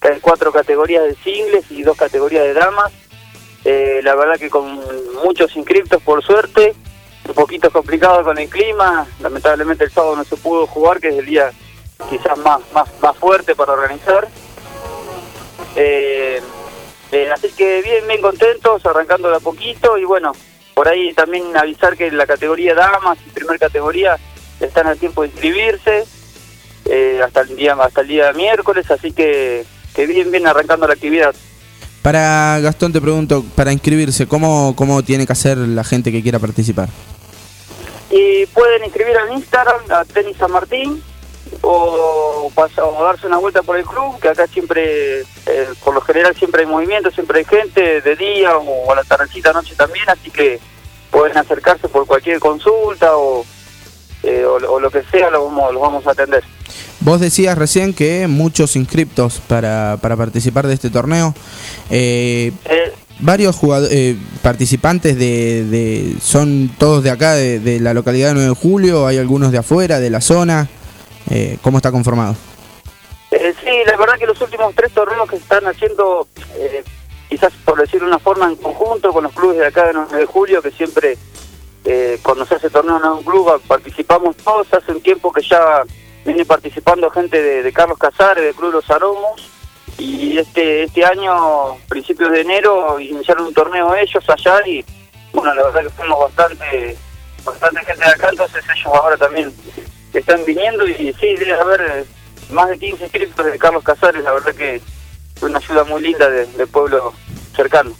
Hay 0.02 0.20
cuatro 0.20 0.52
categorías 0.52 1.04
de 1.04 1.16
singles 1.16 1.72
y 1.72 1.84
dos 1.84 1.98
categorías 1.98 2.44
de 2.44 2.54
damas. 2.54 2.92
Eh, 3.64 4.02
la 4.04 4.14
verdad 4.16 4.38
que 4.38 4.50
con 4.50 4.80
muchos 5.24 5.56
inscriptos 5.56 6.02
por 6.04 6.22
suerte, 6.22 6.76
un 7.28 7.34
poquito 7.34 7.72
complicado 7.72 8.24
con 8.24 8.38
el 8.38 8.50
clima, 8.50 9.08
lamentablemente 9.22 9.86
el 9.86 9.92
sábado 9.92 10.18
no 10.18 10.24
se 10.26 10.36
pudo 10.36 10.68
jugar, 10.68 11.00
que 11.00 11.08
es 11.08 11.16
el 11.16 11.26
día 11.26 11.52
quizás 12.10 12.38
más, 12.40 12.60
más, 12.74 12.90
más 13.02 13.18
fuerte 13.18 13.56
para 13.56 13.72
organizar. 13.72 14.28
Eh, 15.78 16.42
eh, 17.16 17.32
así 17.32 17.48
que 17.56 17.82
bien, 17.82 18.06
bien 18.08 18.22
contentos, 18.22 18.86
arrancando 18.86 19.30
de 19.30 19.38
a 19.38 19.40
poquito 19.40 19.98
y 19.98 20.04
bueno, 20.04 20.34
por 20.74 20.90
ahí 20.90 21.14
también 21.14 21.56
avisar 21.56 21.96
que 21.96 22.12
la 22.12 22.28
categoría 22.28 22.74
damas 22.76 23.18
y 23.26 23.30
primer 23.30 23.58
categoría 23.58 24.18
están 24.60 24.88
al 24.88 24.98
tiempo 24.98 25.22
de 25.22 25.30
inscribirse 25.30 26.04
eh, 26.84 27.22
hasta 27.24 27.42
el 27.42 27.56
día 27.56 27.74
hasta 27.76 28.02
el 28.02 28.10
día 28.10 28.34
miércoles, 28.34 28.92
así 28.92 29.14
que, 29.14 29.66
que 29.96 30.06
bien, 30.08 30.30
bien 30.30 30.46
arrancando 30.46 30.88
la 30.88 30.94
actividad. 30.94 31.34
Para 32.02 32.60
Gastón 32.60 32.92
te 32.92 33.00
pregunto, 33.00 33.46
para 33.56 33.72
inscribirse, 33.72 34.28
¿cómo, 34.28 34.76
¿cómo 34.76 35.02
tiene 35.02 35.26
que 35.26 35.32
hacer 35.32 35.58
la 35.58 35.86
gente 35.86 36.12
que 36.12 36.22
quiera 36.22 36.40
participar? 36.40 36.90
Y 38.12 38.46
pueden 38.48 38.84
inscribir 38.84 39.16
en 39.26 39.38
Instagram 39.38 39.80
a 39.90 40.04
Tenis 40.04 40.36
San 40.36 40.52
Martín 40.52 41.02
o, 41.62 42.52
o 42.56 43.04
darse 43.04 43.28
una 43.28 43.38
vuelta 43.38 43.62
por 43.64 43.78
el 43.78 43.86
club, 43.86 44.20
que 44.20 44.30
acá 44.30 44.48
siempre, 44.48 45.22
eh, 45.22 45.68
por 45.84 45.94
lo 45.94 46.02
general 46.02 46.36
siempre 46.36 46.62
hay 46.62 46.68
movimiento, 46.68 47.12
siempre 47.12 47.40
hay 47.40 47.46
gente 47.46 48.02
de 48.02 48.16
día 48.16 48.58
o 48.58 48.92
a 48.92 48.96
la 48.96 49.04
tardecita 49.04 49.52
noche 49.54 49.74
también, 49.76 50.06
así 50.10 50.30
que 50.32 50.60
pueden 51.12 51.38
acercarse 51.38 51.88
por 51.88 52.06
cualquier 52.06 52.40
consulta 52.40 53.16
o, 53.18 53.46
eh, 54.24 54.44
o, 54.46 54.56
o 54.56 54.80
lo 54.80 54.90
que 54.92 55.04
sea, 55.12 55.30
lo 55.30 55.46
vamos, 55.46 55.74
los 55.74 55.82
vamos 55.82 56.08
a 56.08 56.12
atender. 56.12 56.44
Vos 57.02 57.20
decías 57.20 57.58
recién 57.58 57.94
que 57.94 58.28
muchos 58.28 58.76
inscriptos 58.76 59.40
para, 59.48 59.98
para 60.02 60.16
participar 60.18 60.66
de 60.68 60.74
este 60.74 60.90
torneo. 60.90 61.36
Eh, 61.92 62.52
varios 63.20 63.56
jugado- 63.56 63.88
eh, 63.92 64.18
participantes 64.42 65.18
de, 65.18 65.64
de- 65.66 66.16
son 66.22 66.72
todos 66.78 67.04
de 67.04 67.12
acá, 67.12 67.34
de, 67.36 67.60
de 67.60 67.80
la 67.80 67.94
localidad 67.94 68.30
de 68.30 68.34
9 68.36 68.50
de 68.50 68.56
Julio, 68.56 69.06
hay 69.08 69.18
algunos 69.20 69.52
de 69.52 69.60
afuera, 69.60 70.00
de 70.00 70.10
la 70.10 70.22
zona. 70.22 70.68
Eh, 71.30 71.58
¿Cómo 71.62 71.78
está 71.78 71.92
conformado? 71.92 72.36
Eh, 73.32 73.54
sí, 73.62 73.70
la 73.86 73.98
verdad 73.98 74.18
que 74.18 74.28
los 74.28 74.40
últimos 74.42 74.74
tres 74.76 74.92
torneos 74.94 75.30
que 75.30 75.38
se 75.38 75.44
están 75.44 75.66
haciendo, 75.68 76.28
eh, 76.56 76.84
quizás 77.28 77.52
por 77.66 77.80
decirlo 77.80 78.08
de 78.08 78.12
una 78.14 78.20
forma, 78.20 78.48
en 78.48 78.56
conjunto 78.56 79.12
con 79.12 79.24
los 79.24 79.34
clubes 79.34 79.58
de 79.58 79.68
acá 79.68 79.88
de 79.88 79.94
9 79.94 80.18
de 80.18 80.26
julio, 80.26 80.62
que 80.62 80.72
siempre 80.72 81.18
eh, 81.84 82.20
cuando 82.24 82.46
se 82.46 82.56
hace 82.56 82.70
torneo 82.70 82.98
en 82.98 83.06
un 83.10 83.24
club 83.24 83.62
participamos 83.68 84.38
todos, 84.38 84.74
hace 84.74 84.92
un 84.92 85.02
tiempo 85.02 85.32
que 85.34 85.42
ya 85.42 85.84
viene 86.24 86.46
participando 86.46 87.10
gente 87.12 87.42
de, 87.42 87.64
de 87.64 87.74
Carlos 87.74 87.98
Casares, 87.98 88.44
del 88.44 88.56
Club 88.56 88.72
Los 88.72 88.90
Aromos, 88.90 89.52
y 89.98 90.38
este 90.38 90.84
este 90.84 91.06
año, 91.06 91.76
principios 91.90 92.32
de 92.32 92.42
enero, 92.42 93.00
iniciaron 93.00 93.48
un 93.48 93.54
torneo 93.54 93.96
ellos 93.96 94.24
allá 94.30 94.66
y 94.66 94.86
bueno, 95.34 95.54
la 95.54 95.64
verdad 95.64 95.84
que 95.84 95.90
fuimos 95.90 96.20
bastante, 96.20 96.98
bastante 97.44 97.86
gente 97.86 98.06
de 98.06 98.12
acá, 98.12 98.30
entonces 98.30 98.64
ellos 98.74 98.94
ahora 98.94 99.18
también 99.18 99.54
están 100.20 100.44
viniendo 100.46 100.88
y 100.88 100.94
sí, 101.20 101.36
debe 101.38 101.54
haber 101.54 101.82
eh, 101.82 102.06
más 102.52 102.70
de 102.70 102.78
15 102.80 103.04
inscriptos 103.04 103.46
de 103.46 103.58
Carlos 103.58 103.84
Casares, 103.84 104.24
la 104.24 104.32
verdad 104.34 104.54
que 104.56 104.82
una 105.42 105.58
ayuda 105.60 105.84
muy 105.84 106.02
linda 106.02 106.30
de- 106.30 106.46
pueblo 106.68 107.14
cercano. 107.56 107.92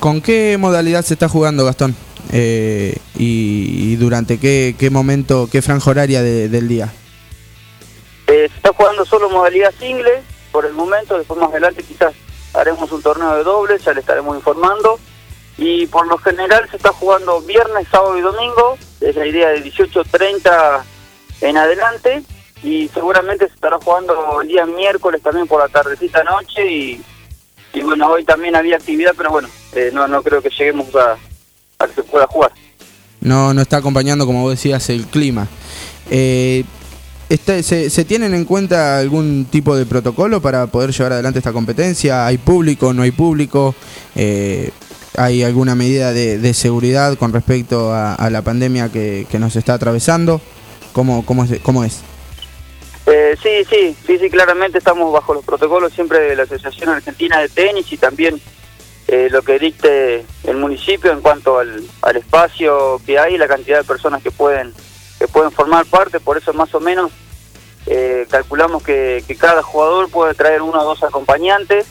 ¿Con 0.00 0.20
qué 0.20 0.56
modalidad 0.58 1.04
se 1.04 1.14
está 1.14 1.28
jugando, 1.28 1.64
Gastón? 1.64 1.94
Eh, 2.32 2.96
y, 3.16 3.92
y 3.92 3.96
durante 3.96 4.38
qué, 4.38 4.76
qué 4.78 4.90
momento, 4.90 5.48
qué 5.50 5.62
franja 5.62 5.90
horaria 5.90 6.22
de- 6.22 6.48
del 6.48 6.68
día? 6.68 6.92
Eh, 8.26 8.48
se 8.50 8.56
está 8.56 8.72
jugando 8.76 9.04
solo 9.04 9.30
modalidad 9.30 9.72
single 9.78 10.22
por 10.52 10.66
el 10.66 10.72
momento, 10.74 11.16
después 11.18 11.40
más 11.40 11.50
adelante 11.50 11.82
quizás 11.82 12.12
haremos 12.54 12.90
un 12.92 13.02
torneo 13.02 13.34
de 13.36 13.42
dobles, 13.44 13.84
ya 13.84 13.92
le 13.92 14.00
estaremos 14.00 14.36
informando. 14.36 14.98
Y 15.56 15.86
por 15.88 16.06
lo 16.06 16.18
general 16.18 16.68
se 16.70 16.76
está 16.76 16.92
jugando 16.92 17.40
viernes, 17.42 17.88
sábado 17.90 18.16
y 18.16 18.20
domingo, 18.20 18.78
es 19.00 19.16
la 19.16 19.26
idea 19.26 19.48
de 19.48 19.64
18.30 19.64 20.82
en 21.40 21.56
adelante. 21.56 22.22
Y 22.62 22.88
seguramente 22.92 23.46
se 23.46 23.54
estará 23.54 23.78
jugando 23.78 24.40
el 24.42 24.48
día 24.48 24.66
miércoles 24.66 25.22
también 25.22 25.46
por 25.46 25.60
la 25.60 25.68
tardecita 25.68 26.24
noche. 26.24 26.66
Y, 26.66 27.00
bueno, 27.82 28.08
hoy 28.10 28.24
también 28.24 28.56
había 28.56 28.76
actividad, 28.76 29.12
pero 29.16 29.30
bueno, 29.30 29.48
eh, 29.72 29.90
no, 29.92 30.08
no 30.08 30.22
creo 30.22 30.42
que 30.42 30.50
lleguemos 30.50 30.86
a, 30.96 31.16
que 31.86 31.94
se 31.94 32.02
pueda 32.02 32.26
jugar. 32.26 32.50
No, 33.20 33.54
no 33.54 33.60
está 33.62 33.76
acompañando, 33.76 34.26
como 34.26 34.42
vos 34.42 34.50
decías, 34.52 34.88
el 34.90 35.06
clima. 35.06 35.46
Eh, 36.10 36.64
está- 37.28 37.62
se, 37.62 37.90
se 37.90 38.04
tienen 38.04 38.34
en 38.34 38.44
cuenta 38.44 38.98
algún 38.98 39.46
tipo 39.50 39.76
de 39.76 39.86
protocolo 39.86 40.40
para 40.42 40.66
poder 40.66 40.90
llevar 40.92 41.12
adelante 41.12 41.38
esta 41.38 41.52
competencia? 41.52 42.26
¿Hay 42.26 42.38
público, 42.38 42.92
no 42.92 43.02
hay 43.02 43.10
público? 43.12 43.74
Eh, 44.16 44.70
¿Hay 45.16 45.42
alguna 45.44 45.74
medida 45.74 46.12
de, 46.12 46.38
de 46.38 46.54
seguridad 46.54 47.16
con 47.18 47.32
respecto 47.32 47.92
a, 47.92 48.14
a 48.14 48.30
la 48.30 48.42
pandemia 48.42 48.88
que, 48.90 49.26
que 49.30 49.38
nos 49.38 49.54
está 49.56 49.74
atravesando? 49.74 50.40
¿Cómo, 50.98 51.24
cómo, 51.24 51.84
es. 51.84 52.00
Eh, 53.06 53.36
sí, 53.40 53.64
sí, 53.70 53.96
sí, 54.04 54.18
sí, 54.18 54.28
claramente 54.28 54.78
estamos 54.78 55.12
bajo 55.12 55.32
los 55.32 55.44
protocolos 55.44 55.92
siempre 55.92 56.18
de 56.18 56.34
la 56.34 56.42
Asociación 56.42 56.88
Argentina 56.88 57.38
de 57.38 57.48
Tenis 57.48 57.92
y 57.92 57.96
también 57.98 58.40
eh, 59.06 59.28
lo 59.30 59.42
que 59.42 59.60
dicte 59.60 60.24
el 60.42 60.56
municipio 60.56 61.12
en 61.12 61.20
cuanto 61.20 61.60
al, 61.60 61.84
al 62.02 62.16
espacio 62.16 63.00
que 63.06 63.16
hay 63.16 63.36
y 63.36 63.38
la 63.38 63.46
cantidad 63.46 63.78
de 63.78 63.84
personas 63.84 64.24
que 64.24 64.32
pueden 64.32 64.74
que 65.20 65.28
pueden 65.28 65.52
formar 65.52 65.86
parte, 65.86 66.18
por 66.18 66.36
eso 66.36 66.52
más 66.52 66.74
o 66.74 66.80
menos 66.80 67.12
eh, 67.86 68.26
calculamos 68.28 68.82
que, 68.82 69.22
que 69.24 69.36
cada 69.36 69.62
jugador 69.62 70.10
puede 70.10 70.34
traer 70.34 70.62
uno 70.62 70.80
o 70.80 70.84
dos 70.84 71.04
acompañantes, 71.04 71.86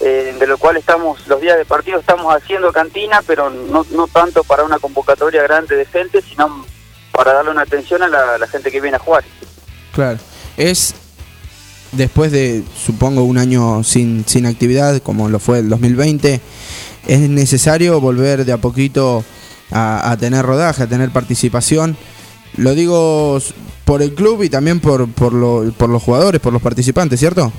eh, 0.00 0.36
de 0.38 0.46
lo 0.46 0.58
cual 0.58 0.76
estamos, 0.76 1.26
los 1.26 1.40
días 1.40 1.56
de 1.56 1.64
partido 1.64 2.00
estamos 2.00 2.34
haciendo 2.34 2.70
cantina, 2.70 3.22
pero 3.26 3.48
no, 3.48 3.86
no 3.92 4.06
tanto 4.08 4.44
para 4.44 4.62
una 4.62 4.78
convocatoria 4.78 5.42
grande 5.42 5.74
de 5.74 5.86
gente, 5.86 6.20
sino 6.20 6.66
para 7.16 7.32
darle 7.32 7.50
una 7.50 7.62
atención 7.62 8.02
a 8.02 8.08
la, 8.08 8.46
gente 8.46 8.70
que 8.70 8.80
viene 8.80 8.96
a 8.96 9.00
jugar. 9.00 9.24
Claro. 9.92 10.18
Es 10.56 10.94
después 11.92 12.30
de, 12.32 12.62
supongo, 12.84 13.22
un 13.24 13.38
año 13.38 13.82
sin, 13.82 14.24
sin 14.26 14.46
actividad, 14.46 15.00
como 15.02 15.28
lo 15.28 15.38
fue 15.38 15.60
el 15.60 15.68
2020, 15.68 16.40
es 17.06 17.20
necesario 17.20 18.00
volver 18.00 18.44
de 18.44 18.52
a 18.52 18.58
poquito 18.58 19.24
a, 19.70 20.10
a 20.10 20.16
tener 20.16 20.44
rodaje, 20.44 20.82
a 20.82 20.86
tener 20.88 21.10
participación. 21.10 21.96
Lo 22.56 22.74
digo 22.74 23.38
por 23.84 24.02
el 24.02 24.14
club 24.14 24.42
y 24.42 24.50
también 24.50 24.80
por, 24.80 25.10
por, 25.10 25.32
lo- 25.32 25.72
por 25.76 25.88
los 25.88 26.02
jugadores, 26.02 26.40
por 26.40 26.52
los 26.52 26.62
participantes, 26.62 27.18
¿cierto? 27.20 27.52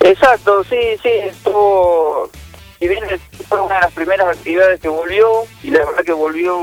Exacto, 0.00 0.64
sí, 0.64 0.76
sí, 1.02 1.08
estuvo, 1.24 2.30
si 2.78 2.88
bien 2.88 3.04
fue 3.48 3.60
una 3.60 3.74
de 3.76 3.80
las 3.82 3.92
primeras 3.92 4.28
actividades 4.28 4.80
que 4.80 4.88
volvió, 4.88 5.28
y 5.62 5.70
la 5.70 5.84
verdad 5.84 6.04
que 6.04 6.12
volvió 6.12 6.58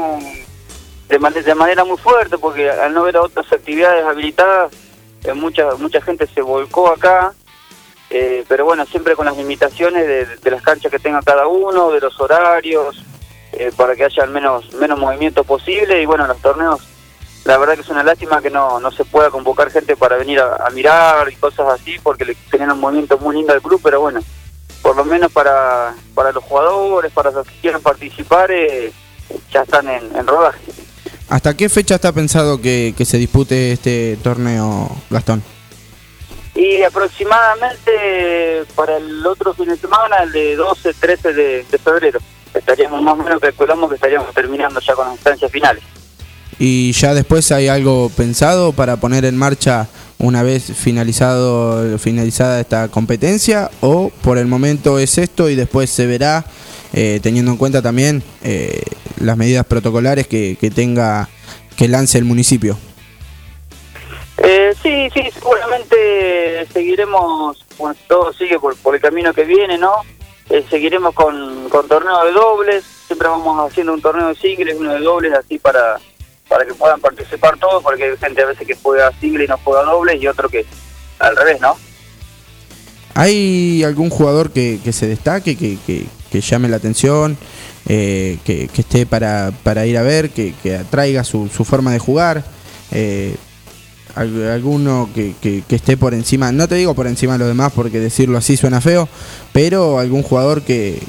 de, 1.07 1.19
man- 1.19 1.33
de 1.33 1.55
manera 1.55 1.83
muy 1.83 1.97
fuerte, 1.97 2.37
porque 2.37 2.69
al 2.69 2.93
no 2.93 3.03
ver 3.03 3.17
otras 3.17 3.51
actividades 3.51 4.05
habilitadas, 4.05 4.71
eh, 5.23 5.33
mucha 5.33 5.75
mucha 5.77 6.01
gente 6.01 6.27
se 6.27 6.41
volcó 6.41 6.89
acá, 6.89 7.33
eh, 8.09 8.43
pero 8.47 8.65
bueno, 8.65 8.85
siempre 8.85 9.15
con 9.15 9.25
las 9.25 9.37
limitaciones 9.37 10.41
de, 10.41 10.51
las 10.51 10.61
canchas 10.61 10.91
que 10.91 10.99
tenga 10.99 11.21
cada 11.21 11.47
uno, 11.47 11.91
de 11.91 11.99
los 11.99 12.19
horarios, 12.19 13.03
eh, 13.53 13.71
para 13.75 13.95
que 13.95 14.05
haya 14.05 14.23
al 14.23 14.29
menos 14.29 14.73
menos 14.73 14.99
movimiento 14.99 15.43
posible 15.43 16.01
y 16.01 16.05
bueno, 16.05 16.27
los 16.27 16.37
torneos, 16.41 16.81
la 17.45 17.57
verdad 17.57 17.75
que 17.75 17.81
es 17.81 17.89
una 17.89 18.03
lástima 18.03 18.41
que 18.41 18.49
no, 18.49 18.79
no 18.79 18.91
se 18.91 19.05
pueda 19.05 19.29
convocar 19.29 19.71
gente 19.71 19.95
para 19.95 20.17
venir 20.17 20.39
a, 20.41 20.69
mirar 20.71 21.29
y 21.31 21.35
cosas 21.35 21.67
así, 21.69 21.97
porque 22.03 22.25
le 22.25 22.35
generan 22.51 22.75
un 22.75 22.81
movimiento 22.81 23.17
muy 23.17 23.35
lindo 23.37 23.53
al 23.53 23.61
club, 23.61 23.79
pero 23.83 24.01
bueno, 24.01 24.19
por 24.81 24.95
lo 24.95 25.05
menos 25.05 25.31
para, 25.31 25.95
para 26.13 26.33
los 26.33 26.43
jugadores, 26.43 27.11
para 27.13 27.31
los 27.31 27.47
que 27.47 27.55
quieran 27.61 27.81
participar, 27.81 28.51
eh, 28.51 28.91
ya 29.51 29.61
están 29.61 29.87
en 29.87 30.27
rodaje. 30.27 30.86
¿Hasta 31.29 31.55
qué 31.55 31.69
fecha 31.69 31.95
está 31.95 32.11
pensado 32.11 32.61
que, 32.61 32.93
que 32.97 33.05
se 33.05 33.17
dispute 33.17 33.73
este 33.73 34.17
torneo, 34.23 34.89
Gastón? 35.09 35.43
Y 36.55 36.81
aproximadamente 36.81 38.63
para 38.75 38.97
el 38.97 39.25
otro 39.25 39.53
fin 39.53 39.67
de 39.67 39.77
semana, 39.77 40.17
el 40.23 40.31
de 40.31 40.55
12, 40.55 40.93
13 40.93 41.33
de, 41.33 41.65
de 41.69 41.77
febrero, 41.77 42.19
estaríamos 42.53 43.01
más 43.01 43.13
o 43.13 43.23
menos, 43.23 43.39
calculamos 43.39 43.89
que 43.89 43.95
estaríamos 43.95 44.33
terminando 44.33 44.79
ya 44.79 44.93
con 44.95 45.05
las 45.05 45.15
instancias 45.15 45.51
finales. 45.51 45.83
¿Y 46.59 46.91
ya 46.93 47.13
después 47.13 47.51
hay 47.51 47.67
algo 47.67 48.09
pensado 48.15 48.71
para 48.71 48.97
poner 48.97 49.25
en 49.25 49.37
marcha 49.37 49.87
una 50.17 50.41
vez 50.41 50.63
finalizado 50.75 51.99
finalizada 51.99 52.59
esta 52.59 52.87
competencia? 52.87 53.69
¿O 53.81 54.09
por 54.23 54.39
el 54.39 54.47
momento 54.47 54.97
es 54.97 55.19
esto 55.19 55.49
y 55.49 55.55
después 55.55 55.89
se 55.91 56.07
verá, 56.07 56.45
eh, 56.99 57.19
teniendo 57.21 57.51
en 57.51 57.57
cuenta 57.57 57.83
también 57.83 58.23
eh, 58.43 58.81
las 59.19 59.37
medidas 59.37 59.67
protocolares 59.67 60.25
que, 60.25 60.57
que 60.59 60.71
tenga, 60.71 61.29
que 61.75 61.87
lance 61.87 62.17
el 62.17 62.25
municipio? 62.25 62.75
Eh, 64.39 64.73
sí, 64.81 65.07
sí, 65.13 65.21
seguramente 65.31 66.65
seguiremos, 66.73 67.63
bueno, 67.77 67.95
todo 68.07 68.33
sigue 68.33 68.59
por, 68.59 68.75
por 68.77 68.95
el 68.95 69.01
camino 69.01 69.31
que 69.31 69.43
viene, 69.43 69.77
¿no? 69.77 69.91
Eh, 70.49 70.65
seguiremos 70.71 71.13
con, 71.13 71.69
con 71.69 71.87
torneo 71.87 72.25
de 72.25 72.31
dobles, 72.31 72.83
siempre 73.05 73.27
vamos 73.27 73.69
haciendo 73.69 73.93
un 73.93 74.01
torneo 74.01 74.29
de 74.29 74.35
singles, 74.35 74.75
uno 74.79 74.93
de 74.93 74.99
dobles, 75.01 75.33
así 75.33 75.59
para, 75.59 75.99
para 76.49 76.65
que 76.65 76.73
puedan 76.73 76.99
participar 76.99 77.59
todos, 77.59 77.83
porque 77.83 78.05
hay 78.05 78.17
gente 78.17 78.41
a 78.41 78.47
veces 78.47 78.65
que 78.65 78.75
juega 78.81 79.11
single 79.21 79.43
y 79.43 79.47
no 79.47 79.59
juega 79.63 79.83
dobles 79.83 80.19
y 80.19 80.25
otro 80.27 80.49
que 80.49 80.65
al 81.19 81.35
revés, 81.35 81.61
¿no? 81.61 81.75
¿Hay 83.13 83.83
algún 83.83 84.09
jugador 84.09 84.51
que, 84.51 84.79
que 84.83 84.93
se 84.93 85.05
destaque, 85.07 85.55
que, 85.55 85.77
que- 85.85 86.05
que 86.31 86.41
llame 86.41 86.67
la 86.69 86.77
atención, 86.77 87.37
eh, 87.87 88.37
que, 88.43 88.69
esté 88.77 89.05
para, 89.05 89.51
para 89.63 89.85
ir 89.85 89.97
a 89.97 90.01
ver, 90.03 90.29
que, 90.31 90.53
que 90.63 90.75
atraiga 90.77 91.23
su, 91.23 91.47
su 91.49 91.63
forma 91.65 91.91
de 91.91 91.99
jugar? 91.99 92.43
Eh, 92.91 93.35
al- 94.15 94.49
alguno 94.49 95.09
que, 95.13 95.35
que- 95.41 95.63
que 95.67 95.75
esté 95.75 95.95
por 95.97 96.13
encima, 96.13 96.51
no 96.51 96.67
te 96.67 96.75
digo 96.75 96.93
por 96.95 97.05
encima 97.07 97.33
de 97.33 97.39
los 97.39 97.47
demás 97.49 97.71
porque 97.75 97.99
decirlo 97.99 98.37
así 98.37 98.57
suena 98.57 98.81
feo, 98.81 99.07
pero 99.53 99.99
algún 99.99 100.23
jugador 100.23 100.61
que, 100.63 100.99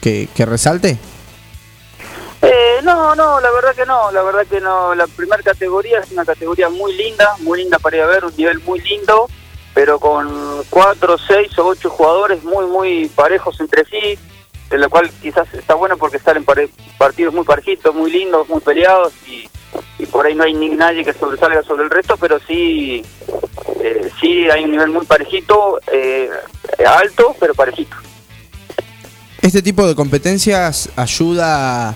que, 0.00 0.28
que 0.34 0.46
resalte. 0.46 0.98
Eh, 2.42 2.80
no, 2.82 3.14
no, 3.14 3.38
la 3.40 3.50
verdad 3.50 3.74
que 3.74 3.84
no, 3.84 4.10
la 4.12 4.22
verdad 4.22 4.46
que 4.48 4.60
no. 4.60 4.94
La 4.94 5.06
primera 5.06 5.42
categoría 5.42 6.00
es 6.00 6.10
una 6.10 6.24
categoría 6.24 6.68
muy 6.70 6.94
linda, 6.96 7.28
muy 7.40 7.60
linda 7.62 7.78
para 7.78 7.96
ir 7.98 8.02
a 8.02 8.06
ver, 8.06 8.24
un 8.24 8.34
nivel 8.36 8.58
muy 8.60 8.80
lindo, 8.80 9.28
pero 9.74 9.98
con 10.00 10.28
cuatro, 10.70 11.16
seis 11.18 11.56
o 11.58 11.66
ocho 11.66 11.90
jugadores 11.90 12.42
muy, 12.42 12.66
muy 12.66 13.08
parejos 13.14 13.60
entre 13.60 13.84
sí, 13.84 14.18
de 14.70 14.78
lo 14.78 14.88
cual 14.88 15.10
quizás 15.20 15.52
está 15.52 15.74
bueno 15.74 15.96
porque 15.96 16.18
salen 16.18 16.44
partidos 16.96 17.34
muy 17.34 17.44
parejitos, 17.44 17.94
muy 17.94 18.10
lindos, 18.10 18.48
muy 18.48 18.60
peleados 18.60 19.12
y, 19.26 19.48
por 20.06 20.26
ahí 20.26 20.34
no 20.34 20.44
hay 20.44 20.54
ni 20.54 20.68
nadie 20.70 21.04
que 21.04 21.12
sobresalga 21.12 21.62
sobre 21.62 21.84
el 21.84 21.90
resto, 21.90 22.16
pero 22.16 22.38
sí, 22.46 23.02
eh, 23.82 24.10
sí 24.20 24.48
hay 24.50 24.64
un 24.64 24.70
nivel 24.72 24.90
muy 24.90 25.04
parejito, 25.06 25.78
eh, 25.92 26.28
alto, 26.86 27.36
pero 27.38 27.54
parejito. 27.54 27.96
Este 29.42 29.62
tipo 29.62 29.86
de 29.86 29.94
competencias 29.94 30.88
ayuda 30.96 31.94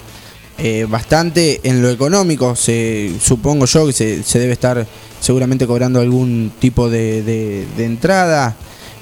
eh, 0.59 0.87
bastante 0.89 1.61
en 1.65 1.83
lo 1.83 1.91
económico. 1.91 2.55
Se, 2.57 3.13
supongo 3.21 3.67
yo 3.67 3.87
que 3.87 3.93
se, 3.93 4.23
se 4.23 4.39
debe 4.39 4.53
estar 4.53 4.87
seguramente 5.21 5.67
cobrando 5.67 6.01
algún 6.01 6.53
tipo 6.59 6.89
de- 6.89 7.23
de 7.23 7.85
entrada 7.85 8.55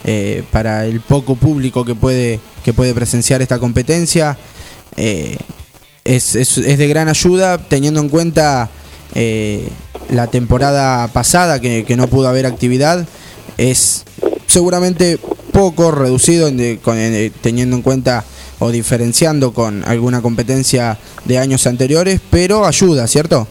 eh, 0.04 0.42
para 0.50 0.86
el 0.86 1.00
poco 1.00 1.34
público 1.36 1.84
que 1.84 1.94
puede, 1.94 2.40
que 2.64 2.72
puede 2.72 2.94
presenciar 2.94 3.42
esta 3.42 3.58
competencia. 3.58 4.36
Eh, 4.96 5.36
es, 6.04 6.34
es- 6.34 6.56
de 6.56 6.88
gran 6.88 7.08
ayuda 7.08 7.58
teniendo 7.58 8.00
en 8.00 8.08
cuenta 8.08 8.68
eh, 9.14 9.68
la 10.10 10.26
temporada 10.26 11.08
pasada 11.08 11.60
que, 11.60 11.84
que 11.84 11.96
no 11.96 12.08
pudo 12.08 12.28
haber 12.28 12.46
actividad. 12.46 13.06
Es 13.58 14.04
seguramente 14.46 15.18
poco 15.52 15.90
reducido 15.90 16.48
en 16.48 16.76
con- 16.78 16.96
eh, 16.98 17.30
teniendo 17.40 17.76
en 17.76 17.82
cuenta 17.82 18.24
o 18.58 18.70
diferenciando 18.70 19.52
con 19.52 19.84
alguna 19.84 20.22
competencia 20.22 20.96
de 21.24 21.38
años 21.38 21.66
anteriores, 21.66 22.20
pero 22.30 22.64
ayuda, 22.64 23.06
¿cierto? 23.06 23.46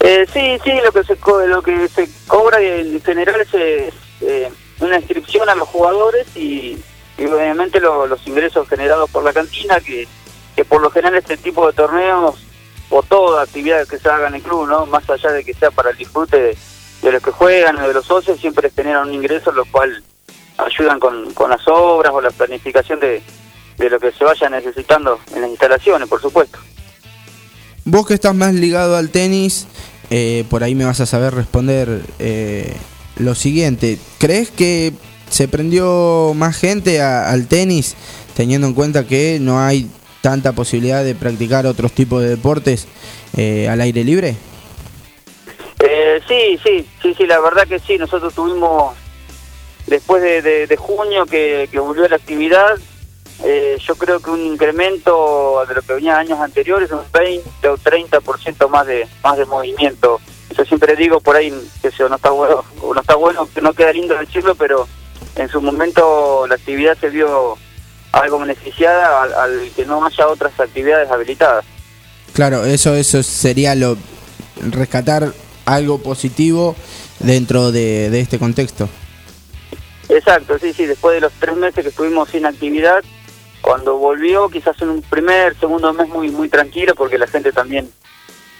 Eh, 0.00 0.26
sí, 0.32 0.58
sí, 0.64 0.70
lo 0.84 0.92
que 0.92 1.04
se 1.04 1.16
lo 1.48 1.62
que 1.62 1.88
se 1.88 2.08
cobra 2.26 2.60
en 2.60 3.00
general 3.02 3.40
es 3.40 3.48
eh, 3.54 3.90
eh, 4.22 4.48
una 4.82 4.98
inscripción 4.98 5.48
a 5.48 5.54
los 5.54 5.68
jugadores 5.68 6.26
y, 6.36 6.78
obviamente 7.18 7.80
lo- 7.80 8.06
los 8.06 8.26
ingresos 8.26 8.68
generados 8.68 9.08
por 9.10 9.22
la 9.24 9.32
cantina, 9.32 9.80
que, 9.80 10.08
que 10.56 10.64
por 10.64 10.80
lo 10.82 10.90
general 10.90 11.16
este 11.16 11.36
tipo 11.36 11.66
de 11.66 11.72
torneos 11.72 12.36
o 12.90 13.02
toda 13.02 13.42
actividad 13.44 13.86
que 13.86 13.98
se 13.98 14.08
haga 14.08 14.28
en 14.28 14.34
el 14.34 14.42
club, 14.42 14.66
¿no? 14.66 14.86
Más 14.86 15.08
allá 15.08 15.30
de 15.32 15.44
que 15.44 15.54
sea 15.54 15.70
para 15.70 15.90
el 15.90 15.96
disfrute 15.96 16.36
de, 16.40 16.56
de 17.02 17.12
los 17.12 17.22
que 17.22 17.30
juegan 17.30 17.76
o 17.78 17.88
de 17.88 17.94
los 17.94 18.04
socios, 18.06 18.38
siempre 18.40 18.70
generan 18.70 19.08
un 19.08 19.14
ingreso, 19.14 19.50
lo 19.52 19.64
cual 19.66 20.02
ayudan 20.58 21.00
con, 21.00 21.32
con 21.32 21.50
las 21.50 21.66
obras 21.68 22.12
o 22.14 22.20
la 22.20 22.30
planificación 22.30 23.00
de, 23.00 23.22
de 23.78 23.90
lo 23.90 23.98
que 23.98 24.12
se 24.12 24.24
vaya 24.24 24.50
necesitando 24.50 25.18
en 25.34 25.40
las 25.42 25.50
instalaciones, 25.50 26.08
por 26.08 26.20
supuesto. 26.20 26.58
Vos 27.84 28.06
que 28.06 28.14
estás 28.14 28.34
más 28.34 28.52
ligado 28.54 28.96
al 28.96 29.10
tenis, 29.10 29.66
eh, 30.10 30.44
por 30.50 30.62
ahí 30.62 30.74
me 30.74 30.84
vas 30.84 31.00
a 31.00 31.06
saber 31.06 31.34
responder 31.34 32.00
eh, 32.18 32.76
lo 33.22 33.34
siguiente. 33.34 33.98
¿Crees 34.18 34.50
que 34.50 34.92
se 35.30 35.48
prendió 35.48 36.32
más 36.34 36.56
gente 36.58 37.00
a- 37.00 37.30
al 37.30 37.46
tenis 37.46 37.94
teniendo 38.36 38.66
en 38.66 38.74
cuenta 38.74 39.06
que 39.06 39.38
no 39.40 39.60
hay 39.60 39.88
tanta 40.20 40.52
posibilidad 40.52 41.02
de 41.04 41.14
practicar 41.14 41.66
otros 41.66 41.92
tipos 41.92 42.22
de 42.22 42.28
deportes 42.30 42.86
eh, 43.36 43.68
al 43.68 43.80
aire 43.80 44.04
libre? 44.04 44.36
Eh, 45.80 46.20
sí, 46.28 46.58
sí, 46.62 46.86
sí, 47.02 47.14
sí, 47.16 47.26
la 47.26 47.40
verdad 47.40 47.66
que 47.66 47.78
sí. 47.78 47.98
Nosotros 47.98 48.32
tuvimos, 48.34 48.94
después 49.86 50.22
de, 50.22 50.42
de- 50.66 50.76
junio 50.76 51.26
que, 51.26 51.68
que 51.70 51.78
volvió 51.80 52.06
la 52.08 52.16
actividad, 52.16 52.78
eh, 53.44 53.76
yo 53.84 53.96
creo 53.96 54.20
que 54.20 54.30
un 54.30 54.40
incremento 54.46 55.64
de 55.68 55.74
lo 55.74 55.82
que 55.82 55.94
venía 55.94 56.16
años 56.18 56.38
anteriores, 56.38 56.90
un 56.92 57.00
20 57.12 57.68
o 57.68 57.76
30% 57.76 58.68
más 58.68 58.86
de 58.86 59.08
más 59.24 59.36
de 59.36 59.44
movimiento. 59.46 60.20
Yo 60.54 60.64
siempre 60.64 60.96
digo 60.96 61.20
por 61.20 61.36
ahí 61.36 61.52
que 61.80 61.88
eso 61.88 62.08
no 62.08 62.16
está 62.16 62.30
bueno, 62.30 62.64
no 62.82 63.00
está 63.00 63.14
bueno, 63.16 63.48
que 63.54 63.60
no 63.60 63.72
queda 63.72 63.92
lindo 63.92 64.16
decirlo, 64.16 64.54
pero 64.54 64.86
en 65.36 65.48
su 65.48 65.60
momento 65.60 66.46
la 66.46 66.54
actividad 66.56 66.96
se 66.98 67.10
vio 67.10 67.56
algo 68.12 68.38
beneficiada 68.38 69.22
al, 69.22 69.34
al 69.34 69.70
que 69.74 69.86
no 69.86 70.04
haya 70.04 70.28
otras 70.28 70.58
actividades 70.60 71.10
habilitadas. 71.10 71.64
Claro, 72.34 72.64
eso, 72.64 72.94
eso 72.94 73.22
sería 73.22 73.74
lo 73.74 73.96
rescatar 74.70 75.32
algo 75.64 75.98
positivo 75.98 76.76
dentro 77.20 77.72
de, 77.72 78.10
de 78.10 78.20
este 78.20 78.38
contexto. 78.38 78.88
Exacto, 80.08 80.58
sí, 80.58 80.72
sí, 80.72 80.86
después 80.86 81.14
de 81.14 81.20
los 81.20 81.32
tres 81.34 81.56
meses 81.56 81.82
que 81.82 81.88
estuvimos 81.88 82.28
sin 82.28 82.44
actividad, 82.44 83.02
cuando 83.62 83.96
volvió, 83.96 84.48
quizás 84.48 84.80
en 84.82 84.90
un 84.90 85.02
primer, 85.02 85.56
segundo 85.58 85.92
mes 85.92 86.08
muy 86.08 86.30
muy 86.30 86.48
tranquilo, 86.48 86.94
porque 86.94 87.16
la 87.16 87.26
gente 87.26 87.52
también 87.52 87.90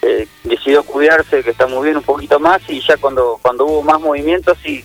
eh, 0.03 0.27
decidió 0.45 0.83
cuidarse, 0.83 1.43
que 1.43 1.51
está 1.51 1.66
muy 1.66 1.85
bien 1.85 1.97
un 1.97 2.03
poquito 2.03 2.39
más, 2.39 2.61
y 2.69 2.81
ya 2.81 2.97
cuando 2.97 3.39
cuando 3.41 3.65
hubo 3.66 3.83
más 3.83 4.01
movimiento, 4.01 4.55
sí, 4.62 4.85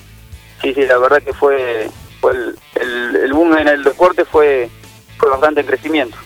sí, 0.62 0.74
sí, 0.74 0.86
la 0.86 0.98
verdad 0.98 1.22
que 1.22 1.34
fue, 1.34 1.90
fue 2.22 2.32
el, 2.34 2.56
el, 2.76 3.16
el 3.16 3.34
boom 3.34 3.58
en 3.58 3.68
el 3.68 3.84
deporte 3.84 4.26
fue, 4.26 4.70
fue 5.18 5.30
bastante 5.30 5.62
en 5.62 5.68
crecimiento. 5.68 6.18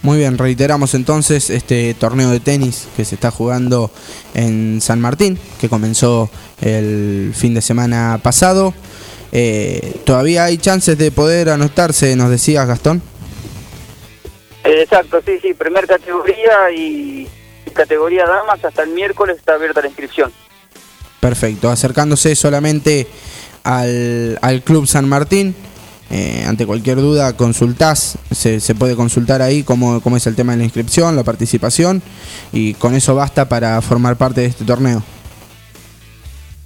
Muy 0.00 0.18
bien, 0.18 0.38
reiteramos 0.38 0.94
entonces 0.94 1.50
este 1.50 1.92
torneo 1.94 2.30
de 2.30 2.40
tenis 2.40 2.88
que 2.96 3.04
se 3.04 3.16
está 3.16 3.30
jugando 3.30 3.90
en 4.32 4.80
San 4.80 5.00
Martín, 5.00 5.38
que 5.60 5.68
comenzó 5.68 6.30
el 6.60 7.32
fin 7.34 7.52
de 7.52 7.60
semana 7.60 8.20
pasado. 8.22 8.72
Eh, 9.32 10.00
Todavía 10.04 10.44
hay 10.44 10.56
chances 10.56 10.96
de 10.96 11.10
poder 11.10 11.50
anotarse, 11.50 12.14
nos 12.16 12.30
decías 12.30 12.66
Gastón. 12.66 13.02
Eh, 14.64 14.82
exacto, 14.82 15.20
sí, 15.26 15.38
sí, 15.42 15.52
primer 15.52 15.86
categoría 15.86 16.70
y 16.74 17.28
categoría 17.72 18.26
damas, 18.26 18.64
hasta 18.64 18.82
el 18.82 18.90
miércoles 18.90 19.38
está 19.38 19.54
abierta 19.54 19.80
la 19.80 19.88
inscripción. 19.88 20.32
Perfecto, 21.20 21.70
acercándose 21.70 22.34
solamente 22.36 23.08
al, 23.64 24.38
al 24.42 24.62
Club 24.62 24.86
San 24.86 25.08
Martín. 25.08 25.54
Eh, 26.10 26.44
ante 26.46 26.64
cualquier 26.64 26.96
duda 26.96 27.36
consultás, 27.36 28.16
se, 28.30 28.60
se 28.60 28.74
puede 28.74 28.96
consultar 28.96 29.42
ahí 29.42 29.62
cómo, 29.62 30.00
cómo 30.00 30.16
es 30.16 30.26
el 30.26 30.34
tema 30.34 30.52
de 30.52 30.58
la 30.58 30.64
inscripción, 30.64 31.14
la 31.16 31.22
participación 31.22 32.00
y 32.50 32.72
con 32.74 32.94
eso 32.94 33.14
basta 33.14 33.46
para 33.46 33.82
formar 33.82 34.16
parte 34.16 34.40
de 34.40 34.46
este 34.46 34.64
torneo. 34.64 35.02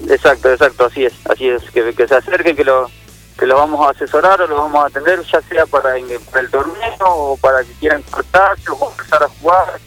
Exacto, 0.08 0.52
exacto, 0.52 0.86
así 0.86 1.04
es, 1.06 1.14
así 1.28 1.48
es, 1.48 1.62
que, 1.72 1.92
que 1.92 2.06
se 2.06 2.14
acerquen, 2.14 2.54
que 2.54 2.62
lo 2.62 2.88
que 3.36 3.46
lo 3.46 3.56
vamos 3.56 3.84
a 3.84 3.90
asesorar 3.90 4.40
o 4.42 4.46
lo 4.46 4.56
vamos 4.56 4.84
a 4.84 4.86
atender, 4.86 5.20
ya 5.24 5.40
sea 5.42 5.66
para 5.66 5.96
el 5.96 6.50
torneo 6.50 6.96
o 7.00 7.36
para 7.36 7.64
que 7.64 7.72
quieran 7.80 8.02
cortarse 8.02 8.70
o 8.70 8.90
empezar 8.92 9.24
a 9.24 9.28
jugar. 9.40 9.80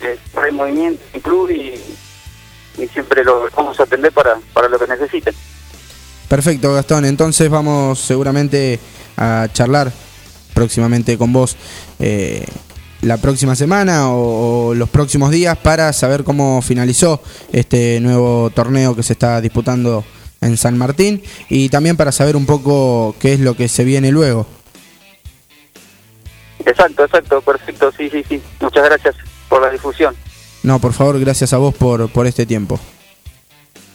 Eh, 0.00 0.18
hay 0.42 0.52
movimiento 0.52 1.02
en 1.10 1.16
el 1.16 1.22
club 1.22 1.50
y, 1.50 1.74
y 2.82 2.88
siempre 2.88 3.24
lo 3.24 3.48
vamos 3.56 3.78
a 3.80 3.82
atender 3.82 4.12
para, 4.12 4.38
para 4.52 4.68
lo 4.68 4.78
que 4.78 4.86
necesiten. 4.86 5.34
Perfecto, 6.28 6.74
Gastón. 6.74 7.04
Entonces 7.04 7.48
vamos 7.48 7.98
seguramente 7.98 8.78
a 9.16 9.48
charlar 9.52 9.90
próximamente 10.54 11.16
con 11.16 11.32
vos 11.32 11.56
eh, 11.98 12.44
la 13.02 13.16
próxima 13.16 13.54
semana 13.56 14.10
o, 14.10 14.68
o 14.68 14.74
los 14.74 14.88
próximos 14.88 15.30
días 15.30 15.56
para 15.56 15.92
saber 15.92 16.24
cómo 16.24 16.60
finalizó 16.62 17.22
este 17.52 18.00
nuevo 18.00 18.50
torneo 18.50 18.94
que 18.94 19.02
se 19.02 19.14
está 19.14 19.40
disputando 19.40 20.04
en 20.40 20.56
San 20.56 20.76
Martín 20.78 21.22
y 21.48 21.68
también 21.68 21.96
para 21.96 22.12
saber 22.12 22.36
un 22.36 22.46
poco 22.46 23.16
qué 23.18 23.32
es 23.34 23.40
lo 23.40 23.56
que 23.56 23.68
se 23.68 23.84
viene 23.84 24.12
luego. 24.12 24.46
Exacto, 26.64 27.04
exacto, 27.04 27.40
perfecto, 27.40 27.90
sí, 27.96 28.10
sí, 28.10 28.24
sí. 28.28 28.42
Muchas 28.60 28.84
gracias 28.84 29.16
por 29.48 29.62
la 29.62 29.70
difusión. 29.70 30.14
No, 30.62 30.78
por 30.78 30.92
favor, 30.92 31.18
gracias 31.20 31.52
a 31.52 31.58
vos 31.58 31.74
por, 31.74 32.10
por 32.10 32.26
este 32.26 32.46
tiempo. 32.46 32.78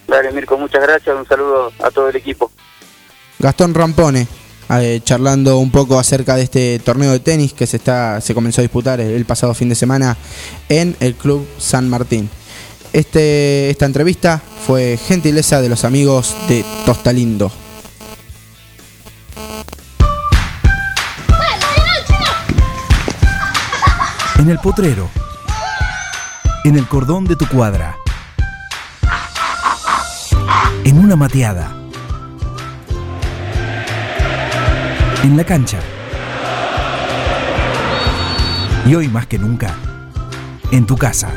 Dale, 0.07 0.31
Mirko, 0.31 0.57
muchas 0.57 0.81
gracias, 0.81 1.15
un 1.15 1.27
saludo 1.27 1.71
a 1.83 1.91
todo 1.91 2.09
el 2.09 2.15
equipo. 2.15 2.51
Gastón 3.39 3.73
Rampone, 3.73 4.27
eh, 4.69 5.01
charlando 5.03 5.57
un 5.57 5.71
poco 5.71 5.99
acerca 5.99 6.35
de 6.35 6.43
este 6.43 6.79
torneo 6.79 7.11
de 7.11 7.19
tenis 7.19 7.53
que 7.53 7.67
se 7.67 7.77
está 7.77 8.21
se 8.21 8.33
comenzó 8.33 8.61
a 8.61 8.63
disputar 8.63 8.99
el, 9.01 9.11
el 9.11 9.25
pasado 9.25 9.53
fin 9.53 9.69
de 9.69 9.75
semana 9.75 10.17
en 10.69 10.95
el 10.99 11.15
Club 11.15 11.47
San 11.57 11.89
Martín. 11.89 12.29
Este, 12.93 13.71
esta 13.71 13.85
entrevista 13.85 14.39
fue 14.67 14.97
gentileza 14.97 15.61
de 15.61 15.69
los 15.69 15.83
amigos 15.83 16.35
de 16.47 16.63
Tostalindo. 16.85 17.51
En 24.37 24.49
el 24.49 24.59
potrero. 24.59 25.09
En 26.65 26.77
el 26.77 26.87
cordón 26.87 27.25
de 27.25 27.35
tu 27.35 27.45
cuadra. 27.45 27.97
En 30.85 30.97
una 30.97 31.17
mateada. 31.17 31.75
En 35.23 35.35
la 35.35 35.43
cancha. 35.43 35.79
Y 38.85 38.95
hoy 38.95 39.09
más 39.09 39.27
que 39.27 39.37
nunca, 39.37 39.75
en 40.71 40.85
tu 40.85 40.95
casa. 40.97 41.31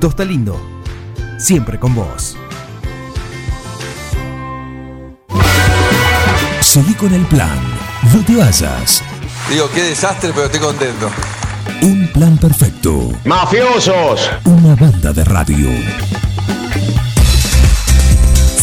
Tostalindo, 0.00 0.60
siempre 1.38 1.78
con 1.78 1.94
vos. 1.94 2.36
Seguí 6.60 6.94
con 6.94 7.14
el 7.14 7.24
plan. 7.26 7.60
No 8.12 8.24
te 8.24 8.34
vayas. 8.34 9.04
Digo, 9.48 9.70
qué 9.72 9.82
desastre, 9.82 10.32
pero 10.34 10.46
estoy 10.46 10.60
contento. 10.60 11.10
Un 11.82 12.08
plan 12.12 12.38
perfecto. 12.38 13.12
¡Mafiosos! 13.24 14.30
Una 14.44 14.74
banda 14.74 15.12
de 15.12 15.24
radio. 15.24 15.68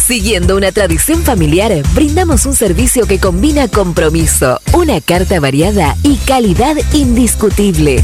Siguiendo 0.05 0.57
una 0.57 0.71
tradición 0.71 1.21
familiar, 1.21 1.71
brindamos 1.93 2.45
un 2.45 2.53
servicio 2.53 3.05
que 3.07 3.19
combina 3.19 3.67
compromiso, 3.67 4.59
una 4.73 4.99
carta 4.99 5.39
variada 5.39 5.95
y 6.03 6.17
calidad 6.17 6.75
indiscutible. 6.93 8.03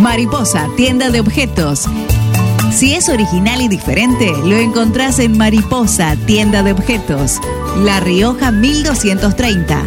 Mariposa, 0.00 0.68
tienda 0.76 1.10
de 1.10 1.18
objetos. 1.18 1.86
Si 2.70 2.94
es 2.94 3.08
original 3.08 3.60
y 3.60 3.68
diferente, 3.68 4.32
lo 4.44 4.56
encontrás 4.56 5.18
en 5.18 5.36
Mariposa, 5.36 6.16
tienda 6.24 6.62
de 6.62 6.72
objetos. 6.72 7.40
La 7.82 7.98
Rioja 7.98 8.52
1230. 8.52 9.82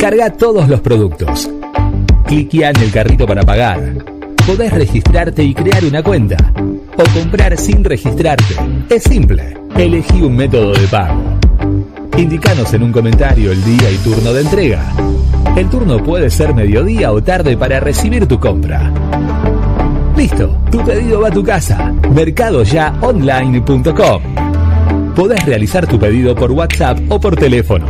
Carga 0.00 0.30
todos 0.30 0.68
los 0.68 0.80
productos. 0.80 1.48
Cliquea 2.26 2.70
en 2.70 2.82
el 2.82 2.90
carrito 2.90 3.24
para 3.24 3.44
pagar. 3.44 4.04
Podés 4.44 4.72
registrarte 4.72 5.44
y 5.44 5.54
crear 5.54 5.84
una 5.84 6.02
cuenta. 6.02 6.36
O 6.96 7.18
comprar 7.18 7.56
sin 7.56 7.84
registrarte. 7.84 8.56
Es 8.88 9.04
simple. 9.04 9.56
Elegí 9.76 10.22
un 10.22 10.34
método 10.34 10.72
de 10.72 10.88
pago. 10.88 11.38
Indicanos 12.16 12.74
en 12.74 12.82
un 12.82 12.92
comentario 12.92 13.52
el 13.52 13.64
día 13.64 13.90
y 13.90 13.96
turno 13.98 14.32
de 14.32 14.40
entrega. 14.42 14.92
El 15.56 15.68
turno 15.68 16.02
puede 16.02 16.30
ser 16.30 16.54
mediodía 16.54 17.12
o 17.12 17.22
tarde 17.22 17.56
para 17.56 17.80
recibir 17.80 18.26
tu 18.26 18.38
compra. 18.38 18.92
Listo, 20.16 20.56
tu 20.70 20.84
pedido 20.84 21.20
va 21.20 21.28
a 21.28 21.32
tu 21.32 21.42
casa. 21.42 21.92
Mercadoyaonline.com. 22.14 24.22
Podés 25.14 25.44
realizar 25.44 25.86
tu 25.86 25.98
pedido 25.98 26.34
por 26.34 26.52
WhatsApp 26.52 26.98
o 27.08 27.20
por 27.20 27.36
teléfono. 27.36 27.86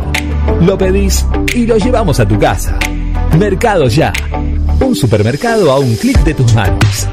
Lo 0.61 0.77
pedís 0.77 1.25
y 1.53 1.65
lo 1.65 1.77
llevamos 1.77 2.19
a 2.19 2.27
tu 2.27 2.37
casa. 2.39 2.77
Mercado 3.37 3.87
Ya. 3.87 4.11
Un 4.79 4.95
supermercado 4.95 5.71
a 5.71 5.79
un 5.79 5.95
clic 5.95 6.23
de 6.23 6.33
tus 6.33 6.53
manos. 6.53 7.07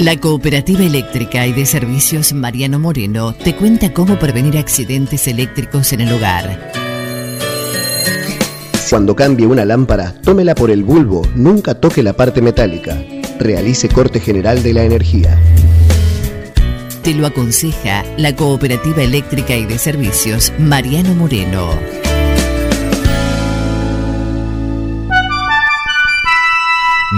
La 0.00 0.16
Cooperativa 0.18 0.84
Eléctrica 0.84 1.46
y 1.46 1.52
de 1.52 1.66
Servicios 1.66 2.32
Mariano 2.32 2.78
Moreno 2.78 3.34
te 3.34 3.56
cuenta 3.56 3.92
cómo 3.92 4.18
prevenir 4.18 4.56
accidentes 4.58 5.26
eléctricos 5.26 5.92
en 5.92 6.02
el 6.02 6.12
hogar. 6.12 6.85
Cuando 8.88 9.16
cambie 9.16 9.46
una 9.46 9.64
lámpara, 9.64 10.14
tómela 10.22 10.54
por 10.54 10.70
el 10.70 10.84
bulbo, 10.84 11.22
nunca 11.34 11.74
toque 11.74 12.04
la 12.04 12.12
parte 12.12 12.40
metálica. 12.40 12.96
Realice 13.40 13.88
corte 13.88 14.20
general 14.20 14.62
de 14.62 14.72
la 14.72 14.84
energía. 14.84 15.36
Te 17.02 17.12
lo 17.12 17.26
aconseja 17.26 18.04
la 18.16 18.36
Cooperativa 18.36 19.02
Eléctrica 19.02 19.56
y 19.56 19.66
de 19.66 19.78
Servicios 19.78 20.52
Mariano 20.60 21.14
Moreno. 21.14 21.70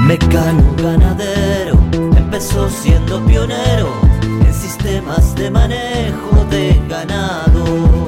Mecano 0.06 0.74
ganadero 0.82 1.78
empezó 2.16 2.70
siendo 2.70 3.22
pionero 3.26 3.92
en 4.22 4.54
sistemas 4.54 5.34
de 5.34 5.50
manejo 5.50 6.46
de 6.50 6.80
ganado. 6.88 8.07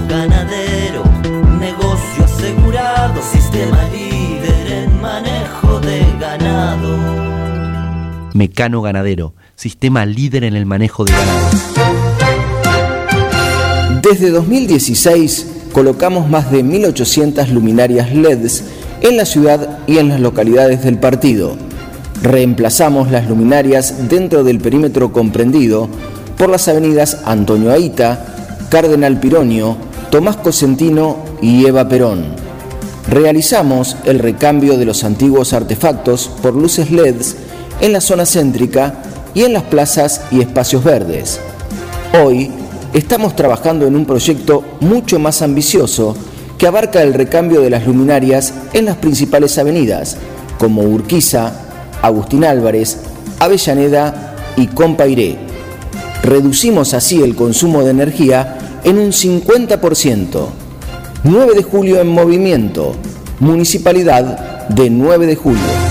Mecano 8.33 8.81
Ganadero, 8.81 9.33
sistema 9.55 10.05
líder 10.05 10.43
en 10.43 10.55
el 10.55 10.65
manejo 10.65 11.03
de 11.03 11.11
ganado. 11.11 11.49
Desde 14.01 14.29
2016 14.31 15.47
colocamos 15.73 16.29
más 16.29 16.51
de 16.51 16.63
1.800 16.63 17.49
luminarias 17.49 18.13
LEDs 18.13 18.63
en 19.01 19.17
la 19.17 19.25
ciudad 19.25 19.79
y 19.87 19.97
en 19.97 20.09
las 20.09 20.19
localidades 20.19 20.83
del 20.83 20.97
partido. 20.97 21.55
Reemplazamos 22.21 23.11
las 23.11 23.27
luminarias 23.27 24.09
dentro 24.09 24.43
del 24.43 24.59
perímetro 24.59 25.11
comprendido 25.11 25.89
por 26.37 26.49
las 26.49 26.67
avenidas 26.67 27.21
Antonio 27.25 27.71
Aita, 27.71 28.67
Cardenal 28.69 29.19
Pironio, 29.19 29.75
Tomás 30.09 30.37
Cosentino 30.37 31.17
y 31.41 31.65
Eva 31.65 31.87
Perón. 31.87 32.25
Realizamos 33.07 33.97
el 34.05 34.19
recambio 34.19 34.77
de 34.77 34.85
los 34.85 35.03
antiguos 35.03 35.53
artefactos 35.53 36.29
por 36.41 36.55
luces 36.55 36.91
LEDs 36.91 37.35
en 37.81 37.91
la 37.91 37.99
zona 37.99 38.25
céntrica 38.25 38.93
y 39.33 39.43
en 39.43 39.53
las 39.53 39.63
plazas 39.63 40.21
y 40.31 40.39
espacios 40.39 40.83
verdes. 40.83 41.39
Hoy 42.23 42.51
estamos 42.93 43.35
trabajando 43.35 43.85
en 43.87 43.95
un 43.95 44.05
proyecto 44.05 44.63
mucho 44.79 45.19
más 45.19 45.41
ambicioso 45.41 46.15
que 46.57 46.67
abarca 46.67 47.01
el 47.01 47.13
recambio 47.13 47.61
de 47.61 47.69
las 47.69 47.85
luminarias 47.87 48.53
en 48.73 48.85
las 48.85 48.97
principales 48.97 49.57
avenidas, 49.57 50.17
como 50.59 50.83
Urquiza, 50.83 51.53
Agustín 52.01 52.45
Álvarez, 52.45 52.99
Avellaneda 53.39 54.35
y 54.55 54.67
Compairé. 54.67 55.37
Reducimos 56.21 56.93
así 56.93 57.21
el 57.23 57.35
consumo 57.35 57.83
de 57.83 57.91
energía 57.91 58.57
en 58.83 58.99
un 58.99 59.09
50%. 59.11 60.47
9 61.23 61.53
de 61.55 61.63
julio 61.63 61.99
en 61.99 62.07
movimiento, 62.07 62.95
Municipalidad 63.39 64.67
de 64.69 64.89
9 64.91 65.25
de 65.25 65.35
julio. 65.35 65.90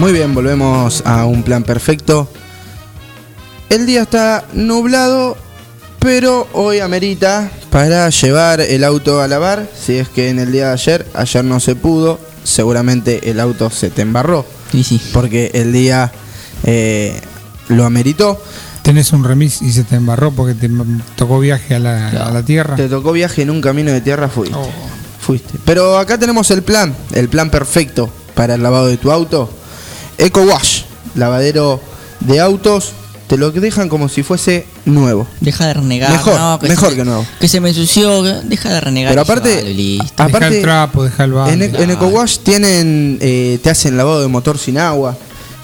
Muy 0.00 0.12
bien, 0.12 0.34
volvemos 0.34 1.02
a 1.04 1.26
un 1.26 1.42
plan 1.42 1.62
perfecto. 1.62 2.26
El 3.68 3.84
día 3.84 4.00
está 4.00 4.46
nublado, 4.54 5.36
pero 5.98 6.48
hoy 6.54 6.78
amerita 6.78 7.50
para 7.68 8.08
llevar 8.08 8.62
el 8.62 8.82
auto 8.84 9.20
a 9.20 9.28
lavar. 9.28 9.68
Si 9.78 9.98
es 9.98 10.08
que 10.08 10.30
en 10.30 10.38
el 10.38 10.52
día 10.52 10.68
de 10.68 10.72
ayer, 10.72 11.06
ayer 11.12 11.44
no 11.44 11.60
se 11.60 11.76
pudo, 11.76 12.18
seguramente 12.44 13.30
el 13.30 13.38
auto 13.40 13.68
se 13.68 13.90
te 13.90 14.00
embarró. 14.00 14.46
Porque 15.12 15.50
el 15.52 15.70
día 15.70 16.10
eh, 16.64 17.20
lo 17.68 17.84
ameritó. 17.84 18.42
Tenés 18.80 19.12
un 19.12 19.22
remis 19.22 19.60
y 19.60 19.70
se 19.70 19.84
te 19.84 19.96
embarró 19.96 20.32
porque 20.32 20.54
te 20.54 20.70
tocó 21.14 21.40
viaje 21.40 21.74
a 21.74 21.78
la, 21.78 22.08
a 22.08 22.30
la 22.30 22.42
tierra. 22.42 22.74
Te 22.74 22.88
tocó 22.88 23.12
viaje 23.12 23.42
en 23.42 23.50
un 23.50 23.60
camino 23.60 23.92
de 23.92 24.00
tierra, 24.00 24.30
fuiste. 24.30 24.56
Fuiste. 25.20 25.58
Pero 25.66 25.98
acá 25.98 26.16
tenemos 26.16 26.50
el 26.50 26.62
plan, 26.62 26.96
el 27.12 27.28
plan 27.28 27.50
perfecto 27.50 28.08
para 28.34 28.54
el 28.54 28.62
lavado 28.62 28.86
de 28.86 28.96
tu 28.96 29.12
auto. 29.12 29.59
Eco 30.20 30.42
Wash, 30.42 30.82
lavadero 31.14 31.80
de 32.20 32.40
autos, 32.40 32.92
te 33.26 33.36
lo 33.36 33.50
dejan 33.52 33.88
como 33.88 34.08
si 34.08 34.22
fuese 34.22 34.66
nuevo. 34.84 35.26
Deja 35.40 35.66
de 35.66 35.74
renegar. 35.74 36.10
Mejor, 36.10 36.38
no, 36.38 36.58
que 36.58 36.68
mejor 36.68 36.90
se- 36.90 36.96
que 36.96 37.04
nuevo. 37.04 37.26
Que 37.38 37.48
se 37.48 37.60
me 37.60 37.68
ensució, 37.68 38.22
que- 38.22 38.40
deja 38.44 38.70
de 38.72 38.80
renegar. 38.80 39.12
Pero 39.12 39.22
aparte- 39.22 40.02
aparte- 40.16 40.46
Deja 40.46 40.56
el 40.56 40.62
trapo, 40.62 41.04
deja 41.04 41.24
el 41.24 41.32
balde. 41.32 41.52
En, 41.54 41.62
E- 41.62 41.82
en 41.82 41.90
EcoWash 41.90 42.38
tienen, 42.38 43.18
eh, 43.20 43.58
te 43.62 43.70
hacen 43.70 43.96
lavado 43.96 44.20
de 44.20 44.28
motor 44.28 44.58
sin 44.58 44.78
agua. 44.78 45.16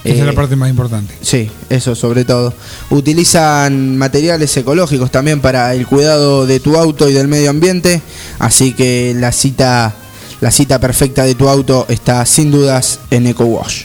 Esa 0.04 0.14
es 0.14 0.20
Eh, 0.20 0.24
la 0.24 0.32
parte 0.34 0.54
más 0.54 0.70
importante. 0.70 1.12
Sí, 1.20 1.50
eso 1.68 1.96
sobre 1.96 2.24
todo. 2.24 2.54
Utilizan 2.90 3.96
materiales 3.98 4.56
ecológicos 4.56 5.10
también 5.10 5.40
para 5.40 5.74
el 5.74 5.86
cuidado 5.86 6.46
de 6.46 6.60
tu 6.60 6.76
auto 6.76 7.08
y 7.08 7.12
del 7.12 7.28
medio 7.28 7.50
ambiente, 7.50 8.00
así 8.38 8.72
que 8.72 9.14
la 9.18 9.32
cita, 9.32 9.94
la 10.40 10.50
cita 10.50 10.78
perfecta 10.78 11.24
de 11.24 11.34
tu 11.34 11.48
auto 11.48 11.86
está 11.88 12.24
sin 12.26 12.50
dudas 12.50 13.00
en 13.10 13.26
EcoWash. 13.26 13.84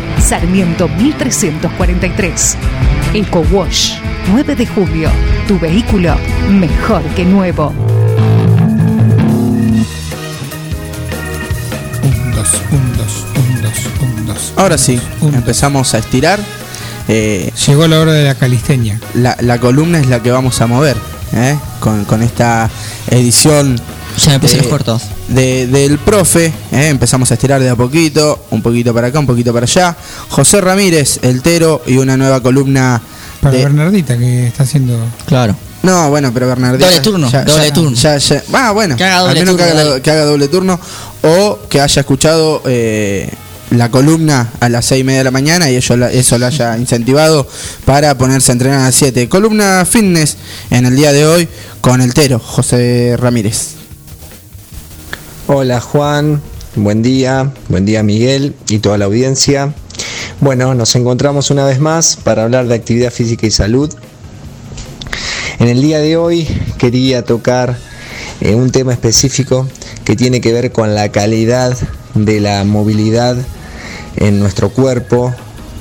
Sarmiento 0.19 0.87
1343. 0.87 2.57
Eco 3.13 3.43
Wash 3.51 3.93
9 4.31 4.55
de 4.55 4.65
julio. 4.67 5.09
Tu 5.47 5.59
vehículo 5.59 6.15
mejor 6.49 7.01
que 7.15 7.25
nuevo. 7.25 7.73
Ahora 14.55 14.77
sí, 14.77 14.99
empezamos 15.21 15.93
a 15.93 15.97
estirar. 15.97 16.39
Eh, 17.07 17.51
Llegó 17.67 17.87
la 17.87 17.99
hora 17.99 18.13
de 18.13 18.23
la 18.25 18.35
calisteña. 18.35 18.99
la, 19.15 19.35
la 19.41 19.59
columna 19.59 19.99
es 19.99 20.07
la 20.07 20.21
que 20.21 20.31
vamos 20.31 20.61
a 20.61 20.67
mover 20.67 20.95
¿eh? 21.33 21.57
con, 21.79 22.05
con 22.05 22.21
esta 22.21 22.69
edición. 23.09 23.79
Ya 24.25 24.31
me 24.33 24.39
puse 24.39 24.55
de- 24.55 24.61
los 24.63 24.67
cortos. 24.71 25.01
de- 25.29 25.67
del 25.67 25.97
profe, 25.99 26.47
¿eh? 26.71 26.87
empezamos 26.89 27.29
a 27.31 27.33
estirar 27.35 27.61
de 27.61 27.69
a 27.69 27.75
poquito, 27.75 28.45
un 28.51 28.61
poquito 28.61 28.93
para 28.93 29.07
acá, 29.07 29.19
un 29.19 29.25
poquito 29.27 29.53
para 29.53 29.65
allá. 29.65 29.95
José 30.29 30.61
Ramírez, 30.61 31.19
el 31.23 31.41
Tero 31.41 31.81
y 31.87 31.97
una 31.97 32.17
nueva 32.17 32.41
columna 32.41 33.01
Para 33.41 33.57
de- 33.57 33.63
Bernardita 33.63 34.17
que 34.17 34.47
está 34.47 34.63
haciendo. 34.63 34.97
Claro. 35.25 35.55
No, 35.83 36.09
bueno, 36.11 36.31
pero 36.31 36.47
Bernardino. 36.47 36.85
Doble 36.85 36.99
turno, 37.01 37.31
doble 37.31 37.71
turno. 37.71 37.95
Ya, 37.97 38.17
ya- 38.17 38.43
ah, 38.53 38.71
bueno, 38.71 38.95
Que 38.95 39.03
haga 39.03 39.17
al 39.21 39.27
doble 39.29 39.39
menos 39.39 39.55
que, 39.55 39.63
turno, 39.63 39.79
haga, 39.79 39.89
dale. 39.89 40.01
que 40.03 40.11
haga 40.11 40.25
doble 40.25 40.47
turno 40.47 40.79
o 41.23 41.59
que 41.67 41.81
haya 41.81 41.99
escuchado 42.01 42.61
eh, 42.65 43.31
la 43.71 43.89
columna 43.89 44.51
a 44.59 44.69
las 44.69 44.85
seis 44.85 45.01
y 45.01 45.03
media 45.03 45.19
de 45.19 45.23
la 45.23 45.31
mañana 45.31 45.71
y 45.71 45.75
eso, 45.77 45.97
la- 45.97 46.11
eso 46.11 46.37
lo 46.37 46.45
haya 46.45 46.77
incentivado 46.77 47.47
para 47.85 48.15
ponerse 48.15 48.51
a 48.51 48.53
entrenar 48.53 48.79
a 48.81 48.83
las 48.83 48.95
7. 48.95 49.27
Columna 49.27 49.83
fitness 49.89 50.37
en 50.69 50.85
el 50.85 50.95
día 50.95 51.11
de 51.13 51.25
hoy 51.25 51.47
con 51.79 51.99
el 52.01 52.13
Tero, 52.13 52.37
José 52.37 53.15
Ramírez. 53.17 53.80
Hola 55.53 55.81
Juan, 55.81 56.41
buen 56.77 57.03
día, 57.03 57.51
buen 57.67 57.85
día 57.85 58.03
Miguel 58.03 58.55
y 58.69 58.79
toda 58.79 58.97
la 58.97 59.03
audiencia. 59.03 59.73
Bueno, 60.39 60.73
nos 60.75 60.95
encontramos 60.95 61.51
una 61.51 61.65
vez 61.65 61.77
más 61.77 62.15
para 62.15 62.43
hablar 62.43 62.67
de 62.67 62.75
actividad 62.75 63.11
física 63.11 63.45
y 63.45 63.51
salud. 63.51 63.93
En 65.59 65.67
el 65.67 65.81
día 65.81 65.99
de 65.99 66.15
hoy 66.15 66.47
quería 66.77 67.25
tocar 67.25 67.77
eh, 68.39 68.55
un 68.55 68.71
tema 68.71 68.93
específico 68.93 69.67
que 70.05 70.15
tiene 70.15 70.39
que 70.39 70.53
ver 70.53 70.71
con 70.71 70.95
la 70.95 71.11
calidad 71.11 71.77
de 72.15 72.39
la 72.39 72.63
movilidad 72.63 73.35
en 74.15 74.39
nuestro 74.39 74.69
cuerpo, 74.69 75.35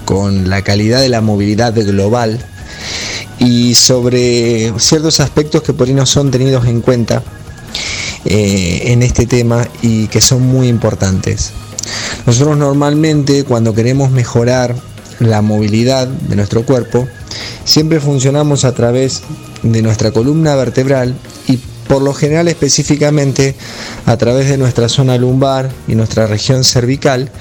con 0.05 0.51
la 0.51 0.63
calidad 0.63 1.01
de 1.01 1.11
la 1.11 1.21
movilidad 1.21 1.77
global 1.77 2.45
y 3.39 3.77
sobre 3.77 4.73
ciertos 4.81 5.21
aspectos 5.21 5.63
que 5.63 5.73
por 5.73 5.87
ahí 5.87 5.95
no 5.95 6.07
son 6.07 6.33
tenidos 6.33 6.67
en 6.67 6.81
cuenta 6.81 7.23
eh, 8.33 8.93
en 8.93 9.03
este 9.03 9.27
tema 9.27 9.67
y 9.83 10.07
que 10.07 10.21
son 10.21 10.43
muy 10.43 10.69
importantes. 10.69 11.51
Nosotros 12.27 12.57
normalmente 12.57 13.43
cuando 13.43 13.75
queremos 13.75 14.13
mejorar 14.13 14.77
la 15.19 15.43
movilidad 15.43 16.07
de 16.07 16.37
nuestro 16.37 16.65
cuerpo, 16.65 17.09
siempre 17.65 17.99
funcionamos 17.99 18.65
a 18.65 18.73
través 18.73 19.23
de 19.65 19.83
nuestra 19.83 20.13
columna 20.13 20.55
vertebral 20.55 21.17
y 21.49 21.59
por 21.89 22.03
lo 22.03 22.15
general 22.15 22.47
específicamente 22.47 23.57
a 24.07 24.17
través 24.17 24.49
de 24.49 24.59
nuestra 24.59 24.89
zona 24.89 25.19
lumbar 25.19 25.69
y 25.89 25.97
nuestra 25.97 26.29
región 26.29 26.63
cervical, 26.63 27.33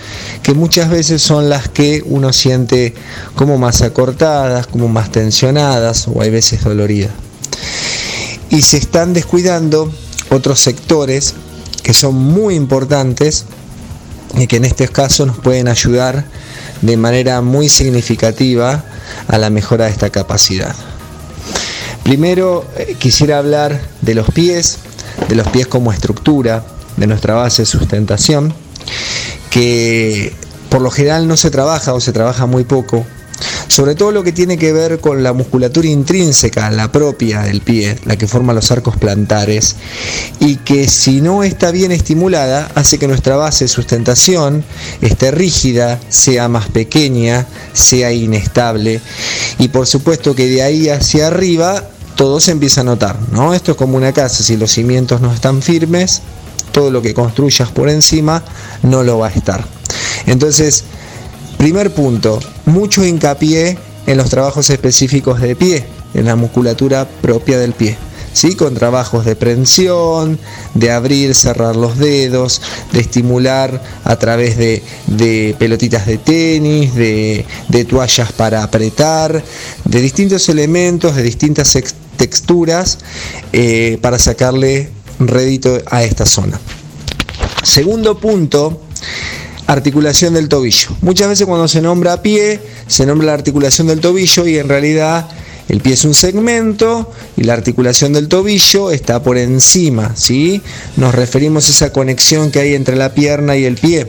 que 0.41 0.55
muchas 0.55 0.89
veces 0.89 1.21
son 1.21 1.49
las 1.49 1.69
que 1.69 2.01
uno 2.03 2.33
siente 2.33 2.95
como 3.35 3.59
más 3.59 3.83
acortadas, 3.83 4.65
como 4.65 4.87
más 4.87 5.11
tensionadas 5.11 6.07
o 6.07 6.23
hay 6.23 6.31
veces 6.31 6.63
doloridas. 6.63 7.11
Y 8.49 8.63
se 8.63 8.77
están 8.77 9.13
descuidando 9.13 9.93
otros 10.29 10.59
sectores 10.59 11.35
que 11.83 11.93
son 11.93 12.15
muy 12.15 12.55
importantes 12.55 13.45
y 14.37 14.47
que 14.47 14.57
en 14.57 14.65
este 14.65 14.87
caso 14.87 15.25
nos 15.25 15.39
pueden 15.39 15.67
ayudar 15.67 16.25
de 16.81 16.97
manera 16.97 17.41
muy 17.41 17.69
significativa 17.69 18.83
a 19.27 19.37
la 19.37 19.49
mejora 19.49 19.85
de 19.85 19.91
esta 19.91 20.09
capacidad. 20.09 20.75
Primero 22.03 22.65
eh, 22.77 22.95
quisiera 22.97 23.37
hablar 23.37 23.81
de 24.01 24.15
los 24.15 24.29
pies, 24.31 24.79
de 25.27 25.35
los 25.35 25.47
pies 25.47 25.67
como 25.67 25.91
estructura 25.91 26.63
de 26.97 27.07
nuestra 27.07 27.33
base 27.33 27.63
de 27.63 27.65
sustentación, 27.65 28.53
que 29.49 30.33
por 30.69 30.81
lo 30.81 30.91
general 30.91 31.27
no 31.27 31.37
se 31.37 31.49
trabaja 31.49 31.93
o 31.93 31.99
se 31.99 32.13
trabaja 32.13 32.45
muy 32.45 32.63
poco, 32.63 33.05
sobre 33.67 33.95
todo 33.95 34.11
lo 34.11 34.23
que 34.23 34.31
tiene 34.31 34.57
que 34.57 34.73
ver 34.73 34.99
con 34.99 35.23
la 35.23 35.33
musculatura 35.33 35.87
intrínseca, 35.87 36.69
la 36.71 36.91
propia 36.91 37.41
del 37.41 37.61
pie, 37.61 37.97
la 38.05 38.15
que 38.15 38.27
forma 38.27 38.53
los 38.53 38.71
arcos 38.71 38.97
plantares, 38.97 39.75
y 40.39 40.57
que 40.57 40.87
si 40.87 41.21
no 41.21 41.43
está 41.43 41.71
bien 41.71 41.91
estimulada, 41.91 42.71
hace 42.75 42.97
que 42.97 43.07
nuestra 43.07 43.35
base 43.35 43.65
de 43.65 43.69
sustentación 43.69 44.63
esté 45.01 45.31
rígida, 45.31 45.99
sea 46.09 46.47
más 46.49 46.67
pequeña, 46.69 47.47
sea 47.73 48.11
inestable, 48.11 49.01
y 49.57 49.67
por 49.69 49.87
supuesto 49.87 50.35
que 50.35 50.47
de 50.47 50.63
ahí 50.63 50.89
hacia 50.89 51.27
arriba 51.27 51.83
todo 52.15 52.39
se 52.39 52.51
empieza 52.51 52.81
a 52.81 52.83
notar, 52.83 53.17
¿no? 53.31 53.53
Esto 53.53 53.71
es 53.71 53.77
como 53.77 53.95
una 53.95 54.11
casa, 54.11 54.43
si 54.43 54.57
los 54.57 54.71
cimientos 54.71 55.21
no 55.21 55.33
están 55.33 55.61
firmes, 55.61 56.21
todo 56.71 56.91
lo 56.91 57.01
que 57.01 57.13
construyas 57.13 57.69
por 57.71 57.89
encima 57.89 58.43
no 58.83 59.03
lo 59.03 59.19
va 59.19 59.27
a 59.27 59.31
estar. 59.31 59.65
Entonces, 60.25 60.83
primer 61.59 61.93
punto, 61.93 62.39
mucho 62.65 63.05
hincapié 63.05 63.77
en 64.07 64.17
los 64.17 64.29
trabajos 64.29 64.69
específicos 64.69 65.41
de 65.41 65.55
pie, 65.55 65.85
en 66.13 66.25
la 66.25 66.35
musculatura 66.37 67.07
propia 67.21 67.59
del 67.59 67.73
pie. 67.73 67.97
¿Sí? 68.31 68.55
con 68.55 68.75
trabajos 68.75 69.25
de 69.25 69.35
prensión, 69.35 70.39
de 70.75 70.91
abrir, 70.91 71.33
cerrar 71.33 71.75
los 71.75 71.97
dedos, 71.97 72.61
de 72.93 72.99
estimular 72.99 73.81
a 74.03 74.15
través 74.17 74.55
de, 74.55 74.83
de 75.07 75.55
pelotitas 75.57 76.05
de 76.05 76.19
tenis, 76.19 76.93
de, 76.93 77.43
toallas 77.89 78.31
para 78.31 78.61
apretar, 78.63 79.43
de 79.83 80.01
distintos 80.01 80.47
elementos, 80.47 81.15
de 81.15 81.23
distintas 81.23 81.75
ex- 81.75 81.95
texturas 82.17 82.99
eh, 83.51 83.97
para 83.99 84.19
sacarle 84.19 84.89
rédito 85.19 85.81
a 85.87 86.03
esta 86.03 86.25
zona. 86.27 86.59
Segundo 87.63 88.19
punto, 88.19 88.83
articulación 89.71 90.33
del 90.33 90.49
tobillo. 90.49 90.89
Muchas 91.01 91.29
veces 91.29 91.45
cuando 91.45 91.67
se 91.67 91.79
nombra 91.79 92.23
pie, 92.23 92.59
se 92.87 93.05
nombra 93.05 93.27
la 93.27 93.33
articulación 93.33 93.85
del 93.85 93.99
tobillo 93.99 94.47
y 94.47 94.57
en 94.57 94.67
realidad 94.67 95.27
el 95.67 95.79
pie 95.79 95.93
es 95.93 96.05
un 96.05 96.15
segmento 96.15 97.11
y 97.37 97.43
la 97.43 97.53
articulación 97.53 98.13
del 98.13 98.27
tobillo 98.27 98.89
está 98.89 99.21
por 99.21 99.37
encima, 99.37 100.15
¿sí? 100.15 100.63
Nos 100.97 101.13
referimos 101.13 101.67
a 101.67 101.71
esa 101.71 101.93
conexión 101.93 102.49
que 102.49 102.59
hay 102.61 102.73
entre 102.73 102.95
la 102.95 103.13
pierna 103.13 103.55
y 103.57 103.65
el 103.65 103.75
pie. 103.75 104.07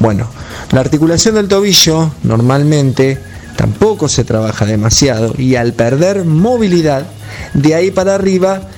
Bueno, 0.00 0.28
la 0.72 0.80
articulación 0.80 1.36
del 1.36 1.48
tobillo 1.48 2.12
normalmente 2.22 3.18
tampoco 3.56 4.06
se 4.06 4.24
trabaja 4.24 4.66
demasiado 4.66 5.34
y 5.38 5.56
al 5.56 5.72
perder 5.72 6.26
movilidad, 6.26 7.06
de 7.54 7.74
ahí 7.74 7.90
para 7.90 8.14
arriba 8.14 8.68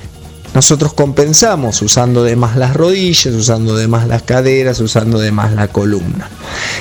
nosotros 0.55 0.93
compensamos 0.93 1.81
usando 1.83 2.25
de 2.25 2.37
más 2.37 2.57
las 2.57 2.75
rodillas, 2.75 3.35
usando 3.35 3.77
de 3.77 3.89
más 3.89 4.09
las 4.09 4.23
caderas, 4.23 4.81
usando 4.81 5.19
de 5.19 5.31
más 5.31 5.53
la 5.53 5.69
columna. 5.69 6.29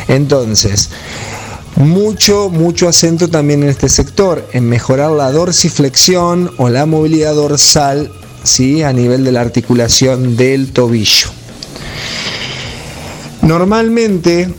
Entonces, 0.08 0.90
mucho, 1.76 2.50
mucho 2.50 2.88
acento 2.88 3.30
también 3.30 3.64
en 3.64 3.70
este 3.70 3.90
sector, 3.90 4.48
en 4.54 4.68
mejorar 4.68 5.12
la 5.12 5.32
dorsiflexión 5.32 6.52
o 6.58 6.70
la 6.70 6.86
movilidad 6.86 7.36
dorsal 7.36 8.12
¿sí? 8.44 8.84
a 8.84 8.92
nivel 8.92 9.24
de 9.24 9.32
la 9.32 9.42
articulación 9.42 10.36
del 10.36 10.72
tobillo. 10.72 11.30
Normalmente 13.42 14.54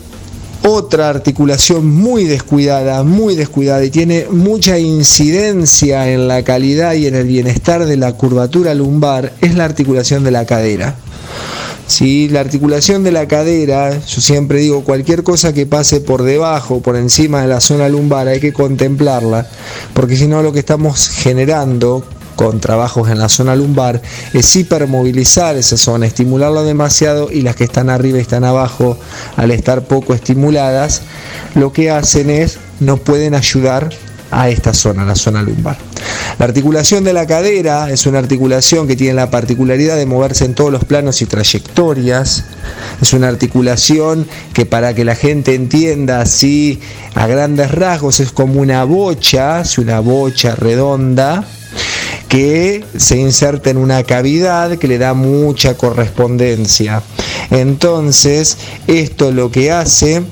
otra 0.63 1.09
articulación 1.09 1.87
muy 1.87 2.25
descuidada, 2.25 3.03
muy 3.03 3.35
descuidada 3.35 3.83
y 3.83 3.89
tiene 3.89 4.27
mucha 4.29 4.77
incidencia 4.77 6.11
en 6.11 6.27
la 6.27 6.43
calidad 6.43 6.93
y 6.93 7.07
en 7.07 7.15
el 7.15 7.27
bienestar 7.27 7.85
de 7.85 7.97
la 7.97 8.13
curvatura 8.13 8.73
lumbar 8.73 9.33
es 9.41 9.55
la 9.55 9.65
articulación 9.65 10.23
de 10.23 10.31
la 10.31 10.45
cadera. 10.45 10.95
Si 11.87 12.29
la 12.29 12.39
articulación 12.39 13.03
de 13.03 13.11
la 13.11 13.27
cadera, 13.27 13.99
yo 13.99 14.21
siempre 14.21 14.59
digo, 14.59 14.83
cualquier 14.83 15.23
cosa 15.23 15.51
que 15.51 15.65
pase 15.65 15.99
por 15.99 16.23
debajo, 16.23 16.81
por 16.81 16.95
encima 16.95 17.41
de 17.41 17.47
la 17.47 17.59
zona 17.59 17.89
lumbar, 17.89 18.29
hay 18.29 18.39
que 18.39 18.53
contemplarla, 18.53 19.49
porque 19.93 20.15
si 20.15 20.27
no 20.27 20.41
lo 20.41 20.53
que 20.53 20.59
estamos 20.59 21.09
generando 21.09 22.05
con 22.35 22.59
trabajos 22.59 23.09
en 23.09 23.19
la 23.19 23.29
zona 23.29 23.55
lumbar 23.55 24.01
es 24.33 24.55
hipermovilizar 24.55 25.55
esa 25.57 25.77
zona, 25.77 26.05
estimularla 26.05 26.63
demasiado 26.63 27.31
y 27.31 27.41
las 27.41 27.55
que 27.55 27.63
están 27.63 27.89
arriba 27.89 28.17
y 28.17 28.21
están 28.21 28.43
abajo, 28.43 28.97
al 29.37 29.51
estar 29.51 29.83
poco 29.83 30.13
estimuladas, 30.13 31.01
lo 31.55 31.71
que 31.73 31.91
hacen 31.91 32.29
es 32.29 32.57
no 32.79 32.97
pueden 32.97 33.35
ayudar 33.35 33.89
a 34.31 34.49
esta 34.49 34.73
zona, 34.73 35.05
la 35.05 35.15
zona 35.15 35.41
lumbar. 35.41 35.77
La 36.39 36.45
articulación 36.45 37.03
de 37.03 37.13
la 37.13 37.27
cadera 37.27 37.91
es 37.91 38.05
una 38.05 38.19
articulación 38.19 38.87
que 38.87 38.95
tiene 38.95 39.13
la 39.13 39.29
particularidad 39.29 39.97
de 39.97 40.05
moverse 40.05 40.45
en 40.45 40.55
todos 40.55 40.71
los 40.71 40.85
planos 40.85 41.21
y 41.21 41.25
trayectorias. 41.25 42.45
Es 43.01 43.13
una 43.13 43.27
articulación 43.27 44.25
que 44.53 44.65
para 44.65 44.95
que 44.95 45.03
la 45.03 45.15
gente 45.15 45.53
entienda 45.53 46.21
así 46.21 46.79
a 47.13 47.27
grandes 47.27 47.71
rasgos 47.71 48.21
es 48.21 48.31
como 48.31 48.61
una 48.61 48.83
bocha, 48.85 49.61
es 49.61 49.77
una 49.77 49.99
bocha 49.99 50.55
redonda 50.55 51.45
que 52.31 52.85
se 52.95 53.17
inserta 53.17 53.71
en 53.71 53.77
una 53.77 54.03
cavidad 54.03 54.77
que 54.77 54.87
le 54.87 54.97
da 54.97 55.13
mucha 55.13 55.73
correspondencia. 55.73 57.03
Entonces, 57.49 58.57
esto 58.87 59.33
lo 59.33 59.51
que 59.51 59.73
hace 59.73 60.23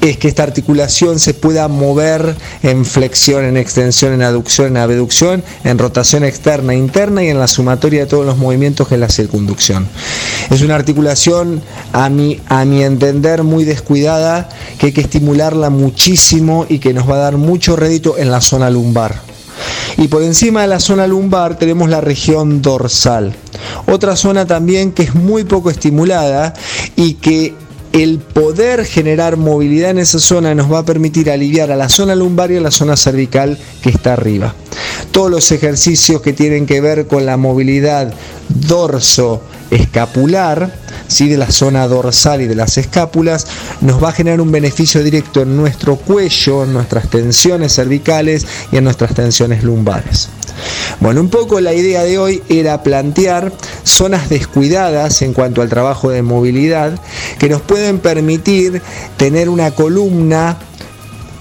es 0.00 0.16
que 0.16 0.26
esta 0.26 0.42
articulación 0.42 1.20
se 1.20 1.34
pueda 1.34 1.68
mover 1.68 2.34
en 2.64 2.84
flexión, 2.84 3.44
en 3.44 3.56
extensión, 3.56 4.12
en 4.12 4.22
aducción, 4.22 4.70
en 4.70 4.78
abducción, 4.78 5.44
en 5.62 5.78
rotación 5.78 6.24
externa, 6.24 6.74
interna 6.74 7.22
y 7.22 7.28
en 7.28 7.38
la 7.38 7.46
sumatoria 7.46 8.00
de 8.00 8.06
todos 8.06 8.26
los 8.26 8.36
movimientos 8.36 8.88
que 8.88 8.96
es 8.96 9.00
la 9.00 9.08
circunducción. 9.08 9.86
Es 10.50 10.62
una 10.62 10.74
articulación, 10.74 11.62
a 11.92 12.08
mi, 12.08 12.40
a 12.48 12.64
mi 12.64 12.82
entender, 12.82 13.44
muy 13.44 13.62
descuidada, 13.62 14.48
que 14.80 14.86
hay 14.86 14.92
que 14.92 15.02
estimularla 15.02 15.70
muchísimo 15.70 16.66
y 16.68 16.80
que 16.80 16.92
nos 16.92 17.08
va 17.08 17.14
a 17.14 17.18
dar 17.18 17.36
mucho 17.36 17.76
rédito 17.76 18.18
en 18.18 18.32
la 18.32 18.40
zona 18.40 18.68
lumbar. 18.68 19.27
Y 19.96 20.08
por 20.08 20.22
encima 20.22 20.62
de 20.62 20.68
la 20.68 20.80
zona 20.80 21.06
lumbar 21.06 21.58
tenemos 21.58 21.88
la 21.88 22.00
región 22.00 22.62
dorsal. 22.62 23.34
Otra 23.86 24.16
zona 24.16 24.46
también 24.46 24.92
que 24.92 25.02
es 25.04 25.14
muy 25.14 25.44
poco 25.44 25.70
estimulada 25.70 26.54
y 26.96 27.14
que 27.14 27.54
el 27.92 28.18
poder 28.18 28.84
generar 28.84 29.36
movilidad 29.36 29.90
en 29.90 29.98
esa 29.98 30.18
zona 30.18 30.54
nos 30.54 30.70
va 30.72 30.80
a 30.80 30.84
permitir 30.84 31.30
aliviar 31.30 31.70
a 31.70 31.76
la 31.76 31.88
zona 31.88 32.14
lumbar 32.14 32.50
y 32.52 32.56
a 32.56 32.60
la 32.60 32.70
zona 32.70 32.96
cervical 32.96 33.58
que 33.82 33.90
está 33.90 34.12
arriba. 34.12 34.54
Todos 35.10 35.30
los 35.30 35.50
ejercicios 35.52 36.20
que 36.20 36.32
tienen 36.32 36.66
que 36.66 36.80
ver 36.80 37.06
con 37.06 37.26
la 37.26 37.36
movilidad 37.36 38.12
dorso 38.48 39.42
escapular, 39.70 40.70
¿sí? 41.06 41.28
de 41.28 41.36
la 41.36 41.50
zona 41.50 41.86
dorsal 41.86 42.42
y 42.42 42.46
de 42.46 42.54
las 42.54 42.78
escápulas, 42.78 43.46
nos 43.80 44.02
va 44.02 44.10
a 44.10 44.12
generar 44.12 44.40
un 44.40 44.52
beneficio 44.52 45.02
directo 45.02 45.42
en 45.42 45.56
nuestro 45.56 45.96
cuello, 45.96 46.64
en 46.64 46.72
nuestras 46.72 47.08
tensiones 47.08 47.74
cervicales 47.74 48.46
y 48.72 48.76
en 48.76 48.84
nuestras 48.84 49.14
tensiones 49.14 49.62
lumbares. 49.62 50.28
Bueno, 51.00 51.20
un 51.20 51.28
poco 51.28 51.60
la 51.60 51.72
idea 51.72 52.02
de 52.02 52.18
hoy 52.18 52.42
era 52.48 52.82
plantear 52.82 53.52
zonas 53.84 54.28
descuidadas 54.28 55.22
en 55.22 55.32
cuanto 55.32 55.62
al 55.62 55.68
trabajo 55.68 56.10
de 56.10 56.22
movilidad 56.22 56.98
que 57.38 57.48
nos 57.48 57.62
pueden 57.62 57.98
permitir 57.98 58.82
tener 59.16 59.48
una 59.48 59.70
columna 59.70 60.58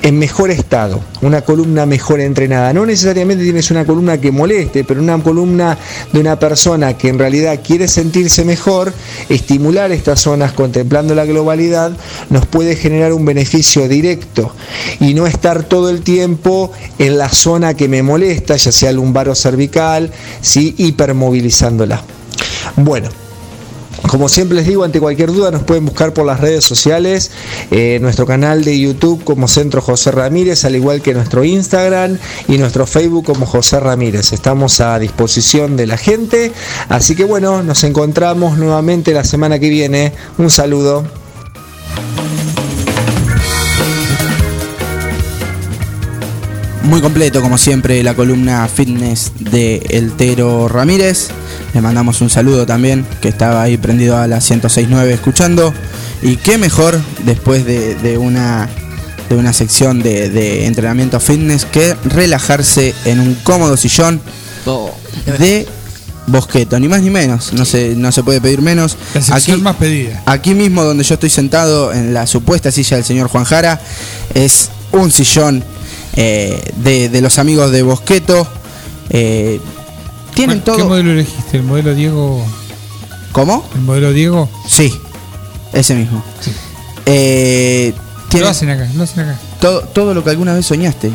en 0.01 0.19
mejor 0.19 0.51
estado, 0.51 1.01
una 1.21 1.41
columna 1.41 1.85
mejor 1.85 2.19
entrenada. 2.19 2.71
No 2.73 2.85
necesariamente 2.85 3.43
tienes 3.43 3.71
una 3.71 3.85
columna 3.85 4.19
que 4.19 4.31
moleste, 4.31 4.83
pero 4.83 5.01
una 5.01 5.21
columna 5.21 5.77
de 6.13 6.19
una 6.19 6.37
persona 6.37 6.97
que 6.97 7.09
en 7.09 7.19
realidad 7.19 7.59
quiere 7.65 7.87
sentirse 7.87 8.45
mejor, 8.45 8.93
estimular 9.29 9.91
estas 9.91 10.21
zonas 10.21 10.53
contemplando 10.53 11.15
la 11.15 11.25
globalidad, 11.25 11.91
nos 12.29 12.45
puede 12.45 12.75
generar 12.75 13.13
un 13.13 13.25
beneficio 13.25 13.87
directo 13.87 14.53
y 14.99 15.13
no 15.13 15.27
estar 15.27 15.63
todo 15.63 15.89
el 15.89 16.01
tiempo 16.01 16.71
en 16.99 17.17
la 17.17 17.29
zona 17.29 17.73
que 17.73 17.87
me 17.87 18.03
molesta, 18.03 18.55
ya 18.55 18.71
sea 18.71 18.91
lumbar 18.91 19.29
o 19.29 19.35
cervical, 19.35 20.11
¿sí? 20.41 20.75
hipermovilizándola. 20.77 22.01
Bueno, 22.75 23.09
como 24.03 24.29
siempre 24.29 24.57
les 24.57 24.67
digo, 24.67 24.83
ante 24.83 24.99
cualquier 24.99 25.31
duda 25.31 25.51
nos 25.51 25.63
pueden 25.63 25.85
buscar 25.85 26.13
por 26.13 26.25
las 26.25 26.39
redes 26.39 26.63
sociales, 26.63 27.31
eh, 27.71 27.97
nuestro 28.01 28.25
canal 28.25 28.63
de 28.63 28.79
YouTube 28.79 29.23
como 29.23 29.47
Centro 29.47 29.81
José 29.81 30.11
Ramírez, 30.11 30.65
al 30.65 30.75
igual 30.75 31.01
que 31.01 31.13
nuestro 31.13 31.43
Instagram 31.43 32.17
y 32.47 32.57
nuestro 32.57 32.85
Facebook 32.85 33.25
como 33.25 33.45
José 33.45 33.79
Ramírez. 33.79 34.33
Estamos 34.33 34.79
a 34.81 34.99
disposición 34.99 35.75
de 35.77 35.87
la 35.87 35.97
gente, 35.97 36.51
así 36.89 37.15
que 37.15 37.23
bueno, 37.23 37.63
nos 37.63 37.83
encontramos 37.83 38.57
nuevamente 38.57 39.13
la 39.13 39.23
semana 39.23 39.59
que 39.59 39.69
viene. 39.69 40.13
Un 40.37 40.49
saludo. 40.49 41.03
Muy 46.87 47.01
completo, 47.01 47.41
como 47.41 47.57
siempre, 47.57 48.01
la 48.01 48.13
columna 48.13 48.65
fitness 48.69 49.33
de 49.39 49.85
El 49.89 50.13
Tero 50.13 50.69
Ramírez. 50.69 51.27
Le 51.73 51.81
mandamos 51.81 52.21
un 52.21 52.29
saludo 52.29 52.65
también, 52.65 53.05
que 53.21 53.27
estaba 53.27 53.61
ahí 53.61 53.75
prendido 53.75 54.17
a 54.17 54.25
la 54.25 54.37
106.9 54.37 55.07
escuchando. 55.07 55.73
Y 56.21 56.37
qué 56.37 56.57
mejor 56.57 56.97
después 57.25 57.65
de, 57.65 57.95
de 57.95 58.17
una, 58.17 58.69
de 59.29 59.35
una 59.35 59.51
sección 59.51 60.01
de, 60.01 60.29
de 60.29 60.65
entrenamiento 60.65 61.19
fitness 61.19 61.65
que 61.65 61.93
relajarse 62.05 62.95
en 63.03 63.19
un 63.19 63.35
cómodo 63.43 63.75
sillón 63.75 64.21
de 65.39 65.67
Bosqueto, 66.27 66.79
ni 66.79 66.87
más 66.87 67.01
ni 67.01 67.09
menos. 67.09 67.51
No 67.51 67.65
se, 67.65 67.97
no 67.97 68.13
se 68.13 68.23
puede 68.23 68.39
pedir 68.39 68.61
menos. 68.61 68.95
La 69.13 69.21
sección 69.21 69.61
más 69.61 69.75
pedida. 69.75 70.23
Aquí 70.25 70.53
mismo 70.53 70.85
donde 70.85 71.03
yo 71.03 71.15
estoy 71.15 71.29
sentado 71.29 71.91
en 71.91 72.13
la 72.13 72.25
supuesta 72.27 72.71
silla 72.71 72.95
del 72.95 73.05
señor 73.05 73.27
Juan 73.27 73.43
Jara 73.43 73.81
es 74.33 74.69
un 74.93 75.11
sillón 75.11 75.65
eh, 76.17 76.61
de, 76.77 77.07
de 77.07 77.21
los 77.21 77.39
amigos 77.39 77.71
de 77.71 77.81
Bosqueto. 77.83 78.45
Eh, 79.09 79.61
tienen 80.35 80.59
¿Qué 80.59 80.65
todo. 80.65 80.89
modelo 80.89 81.11
elegiste? 81.13 81.57
¿El 81.57 81.63
modelo 81.63 81.95
Diego? 81.95 82.45
¿Cómo? 83.31 83.65
¿El 83.75 83.81
modelo 83.81 84.11
Diego? 84.11 84.49
Sí, 84.67 84.93
ese 85.73 85.95
mismo. 85.95 86.21
Eh, 87.05 87.93
Lo 88.33 88.47
hacen 88.49 88.69
acá, 88.69 88.87
lo 88.95 89.03
hacen 89.03 89.21
acá. 89.21 89.39
todo, 89.61 89.81
todo 89.81 90.13
lo 90.13 90.23
que 90.23 90.29
alguna 90.31 90.53
vez 90.53 90.65
soñaste. 90.65 91.11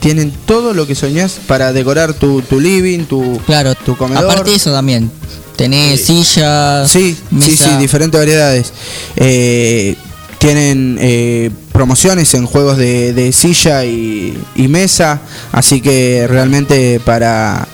Tienen 0.00 0.30
todo 0.46 0.74
lo 0.74 0.86
que 0.86 0.94
soñás 0.94 1.38
para 1.46 1.72
decorar 1.72 2.14
tu, 2.14 2.40
tu 2.42 2.60
living, 2.60 3.04
tu, 3.04 3.38
Claro, 3.46 3.74
tu 3.74 3.96
comedor. 3.96 4.24
Aparte 4.24 4.50
de 4.50 4.56
eso 4.56 4.72
también. 4.72 5.10
Tenés 5.56 6.04
sillas, 6.06 6.88
Sí, 6.88 7.18
sí, 7.42 7.56
sí, 7.56 7.70
diferentes 7.80 8.18
variedades. 8.20 8.72
Eh, 9.16 9.96
tienen 10.38 10.96
eh, 11.00 11.50
promociones 11.72 12.32
en 12.34 12.46
juegos 12.46 12.76
de, 12.76 13.12
de 13.12 13.32
silla 13.32 13.84
y, 13.84 14.38
y 14.54 14.68
mesa, 14.68 15.20
así 15.52 15.80
que 15.80 16.26
realmente 16.28 17.00
para, 17.04 17.66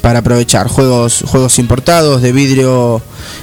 para 0.00 0.20
aprovechar 0.20 0.68
juegos 0.68 1.24
juegos 1.26 1.58
importados 1.58 2.22
de 2.22 2.32
vidrio 2.32 3.02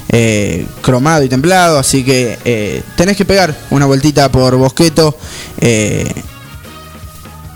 eh, 0.10 0.66
cromado 0.82 1.24
y 1.24 1.30
templado, 1.30 1.78
así 1.80 2.04
que 2.04 2.38
eh, 2.46 2.82
tenés 2.96 3.18
que 3.18 3.26
pegar 3.26 3.56
una 3.72 3.86
vueltita 3.86 4.32
por 4.32 4.56
Bosqueto. 4.56 5.18
eh, 5.60 6.12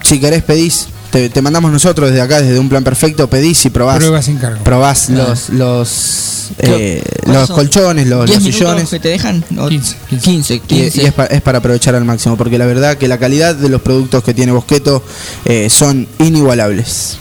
si 0.04 0.20
querés 0.20 0.44
pedís, 0.44 0.88
te, 1.12 1.30
te 1.30 1.42
mandamos 1.42 1.72
nosotros 1.72 2.10
desde 2.10 2.22
acá, 2.22 2.42
desde 2.42 2.60
un 2.60 2.70
plan 2.70 2.84
perfecto, 2.84 3.28
pedís 3.28 3.66
y 3.66 3.70
probás. 3.72 3.98
Prueba 3.98 4.22
sin 4.22 4.38
cargo. 4.38 4.64
Probás 4.64 5.10
Ah. 5.10 5.14
los 5.14 5.50
los, 5.50 6.35
eh, 6.59 7.01
¿Cuántos 7.23 7.34
los 7.35 7.47
son? 7.47 7.55
colchones, 7.55 8.07
los, 8.07 8.26
10 8.26 8.35
los 8.38 8.43
minutos 8.43 8.59
sillones. 8.67 8.89
que 8.89 8.99
te 8.99 9.09
dejan? 9.09 9.43
No, 9.49 9.67
15, 9.69 9.95
15, 10.22 10.53
Y, 10.55 10.59
15. 10.59 11.01
y 11.01 11.05
es, 11.05 11.13
pa- 11.13 11.26
es 11.26 11.41
para 11.41 11.59
aprovechar 11.59 11.95
al 11.95 12.05
máximo, 12.05 12.38
porque 12.38 12.57
la 12.57 12.65
verdad 12.65 12.97
que 12.97 13.07
la 13.07 13.17
calidad 13.17 13.55
de 13.55 13.69
los 13.69 13.81
productos 13.81 14.23
que 14.23 14.34
tiene 14.34 14.51
Bosqueto 14.51 15.03
eh, 15.45 15.69
son 15.69 16.07
inigualables. 16.19 17.17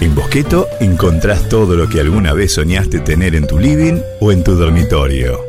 En 0.00 0.14
Bosqueto 0.14 0.66
encontrás 0.80 1.48
todo 1.48 1.76
lo 1.76 1.88
que 1.88 2.00
alguna 2.00 2.32
vez 2.32 2.54
soñaste 2.54 2.98
tener 3.00 3.34
en 3.34 3.46
tu 3.46 3.58
living 3.58 4.00
o 4.20 4.32
en 4.32 4.42
tu 4.42 4.54
dormitorio. 4.56 5.40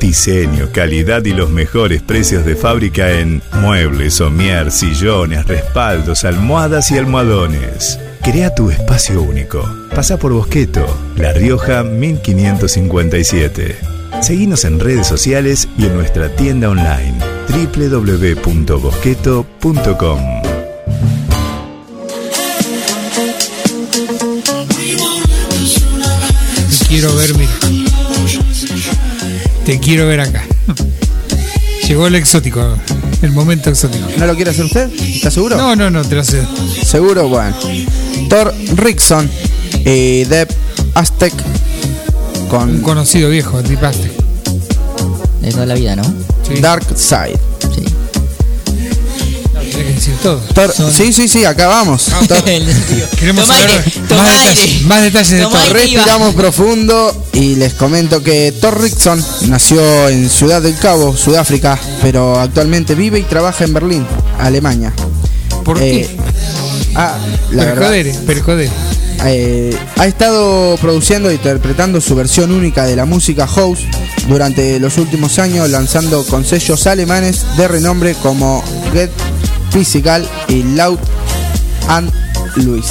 Diseño, 0.00 0.70
calidad 0.72 1.24
y 1.26 1.32
los 1.32 1.50
mejores 1.50 2.02
precios 2.02 2.44
de 2.46 2.56
fábrica 2.56 3.12
en 3.12 3.42
muebles, 3.60 4.14
somier, 4.14 4.72
sillones, 4.72 5.46
respaldos, 5.46 6.24
almohadas 6.24 6.90
y 6.90 6.96
almohadones. 6.98 7.98
Crea 8.22 8.54
tu 8.54 8.70
espacio 8.70 9.22
único. 9.22 9.62
Pasa 9.94 10.18
por 10.18 10.32
Bosqueto, 10.32 10.84
La 11.16 11.32
Rioja 11.32 11.82
1557. 11.82 13.76
Seguinos 14.22 14.64
en 14.64 14.78
redes 14.78 15.06
sociales 15.06 15.68
y 15.78 15.86
en 15.86 15.94
nuestra 15.94 16.34
tienda 16.36 16.68
online 16.68 17.14
www.bosqueto.com. 17.48 20.20
Quiero 26.88 27.14
ver, 27.16 27.34
mira. 27.34 27.50
Te 29.64 29.78
quiero 29.78 30.06
ver 30.06 30.20
acá. 30.20 30.44
Llegó 31.90 32.06
el 32.06 32.14
exótico, 32.14 32.64
el 33.20 33.32
momento 33.32 33.68
exótico. 33.68 34.06
¿No 34.16 34.24
lo 34.24 34.36
quiere 34.36 34.52
hacer 34.52 34.64
usted? 34.64 34.88
¿Está 34.92 35.28
seguro? 35.28 35.56
No, 35.56 35.74
no, 35.74 35.90
no, 35.90 36.04
te 36.04 36.14
lo 36.14 36.22
sé. 36.22 36.46
Seguro, 36.84 37.28
bueno. 37.28 37.52
Thor 38.28 38.54
Rickson 38.76 39.28
y 39.84 40.22
Deb 40.22 40.48
Aztec 40.94 41.34
Un 42.42 42.46
con 42.46 42.80
conocido 42.82 43.28
viejo, 43.28 43.60
tipaste. 43.64 44.08
De 45.42 45.50
toda 45.50 45.66
la 45.66 45.74
vida, 45.74 45.96
¿no? 45.96 46.04
Dark 46.60 46.86
Side. 46.94 47.49
Decir 50.10 50.22
todo. 50.22 50.90
Sí, 50.90 51.12
sí, 51.12 51.28
sí, 51.28 51.44
acá 51.44 51.66
vamos. 51.68 52.08
Thor- 52.28 52.42
Queremos 53.18 53.46
Toma 53.46 53.58
saber 53.58 53.70
aire, 53.70 53.84
más, 54.00 54.08
toma 54.08 54.22
detalles, 54.30 54.58
aire. 54.60 54.80
más 54.86 55.02
detalles 55.02 55.30
de 55.30 55.42
todo. 55.42 55.72
Respiramos 55.72 56.34
profundo 56.34 57.26
y 57.32 57.54
les 57.56 57.74
comento 57.74 58.22
que 58.22 58.52
Thor 58.60 58.80
Rickson 58.80 59.24
nació 59.48 60.08
en 60.08 60.28
Ciudad 60.28 60.62
del 60.62 60.76
Cabo, 60.76 61.16
Sudáfrica, 61.16 61.78
pero 62.02 62.38
actualmente 62.40 62.94
vive 62.94 63.18
y 63.18 63.22
trabaja 63.22 63.64
en 63.64 63.72
Berlín, 63.74 64.06
Alemania. 64.38 64.92
¿Por 65.64 65.78
Eh, 65.82 66.08
Ah, 66.96 67.16
la 67.52 67.64
verdad, 67.66 67.92
percodere. 68.26 68.68
eh, 69.24 69.76
ha 69.96 70.06
estado 70.06 70.76
produciendo 70.78 71.30
e 71.30 71.34
interpretando 71.34 72.00
su 72.00 72.16
versión 72.16 72.50
única 72.50 72.84
de 72.84 72.96
la 72.96 73.04
música 73.04 73.46
house 73.46 73.80
durante 74.26 74.80
los 74.80 74.98
últimos 74.98 75.38
años, 75.38 75.70
lanzando 75.70 76.24
con 76.24 76.44
sellos 76.44 76.88
alemanes 76.88 77.56
de 77.56 77.68
renombre 77.68 78.14
como 78.16 78.64
Get 78.92 79.10
Physical 79.72 80.26
y 80.48 80.62
Loud 80.62 80.98
and 81.88 82.10
Louis. 82.56 82.86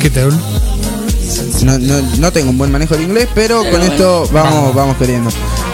¿Qué 0.00 0.10
tal? 0.10 0.30
No, 1.62 1.78
no, 1.78 2.00
no 2.18 2.32
tengo 2.32 2.50
un 2.50 2.58
buen 2.58 2.70
manejo 2.70 2.96
de 2.96 3.02
inglés, 3.02 3.28
pero 3.34 3.62
con 3.70 3.82
esto 3.82 4.28
vamos, 4.32 4.74
vamos 4.74 4.96
queriendo. 4.96 5.30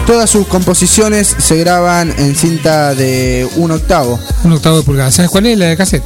Todas 0.06 0.28
sus 0.28 0.47
composiciones 0.47 1.35
se 1.39 1.56
graban 1.56 2.12
en 2.19 2.35
cinta 2.35 2.94
de 2.94 3.48
un 3.56 3.70
octavo. 3.70 4.19
Un 4.44 4.52
octavo 4.52 4.78
de 4.78 4.82
pulgada. 4.82 5.11
¿Sabes 5.11 5.31
cuál 5.31 5.47
es? 5.47 5.59
La 5.59 5.66
de 5.66 5.77
cassette. 5.77 6.02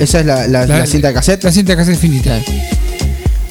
Esa 0.00 0.20
es 0.20 0.26
la, 0.26 0.46
la- 0.48 0.66
la 0.66 0.86
cinta 0.86 1.08
de 1.08 1.14
cassette. 1.14 1.44
La 1.44 1.52
cinta 1.52 1.72
de 1.72 1.76
cassette 1.76 1.98
finita. 1.98 2.38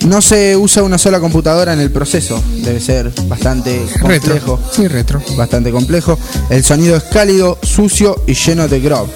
No 0.05 0.21
se 0.21 0.55
usa 0.55 0.83
una 0.83 0.97
sola 0.97 1.19
computadora 1.19 1.73
en 1.73 1.79
el 1.79 1.91
proceso. 1.91 2.41
Debe 2.63 2.79
ser 2.79 3.11
bastante 3.27 3.85
complejo. 3.99 4.27
Retro. 4.27 4.59
Sí, 4.71 4.87
retro. 4.87 5.21
Bastante 5.35 5.71
complejo. 5.71 6.17
El 6.49 6.63
sonido 6.63 6.95
es 6.97 7.03
cálido, 7.03 7.57
sucio 7.63 8.21
y 8.27 8.33
lleno 8.35 8.67
de 8.67 8.79
groove. 8.79 9.09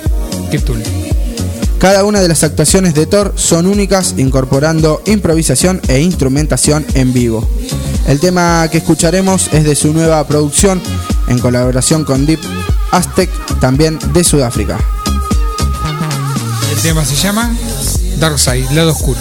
Cada 1.80 2.04
una 2.04 2.22
de 2.22 2.28
las 2.28 2.44
actuaciones 2.44 2.94
de 2.94 3.08
Thor 3.08 3.34
son 3.36 3.66
únicas, 3.66 4.14
incorporando 4.18 5.02
improvisación 5.06 5.82
e 5.88 6.00
instrumentación 6.00 6.86
en 6.94 7.12
vivo. 7.12 7.50
El 8.08 8.20
tema 8.20 8.68
que 8.72 8.80
escucharemos 8.80 9.50
es 9.52 9.64
de 9.64 9.76
su 9.76 9.92
nueva 9.94 10.26
producción, 10.28 10.82
en 11.28 11.40
colaboración 11.40 12.04
con 12.04 12.26
Deep 12.26 12.40
Aztec, 12.92 13.30
también 13.60 13.98
de 14.14 14.24
Sudáfrica. 14.24 14.78
El 16.76 16.82
tema 16.82 17.04
se 17.06 17.16
llama 17.16 17.56
Dark 18.20 18.38
Side, 18.38 18.74
lado 18.74 18.92
oscuro. 18.92 19.20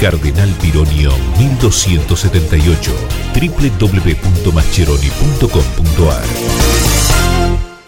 Cardenal 0.00 0.48
Pironio 0.62 1.12
1278 1.38 2.92
www.mascheroni.com.ar 3.34 6.24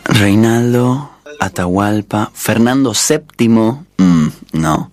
Reinaldo, 0.04 1.10
Atahualpa, 1.40 2.30
Fernando 2.34 2.92
VII, 2.92 3.48
mm, 3.48 4.28
no. 4.52 4.92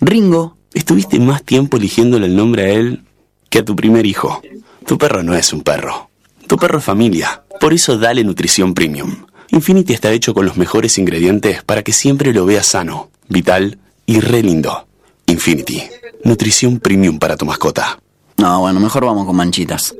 Ringo, 0.00 0.56
estuviste 0.74 1.20
más 1.20 1.44
tiempo 1.44 1.76
eligiéndole 1.76 2.26
el 2.26 2.34
nombre 2.34 2.64
a 2.64 2.70
él 2.70 3.04
que 3.48 3.60
a 3.60 3.64
tu 3.64 3.76
primer 3.76 4.04
hijo. 4.04 4.42
Tu 4.84 4.98
perro 4.98 5.22
no 5.22 5.36
es 5.36 5.52
un 5.52 5.62
perro. 5.62 6.10
Tu 6.48 6.56
perro 6.56 6.80
es 6.80 6.84
familia. 6.84 7.44
Por 7.60 7.74
eso 7.74 7.96
dale 7.96 8.24
nutrición 8.24 8.74
premium. 8.74 9.26
Infinity 9.52 9.92
está 9.92 10.10
hecho 10.10 10.34
con 10.34 10.44
los 10.44 10.56
mejores 10.56 10.98
ingredientes 10.98 11.62
para 11.62 11.84
que 11.84 11.92
siempre 11.92 12.32
lo 12.32 12.44
veas 12.44 12.66
sano, 12.66 13.08
vital 13.28 13.78
y 14.04 14.18
re 14.18 14.42
lindo. 14.42 14.88
Infinity. 15.26 15.84
Nutrición 16.26 16.80
premium 16.80 17.20
para 17.20 17.36
tu 17.36 17.46
mascota. 17.46 18.00
No, 18.36 18.58
bueno, 18.58 18.80
mejor 18.80 19.04
vamos 19.04 19.26
con 19.26 19.36
manchitas. 19.36 19.94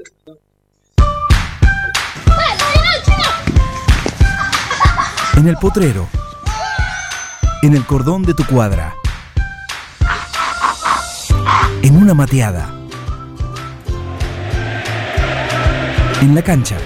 En 5.36 5.46
el 5.46 5.56
potrero. 5.58 6.08
En 7.62 7.76
el 7.76 7.86
cordón 7.86 8.24
de 8.24 8.34
tu 8.34 8.44
cuadra. 8.44 8.96
En 11.82 11.96
una 11.96 12.12
mateada. 12.12 12.74
En 16.22 16.34
la 16.34 16.42
cancha. 16.42 16.76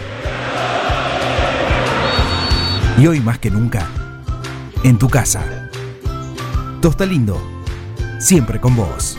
Y 2.99 3.07
hoy 3.07 3.21
más 3.21 3.39
que 3.39 3.51
nunca, 3.51 3.87
en 4.85 4.99
tu 4.99 5.09
casa. 5.09 5.71
Tosta 6.83 7.07
Lindo, 7.07 7.41
siempre 8.19 8.61
con 8.61 8.77
vos. 8.77 9.17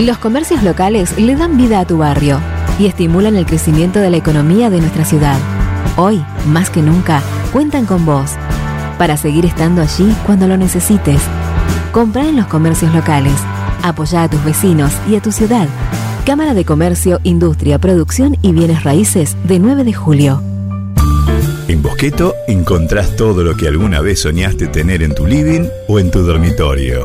Los 0.00 0.16
comercios 0.16 0.62
locales 0.62 1.18
le 1.18 1.36
dan 1.36 1.58
vida 1.58 1.78
a 1.78 1.84
tu 1.84 1.98
barrio 1.98 2.40
y 2.78 2.86
estimulan 2.86 3.36
el 3.36 3.44
crecimiento 3.44 3.98
de 3.98 4.08
la 4.08 4.16
economía 4.16 4.70
de 4.70 4.80
nuestra 4.80 5.04
ciudad. 5.04 5.38
Hoy, 5.98 6.24
más 6.46 6.70
que 6.70 6.80
nunca, 6.80 7.22
cuentan 7.52 7.84
con 7.84 8.06
vos 8.06 8.30
para 8.96 9.18
seguir 9.18 9.44
estando 9.44 9.82
allí 9.82 10.10
cuando 10.24 10.48
lo 10.48 10.56
necesites. 10.56 11.20
Compra 11.92 12.26
en 12.26 12.36
los 12.36 12.46
comercios 12.46 12.94
locales. 12.94 13.34
Apoya 13.82 14.22
a 14.22 14.30
tus 14.30 14.42
vecinos 14.42 14.90
y 15.06 15.16
a 15.16 15.20
tu 15.20 15.32
ciudad. 15.32 15.68
Cámara 16.24 16.54
de 16.54 16.64
Comercio, 16.64 17.20
Industria, 17.22 17.78
Producción 17.78 18.38
y 18.40 18.52
Bienes 18.52 18.84
Raíces 18.84 19.36
de 19.44 19.58
9 19.58 19.84
de 19.84 19.92
julio. 19.92 20.42
En 21.68 21.82
Bosqueto 21.82 22.34
encontrás 22.48 23.16
todo 23.16 23.44
lo 23.44 23.54
que 23.54 23.68
alguna 23.68 24.00
vez 24.00 24.22
soñaste 24.22 24.66
tener 24.66 25.02
en 25.02 25.14
tu 25.14 25.26
living 25.26 25.68
o 25.88 25.98
en 25.98 26.10
tu 26.10 26.22
dormitorio. 26.22 27.04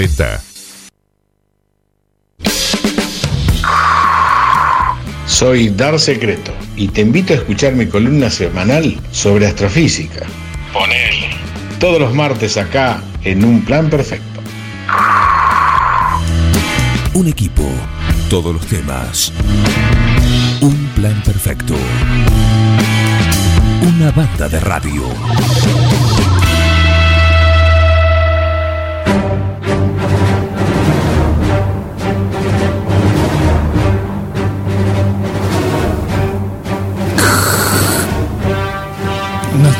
2040. 0.00 0.40
Soy 5.26 5.68
Dar 5.70 5.98
Secreto 5.98 6.52
y 6.76 6.88
te 6.88 7.02
invito 7.02 7.32
a 7.32 7.36
escuchar 7.36 7.74
mi 7.74 7.86
columna 7.86 8.30
semanal 8.30 8.98
sobre 9.10 9.46
astrofísica. 9.46 10.26
Ponele. 10.72 11.30
Todos 11.78 12.00
los 12.00 12.14
martes 12.14 12.56
acá 12.56 13.02
en 13.24 13.44
Un 13.44 13.64
Plan 13.64 13.90
Perfecto. 13.90 14.40
Un 17.14 17.28
equipo, 17.28 17.68
todos 18.28 18.54
los 18.54 18.66
temas. 18.66 19.32
Un 20.60 20.90
plan 20.94 21.22
perfecto. 21.22 21.74
Una 23.82 24.10
banda 24.12 24.48
de 24.48 24.60
radio. 24.60 25.02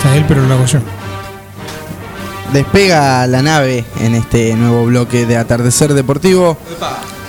Está 0.01 0.16
él, 0.16 0.24
pero 0.27 0.47
lo 0.47 0.55
hago 0.55 0.64
yo. 0.64 0.78
Despega 2.55 3.27
la 3.27 3.43
nave 3.43 3.85
en 4.01 4.14
este 4.14 4.55
nuevo 4.55 4.86
bloque 4.86 5.27
de 5.27 5.36
Atardecer 5.36 5.93
Deportivo. 5.93 6.56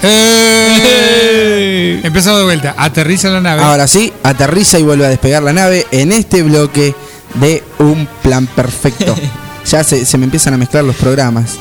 ¡Eh! 0.02 2.00
Empezamos 2.04 2.40
de 2.40 2.46
vuelta. 2.46 2.74
Aterriza 2.78 3.30
la 3.30 3.42
nave. 3.42 3.62
Ahora 3.62 3.88
sí, 3.88 4.14
aterriza 4.24 4.80
y 4.80 4.84
vuelve 4.84 5.06
a 5.06 5.10
despegar 5.10 5.44
la 5.44 5.52
nave 5.54 5.86
en 5.92 6.14
este 6.14 6.44
bloque 6.44 6.96
de 7.36 7.62
Un 7.80 8.08
Plan 8.24 8.48
Perfecto. 8.48 9.16
ya 9.66 9.84
se, 9.84 10.06
se 10.06 10.18
me 10.18 10.24
empiezan 10.24 10.54
a 10.54 10.58
mezclar 10.58 10.86
los 10.86 10.96
programas. 10.96 11.58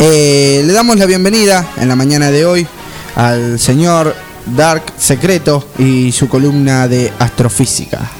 Eh, 0.00 0.62
le 0.66 0.72
damos 0.72 0.98
la 0.98 1.06
bienvenida 1.06 1.64
en 1.76 1.88
la 1.88 1.94
mañana 1.94 2.30
de 2.30 2.44
hoy 2.44 2.66
al 3.14 3.58
señor 3.58 4.16
Dark 4.56 4.82
Secreto 4.98 5.64
y 5.78 6.10
su 6.10 6.28
columna 6.28 6.88
de 6.88 7.12
astrofísica. 7.20 8.19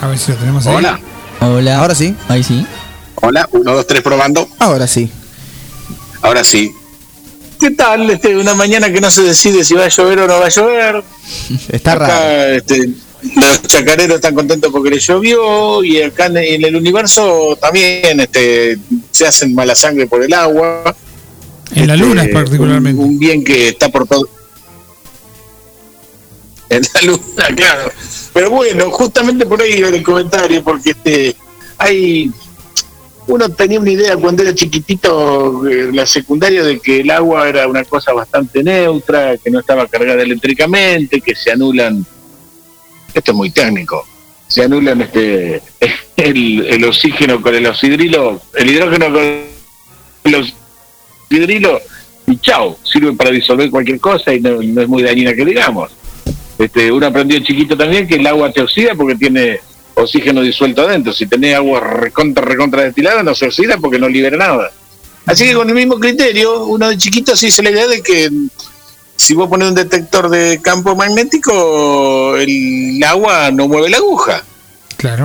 A 0.00 0.08
ver 0.08 0.18
si 0.18 0.32
lo 0.32 0.38
tenemos 0.38 0.66
ahí. 0.66 0.74
Hola. 0.76 1.00
Hola. 1.40 1.78
Ahora 1.78 1.94
sí. 1.94 2.14
Ahí 2.28 2.42
sí. 2.42 2.66
Hola, 3.16 3.48
1, 3.52 3.72
2, 3.72 3.86
3 3.86 4.02
probando. 4.02 4.48
Ahora 4.58 4.86
sí. 4.86 5.10
Ahora 6.22 6.44
sí. 6.44 6.70
¿Qué 7.58 7.70
tal? 7.70 8.10
Este, 8.10 8.36
una 8.36 8.54
mañana 8.54 8.92
que 8.92 9.00
no 9.00 9.10
se 9.10 9.22
decide 9.22 9.64
si 9.64 9.74
va 9.74 9.84
a 9.84 9.88
llover 9.88 10.20
o 10.20 10.26
no 10.28 10.38
va 10.40 10.46
a 10.46 10.50
llover. 10.50 11.02
Está 11.70 11.92
Acá, 11.92 12.06
raro. 12.08 12.52
este, 12.54 12.90
los 13.34 13.62
chacareros 13.62 14.16
están 14.16 14.34
contentos 14.34 14.70
porque 14.70 14.90
les 14.90 15.06
llovió 15.06 15.82
y 15.82 16.02
acá 16.02 16.26
en, 16.26 16.36
en 16.36 16.64
el 16.64 16.76
universo 16.76 17.56
también 17.60 18.20
este, 18.20 18.78
se 19.10 19.26
hacen 19.26 19.54
mala 19.54 19.74
sangre 19.74 20.06
por 20.06 20.22
el 20.22 20.32
agua. 20.34 20.94
En 21.74 21.86
la 21.88 21.94
Este, 21.94 22.06
luna 22.06 22.26
particularmente. 22.32 23.02
Un, 23.02 23.08
un 23.10 23.18
bien 23.18 23.42
que 23.42 23.68
está 23.70 23.88
por 23.88 24.06
todo. 24.06 24.28
En 26.68 26.82
la 26.94 27.00
luna, 27.02 27.46
claro. 27.56 27.92
Pero 28.32 28.50
bueno, 28.50 28.90
justamente 28.90 29.46
por 29.46 29.60
ahí 29.60 29.74
iba 29.78 29.88
el 29.88 30.02
comentario, 30.02 30.62
porque 30.62 30.90
este 30.90 31.36
hay. 31.78 32.30
Uno 33.28 33.48
tenía 33.48 33.80
una 33.80 33.90
idea 33.90 34.16
cuando 34.16 34.44
era 34.44 34.54
chiquitito, 34.54 35.66
eh, 35.66 35.90
la 35.92 36.06
secundaria, 36.06 36.62
de 36.62 36.78
que 36.78 37.00
el 37.00 37.10
agua 37.10 37.48
era 37.48 37.66
una 37.66 37.82
cosa 37.84 38.12
bastante 38.12 38.62
neutra, 38.62 39.36
que 39.36 39.50
no 39.50 39.58
estaba 39.58 39.88
cargada 39.88 40.22
eléctricamente, 40.22 41.20
que 41.20 41.34
se 41.34 41.50
anulan. 41.50 42.06
Esto 43.12 43.32
es 43.32 43.36
muy 43.36 43.50
técnico. 43.50 44.06
Se 44.46 44.62
anulan 44.62 45.02
este 45.02 45.60
el, 46.16 46.66
el 46.66 46.84
oxígeno 46.84 47.42
con 47.42 47.54
el 47.54 47.66
oxidrilo, 47.66 48.40
el 48.54 48.70
hidrógeno 48.70 49.06
con 49.06 49.22
el 50.24 50.52
oxidrilo, 51.28 51.80
y 52.28 52.36
chao, 52.38 52.78
sirve 52.84 53.12
para 53.12 53.30
disolver 53.30 53.70
cualquier 53.70 53.98
cosa 53.98 54.32
y 54.32 54.40
no, 54.40 54.62
no 54.62 54.82
es 54.82 54.88
muy 54.88 55.02
dañina 55.02 55.34
que 55.34 55.44
digamos. 55.44 55.90
Este, 56.58 56.90
uno 56.90 57.06
aprendió 57.06 57.38
chiquito 57.40 57.76
también 57.76 58.06
que 58.06 58.16
el 58.16 58.26
agua 58.26 58.50
te 58.52 58.62
oxida 58.62 58.94
porque 58.94 59.14
tiene 59.14 59.60
oxígeno 59.94 60.42
disuelto 60.42 60.82
adentro. 60.82 61.12
Si 61.12 61.26
tenés 61.26 61.56
agua 61.56 61.80
recontra, 61.80 62.44
recontra 62.44 62.82
destilada, 62.82 63.22
no 63.22 63.34
se 63.34 63.46
oxida 63.46 63.76
porque 63.78 63.98
no 63.98 64.08
libera 64.08 64.36
nada. 64.36 64.70
Así 65.26 65.44
que 65.44 65.54
con 65.54 65.68
el 65.68 65.74
mismo 65.74 65.98
criterio, 65.98 66.66
uno 66.66 66.88
de 66.88 66.96
chiquito 66.96 67.34
se 67.36 67.48
hizo 67.48 67.62
la 67.62 67.70
idea 67.70 67.86
de 67.88 68.00
que 68.00 68.30
mm, 68.30 68.48
si 69.16 69.34
vos 69.34 69.48
pones 69.48 69.68
un 69.68 69.74
detector 69.74 70.28
de 70.28 70.60
campo 70.62 70.94
magnético, 70.94 72.36
el 72.36 73.02
agua 73.04 73.50
no 73.50 73.66
mueve 73.66 73.90
la 73.90 73.96
aguja. 73.96 74.44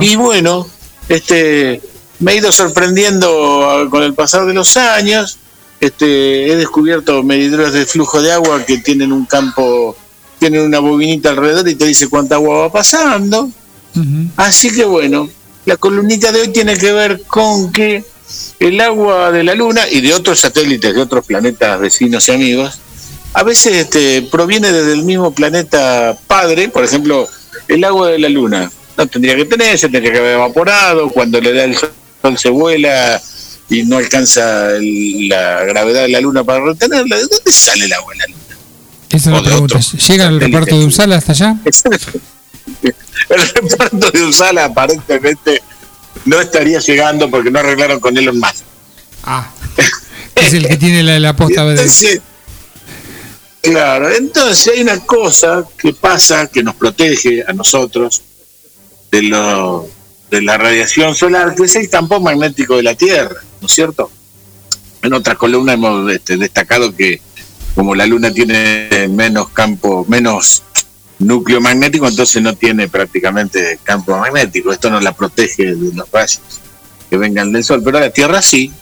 Y 0.00 0.16
bueno, 0.16 0.66
este, 1.08 1.80
me 2.18 2.32
he 2.32 2.36
ido 2.36 2.52
sorprendiendo 2.52 3.86
con 3.90 4.02
el 4.02 4.14
pasar 4.14 4.46
de 4.46 4.54
los 4.54 4.76
años. 4.76 5.38
Este, 5.80 6.50
he 6.50 6.56
descubierto 6.56 7.22
medidores 7.22 7.72
de 7.72 7.86
flujo 7.86 8.22
de 8.22 8.32
agua 8.32 8.64
que 8.64 8.78
tienen 8.78 9.12
un 9.12 9.26
campo, 9.26 9.96
tienen 10.42 10.62
una 10.62 10.80
bobinita 10.80 11.30
alrededor 11.30 11.68
y 11.68 11.76
te 11.76 11.84
dice 11.86 12.08
cuánta 12.08 12.34
agua 12.34 12.62
va 12.62 12.72
pasando. 12.72 13.48
Así 14.36 14.72
que 14.74 14.84
bueno, 14.84 15.28
la 15.66 15.76
columnita 15.76 16.32
de 16.32 16.40
hoy 16.40 16.48
tiene 16.48 16.76
que 16.76 16.92
ver 16.92 17.22
con 17.28 17.70
que 17.70 18.02
el 18.58 18.80
agua 18.80 19.30
de 19.30 19.44
la 19.44 19.54
Luna 19.54 19.88
y 19.88 20.00
de 20.00 20.12
otros 20.14 20.40
satélites, 20.40 20.92
de 20.96 21.00
otros 21.00 21.24
planetas 21.24 21.78
vecinos 21.78 22.26
y 22.28 22.32
amigos, 22.32 22.80
a 23.34 23.44
veces 23.44 23.74
este, 23.76 24.22
proviene 24.32 24.72
desde 24.72 24.94
el 24.94 25.04
mismo 25.04 25.32
planeta 25.32 26.18
padre, 26.26 26.68
por 26.70 26.82
ejemplo, 26.84 27.28
el 27.68 27.84
agua 27.84 28.08
de 28.08 28.18
la 28.18 28.28
Luna. 28.28 28.68
No 28.98 29.06
tendría 29.06 29.36
que 29.36 29.44
tener, 29.44 29.78
se 29.78 29.88
tendría 29.88 30.12
que 30.12 30.18
haber 30.18 30.34
evaporado, 30.34 31.08
cuando 31.10 31.40
le 31.40 31.52
da 31.52 31.62
el 31.64 31.76
sol 31.76 31.92
se 32.36 32.48
vuela 32.50 33.22
y 33.70 33.84
no 33.84 33.98
alcanza 33.98 34.72
el- 34.76 35.28
la 35.28 35.62
gravedad 35.64 36.02
de 36.02 36.08
la 36.08 36.20
Luna 36.20 36.42
para 36.42 36.64
retenerla. 36.64 37.16
¿De 37.16 37.22
dónde 37.28 37.52
sale 37.52 37.84
el 37.84 37.92
agua 37.92 38.12
de 38.14 38.18
la 38.18 38.26
Luna? 38.26 38.41
Esa 39.12 39.30
es 39.30 39.36
la 39.36 39.42
pregunta. 39.42 39.78
¿Llega 39.78 40.26
el 40.26 40.40
reparto 40.40 40.78
de 40.78 40.86
Usala 40.86 41.16
hasta 41.16 41.32
allá? 41.32 41.56
El 43.28 43.48
reparto 43.48 44.10
de 44.10 44.22
Usala 44.24 44.64
aparentemente 44.64 45.62
no 46.24 46.40
estaría 46.40 46.78
llegando 46.80 47.30
porque 47.30 47.50
no 47.50 47.58
arreglaron 47.58 48.00
con 48.00 48.16
Elon 48.16 48.38
Musk. 48.38 48.64
Ah. 49.24 49.50
Es 50.34 50.52
el 50.54 50.66
que 50.66 50.76
tiene 50.76 51.02
la, 51.02 51.18
la 51.18 51.36
posta. 51.36 51.68
Entonces, 51.68 52.20
claro, 53.60 54.10
entonces 54.10 54.74
hay 54.74 54.82
una 54.82 54.98
cosa 55.00 55.64
que 55.78 55.92
pasa 55.92 56.48
que 56.48 56.62
nos 56.62 56.74
protege 56.74 57.44
a 57.46 57.52
nosotros 57.52 58.22
de, 59.10 59.22
lo, 59.22 59.88
de 60.30 60.42
la 60.42 60.58
radiación 60.58 61.14
solar, 61.14 61.54
que 61.54 61.64
es 61.64 61.76
el 61.76 61.88
campo 61.88 62.18
magnético 62.20 62.76
de 62.76 62.82
la 62.82 62.94
Tierra, 62.94 63.40
¿no 63.60 63.66
es 63.66 63.72
cierto? 63.72 64.10
En 65.02 65.12
otra 65.12 65.34
columna 65.34 65.74
hemos 65.74 66.10
este, 66.10 66.36
destacado 66.36 66.94
que 66.94 67.20
como 67.74 67.94
la 67.94 68.06
Luna 68.06 68.32
tiene 68.32 69.08
menos 69.08 69.48
campo, 69.50 70.04
menos 70.08 70.62
núcleo 71.18 71.60
magnético, 71.60 72.08
entonces 72.08 72.42
no 72.42 72.54
tiene 72.54 72.88
prácticamente 72.88 73.78
campo 73.82 74.16
magnético. 74.16 74.72
Esto 74.72 74.90
no 74.90 75.00
la 75.00 75.14
protege 75.14 75.74
de 75.74 75.94
los 75.94 76.10
rayos 76.10 76.40
que 77.08 77.16
vengan 77.16 77.52
del 77.52 77.64
Sol, 77.64 77.82
pero 77.84 78.00
la 78.00 78.10
Tierra 78.10 78.42
sí. 78.42 78.72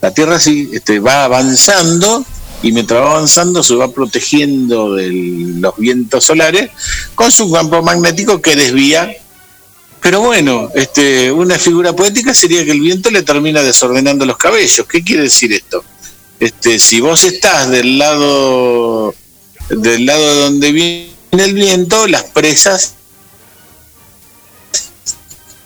La 0.00 0.12
Tierra 0.12 0.38
sí 0.38 0.70
este, 0.72 0.98
va 0.98 1.24
avanzando 1.24 2.24
y 2.62 2.72
mientras 2.72 3.00
va 3.00 3.12
avanzando 3.12 3.62
se 3.62 3.74
va 3.74 3.90
protegiendo 3.90 4.94
de 4.94 5.10
los 5.60 5.76
vientos 5.76 6.24
solares 6.24 6.70
con 7.14 7.30
su 7.30 7.50
campo 7.50 7.82
magnético 7.82 8.40
que 8.40 8.56
desvía. 8.56 9.10
Pero 10.00 10.20
bueno, 10.20 10.70
este, 10.74 11.30
una 11.30 11.58
figura 11.58 11.92
poética 11.92 12.32
sería 12.32 12.64
que 12.64 12.70
el 12.70 12.80
viento 12.80 13.10
le 13.10 13.22
termina 13.22 13.62
desordenando 13.62 14.24
los 14.24 14.38
cabellos. 14.38 14.86
¿Qué 14.86 15.04
quiere 15.04 15.24
decir 15.24 15.52
esto? 15.52 15.84
Este, 16.40 16.78
si 16.78 17.00
vos 17.00 17.22
estás 17.24 17.68
del 17.70 17.98
lado 17.98 19.14
del 19.68 20.06
lado 20.06 20.34
de 20.34 20.40
donde 20.40 20.72
viene 20.72 21.10
el 21.32 21.54
viento, 21.54 22.06
las 22.08 22.24
presas 22.24 22.94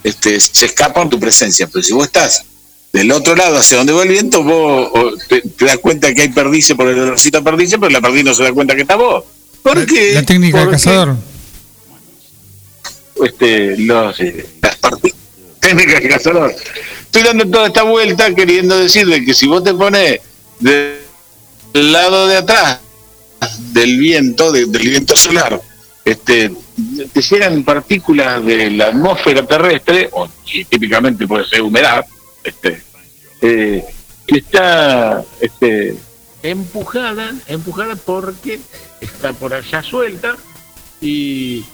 este, 0.03 0.39
se 0.41 0.67
escapan 0.67 1.09
tu 1.09 1.19
presencia. 1.19 1.67
Pero 1.69 1.83
si 1.83 1.93
vos 1.95 2.07
estás 2.07 2.45
del 2.93 3.11
otro 3.13 3.35
lado, 3.35 3.57
hacia 3.59 3.79
donde 3.79 3.93
va 3.93 4.03
el 4.03 4.09
viento, 4.11 4.43
vos 4.43 4.91
te, 5.29 5.41
te 5.43 5.65
das 5.65 5.79
cuenta 5.79 6.13
que 6.13 6.23
hay 6.23 6.29
perdices 6.29 6.77
por 6.77 6.89
el 6.89 6.99
olorcito 6.99 7.39
a 7.39 7.43
perdices, 7.43 7.79
pero 7.79 7.91
la 7.91 8.01
perdiz 8.01 8.25
no 8.25 8.35
se 8.35 8.43
da 8.43 8.53
cuenta 8.53 8.75
que 8.75 8.83
está 8.83 8.97
vos. 8.97 9.25
¿Por 9.63 9.87
qué? 9.87 10.13
La 10.15 10.23
técnica 10.25 10.59
del 10.59 10.67
Porque, 10.69 10.83
cazador. 10.83 11.17
Este, 13.25 13.77
los, 13.79 14.21
eh, 14.21 14.47
las 14.61 14.77
parti- 14.77 15.15
técnica 15.61 16.01
del 16.01 16.09
cazador. 16.09 16.55
Estoy 17.05 17.23
dando 17.23 17.49
toda 17.49 17.69
esta 17.69 17.85
vuelta 17.85 18.35
queriendo 18.35 18.77
decirle 18.77 19.25
que 19.25 19.33
si 19.35 19.47
vos 19.47 19.65
te 19.65 19.73
pones 19.73 20.21
del 20.61 20.99
lado 21.73 22.27
de 22.27 22.37
atrás 22.39 22.81
del 23.73 23.99
viento, 23.99 24.53
de- 24.53 24.67
del 24.67 24.89
viento 24.89 25.17
solar, 25.17 25.61
este, 26.05 26.53
te 27.13 27.23
llegan 27.23 27.63
partículas 27.65 28.45
de 28.45 28.71
la 28.71 28.87
atmósfera 28.87 29.47
terrestre, 29.47 30.09
o 30.13 30.29
y 30.53 30.65
típicamente 30.65 31.27
puede 31.27 31.45
ser 31.47 31.63
humedad, 31.63 32.05
este, 32.43 32.83
eh, 33.41 33.85
que 34.27 34.39
está 34.39 35.23
este, 35.41 35.97
empujada, 36.43 37.33
empujada 37.47 37.97
porque 37.97 38.61
está 39.01 39.33
por 39.33 39.53
allá 39.55 39.83
suelta 39.83 40.37
y, 41.01 41.65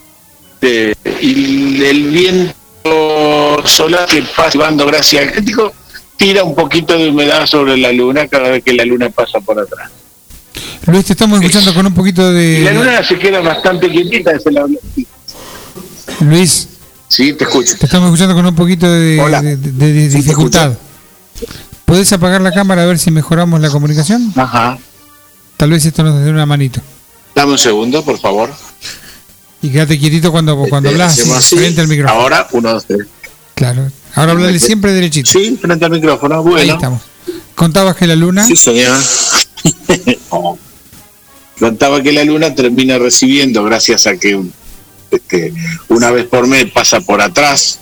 eh, 0.63 0.95
y 1.21 1.85
el 1.85 2.09
viento 2.11 3.63
solar 3.67 4.07
que 4.09 4.23
pasa 4.23 4.51
llevando 4.53 4.87
gracia 4.87 5.21
al 5.21 5.33
crítico 5.33 5.73
tira 6.21 6.45
un 6.45 6.55
poquito 6.55 6.99
de 6.99 7.09
humedad 7.09 7.47
sobre 7.47 7.79
la 7.79 7.91
luna 7.93 8.29
cada 8.29 8.51
vez 8.51 8.63
que 8.63 8.75
la 8.75 8.85
luna 8.85 9.09
pasa 9.09 9.41
por 9.41 9.59
atrás. 9.59 9.91
Luis, 10.87 11.07
te 11.07 11.15
estamos 11.15 11.41
escuchando 11.41 11.73
con 11.73 11.87
un 11.87 11.95
poquito 11.95 12.21
Y 12.39 12.59
la 12.63 12.71
de... 12.73 12.75
luna 12.75 13.03
se 13.03 13.19
queda 13.19 13.41
bastante 13.41 13.91
quietita, 13.91 14.39
se 14.39 14.51
la- 14.51 14.67
Luis, 16.21 16.69
Sí, 17.09 17.33
te 17.33 17.45
escucho. 17.45 17.75
te 17.79 17.87
estamos 17.87 18.09
escuchando 18.09 18.35
con 18.35 18.45
un 18.45 18.55
poquito 18.55 18.91
de, 18.91 19.17
de- 19.17 19.57
de- 19.57 19.93
de 19.93 20.09
dificultad. 20.11 20.75
¿Puedes 21.87 22.13
apagar 22.13 22.43
la 22.43 22.53
cámara 22.53 22.83
a 22.83 22.87
ver 22.87 22.99
si 22.99 23.11
mejoramos 23.11 23.59
la 23.63 23.71
comunicación? 23.71 24.31
Ajá. 24.37 24.77
Tal 25.57 25.71
vez 25.71 25.87
esto 25.87 26.03
nos 26.03 26.23
dé 26.23 26.31
una 26.31 26.45
manito. 26.45 26.83
Dame 27.35 27.53
un 27.53 27.59
segundo, 27.59 28.05
por 28.05 28.19
favor. 28.21 28.51
Y 29.63 29.71
quédate 29.71 29.99
quietito 29.99 30.31
cuando, 30.31 30.57
cuando 30.69 30.91
Este, 30.91 31.03
hablas, 31.03 31.49
frente 31.49 31.81
al 31.81 31.89
micrófono. 31.89 32.21
Ahora, 32.21 32.47
uno, 32.53 32.73
dos, 32.73 32.85
tres. 32.87 33.07
Claro. 33.55 33.91
Ahora 34.15 34.33
hablale 34.33 34.59
siempre 34.59 34.93
derechito. 34.93 35.31
Sí, 35.31 35.59
frente 35.61 35.85
al 35.85 35.91
micrófono. 35.91 36.43
Bueno. 36.43 36.59
Ahí 36.59 36.71
estamos. 36.71 37.03
Contabas 37.55 37.97
que 37.97 38.07
la 38.07 38.17
luna... 38.17 38.47
Sí, 38.47 38.57
señor. 38.57 38.99
Contaba 41.59 42.03
que 42.03 42.13
la 42.13 42.25
luna 42.25 42.55
termina 42.55 42.99
recibiendo, 42.99 43.63
gracias 43.63 44.07
a 44.07 44.17
que 44.17 44.41
este, 45.11 45.53
una 45.89 46.11
vez 46.11 46.25
por 46.27 46.47
mes 46.47 46.71
pasa 46.71 47.03
por 47.03 47.21
atrás 47.21 47.81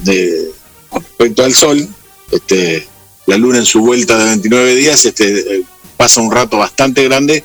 de 0.00 0.50
respecto 0.92 1.44
al 1.44 1.54
sol, 1.54 1.88
este, 2.32 2.86
la 3.26 3.36
luna 3.36 3.58
en 3.58 3.66
su 3.66 3.80
vuelta 3.80 4.18
de 4.18 4.24
29 4.24 4.74
días 4.74 5.04
este, 5.04 5.62
pasa 5.96 6.20
un 6.20 6.32
rato 6.32 6.58
bastante 6.58 7.04
grande 7.04 7.44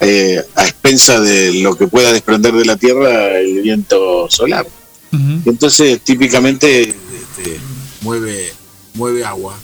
eh, 0.00 0.42
a 0.54 0.64
expensa 0.64 1.20
de 1.20 1.54
lo 1.60 1.76
que 1.76 1.88
pueda 1.88 2.12
desprender 2.12 2.54
de 2.54 2.64
la 2.64 2.76
Tierra 2.76 3.38
el 3.38 3.60
viento 3.60 4.30
solar. 4.30 4.66
Entonces 5.44 6.00
típicamente 6.00 6.94
este, 7.42 7.60
mueve 8.02 8.52
mueve 8.94 9.24
agua 9.24 9.58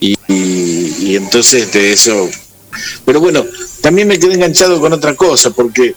y, 0.00 0.14
y- 0.28 0.94
y 1.00 1.16
entonces 1.16 1.64
este, 1.64 1.92
eso 1.92 2.28
pero 3.04 3.20
bueno 3.20 3.44
también 3.80 4.08
me 4.08 4.18
quedé 4.18 4.34
enganchado 4.34 4.80
con 4.80 4.92
otra 4.92 5.14
cosa 5.14 5.50
porque 5.50 5.94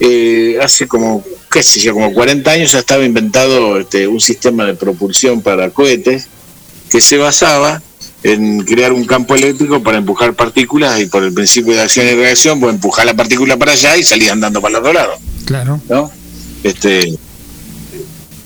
eh, 0.00 0.58
hace 0.62 0.86
como 0.86 1.24
qué 1.50 1.62
sé 1.62 1.80
yo 1.80 1.92
como 1.94 2.12
40 2.12 2.50
años 2.50 2.72
ya 2.72 2.78
estaba 2.80 3.04
inventado 3.04 3.78
este, 3.78 4.06
un 4.08 4.20
sistema 4.20 4.64
de 4.64 4.74
propulsión 4.74 5.40
para 5.42 5.70
cohetes 5.70 6.26
que 6.90 7.00
se 7.00 7.16
basaba 7.18 7.82
en 8.22 8.60
crear 8.64 8.92
un 8.92 9.04
campo 9.04 9.34
eléctrico 9.36 9.82
para 9.82 9.98
empujar 9.98 10.34
partículas 10.34 11.00
y 11.00 11.06
por 11.06 11.22
el 11.22 11.32
principio 11.32 11.74
de 11.74 11.82
acción 11.82 12.06
y 12.06 12.14
reacción 12.14 12.58
pues 12.60 12.74
empujar 12.74 13.06
la 13.06 13.14
partícula 13.14 13.56
para 13.56 13.72
allá 13.72 13.96
y 13.96 14.02
salir 14.04 14.30
andando 14.30 14.60
para 14.60 14.70
el 14.78 14.80
otro 14.80 14.92
lado 14.92 15.12
Claro. 15.44 15.80
¿no? 15.88 16.10
Este, 16.64 17.16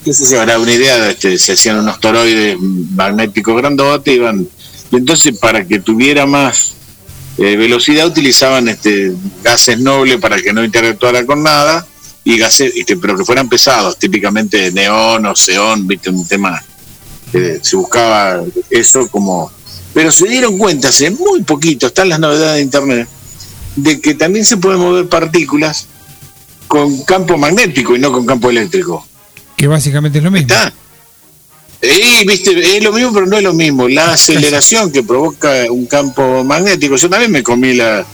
yo, 0.04 0.42
era 0.42 0.58
una 0.58 0.72
idea, 0.72 1.10
este, 1.10 1.38
se 1.38 1.52
hacían 1.52 1.78
unos 1.78 2.00
toroides 2.00 2.58
magnéticos 2.60 3.56
grandotes, 3.56 4.14
iban, 4.14 4.46
y 4.90 4.96
entonces 4.96 5.38
para 5.38 5.66
que 5.66 5.80
tuviera 5.80 6.26
más 6.26 6.74
eh, 7.38 7.56
velocidad 7.56 8.06
utilizaban 8.06 8.68
este 8.68 9.12
gases 9.42 9.80
nobles 9.80 10.18
para 10.20 10.40
que 10.40 10.52
no 10.52 10.64
interactuara 10.64 11.24
con 11.24 11.42
nada, 11.42 11.86
y 12.24 12.38
gases, 12.38 12.72
este, 12.76 12.96
pero 12.96 13.16
que 13.16 13.24
fueran 13.24 13.48
pesados, 13.48 13.98
típicamente 13.98 14.70
neón 14.72 15.26
o 15.26 15.34
xeón, 15.34 15.86
viste, 15.86 16.10
un 16.10 16.26
tema, 16.26 16.62
se 17.32 17.76
buscaba 17.76 18.42
eso 18.70 19.08
como... 19.08 19.50
Pero 19.94 20.10
se 20.10 20.26
dieron 20.26 20.56
cuenta 20.56 20.88
hace 20.88 21.10
muy 21.10 21.42
poquito, 21.42 21.88
están 21.88 22.08
las 22.08 22.18
novedades 22.18 22.56
de 22.56 22.62
Internet, 22.62 23.08
de 23.76 24.00
que 24.00 24.14
también 24.14 24.44
se 24.44 24.56
pueden 24.56 24.80
mover 24.80 25.08
partículas 25.08 25.86
con 26.66 27.02
campo 27.02 27.36
magnético 27.36 27.94
y 27.94 27.98
no 27.98 28.10
con 28.10 28.24
campo 28.24 28.48
eléctrico. 28.48 29.06
Que 29.62 29.68
básicamente 29.68 30.18
es 30.18 30.24
lo 30.24 30.32
mismo. 30.32 30.52
Y 31.80 32.26
viste, 32.26 32.78
es 32.78 32.82
lo 32.82 32.92
mismo, 32.92 33.12
pero 33.12 33.26
no 33.26 33.36
es 33.36 33.44
lo 33.44 33.52
mismo. 33.52 33.86
La 33.86 34.14
aceleración 34.14 34.90
que 34.90 35.04
provoca 35.04 35.66
un 35.70 35.86
campo 35.86 36.42
magnético. 36.42 36.96
Yo 36.96 37.08
también 37.08 37.30
me 37.30 37.44
comí 37.44 37.72
la, 37.72 38.04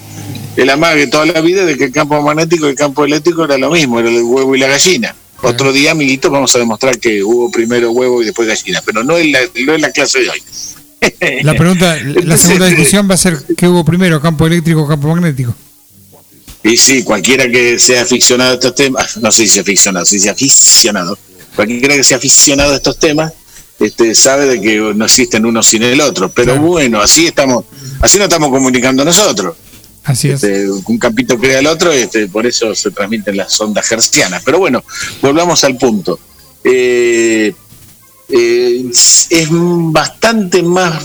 el 0.57 0.69
amague 0.69 1.07
toda 1.07 1.25
la 1.25 1.41
vida 1.41 1.65
de 1.65 1.79
que 1.79 1.85
el 1.85 1.91
campo 1.91 2.21
magnético 2.21 2.67
y 2.67 2.73
el 2.73 2.75
campo 2.75 3.03
eléctrico 3.03 3.47
era 3.47 3.57
lo 3.57 3.71
mismo, 3.71 3.99
era 3.99 4.11
el 4.11 4.25
huevo 4.25 4.55
y 4.55 4.59
la 4.59 4.67
gallina. 4.67 5.17
Otro 5.41 5.73
día, 5.73 5.93
amiguitos, 5.93 6.31
vamos 6.31 6.55
a 6.55 6.59
demostrar 6.59 6.99
que 6.99 7.25
hubo 7.25 7.51
primero 7.51 7.93
huevo 7.93 8.21
y 8.21 8.27
después 8.27 8.47
gallina, 8.47 8.83
pero 8.85 9.03
no 9.03 9.17
es 9.17 9.31
la, 9.31 9.41
no 9.65 9.73
es 9.73 9.81
la 9.81 9.91
clase 9.91 10.21
de 10.21 10.29
hoy. 10.29 10.43
La 11.45 11.55
pregunta, 11.55 11.97
la 12.25 12.37
segunda 12.37 12.67
eh, 12.67 12.75
discusión 12.75 13.09
va 13.09 13.15
a 13.15 13.17
ser 13.17 13.39
¿qué 13.57 13.67
hubo 13.67 13.87
primero, 13.87 14.21
campo 14.21 14.47
eléctrico 14.47 14.83
o 14.83 14.87
campo 14.87 15.09
magnético? 15.09 15.55
Y 16.63 16.77
sí, 16.77 17.05
cualquiera 17.05 17.49
que 17.49 17.79
sea 17.79 18.03
aficionado 18.03 18.51
a 18.51 18.55
estos 18.55 18.75
temas, 18.75 19.17
no 19.17 19.31
sé 19.31 19.49
si 19.49 19.61
aficionado, 19.61 20.05
si 20.05 20.19
sea 20.19 20.33
aficionado, 20.33 21.17
cualquiera 21.59 21.97
que 21.97 22.05
sea 22.05 22.19
aficionado 22.19 22.73
a 22.73 22.77
estos 22.77 23.01
temas, 23.01 23.33
este, 23.81 24.15
sabe 24.15 24.47
de 24.47 24.61
que 24.61 24.79
no 24.95 25.05
existen 25.07 25.45
uno 25.45 25.61
sin 25.61 25.83
el 25.83 26.01
otro. 26.01 26.29
Pero 26.29 26.57
bueno, 26.61 27.01
así 27.01 27.27
estamos, 27.27 27.65
así 28.01 28.17
nos 28.17 28.29
estamos 28.29 28.51
comunicando 28.51 29.05
nosotros. 29.05 29.57
Así 30.05 30.29
es. 30.29 30.41
un 30.87 30.99
campito 30.99 31.37
crea 31.37 31.59
el 31.59 31.67
otro, 31.67 31.91
este, 31.91 32.29
por 32.29 32.47
eso 32.47 32.73
se 32.77 32.93
transmiten 32.93 33.37
las 33.37 33.61
ondas 33.61 33.91
hercianas. 33.91 34.41
Pero 34.45 34.61
bueno, 34.61 34.85
volvamos 35.21 35.65
al 35.65 35.77
punto. 35.77 36.21
Eh, 36.63 37.53
eh, 38.29 38.85
es 39.31 39.49
bastante 39.51 40.63
más 40.63 41.05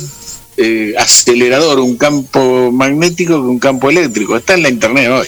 eh, 0.55 0.93
acelerador 0.99 1.79
un 1.79 1.97
campo 1.97 2.71
magnético 2.71 3.41
que 3.41 3.47
un 3.47 3.59
campo 3.59 3.89
eléctrico. 3.89 4.37
Está 4.37 4.53
en 4.53 4.61
la 4.61 4.69
internet 4.69 5.09
hoy 5.09 5.27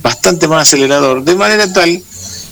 bastante 0.00 0.46
más 0.46 0.68
acelerador, 0.68 1.24
de 1.24 1.34
manera 1.34 1.72
tal 1.72 2.00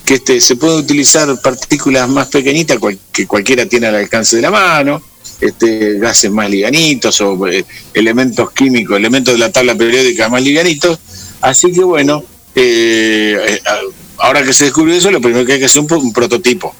que 0.04 0.14
este, 0.14 0.40
se 0.40 0.56
pueden 0.56 0.78
utilizar 0.78 1.40
partículas 1.40 2.08
más 2.08 2.28
pequeñitas 2.28 2.78
que 3.10 3.26
cualquiera 3.26 3.66
tiene 3.66 3.86
al 3.86 3.94
alcance 3.94 4.36
de 4.36 4.42
la 4.42 4.50
mano, 4.50 5.02
este, 5.40 5.98
gases 5.98 6.30
más 6.30 6.50
liganitos 6.50 7.20
o 7.20 7.46
eh, 7.48 7.64
elementos 7.92 8.52
químicos, 8.52 8.96
elementos 8.96 9.34
de 9.34 9.40
la 9.40 9.50
tabla 9.50 9.74
periódica 9.74 10.28
más 10.28 10.42
liganitos. 10.42 10.98
Así 11.40 11.72
que 11.72 11.82
bueno, 11.82 12.22
eh, 12.54 13.36
eh, 13.48 13.60
ahora 14.18 14.42
que 14.42 14.52
se 14.52 14.64
descubrió 14.64 14.94
eso, 14.94 15.10
lo 15.10 15.20
primero 15.20 15.44
que 15.46 15.54
hay 15.54 15.58
que 15.58 15.66
hacer 15.66 15.82
es 15.82 15.90
un, 15.90 15.98
un 15.98 16.12
prototipo. 16.12 16.74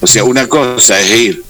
O 0.00 0.06
sea, 0.06 0.24
una 0.24 0.48
cosa 0.48 1.00
es 1.00 1.10
ir 1.10 1.44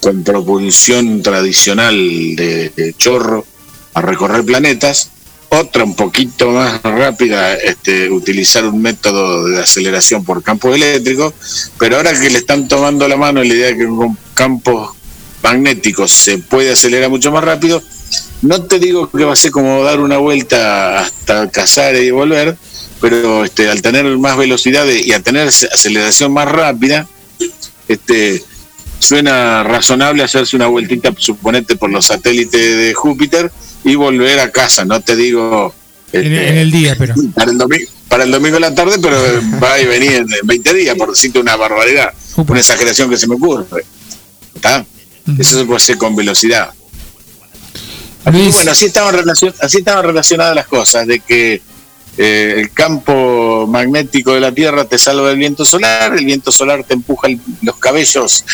con 0.00 0.22
propulsión 0.24 1.22
tradicional 1.22 1.94
de 1.94 2.94
chorro 2.96 3.46
a 3.94 4.00
recorrer 4.00 4.44
planetas, 4.44 5.10
otra 5.52 5.84
un 5.84 5.94
poquito 5.94 6.50
más 6.50 6.82
rápida, 6.82 7.54
este, 7.54 8.10
utilizar 8.10 8.64
un 8.64 8.80
método 8.80 9.46
de 9.48 9.60
aceleración 9.60 10.24
por 10.24 10.42
campo 10.42 10.74
eléctrico, 10.74 11.34
pero 11.78 11.96
ahora 11.96 12.18
que 12.18 12.30
le 12.30 12.38
están 12.38 12.68
tomando 12.68 13.06
la 13.06 13.16
mano 13.16 13.42
la 13.42 13.54
idea 13.54 13.66
de 13.68 13.76
que 13.76 13.86
con 13.86 14.16
campos 14.32 14.96
magnéticos 15.42 16.10
se 16.10 16.38
puede 16.38 16.72
acelerar 16.72 17.10
mucho 17.10 17.30
más 17.30 17.44
rápido, 17.44 17.82
no 18.40 18.62
te 18.62 18.78
digo 18.78 19.10
que 19.10 19.24
va 19.24 19.34
a 19.34 19.36
ser 19.36 19.50
como 19.50 19.82
dar 19.84 20.00
una 20.00 20.16
vuelta 20.16 21.00
hasta 21.00 21.50
cazar 21.50 21.96
y 21.96 22.10
volver, 22.10 22.56
pero 23.00 23.44
este, 23.44 23.68
al 23.68 23.82
tener 23.82 24.04
más 24.18 24.38
velocidad 24.38 24.86
y 24.86 25.12
al 25.12 25.22
tener 25.22 25.48
aceleración 25.48 26.32
más 26.32 26.48
rápida, 26.50 27.06
este, 27.88 28.42
suena 29.02 29.62
razonable 29.64 30.22
hacerse 30.22 30.56
una 30.56 30.66
vueltita, 30.68 31.12
suponete, 31.16 31.76
por 31.76 31.90
los 31.90 32.06
satélites 32.06 32.60
de 32.76 32.94
Júpiter 32.94 33.50
y 33.84 33.94
volver 33.96 34.38
a 34.40 34.50
casa. 34.50 34.84
No 34.84 35.00
te 35.00 35.16
digo 35.16 35.74
En, 36.12 36.22
este, 36.32 36.48
en 36.48 36.56
el 36.58 36.70
día, 36.70 36.94
pero. 36.98 37.14
para 37.34 37.50
el 37.50 37.58
domingo 37.58 37.90
para 38.08 38.24
el 38.24 38.30
domingo 38.30 38.56
de 38.56 38.60
la 38.60 38.74
tarde, 38.74 38.98
pero 39.00 39.16
va 39.62 39.80
y 39.80 39.86
venir 39.86 40.12
en 40.12 40.26
20 40.44 40.74
días, 40.74 40.94
por 40.96 41.08
decirte 41.10 41.38
una 41.38 41.56
barbaridad, 41.56 42.12
una 42.52 42.60
exageración 42.60 43.08
que 43.08 43.16
se 43.16 43.26
me 43.26 43.36
ocurre. 43.36 43.84
¿Está? 44.54 44.84
Eso 45.38 45.58
se 45.58 45.64
puede 45.64 45.76
hacer 45.78 45.96
con 45.96 46.14
velocidad. 46.14 46.72
Y 48.26 48.50
bueno, 48.52 48.70
así 48.72 48.84
estaban, 48.84 49.14
relacion- 49.14 49.54
así 49.60 49.78
estaban 49.78 50.04
relacionadas 50.04 50.54
las 50.54 50.66
cosas, 50.66 51.06
de 51.06 51.20
que 51.20 51.62
eh, 52.18 52.54
el 52.58 52.70
campo 52.72 53.66
magnético 53.66 54.34
de 54.34 54.40
la 54.40 54.52
Tierra 54.52 54.84
te 54.84 54.98
salva 54.98 55.30
del 55.30 55.38
viento 55.38 55.64
solar, 55.64 56.12
el 56.14 56.24
viento 56.26 56.52
solar 56.52 56.84
te 56.84 56.92
empuja 56.94 57.28
el- 57.28 57.40
los 57.62 57.78
cabellos 57.78 58.44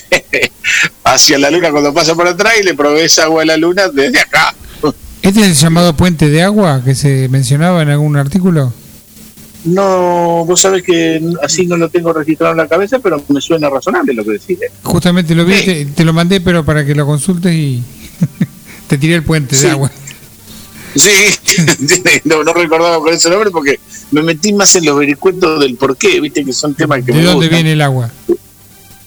hacia 1.04 1.38
la 1.38 1.50
Luna 1.50 1.70
cuando 1.70 1.92
pasa 1.92 2.14
por 2.14 2.26
atrás 2.26 2.54
y 2.60 2.64
le 2.64 2.74
provees 2.74 3.18
agua 3.18 3.42
a 3.42 3.46
la 3.46 3.56
Luna 3.56 3.88
desde 3.88 4.20
acá. 4.20 4.54
¿Este 5.22 5.40
es 5.40 5.46
el 5.46 5.54
llamado 5.54 5.96
puente 5.96 6.28
de 6.30 6.42
agua 6.42 6.82
que 6.84 6.94
se 6.94 7.28
mencionaba 7.28 7.82
en 7.82 7.90
algún 7.90 8.16
artículo? 8.16 8.72
no, 9.64 10.44
vos 10.44 10.60
sabés 10.60 10.82
que 10.82 11.22
así 11.40 11.66
no 11.66 11.76
lo 11.76 11.88
tengo 11.88 12.12
registrado 12.12 12.50
en 12.52 12.58
la 12.58 12.66
cabeza, 12.66 12.98
pero 12.98 13.22
me 13.28 13.40
suena 13.40 13.70
razonable 13.70 14.12
lo 14.12 14.24
que 14.24 14.32
decís. 14.32 14.58
¿eh? 14.60 14.72
Justamente 14.82 15.36
lo 15.36 15.44
vi, 15.44 15.54
te, 15.64 15.84
te 15.86 16.04
lo 16.04 16.12
mandé, 16.12 16.40
pero 16.40 16.64
para 16.64 16.84
que 16.84 16.96
lo 16.96 17.06
consultes 17.06 17.54
y 17.54 17.80
te 18.88 18.98
tiré 18.98 19.14
el 19.14 19.22
puente 19.22 19.54
Sí. 19.54 19.66
de 19.66 19.70
agua. 19.70 19.92
Sí, 20.96 21.10
no, 22.24 22.42
no 22.42 22.52
recordaba 22.52 22.98
con 22.98 23.14
ese 23.14 23.30
nombre 23.30 23.50
porque 23.52 23.78
me 24.10 24.22
metí 24.22 24.52
más 24.52 24.74
en 24.74 24.84
los 24.84 24.98
vericuetos 24.98 25.60
del 25.60 25.76
por 25.76 25.96
qué, 25.96 26.20
viste 26.20 26.44
que 26.44 26.52
son 26.52 26.74
temas 26.74 26.98
que 27.04 27.12
¿De 27.12 27.18
me 27.18 27.22
dónde 27.22 27.46
gustan. 27.46 27.50
viene 27.58 27.72
el 27.74 27.80
agua? 27.82 28.10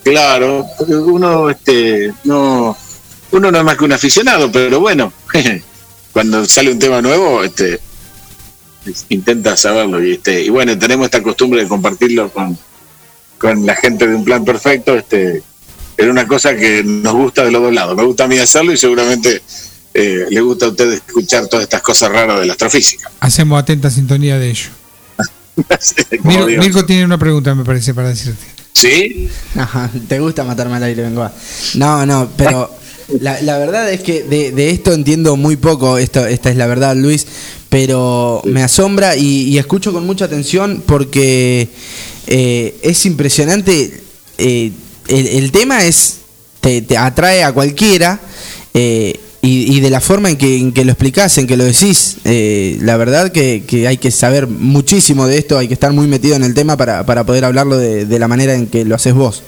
Claro, 0.06 0.68
porque 0.78 0.94
uno 0.94 1.50
este 1.50 2.14
no 2.26 2.78
uno 3.32 3.52
no 3.52 3.58
es 3.58 3.64
más 3.64 3.76
que 3.76 3.86
un 3.86 3.92
aficionado, 3.92 4.52
pero 4.52 4.80
bueno, 4.80 5.12
cuando 6.14 6.46
sale 6.46 6.72
un 6.72 6.78
tema 6.78 7.02
nuevo, 7.02 7.44
este 7.44 7.80
intenta 9.10 9.58
saberlo 9.58 10.04
y 10.06 10.14
este 10.14 10.44
y 10.44 10.50
bueno, 10.50 10.78
tenemos 10.78 11.06
esta 11.06 11.24
costumbre 11.24 11.64
de 11.64 11.68
compartirlo 11.68 12.32
con, 12.32 12.56
con 13.40 13.66
la 13.66 13.76
gente 13.76 14.08
de 14.08 14.14
un 14.14 14.24
plan 14.24 14.46
perfecto, 14.46 14.96
este 14.96 15.42
es 15.98 16.08
una 16.08 16.28
cosa 16.28 16.56
que 16.56 16.84
nos 16.84 17.14
gusta 17.14 17.44
de 17.44 17.50
los 17.50 17.64
dos 17.64 17.74
lados. 17.74 17.98
Me 17.98 18.04
gusta 18.04 18.26
a 18.26 18.28
mí 18.28 18.38
hacerlo 18.38 18.74
y 18.74 18.78
seguramente 18.78 19.42
eh, 19.92 20.28
le 20.30 20.42
gusta 20.42 20.68
a 20.68 20.70
ustedes 20.70 21.02
escuchar 21.08 21.48
todas 21.48 21.64
estas 21.64 21.82
cosas 21.82 22.12
raras 22.12 22.42
de 22.42 22.46
la 22.46 22.54
astrofísica. 22.54 23.10
Hacemos 23.22 23.60
atenta 23.60 23.90
sintonía 23.90 24.38
de 24.38 24.52
ello. 24.52 24.70
Mirko 26.60 26.86
tiene 26.86 27.06
una 27.06 27.18
pregunta, 27.18 27.56
me 27.56 27.64
parece, 27.64 27.96
para 27.96 28.10
decirte. 28.10 28.55
¿Sí? 28.76 29.30
Ajá, 29.56 29.90
te 30.08 30.20
gusta 30.20 30.44
matarme 30.44 30.76
al 30.76 30.84
aire, 30.84 31.04
vengo. 31.04 31.30
No, 31.76 32.06
no, 32.06 32.30
pero 32.36 32.70
la, 33.22 33.42
la 33.42 33.58
verdad 33.58 33.90
es 33.92 34.02
que 34.02 34.24
de, 34.24 34.52
de 34.52 34.70
esto 34.72 34.94
entiendo 34.94 35.38
muy 35.38 35.56
poco, 35.56 35.98
esto, 35.98 36.26
esta 36.28 36.50
es 36.50 36.58
la 36.58 36.68
verdad, 36.68 36.94
Luis, 36.96 37.26
pero 37.70 38.42
me 38.46 38.64
asombra 38.64 39.16
y, 39.16 39.44
y 39.50 39.58
escucho 39.58 39.94
con 39.94 40.06
mucha 40.06 40.26
atención 40.26 40.84
porque 40.86 41.70
eh, 42.28 42.76
es 42.82 43.06
impresionante. 43.06 44.02
eh, 44.38 44.72
el, 45.08 45.28
el 45.28 45.52
tema 45.52 45.86
es, 45.86 46.18
te, 46.60 46.82
te 46.82 46.98
atrae 46.98 47.44
a 47.44 47.54
cualquiera. 47.54 48.20
eh, 48.74 49.20
y, 49.46 49.78
y 49.78 49.80
de 49.80 49.92
la 49.92 50.02
forma 50.02 50.32
en 50.32 50.38
que, 50.38 50.84
lo 50.84 50.92
explicás, 50.92 51.38
en 51.38 51.46
que 51.46 51.56
lo 51.56 51.64
decís, 51.64 52.18
eh, 52.26 52.80
la 52.82 52.98
verdad 52.98 53.32
que, 53.32 53.64
hay 53.88 53.98
que 53.98 54.10
saber 54.10 54.48
muchísimo 54.48 55.28
de 55.28 55.38
esto, 55.38 55.60
hay 55.60 55.68
que 55.68 55.76
estar 55.76 55.94
muy 55.94 56.08
metido 56.08 56.36
en 56.36 56.44
el 56.44 56.56
tema 56.56 56.78
para, 56.78 57.06
para 57.06 57.26
poder 57.26 57.46
hablarlo 57.46 57.78
de, 57.78 58.20
la 58.20 58.28
manera 58.28 58.56
en 58.56 58.66
que 58.66 58.86
lo 58.86 58.96
haces 58.96 59.14
vos. 59.14 59.44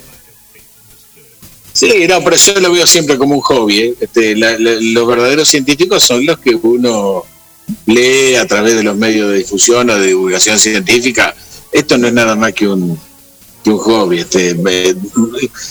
Sí, 1.73 2.05
no, 2.07 2.23
pero 2.23 2.35
yo 2.35 2.59
lo 2.59 2.71
veo 2.71 2.85
siempre 2.85 3.17
como 3.17 3.35
un 3.35 3.41
hobby. 3.41 3.79
¿eh? 3.79 3.93
Este, 3.99 4.35
los 4.35 5.07
verdaderos 5.07 5.47
científicos 5.47 6.03
son 6.03 6.23
los 6.25 6.37
que 6.37 6.53
uno 6.53 7.23
lee 7.87 8.35
a 8.35 8.45
través 8.45 8.75
de 8.75 8.83
los 8.83 8.95
medios 8.95 9.31
de 9.31 9.39
difusión 9.39 9.89
o 9.89 9.95
de 9.95 10.07
divulgación 10.07 10.59
científica. 10.59 11.35
Esto 11.71 11.97
no 11.97 12.07
es 12.07 12.13
nada 12.13 12.35
más 12.35 12.53
que 12.53 12.67
un, 12.67 12.99
que 13.67 13.73
un 13.73 13.79
hobby. 13.79 14.19
Este, 14.19 14.55
me- 14.55 14.89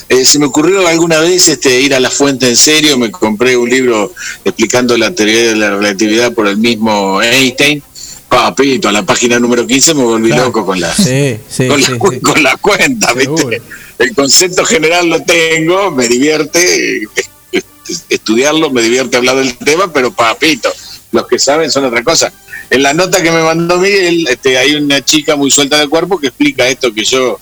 eh, 0.08 0.24
se 0.24 0.38
me 0.38 0.46
ocurrió 0.46 0.86
alguna 0.86 1.18
vez 1.20 1.48
este, 1.48 1.80
ir 1.80 1.94
a 1.94 2.00
la 2.00 2.10
fuente 2.10 2.48
en 2.48 2.56
serio, 2.56 2.98
me 2.98 3.10
compré 3.10 3.56
un 3.56 3.68
libro 3.70 4.12
explicando 4.44 4.96
la 4.96 5.10
teoría 5.14 5.48
de 5.50 5.56
la 5.56 5.70
relatividad 5.76 6.32
por 6.32 6.46
el 6.46 6.56
mismo 6.58 7.22
Einstein. 7.22 7.82
Papito, 8.28 8.88
a 8.88 8.92
la 8.92 9.04
página 9.04 9.38
número 9.38 9.64
15 9.66 9.94
me 9.94 10.02
volví 10.02 10.30
loco 10.30 10.66
con 10.66 10.80
la, 10.80 10.92
Sí, 10.92 11.38
sí, 11.48 11.68
con, 11.68 11.80
la, 11.80 11.86
sí, 11.86 11.92
sí. 11.92 12.20
con 12.20 12.42
la 12.42 12.56
cuenta, 12.56 13.12
¿viste? 13.14 13.62
El 13.98 14.14
concepto 14.16 14.64
general 14.64 15.08
lo 15.08 15.22
tengo, 15.22 15.92
me 15.92 16.08
divierte 16.08 17.04
eh, 17.52 17.62
estudiarlo, 18.08 18.70
me 18.70 18.82
divierte 18.82 19.16
hablar 19.16 19.36
del 19.36 19.56
tema, 19.58 19.92
pero 19.92 20.12
papito, 20.12 20.72
los 21.12 21.26
que 21.28 21.38
saben 21.38 21.70
son 21.70 21.84
otra 21.84 22.02
cosa. 22.02 22.32
En 22.68 22.82
la 22.82 22.92
nota 22.92 23.22
que 23.22 23.30
me 23.30 23.42
mandó 23.44 23.78
Miguel, 23.78 24.26
este, 24.28 24.58
hay 24.58 24.74
una 24.74 25.00
chica 25.04 25.36
muy 25.36 25.50
suelta 25.52 25.78
de 25.78 25.86
cuerpo 25.88 26.18
que 26.18 26.26
explica 26.26 26.68
esto 26.68 26.92
que 26.92 27.04
yo 27.04 27.38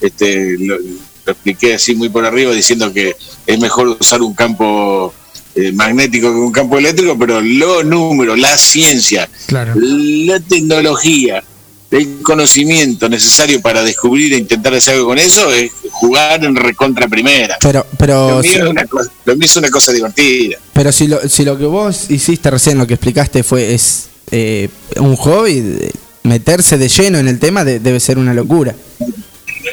este, 0.00 0.56
lo, 0.58 0.76
lo 0.78 1.32
expliqué 1.32 1.74
así 1.74 1.94
muy 1.94 2.08
por 2.08 2.24
arriba, 2.24 2.52
diciendo 2.52 2.92
que 2.92 3.14
es 3.46 3.58
mejor 3.60 3.96
usar 4.00 4.22
un 4.22 4.34
campo 4.34 5.12
eh, 5.54 5.72
magnético 5.72 6.28
que 6.32 6.38
un 6.38 6.52
campo 6.52 6.78
eléctrico, 6.78 7.18
pero 7.18 7.40
los 7.40 7.84
números, 7.84 8.38
la 8.38 8.56
ciencia, 8.58 9.28
Claro. 9.46 9.74
la 9.76 10.40
tecnología, 10.40 11.42
el 11.90 12.20
conocimiento 12.22 13.08
necesario 13.08 13.60
para 13.62 13.82
descubrir 13.82 14.34
e 14.34 14.36
intentar 14.36 14.74
hacer 14.74 14.94
algo 14.94 15.06
con 15.06 15.18
eso 15.18 15.52
es 15.52 15.72
jugar 15.90 16.44
en 16.44 16.54
recontra 16.54 17.08
primera. 17.08 17.56
Pero, 17.62 17.86
pero, 17.98 18.28
lo, 18.30 18.40
mío 18.42 18.52
si, 18.52 18.58
es 18.58 18.64
una 18.64 18.84
cosa, 18.84 19.10
lo 19.24 19.36
mío 19.36 19.46
es 19.46 19.56
una 19.56 19.70
cosa 19.70 19.92
divertida. 19.92 20.58
pero 20.74 20.92
si, 20.92 21.06
lo, 21.08 21.26
si 21.28 21.44
lo 21.44 21.56
que 21.58 21.64
vos 21.64 22.10
hiciste 22.10 22.50
recién, 22.50 22.76
lo 22.78 22.86
que 22.86 22.94
explicaste 22.94 23.42
fue 23.42 23.72
es 23.74 24.08
eh, 24.30 24.68
un 24.96 25.16
hobby, 25.16 25.78
meterse 26.24 26.76
de 26.76 26.88
lleno 26.90 27.18
en 27.18 27.26
el 27.26 27.38
tema 27.38 27.64
de- 27.64 27.80
debe 27.80 28.00
ser 28.00 28.18
una 28.18 28.34
locura. 28.34 28.74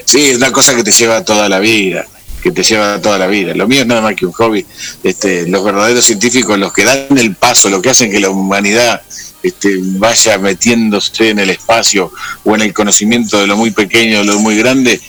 Sí, 0.03 0.29
es 0.29 0.37
una 0.37 0.51
cosa 0.51 0.75
que 0.75 0.83
te 0.83 0.91
lleva 0.91 1.23
toda 1.23 1.47
la 1.47 1.59
vida, 1.59 2.05
que 2.41 2.51
te 2.51 2.63
lleva 2.63 3.01
toda 3.01 3.17
la 3.17 3.27
vida. 3.27 3.53
Lo 3.53 3.67
mío 3.67 3.81
es 3.81 3.87
nada 3.87 4.01
más 4.01 4.15
que 4.15 4.25
un 4.25 4.33
hobby. 4.33 4.65
Este, 5.03 5.47
los 5.47 5.63
verdaderos 5.63 6.05
científicos, 6.05 6.59
los 6.59 6.73
que 6.73 6.83
dan 6.83 7.17
el 7.17 7.35
paso, 7.35 7.69
los 7.69 7.81
que 7.81 7.89
hacen 7.89 8.11
que 8.11 8.19
la 8.19 8.29
humanidad 8.29 9.01
este, 9.43 9.77
vaya 9.79 10.37
metiéndose 10.37 11.29
en 11.29 11.39
el 11.39 11.51
espacio 11.51 12.11
o 12.43 12.55
en 12.55 12.61
el 12.61 12.73
conocimiento 12.73 13.39
de 13.39 13.47
lo 13.47 13.55
muy 13.55 13.71
pequeño, 13.71 14.19
de 14.19 14.25
lo 14.25 14.39
muy 14.39 14.57
grande, 14.57 14.99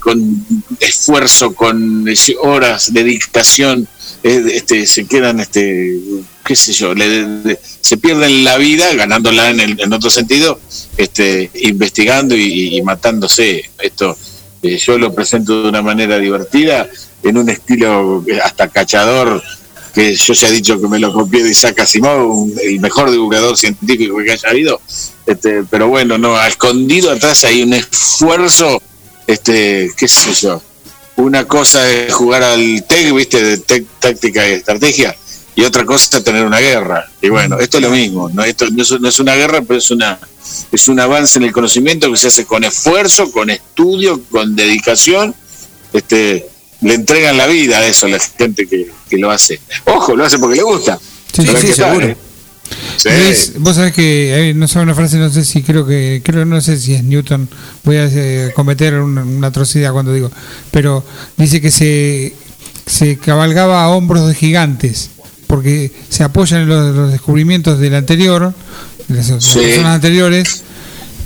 con 0.00 0.44
esfuerzo, 0.80 1.54
con 1.54 2.08
eh, 2.08 2.14
horas 2.42 2.92
de 2.92 3.04
dictación, 3.04 3.82
eh, 3.82 3.88
este, 4.26 4.86
se 4.86 5.06
quedan, 5.06 5.40
este, 5.40 5.98
qué 6.44 6.56
sé 6.56 6.72
yo, 6.72 6.92
se 7.80 7.96
pierden 7.96 8.44
la 8.44 8.56
vida 8.56 8.92
ganándola 8.94 9.50
en, 9.50 9.60
el- 9.60 9.80
en 9.80 9.92
otro 9.92 10.10
sentido, 10.10 10.58
este, 10.96 11.50
investigando 11.54 12.34
y, 12.36 12.80
matándose. 12.82 13.70
Esto 13.78 14.16
eh, 14.62 14.78
yo 14.78 14.98
lo 14.98 15.14
presento 15.14 15.62
de 15.62 15.68
una 15.68 15.82
manera 15.82 16.18
divertida, 16.18 16.88
en 17.22 17.38
un 17.38 17.48
estilo 17.48 18.24
hasta 18.42 18.68
cachador, 18.68 19.42
que 19.94 20.14
yo 20.14 20.34
ya 20.34 20.48
he 20.48 20.52
dicho 20.52 20.80
que 20.80 20.88
me 20.88 20.98
lo 20.98 21.12
copié 21.12 21.42
de 21.44 21.50
Isaac 21.50 21.80
Asimov, 21.80 22.50
el 22.62 22.80
mejor 22.80 23.10
divulgador 23.10 23.56
científico 23.56 24.16
que 24.24 24.32
haya 24.32 24.50
habido. 24.50 24.80
Este, 25.24 25.62
pero 25.70 25.88
bueno, 25.88 26.18
no, 26.18 26.40
escondido 26.44 27.10
atrás 27.10 27.44
hay 27.44 27.62
un 27.62 27.72
esfuerzo, 27.74 28.82
este, 29.26 29.90
qué 29.96 30.08
sé 30.08 30.32
yo. 30.34 30.62
Una 31.16 31.46
cosa 31.46 31.90
es 31.90 32.12
jugar 32.12 32.42
al 32.42 32.84
TEC, 32.86 33.14
viste, 33.14 33.42
de 33.42 33.58
TEC, 33.58 33.84
táctica 33.98 34.48
y 34.48 34.52
estrategia, 34.52 35.16
y 35.54 35.64
otra 35.64 35.84
cosa 35.84 36.18
es 36.18 36.24
tener 36.24 36.44
una 36.44 36.60
guerra. 36.60 37.10
Y 37.22 37.28
bueno, 37.30 37.58
esto 37.58 37.78
es 37.78 37.82
lo 37.82 37.90
mismo, 37.90 38.28
no, 38.28 38.44
esto 38.44 38.66
no 38.70 38.82
es, 38.82 39.00
no 39.00 39.08
es 39.08 39.18
una 39.18 39.34
guerra, 39.34 39.62
pero 39.62 39.78
es 39.78 39.90
una 39.90 40.18
es 40.70 40.88
un 40.88 41.00
avance 41.00 41.38
en 41.38 41.44
el 41.44 41.52
conocimiento 41.52 42.10
que 42.10 42.16
se 42.16 42.28
hace 42.28 42.44
con 42.44 42.64
esfuerzo, 42.64 43.32
con 43.32 43.50
estudio, 43.50 44.22
con 44.30 44.54
dedicación. 44.54 45.34
Este, 45.92 46.46
le 46.82 46.94
entregan 46.94 47.36
la 47.36 47.46
vida 47.46 47.78
a 47.78 47.86
eso 47.86 48.06
a 48.06 48.10
la 48.10 48.18
gente 48.20 48.66
que, 48.66 48.90
que 49.08 49.18
lo 49.18 49.30
hace. 49.30 49.60
Ojo, 49.86 50.14
lo 50.14 50.24
hace 50.24 50.38
porque 50.38 50.56
le 50.56 50.62
gusta. 50.62 50.98
Sí, 51.32 51.42
sí, 51.42 51.46
¿qué 51.46 51.52
tal, 51.52 51.74
seguro. 51.74 52.06
eh? 52.06 52.16
Sí. 52.96 53.08
Vos 53.58 53.76
sabés 53.76 53.92
que 53.92 54.50
eh, 54.50 54.54
no 54.54 54.66
sé 54.68 54.78
una 54.78 54.94
frase, 54.94 55.18
no 55.18 55.30
sé 55.30 55.44
si 55.44 55.62
creo 55.62 55.86
que 55.86 56.22
creo 56.24 56.44
no 56.44 56.60
sé 56.60 56.78
si 56.78 56.94
es 56.94 57.04
Newton. 57.04 57.48
Voy 57.84 57.96
a 57.96 58.06
eh, 58.10 58.52
cometer 58.54 58.94
una, 58.94 59.22
una 59.22 59.46
atrocidad 59.48 59.92
cuando 59.92 60.12
digo, 60.12 60.30
pero 60.70 61.04
dice 61.36 61.60
que 61.60 61.70
se 61.70 62.34
se 62.86 63.18
cabalgaba 63.18 63.82
a 63.84 63.88
hombros 63.88 64.26
de 64.28 64.34
gigantes 64.34 65.10
porque 65.46 65.92
se 66.08 66.22
apoyan 66.24 66.62
en 66.62 66.68
los, 66.68 66.94
los 66.94 67.12
descubrimientos 67.12 67.78
del 67.78 67.94
anterior, 67.94 68.52
de 69.08 69.14
las, 69.16 69.28
las 69.30 69.44
Sí. 69.44 69.60
personas 69.60 69.94
anteriores, 69.96 70.62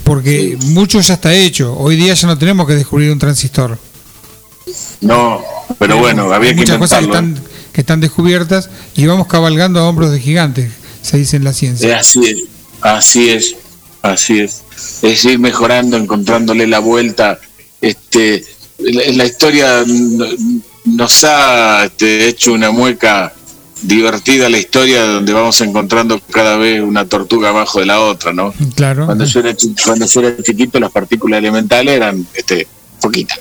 porque 0.04 0.58
mucho 0.66 1.00
ya 1.00 1.14
está 1.14 1.32
hecho. 1.34 1.74
Hoy 1.78 1.96
día 1.96 2.12
ya 2.14 2.26
no 2.26 2.36
tenemos 2.36 2.66
que 2.66 2.74
descubrir 2.74 3.10
un 3.12 3.18
transistor. 3.18 3.78
No, 5.00 5.40
pero 5.78 5.96
bueno, 5.98 6.26
Hay 6.26 6.32
había 6.32 6.50
que 6.50 6.60
muchas 6.60 6.78
cosas 6.78 6.98
que 6.98 7.04
intentarlo. 7.06 7.36
están, 7.38 7.52
que 7.72 7.80
están 7.80 8.00
descubiertas 8.00 8.68
y 8.94 9.06
vamos 9.06 9.26
cabalgando 9.26 9.80
a 9.80 9.88
hombros 9.88 10.10
de 10.12 10.20
gigantes, 10.20 10.70
se 11.02 11.18
dice 11.18 11.36
en 11.36 11.44
la 11.44 11.50
Eh, 11.50 11.54
ciencia. 11.54 11.98
así 11.98 12.20
es, 12.26 12.44
así 12.80 13.28
es, 13.30 13.56
así 14.02 14.40
es. 14.40 14.62
Es 15.02 15.24
ir 15.24 15.38
mejorando, 15.38 15.96
encontrándole 15.96 16.66
la 16.66 16.78
vuelta. 16.78 17.38
Este, 17.80 18.44
la, 18.78 19.02
la 19.12 19.24
historia 19.24 19.84
no- 19.86 20.26
nos 20.86 21.24
ha 21.24 21.84
este, 21.86 22.28
hecho 22.28 22.52
una 22.52 22.70
mueca 22.70 23.32
divertida 23.82 24.50
la 24.50 24.58
historia 24.58 25.04
donde 25.04 25.32
vamos 25.32 25.58
encontrando 25.62 26.20
cada 26.30 26.56
vez 26.58 26.82
una 26.82 27.06
tortuga 27.06 27.48
abajo 27.48 27.80
de 27.80 27.86
la 27.86 28.00
otra, 28.00 28.32
¿no? 28.32 28.52
Claro. 28.74 29.06
Cuando 29.06 29.24
yo 29.24 29.40
era, 29.40 29.54
cuando 29.84 30.06
yo 30.06 30.20
era 30.20 30.42
chiquito 30.42 30.78
las 30.80 30.90
partículas 30.92 31.38
elementales 31.38 31.94
eran 31.96 32.26
este, 32.34 32.66
poquitas. 33.00 33.38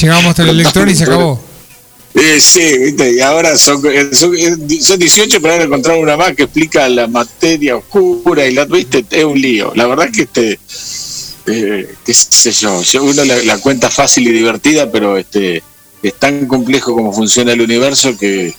Llegamos 0.00 0.26
hasta 0.26 0.42
el 0.44 0.50
electrón 0.50 0.88
y 0.88 0.94
se 0.94 1.04
acabó. 1.04 1.42
Eh, 2.14 2.40
sí, 2.40 2.78
¿viste? 2.78 3.12
y 3.12 3.20
ahora 3.20 3.56
son, 3.56 3.82
eh, 3.86 4.14
son, 4.14 4.36
eh, 4.36 4.80
son 4.80 4.98
18, 4.98 5.40
pero 5.40 5.54
ahora 5.54 5.64
encontrar 5.64 5.98
una 5.98 6.16
más 6.16 6.34
que 6.36 6.44
explica 6.44 6.88
la 6.88 7.08
materia 7.08 7.76
oscura 7.76 8.46
y 8.46 8.54
la 8.54 8.64
viste, 8.66 9.04
es 9.10 9.24
un 9.24 9.40
lío. 9.40 9.72
La 9.74 9.86
verdad 9.86 10.10
que 10.12 10.22
este, 10.22 10.60
eh, 11.46 11.94
qué 12.04 12.14
sé 12.14 12.52
yo, 12.52 12.80
uno 13.02 13.24
la, 13.24 13.36
la 13.42 13.58
cuenta 13.58 13.90
fácil 13.90 14.28
y 14.28 14.32
divertida, 14.32 14.90
pero 14.92 15.18
este 15.18 15.62
es 16.02 16.14
tan 16.14 16.46
complejo 16.46 16.94
como 16.94 17.12
funciona 17.12 17.52
el 17.52 17.62
universo 17.62 18.16
que 18.16 18.54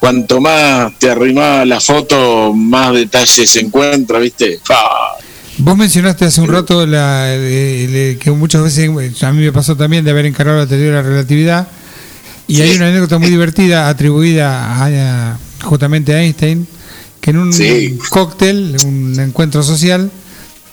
cuanto 0.00 0.40
más 0.40 0.98
te 0.98 1.10
arrima 1.10 1.64
la 1.64 1.80
foto, 1.80 2.52
más 2.52 2.92
detalles 2.92 3.50
se 3.50 3.60
encuentra, 3.60 4.18
¿viste? 4.18 4.60
Fa, 4.64 5.16
Vos 5.58 5.76
mencionaste 5.76 6.26
hace 6.26 6.40
un 6.42 6.48
rato 6.48 6.86
la, 6.86 7.24
eh, 7.34 8.18
que 8.20 8.30
muchas 8.30 8.62
veces, 8.62 8.90
a 9.22 9.32
mí 9.32 9.42
me 9.42 9.52
pasó 9.52 9.74
también 9.76 10.04
de 10.04 10.10
haber 10.10 10.26
encargado 10.26 10.58
la 10.58 10.66
teoría 10.66 10.86
de 10.88 10.92
la 10.92 11.02
relatividad, 11.02 11.68
y 12.46 12.60
hay 12.60 12.76
una 12.76 12.88
anécdota 12.88 13.18
muy 13.18 13.30
divertida 13.30 13.88
atribuida 13.88 14.74
a, 14.76 14.86
a- 15.32 15.38
justamente 15.62 16.12
a 16.14 16.22
Einstein, 16.22 16.66
que 17.20 17.30
en 17.30 17.38
un 17.38 17.52
Sí. 17.52 17.98
cóctel, 18.10 18.76
un 18.84 19.18
encuentro 19.18 19.62
social, 19.62 20.10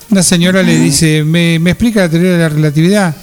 una 0.09 0.21
señora 0.21 0.61
le 0.61 0.77
dice, 0.77 1.23
¿me, 1.23 1.57
me 1.59 1.71
explica 1.71 2.01
la 2.01 2.09
teoría 2.09 2.31
de 2.33 2.37
la 2.39 2.49
relatividad? 2.49 3.15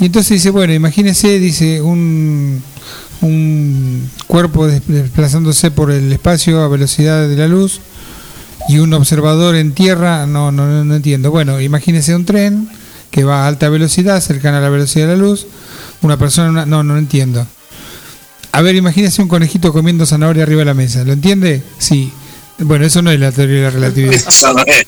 Y 0.00 0.06
entonces 0.06 0.30
dice, 0.30 0.50
bueno, 0.50 0.72
imagínese, 0.72 1.38
dice, 1.38 1.82
un, 1.82 2.62
un 3.20 4.10
cuerpo 4.26 4.66
des- 4.66 4.82
desplazándose 4.86 5.70
por 5.70 5.90
el 5.90 6.10
espacio 6.10 6.62
a 6.62 6.68
velocidad 6.68 7.28
de 7.28 7.36
la 7.36 7.46
luz 7.46 7.80
y 8.68 8.78
un 8.78 8.92
observador 8.94 9.56
en 9.56 9.72
tierra, 9.72 10.26
no, 10.26 10.52
no, 10.52 10.84
no, 10.84 10.94
entiendo. 10.94 11.30
Bueno, 11.30 11.60
imagínese 11.60 12.14
un 12.14 12.24
tren 12.24 12.68
que 13.10 13.24
va 13.24 13.44
a 13.44 13.48
alta 13.48 13.68
velocidad, 13.68 14.20
cercana 14.20 14.58
a 14.58 14.60
la 14.60 14.68
velocidad 14.68 15.06
de 15.08 15.16
la 15.16 15.22
luz, 15.22 15.46
una 16.02 16.16
persona, 16.18 16.50
una- 16.50 16.66
no, 16.66 16.82
no 16.82 16.98
entiendo. 16.98 17.46
A 18.52 18.62
ver, 18.62 18.74
imagínese 18.76 19.22
un 19.22 19.28
conejito 19.28 19.72
comiendo 19.72 20.04
zanahoria 20.06 20.42
arriba 20.42 20.60
de 20.60 20.64
la 20.66 20.74
mesa, 20.74 21.04
¿lo 21.04 21.12
entiende? 21.12 21.62
Sí. 21.78 22.12
Bueno, 22.60 22.84
eso 22.84 23.02
no 23.02 23.10
es 23.12 23.20
la 23.20 23.30
teoría 23.30 23.56
de 23.56 23.62
la 23.62 23.70
relatividad. 23.70 24.14
Eso 24.28 24.52
no 24.52 24.64
es. 24.66 24.84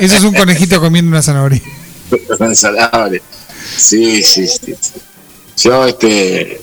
Eso 0.00 0.16
es 0.16 0.22
un 0.24 0.32
conejito 0.34 0.80
comiendo 0.80 1.10
una 1.10 1.20
zanahoria. 1.20 1.60
Salable. 2.54 3.20
Sí, 3.76 4.22
sí, 4.22 4.46
sí. 4.46 4.74
sí. 4.80 4.92
Yo 5.58 5.86
este 5.86 6.58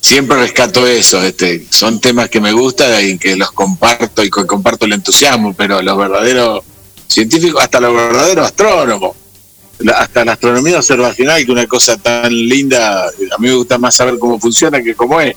siempre 0.00 0.36
rescato 0.38 0.86
eso, 0.86 1.22
este, 1.22 1.66
son 1.70 2.00
temas 2.00 2.28
que 2.28 2.40
me 2.40 2.52
gustan 2.52 3.06
y 3.06 3.18
que 3.18 3.36
los 3.36 3.52
comparto 3.52 4.24
y 4.24 4.30
comparto 4.30 4.86
el 4.86 4.94
entusiasmo, 4.94 5.54
pero 5.54 5.82
los 5.82 5.96
verdaderos 5.96 6.64
científicos, 7.06 7.62
hasta 7.62 7.80
los 7.80 7.94
verdaderos 7.94 8.46
astrónomos, 8.46 9.16
hasta 9.94 10.24
la 10.24 10.32
astronomía 10.32 10.78
observacional, 10.78 11.44
que 11.44 11.52
una 11.52 11.66
cosa 11.66 11.96
tan 11.96 12.32
linda, 12.32 13.06
a 13.06 13.38
mí 13.38 13.48
me 13.48 13.54
gusta 13.54 13.78
más 13.78 13.94
saber 13.94 14.18
cómo 14.18 14.38
funciona 14.38 14.82
que 14.82 14.94
cómo 14.94 15.20
es, 15.20 15.34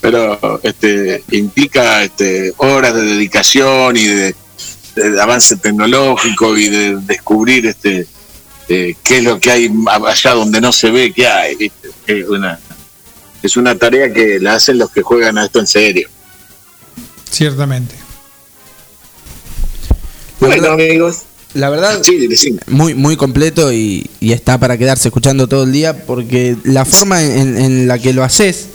pero 0.00 0.60
este 0.62 1.22
implica 1.30 2.02
este 2.02 2.52
horas 2.58 2.94
de 2.94 3.02
dedicación 3.02 3.96
y 3.96 4.04
de, 4.04 4.34
de 4.96 5.20
avance 5.20 5.56
tecnológico 5.56 6.56
y 6.56 6.68
de 6.68 6.96
descubrir 6.96 7.66
este 7.66 8.06
eh, 8.68 8.94
qué 9.02 9.18
es 9.18 9.24
lo 9.24 9.38
que 9.38 9.50
hay 9.50 9.70
allá 9.86 10.32
donde 10.32 10.60
no 10.60 10.72
se 10.72 10.90
ve 10.90 11.12
que 11.12 11.26
hay. 11.26 11.70
Es 12.06 12.28
una, 12.28 12.58
es 13.46 13.56
una 13.56 13.74
tarea 13.76 14.12
que 14.12 14.38
la 14.40 14.54
hacen 14.54 14.78
los 14.78 14.90
que 14.90 15.02
juegan 15.02 15.38
a 15.38 15.44
esto 15.44 15.60
en 15.60 15.66
serio. 15.66 16.08
Ciertamente. 17.30 17.94
Bueno, 20.40 20.72
amigos. 20.72 21.22
La 21.54 21.70
verdad, 21.70 22.02
Sí, 22.02 22.58
muy, 22.66 22.94
muy 22.94 23.16
completo 23.16 23.72
y, 23.72 24.10
y 24.18 24.32
está 24.32 24.58
para 24.58 24.76
quedarse 24.76 25.06
escuchando 25.06 25.46
todo 25.46 25.62
el 25.62 25.70
día 25.72 26.04
porque 26.04 26.56
la 26.64 26.84
forma 26.84 27.22
en, 27.22 27.56
en 27.56 27.86
la 27.86 28.00
que 28.00 28.12
lo 28.12 28.24
haces 28.24 28.66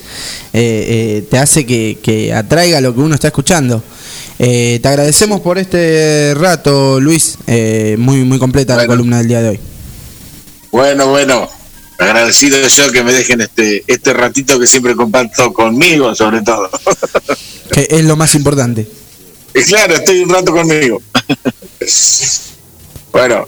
eh, 0.54 0.86
eh, 1.24 1.28
te 1.30 1.38
hace 1.38 1.66
que, 1.66 2.00
que 2.02 2.34
atraiga 2.34 2.80
lo 2.80 2.96
que 2.96 3.02
uno 3.02 3.16
está 3.16 3.28
escuchando. 3.28 3.84
Eh, 4.40 4.80
te 4.82 4.88
agradecemos 4.88 5.42
por 5.42 5.58
este 5.58 6.34
rato, 6.38 7.02
Luis. 7.02 7.38
Eh, 7.48 7.98
muy, 8.00 8.24
muy 8.24 8.40
completa 8.40 8.78
la 8.78 8.88
columna 8.88 9.18
del 9.18 9.28
día 9.28 9.42
de 9.42 9.50
hoy. 9.50 9.60
Bueno, 10.72 11.08
bueno. 11.08 11.50
Agradecido 12.00 12.66
yo 12.68 12.92
que 12.92 13.04
me 13.04 13.12
dejen 13.14 13.42
este, 13.42 13.84
este 13.88 14.14
ratito 14.14 14.58
que 14.60 14.66
siempre 14.68 14.96
comparto 14.96 15.54
conmigo, 15.54 16.16
sobre 16.16 16.42
todo. 16.42 16.70
Que 17.72 17.88
es 17.88 18.04
lo 18.04 18.16
más 18.16 18.34
importante. 18.34 18.88
y 19.54 19.62
claro, 19.62 19.94
estoy 19.96 20.22
un 20.22 20.30
rato 20.30 20.52
conmigo. 20.52 21.00
bueno, 23.12 23.48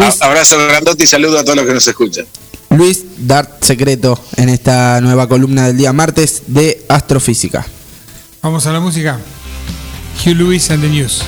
a- 0.00 0.26
abrazo 0.26 0.58
grandote 0.66 1.04
y 1.04 1.06
saludo 1.06 1.38
a 1.38 1.44
todos 1.44 1.56
los 1.56 1.66
que 1.66 1.74
nos 1.74 1.86
escuchan. 1.86 2.26
Luis 2.70 3.04
Dart 3.18 3.62
Secreto 3.62 4.20
en 4.36 4.48
esta 4.48 5.00
nueva 5.00 5.28
columna 5.28 5.68
del 5.68 5.76
día 5.76 5.92
martes 5.92 6.42
de 6.48 6.84
Astrofísica. 6.88 7.64
Vamos 8.42 8.66
a 8.66 8.72
la 8.72 8.80
música. 8.80 9.20
Hugh 10.24 10.34
Lewis 10.34 10.70
and 10.70 10.82
the 10.82 10.88
News. 10.88 11.22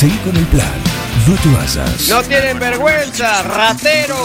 Seguí 0.00 0.16
con 0.24 0.34
el 0.34 0.46
plan. 0.46 0.64
No 1.28 1.34
te 1.34 1.48
vayas. 1.50 2.08
No 2.08 2.22
tienen 2.22 2.58
vergüenza, 2.58 3.42
ratero. 3.42 4.16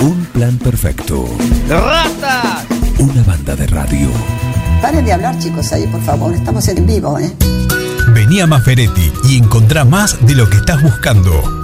Un 0.00 0.24
plan 0.24 0.58
perfecto. 0.58 1.24
Rata. 1.68 2.64
Una 2.98 3.22
banda 3.22 3.54
de 3.54 3.64
radio. 3.68 4.08
Paren 4.82 5.04
de 5.04 5.12
hablar, 5.12 5.38
chicos, 5.38 5.72
ahí, 5.72 5.86
por 5.86 6.02
favor. 6.02 6.34
Estamos 6.34 6.66
en 6.66 6.84
vivo, 6.84 7.16
¿eh? 7.20 7.32
Vení 8.08 8.40
a 8.40 8.48
Maferetti 8.48 9.12
y 9.28 9.38
encontrá 9.38 9.84
más 9.84 10.26
de 10.26 10.34
lo 10.34 10.50
que 10.50 10.56
estás 10.56 10.82
buscando. 10.82 11.63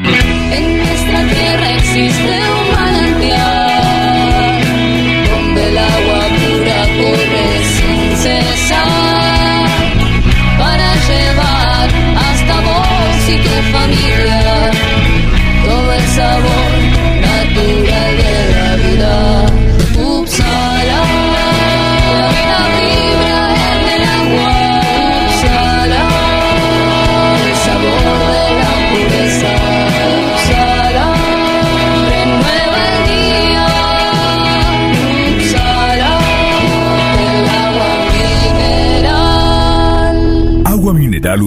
En 0.00 0.78
nuestra 0.78 1.24
tierra 1.26 1.70
existe 1.76 2.38
un 2.56 2.70
manantial 2.70 4.62
donde 5.28 5.68
el 5.70 5.78
agua 5.78 6.20
pura 6.38 6.80
corre 6.98 7.48
sin 7.64 8.16
cesar 8.16 9.66
para 10.56 10.94
llevar 11.08 11.88
hasta 12.16 12.54
vos 12.60 13.28
y 13.28 13.36
tu 13.38 13.54
familia 13.76 14.70
todo 15.66 15.92
el 15.92 16.06
sabor 16.14 16.47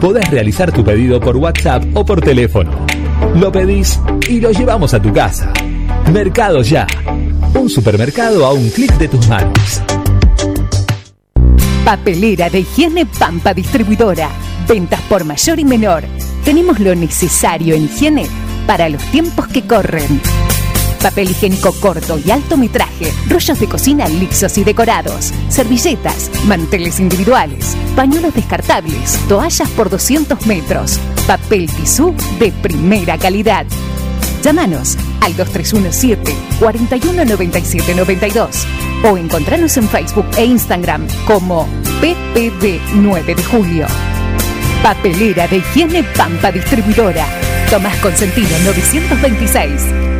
Podés 0.00 0.30
realizar 0.30 0.72
tu 0.72 0.82
pedido 0.82 1.20
por 1.20 1.36
WhatsApp 1.36 1.84
o 1.92 2.06
por 2.06 2.22
teléfono. 2.22 2.70
Lo 3.34 3.52
pedís 3.52 4.00
y 4.30 4.40
lo 4.40 4.50
llevamos 4.50 4.94
a 4.94 5.02
tu 5.02 5.12
casa. 5.12 5.52
Mercado 6.10 6.62
Ya. 6.62 6.86
Un 7.54 7.68
supermercado 7.68 8.46
a 8.46 8.54
un 8.54 8.70
clic 8.70 8.96
de 8.96 9.08
tus 9.08 9.28
manos. 9.28 9.82
Papelera 11.84 12.48
de 12.48 12.60
higiene 12.60 13.04
Pampa 13.04 13.52
Distribuidora. 13.52 14.30
Ventas 14.66 15.00
por 15.02 15.24
mayor 15.24 15.58
y 15.58 15.66
menor. 15.66 16.04
Tenemos 16.46 16.80
lo 16.80 16.94
necesario 16.94 17.74
en 17.74 17.84
higiene 17.84 18.26
para 18.66 18.88
los 18.88 19.02
tiempos 19.10 19.48
que 19.48 19.66
corren. 19.66 20.20
Papel 21.02 21.30
higiénico 21.30 21.72
corto 21.72 22.20
y 22.24 22.30
alto 22.30 22.56
metraje, 22.56 23.12
rollos 23.28 23.58
de 23.58 23.68
cocina 23.68 24.08
lisos 24.08 24.58
y 24.58 24.64
decorados, 24.64 25.32
servilletas, 25.48 26.30
manteles 26.46 27.00
individuales, 27.00 27.76
pañuelos 27.96 28.34
descartables, 28.34 29.18
toallas 29.26 29.68
por 29.70 29.88
200 29.88 30.46
metros, 30.46 30.98
papel 31.26 31.70
tisú 31.70 32.14
de 32.38 32.52
primera 32.52 33.16
calidad. 33.16 33.66
Llámanos 34.42 34.96
al 35.20 35.36
2317 35.36 36.34
419792 36.60 38.66
o 39.04 39.16
encontranos 39.16 39.76
en 39.76 39.88
Facebook 39.88 40.26
e 40.36 40.44
Instagram 40.44 41.06
como 41.26 41.66
PPD 42.00 42.80
9 42.94 43.34
de 43.34 43.44
Julio. 43.44 43.86
Papelera 44.82 45.46
de 45.46 45.58
higiene 45.58 46.02
Pampa 46.02 46.50
Distribuidora. 46.50 47.26
Tomás 47.70 47.96
Consentino 47.98 48.48
926. 48.64 50.19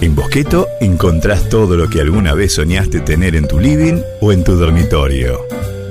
En 0.00 0.14
Bosqueto 0.14 0.68
encontrás 0.80 1.48
todo 1.48 1.76
lo 1.76 1.90
que 1.90 2.00
alguna 2.00 2.34
vez 2.34 2.54
soñaste 2.54 3.00
tener 3.00 3.34
en 3.34 3.48
tu 3.48 3.58
living 3.58 4.00
o 4.20 4.30
en 4.30 4.44
tu 4.44 4.54
dormitorio. 4.54 5.40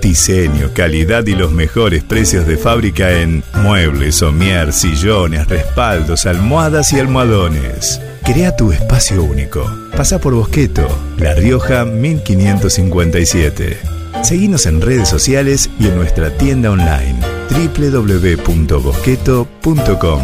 Diseño, 0.02 0.70
calidad 0.74 1.28
y 1.28 1.36
los 1.36 1.52
mejores 1.52 2.06
precios 2.06 2.48
de 2.48 2.56
fábrica 2.56 3.20
en 3.20 3.44
muebles, 3.64 4.16
somier, 4.16 4.72
sillones, 4.72 5.50
respaldos, 5.50 6.26
almohadas 6.26 6.94
y 6.94 7.02
almohadones. 7.02 8.00
Crea 8.24 8.56
tu 8.56 8.72
espacio 8.72 9.26
único. 9.26 9.70
Pasa 9.98 10.22
por 10.22 10.36
Bosqueto, 10.36 10.88
La 11.18 11.34
Rioja 11.34 11.84
1557. 11.84 13.95
Seguinos 14.26 14.66
en 14.66 14.82
redes 14.82 15.08
sociales 15.08 15.70
y 15.80 15.86
en 15.86 15.96
nuestra 15.98 16.36
tienda 16.36 16.72
online 16.72 17.20
www.bosqueto.com. 17.52 20.22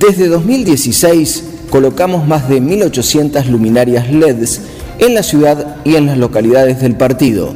Desde 0.00 0.28
2016 0.28 1.44
colocamos 1.68 2.26
más 2.26 2.48
de 2.48 2.62
1.800 2.62 3.44
luminarias 3.48 4.10
LEDs 4.10 4.62
en 4.98 5.14
la 5.14 5.22
ciudad 5.22 5.76
y 5.84 5.96
en 5.96 6.06
las 6.06 6.16
localidades 6.16 6.80
del 6.80 6.96
partido. 6.96 7.54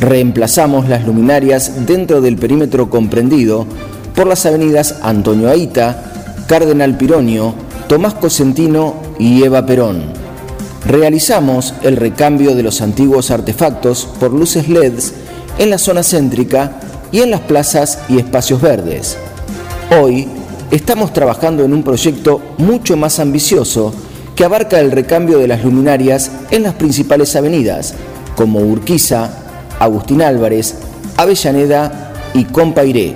Reemplazamos 0.00 0.90
las 0.90 1.06
luminarias 1.06 1.86
dentro 1.86 2.20
del 2.20 2.36
perímetro 2.36 2.90
comprendido 2.90 3.66
por 4.14 4.26
las 4.26 4.44
avenidas 4.44 4.96
Antonio 5.02 5.48
Aita, 5.48 6.12
Cardenal 6.46 6.98
Pironio, 6.98 7.54
Tomás 7.88 8.12
Cosentino 8.12 8.96
y 9.18 9.44
Eva 9.44 9.64
Perón. 9.64 10.21
Realizamos 10.84 11.74
el 11.82 11.96
recambio 11.96 12.56
de 12.56 12.64
los 12.64 12.80
antiguos 12.80 13.30
artefactos 13.30 14.08
por 14.18 14.32
luces 14.32 14.68
LEDs 14.68 15.12
en 15.58 15.70
la 15.70 15.78
zona 15.78 16.02
céntrica 16.02 16.80
y 17.12 17.20
en 17.20 17.30
las 17.30 17.40
plazas 17.40 18.00
y 18.08 18.18
espacios 18.18 18.60
verdes. 18.60 19.16
Hoy 20.00 20.26
estamos 20.72 21.12
trabajando 21.12 21.64
en 21.64 21.72
un 21.72 21.84
proyecto 21.84 22.40
mucho 22.58 22.96
más 22.96 23.20
ambicioso 23.20 23.94
que 24.34 24.44
abarca 24.44 24.80
el 24.80 24.90
recambio 24.90 25.38
de 25.38 25.46
las 25.46 25.62
luminarias 25.62 26.32
en 26.50 26.64
las 26.64 26.74
principales 26.74 27.36
avenidas, 27.36 27.94
como 28.34 28.58
Urquiza, 28.58 29.30
Agustín 29.78 30.20
Álvarez, 30.20 30.74
Avellaneda 31.16 32.12
y 32.34 32.44
Compairé. 32.44 33.14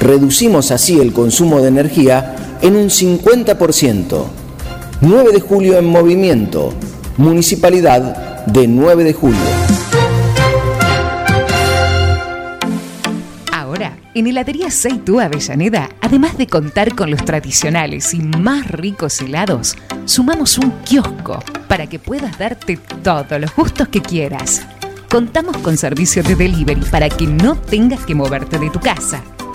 Reducimos 0.00 0.72
así 0.72 0.98
el 0.98 1.12
consumo 1.12 1.60
de 1.60 1.68
energía 1.68 2.34
en 2.60 2.74
un 2.74 2.88
50%. 2.88 4.41
9 5.04 5.32
de 5.32 5.40
julio 5.40 5.78
en 5.78 5.86
movimiento, 5.86 6.72
Municipalidad 7.16 8.46
de 8.46 8.68
9 8.68 9.02
de 9.02 9.12
julio. 9.12 9.40
Ahora, 13.52 13.98
en 14.14 14.28
Heladería 14.28 14.70
Seitú 14.70 15.18
Avellaneda, 15.18 15.88
además 16.00 16.38
de 16.38 16.46
contar 16.46 16.94
con 16.94 17.10
los 17.10 17.24
tradicionales 17.24 18.14
y 18.14 18.20
más 18.20 18.68
ricos 18.70 19.20
helados, 19.20 19.76
sumamos 20.04 20.56
un 20.56 20.70
kiosco 20.84 21.40
para 21.66 21.88
que 21.88 21.98
puedas 21.98 22.38
darte 22.38 22.78
todos 23.02 23.40
los 23.40 23.52
gustos 23.56 23.88
que 23.88 24.00
quieras. 24.00 24.64
Contamos 25.10 25.56
con 25.58 25.76
servicio 25.76 26.22
de 26.22 26.36
delivery 26.36 26.82
para 26.92 27.08
que 27.08 27.26
no 27.26 27.56
tengas 27.56 28.06
que 28.06 28.14
moverte 28.14 28.56
de 28.56 28.70
tu 28.70 28.78
casa. 28.78 29.20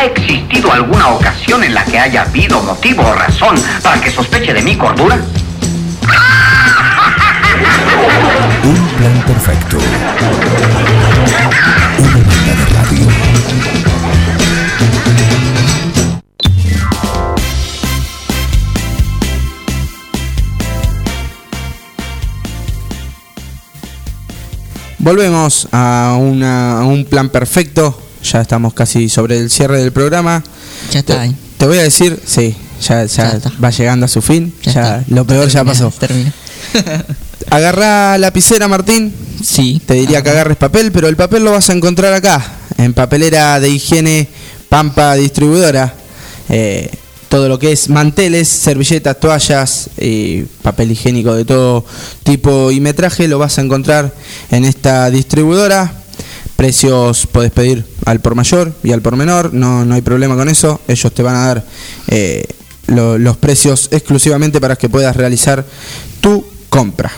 ¿Ha 0.00 0.04
existido 0.06 0.72
alguna 0.72 1.08
ocasión 1.08 1.62
en 1.62 1.74
la 1.74 1.84
que 1.84 1.98
haya 1.98 2.22
habido 2.22 2.62
motivo 2.62 3.02
o 3.06 3.12
razón 3.14 3.54
para 3.82 4.00
que 4.00 4.10
sospeche 4.10 4.54
de 4.54 4.62
mi 4.62 4.74
cordura? 4.74 5.16
Un 8.64 8.88
plan 8.96 9.22
perfecto. 9.26 9.76
Una 11.98 12.16
banda 12.16 12.54
de 12.56 12.64
radio. 12.74 13.06
Volvemos 24.98 25.68
a, 25.72 26.16
una- 26.18 26.80
a 26.80 26.84
un 26.84 27.04
plan 27.04 27.30
perfecto. 27.30 27.98
Ya 28.32 28.40
estamos 28.40 28.74
casi 28.74 29.08
sobre 29.08 29.38
el 29.38 29.50
cierre 29.50 29.80
del 29.80 29.92
programa. 29.92 30.42
Ya 30.92 31.00
está 31.00 31.14
Te, 31.14 31.20
ahí. 31.20 31.36
te 31.58 31.66
voy 31.66 31.78
a 31.78 31.82
decir, 31.82 32.20
sí, 32.24 32.54
ya, 32.86 33.04
ya 33.04 33.40
va 33.62 33.70
llegando 33.70 34.06
a 34.06 34.08
su 34.08 34.22
fin. 34.22 34.54
Ya, 34.62 35.02
lo 35.08 35.24
peor 35.26 35.48
ya 35.48 35.64
pasó. 35.64 35.90
Termina. 35.98 36.32
Agarra 37.50 38.18
lapicera, 38.18 38.68
Martín. 38.68 39.12
Sí. 39.42 39.80
Te 39.84 39.94
diría 39.94 40.22
que 40.22 40.30
agarres 40.30 40.56
papel, 40.56 40.92
pero 40.92 41.08
el 41.08 41.16
papel 41.16 41.42
lo 41.44 41.52
vas 41.52 41.70
a 41.70 41.72
encontrar 41.72 42.12
acá, 42.12 42.44
en 42.76 42.92
papelera 42.94 43.58
de 43.58 43.70
higiene 43.70 44.28
Pampa 44.68 45.14
Distribuidora. 45.14 45.94
Eh, 46.48 46.90
todo 47.28 47.48
lo 47.48 47.58
que 47.58 47.72
es 47.72 47.88
manteles, 47.88 48.48
servilletas, 48.48 49.18
toallas 49.18 49.88
y 49.98 50.42
papel 50.62 50.90
higiénico 50.92 51.34
de 51.34 51.44
todo 51.44 51.84
tipo 52.24 52.70
y 52.72 52.80
metraje 52.80 53.28
lo 53.28 53.38
vas 53.38 53.56
a 53.58 53.62
encontrar 53.62 54.12
en 54.50 54.64
esta 54.64 55.10
distribuidora. 55.10 55.99
Precios 56.60 57.26
podés 57.26 57.52
pedir 57.52 57.86
al 58.04 58.20
por 58.20 58.34
mayor 58.34 58.74
y 58.82 58.92
al 58.92 59.00
por 59.00 59.16
menor, 59.16 59.54
no, 59.54 59.86
no 59.86 59.94
hay 59.94 60.02
problema 60.02 60.36
con 60.36 60.46
eso. 60.46 60.78
Ellos 60.88 61.10
te 61.14 61.22
van 61.22 61.34
a 61.34 61.46
dar 61.46 61.64
eh, 62.08 62.44
lo- 62.88 63.16
los 63.16 63.38
precios 63.38 63.88
exclusivamente 63.90 64.60
para 64.60 64.76
que 64.76 64.90
puedas 64.90 65.16
realizar 65.16 65.64
tu 66.20 66.44
compra. 66.68 67.10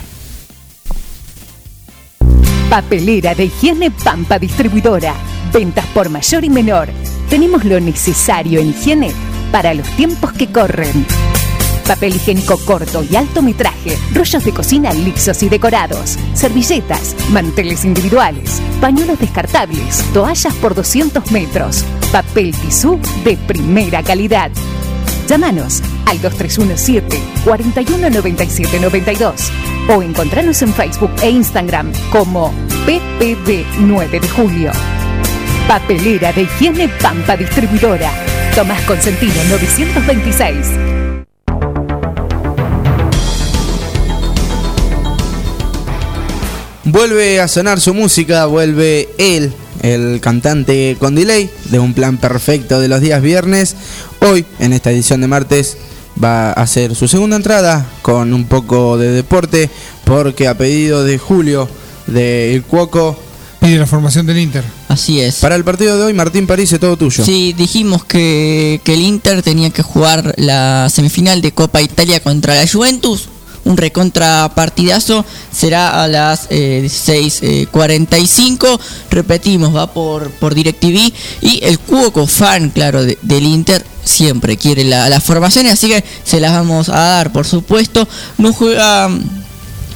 Papelera 2.71 3.35
de 3.35 3.47
higiene 3.47 3.91
Pampa 3.91 4.39
Distribuidora. 4.39 5.13
Ventas 5.53 5.87
por 5.87 6.09
mayor 6.09 6.45
y 6.45 6.49
menor. 6.49 6.91
Tenemos 7.29 7.65
lo 7.65 7.81
necesario 7.81 8.61
en 8.61 8.69
higiene 8.71 9.11
para 9.51 9.75
los 9.75 9.89
tiempos 9.97 10.33
que 10.35 10.53
corren. 10.53 11.05
Papel 11.87 12.17
higiénico 12.17 12.59
corto 12.59 13.05
y 13.09 13.17
alto 13.17 13.43
metraje, 13.43 13.99
rollos 14.13 14.45
de 14.45 14.53
cocina 14.53 14.93
lisos 14.93 15.43
y 15.43 15.49
decorados, 15.49 16.19
servilletas, 16.35 17.15
manteles 17.31 17.85
individuales, 17.85 18.63
pañuelos 18.81 19.19
descartables, 19.19 20.05
toallas 20.13 20.55
por 20.55 20.75
200 20.75 21.31
metros, 21.33 21.85
papel 22.13 22.55
tisú 22.55 22.99
de 23.25 23.37
primera 23.37 24.03
calidad. 24.03 24.51
Llámanos 25.29 25.83
al 26.07 26.21
2317 26.21 27.19
419792 27.45 28.83
92 28.83 29.53
o 29.89 30.03
encontranos 30.03 30.63
en 30.63 30.73
Facebook 30.73 31.11
e 31.23 31.31
Instagram 31.31 31.93
como 32.11 32.53
PPD 32.87 33.65
9 33.81 34.21
de 34.21 34.29
Julio. 34.29 34.73
Papelera 35.69 36.33
de 36.33 36.43
higiene 36.43 36.89
Pampa 37.01 37.37
Distribuidora. 37.37 38.11
Tomás 38.55 38.83
Consentino 38.83 39.35
926. 39.49 41.02
Vuelve 46.85 47.41
a 47.41 47.47
sonar 47.47 47.81
su 47.81 47.95
música, 47.95 48.47
vuelve 48.47 49.09
él, 49.19 49.53
el 49.83 50.21
cantante 50.21 50.97
con 50.99 51.15
delay 51.15 51.49
de 51.67 51.79
un 51.79 51.95
plan 51.95 52.19
perfecto 52.19 52.81
de 52.81 52.89
los 52.89 53.01
días 53.01 53.23
viernes. 53.23 53.77
Hoy, 54.21 54.45
en 54.59 54.73
esta 54.73 54.91
edición 54.91 55.21
de 55.21 55.29
martes, 55.29 55.77
va 56.23 56.51
a 56.51 56.53
hacer 56.55 56.97
su 56.97 57.07
segunda 57.07 57.37
entrada 57.37 57.87
con 58.03 58.35
un 58.35 58.47
poco 58.47 58.99
de 58.99 59.11
deporte, 59.11 59.71
porque 60.05 60.49
a 60.49 60.59
pedido 60.59 61.05
de 61.05 61.19
Julio 61.19 61.69
de 62.09 62.55
El 62.55 62.65
Cuoco. 62.65 63.17
Pide 63.61 63.79
la 63.79 63.87
formación 63.87 64.27
del 64.27 64.39
Inter. 64.39 64.65
Así 64.89 65.21
es. 65.21 65.37
Para 65.37 65.55
el 65.55 65.63
partido 65.63 65.97
de 65.97 66.03
hoy, 66.03 66.15
Martín 66.15 66.49
París, 66.49 66.73
es 66.73 66.81
todo 66.81 66.97
tuyo. 66.97 67.25
Sí, 67.25 67.55
dijimos 67.57 68.05
que, 68.05 68.81
que 68.83 68.95
el 68.95 69.03
Inter 69.03 69.41
tenía 69.43 69.71
que 69.71 69.83
jugar 69.83 70.35
la 70.37 70.89
semifinal 70.91 71.41
de 71.43 71.53
Copa 71.53 71.81
Italia 71.81 72.19
contra 72.19 72.57
la 72.57 72.67
Juventus. 72.67 73.29
Un 73.65 73.77
recontrapartidazo 73.77 75.25
será 75.53 76.03
a 76.03 76.09
las 76.09 76.47
eh, 76.51 76.83
16.45. 76.85 78.81
Repetimos, 79.11 79.75
va 79.75 79.93
por, 79.93 80.31
por 80.33 80.55
DirecTV. 80.55 81.13
Y 81.43 81.61
el 81.63 81.79
Cuoco 81.79 82.27
fan, 82.27 82.71
claro, 82.71 83.05
de- 83.05 83.19
del 83.23 83.45
Inter 83.47 83.85
siempre 84.05 84.57
quiere 84.57 84.85
la- 84.85 85.09
las 85.09 85.23
formaciones. 85.23 85.73
Así 85.75 85.89
que 85.89 86.05
se 86.25 86.41
las 86.41 86.53
vamos 86.53 86.89
a 86.89 86.99
dar, 86.99 87.33
por 87.33 87.47
supuesto. 87.47 88.09
No 88.39 88.53
juega 88.53 89.09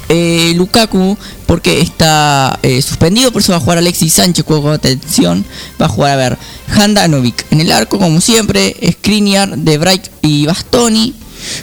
eh, 0.09 0.53
Lukaku 0.55 1.19
porque 1.47 1.81
está 1.81 2.59
eh, 2.63 2.81
suspendido, 2.83 3.33
por 3.33 3.43
eso 3.43 3.51
va 3.53 3.59
a 3.59 3.61
jugar 3.61 3.79
Alexis 3.79 4.13
Sánchez, 4.13 4.45
juego 4.45 4.63
con 4.63 4.73
atención. 4.73 5.45
Va 5.81 5.87
a 5.87 5.89
jugar, 5.89 6.13
a 6.13 6.17
ver, 6.17 6.39
Handanovic 6.69 7.45
en 7.51 7.61
el 7.61 7.73
arco, 7.73 7.99
como 7.99 8.21
siempre, 8.21 8.77
Skriniar, 8.93 9.57
De 9.59 9.79
Vrij 9.79 10.03
y 10.23 10.47
Bastoni, 10.47 11.15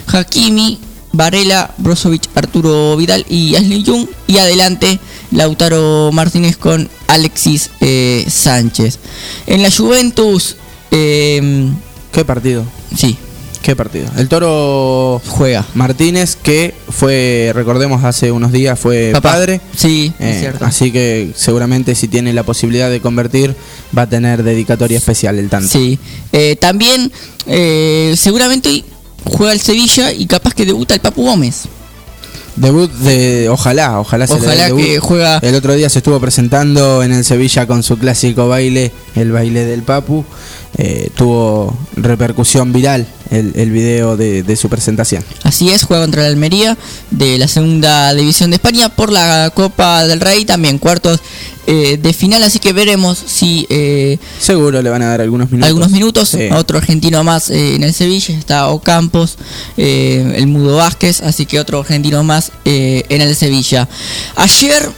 Hakimi, 0.06 0.78
Varela, 1.16 1.72
Brozovic, 1.78 2.22
Arturo 2.34 2.96
Vidal 2.96 3.24
y 3.28 3.54
Ashley 3.54 3.82
Young. 3.84 4.06
Y 4.26 4.38
adelante, 4.38 4.98
Lautaro 5.30 6.10
Martínez 6.12 6.56
con 6.56 6.88
Alexis 7.06 7.70
eh, 7.80 8.24
Sánchez. 8.28 8.98
En 9.46 9.62
la 9.62 9.70
Juventus. 9.70 10.56
eh, 10.90 11.70
¿Qué 12.12 12.24
partido? 12.24 12.64
Sí. 12.96 13.16
¿Qué 13.62 13.74
partido? 13.74 14.06
El 14.18 14.28
Toro 14.28 15.22
juega. 15.26 15.64
Martínez, 15.74 16.36
que 16.36 16.74
fue, 16.90 17.50
recordemos, 17.54 18.04
hace 18.04 18.30
unos 18.30 18.52
días 18.52 18.78
fue 18.78 19.10
Papá. 19.14 19.30
padre. 19.32 19.60
Sí, 19.74 20.12
Eh, 20.18 20.32
es 20.34 20.40
cierto. 20.40 20.66
Así 20.66 20.92
que 20.92 21.30
seguramente 21.34 21.94
si 21.94 22.06
tiene 22.08 22.34
la 22.34 22.42
posibilidad 22.42 22.90
de 22.90 23.00
convertir, 23.00 23.56
va 23.96 24.02
a 24.02 24.06
tener 24.08 24.42
dedicatoria 24.42 24.98
especial 24.98 25.38
el 25.38 25.48
tanto. 25.48 25.68
Sí. 25.70 25.98
Eh, 26.32 26.56
también, 26.60 27.10
seguramente 28.16 28.84
juega 29.24 29.52
el 29.52 29.60
Sevilla 29.60 30.12
y 30.12 30.26
capaz 30.26 30.54
que 30.54 30.66
debuta 30.66 30.94
el 30.94 31.00
Papu 31.00 31.24
Gómez. 31.24 31.62
Debut 32.56 32.90
de. 32.92 33.48
Ojalá, 33.48 33.98
ojalá 33.98 34.26
se 34.28 34.34
le 34.34 34.46
debut. 34.66 34.80
que 34.80 34.98
juega- 35.00 35.38
El 35.42 35.56
otro 35.56 35.74
día 35.74 35.90
se 35.90 35.98
estuvo 35.98 36.20
presentando 36.20 37.02
en 37.02 37.12
el 37.12 37.24
Sevilla 37.24 37.66
con 37.66 37.82
su 37.82 37.98
clásico 37.98 38.46
baile, 38.46 38.92
el 39.16 39.32
baile 39.32 39.64
del 39.64 39.82
Papu. 39.82 40.24
Eh, 40.76 41.10
tuvo 41.16 41.76
repercusión 41.94 42.72
viral 42.72 43.06
el, 43.30 43.52
el 43.54 43.70
video 43.70 44.16
de, 44.16 44.42
de 44.42 44.56
su 44.56 44.68
presentación. 44.68 45.24
Así 45.44 45.70
es, 45.70 45.84
juega 45.84 46.02
contra 46.02 46.22
la 46.22 46.28
Almería 46.28 46.76
de 47.12 47.38
la 47.38 47.46
segunda 47.46 48.12
división 48.12 48.50
de 48.50 48.56
España 48.56 48.88
por 48.88 49.12
la 49.12 49.52
Copa 49.54 50.04
del 50.04 50.20
Rey, 50.20 50.44
también 50.44 50.78
cuartos 50.78 51.20
eh, 51.68 51.96
de 52.02 52.12
final, 52.12 52.42
así 52.42 52.58
que 52.58 52.72
veremos 52.72 53.22
si 53.24 53.66
eh, 53.70 54.18
Seguro 54.40 54.82
le 54.82 54.90
van 54.90 55.02
a 55.02 55.06
dar 55.10 55.20
algunos 55.20 55.48
minutos. 55.50 55.68
algunos 55.68 55.90
minutos, 55.92 56.28
Sí. 56.30 56.48
a 56.50 56.56
otro 56.58 56.76
argentino 56.78 57.22
más 57.22 57.50
eh, 57.50 57.76
en 57.76 57.84
el 57.84 57.94
Sevilla, 57.94 58.36
está 58.36 58.66
Ocampos, 58.68 59.36
el 59.76 60.46
Mudo 60.48 60.76
Vázquez, 60.78 61.20
así 61.22 61.46
que 61.46 61.60
otro 61.60 61.78
argentino 61.80 62.24
más 62.24 62.50
en 62.64 63.20
el 63.22 63.36
Sevilla. 63.36 63.88
Ayer 64.34 64.90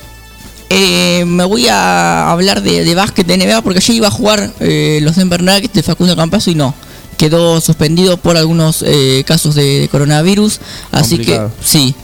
eh, 0.70 1.24
me 1.26 1.44
voy 1.44 1.68
a 1.68 2.30
hablar 2.30 2.62
de, 2.62 2.84
de 2.84 2.94
básquet 2.94 3.26
de 3.26 3.36
NBA 3.36 3.62
porque 3.62 3.78
ayer 3.78 3.96
iba 3.96 4.08
a 4.08 4.10
jugar 4.10 4.52
eh, 4.60 5.00
los 5.02 5.16
Denver 5.16 5.42
Nuggets 5.42 5.74
de 5.74 5.82
Facundo 5.82 6.16
Campazo 6.16 6.50
y 6.50 6.54
no. 6.54 6.74
Quedó 7.18 7.60
suspendido 7.60 8.16
por 8.18 8.36
algunos 8.36 8.84
eh, 8.86 9.24
casos 9.26 9.54
de, 9.54 9.80
de 9.80 9.88
coronavirus. 9.88 10.60
Así 10.92 11.16
Complicado. 11.16 11.50
que 11.58 11.66
sí. 11.66 11.94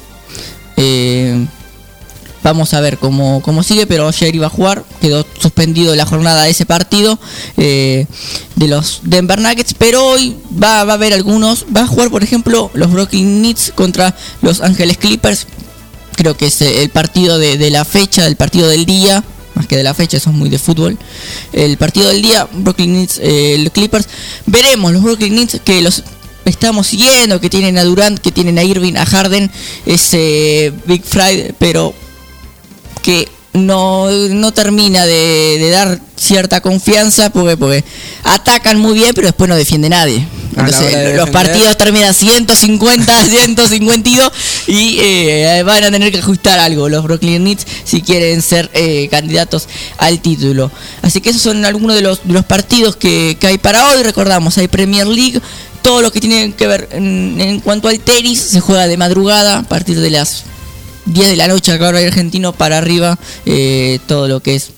Eh, 0.76 1.46
Vamos 2.42 2.74
a 2.74 2.80
ver 2.80 2.98
cómo, 2.98 3.40
cómo 3.40 3.62
sigue, 3.62 3.86
pero 3.86 4.08
ayer 4.08 4.34
iba 4.34 4.48
a 4.48 4.50
jugar, 4.50 4.84
quedó 5.00 5.24
suspendido 5.38 5.94
la 5.94 6.06
jornada 6.06 6.42
de 6.42 6.50
ese 6.50 6.66
partido 6.66 7.16
eh, 7.56 8.06
de 8.56 8.66
los 8.68 9.00
Denver 9.04 9.40
Nuggets, 9.40 9.74
pero 9.74 10.04
hoy 10.04 10.36
va, 10.52 10.82
va 10.82 10.92
a 10.92 10.96
haber 10.96 11.12
algunos, 11.12 11.66
va 11.74 11.82
a 11.82 11.86
jugar 11.86 12.10
por 12.10 12.24
ejemplo 12.24 12.68
los 12.74 12.90
Brooklyn 12.90 13.42
Nets 13.42 13.72
contra 13.72 14.16
los 14.40 14.60
Ángeles 14.60 14.96
Clippers, 14.98 15.46
creo 16.16 16.36
que 16.36 16.46
es 16.46 16.60
eh, 16.62 16.82
el 16.82 16.90
partido 16.90 17.38
de, 17.38 17.70
la 17.70 17.84
fecha, 17.84 18.26
el 18.26 18.36
partido 18.36 18.68
del 18.68 18.86
día, 18.86 19.22
más 19.54 19.66
que 19.66 19.76
de 19.76 19.82
la 19.82 19.94
fecha, 19.94 20.16
eso 20.16 20.30
es 20.30 20.36
muy 20.36 20.48
de 20.48 20.58
fútbol, 20.58 20.98
el 21.52 21.76
partido 21.76 22.08
del 22.08 22.22
día, 22.22 22.48
Brooklyn 22.52 22.94
Nets, 22.94 23.20
eh, 23.22 23.56
los 23.58 23.72
Clippers, 23.72 24.08
veremos 24.46 24.92
los 24.92 25.02
Brooklyn 25.02 25.34
Nets 25.34 25.60
que 25.64 25.82
los 25.82 26.04
estamos 26.44 26.86
siguiendo, 26.86 27.40
que 27.40 27.50
tienen 27.50 27.78
a 27.78 27.84
Durant, 27.84 28.18
que 28.18 28.32
tienen 28.32 28.58
a 28.58 28.64
Irving, 28.64 28.94
a 28.96 29.06
Harden, 29.06 29.50
ese 29.86 30.72
Big 30.86 31.04
Friday, 31.04 31.54
pero 31.58 31.94
que 33.02 33.28
no, 33.52 34.10
no 34.10 34.52
termina 34.52 35.04
de, 35.04 35.58
de 35.60 35.70
dar 35.70 36.00
cierta 36.16 36.60
confianza 36.60 37.30
porque, 37.30 37.56
porque 37.56 37.84
atacan 38.24 38.78
muy 38.78 38.94
bien 38.94 39.10
pero 39.14 39.26
después 39.26 39.48
no 39.48 39.56
defiende 39.56 39.88
nadie. 39.88 40.26
Entonces 40.56 40.92
de 40.92 41.16
los 41.16 41.30
partidos 41.30 41.76
terminan 41.78 42.12
150, 42.12 43.24
152 43.24 44.32
y 44.66 44.98
eh, 45.00 45.62
van 45.64 45.84
a 45.84 45.90
tener 45.90 46.12
que 46.12 46.18
ajustar 46.18 46.58
algo 46.58 46.88
los 46.88 47.02
Brooklyn 47.02 47.42
Nets 47.44 47.66
si 47.84 48.02
quieren 48.02 48.42
ser 48.42 48.70
eh, 48.74 49.08
candidatos 49.10 49.68
al 49.98 50.20
título. 50.20 50.70
Así 51.00 51.20
que 51.20 51.30
esos 51.30 51.42
son 51.42 51.64
algunos 51.64 51.96
de 51.96 52.02
los, 52.02 52.26
de 52.26 52.34
los 52.34 52.44
partidos 52.44 52.96
que, 52.96 53.36
que 53.40 53.46
hay 53.46 53.58
para 53.58 53.88
hoy. 53.88 54.02
Recordamos, 54.02 54.58
hay 54.58 54.68
Premier 54.68 55.06
League. 55.06 55.40
Todo 55.80 56.00
lo 56.00 56.12
que 56.12 56.20
tiene 56.20 56.52
que 56.52 56.66
ver 56.66 56.88
en, 56.92 57.40
en 57.40 57.60
cuanto 57.60 57.88
al 57.88 57.98
tenis 57.98 58.38
se 58.38 58.60
juega 58.60 58.86
de 58.86 58.96
madrugada 58.96 59.58
a 59.58 59.62
partir 59.62 59.98
de 59.98 60.10
las 60.10 60.44
10 61.06 61.30
de 61.30 61.36
la 61.36 61.48
noche 61.48 61.72
acá 61.72 61.86
ahora 61.86 61.98
hay 61.98 62.06
argentino 62.06 62.52
para 62.52 62.78
arriba 62.78 63.18
eh, 63.46 63.98
todo 64.06 64.28
lo 64.28 64.40
que 64.40 64.56
es 64.56 64.70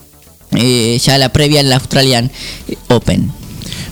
eh, 0.52 0.98
ya 1.02 1.18
la 1.18 1.30
previa 1.30 1.60
en 1.60 1.68
la 1.68 1.76
Australian 1.76 2.30
Open. 2.88 3.32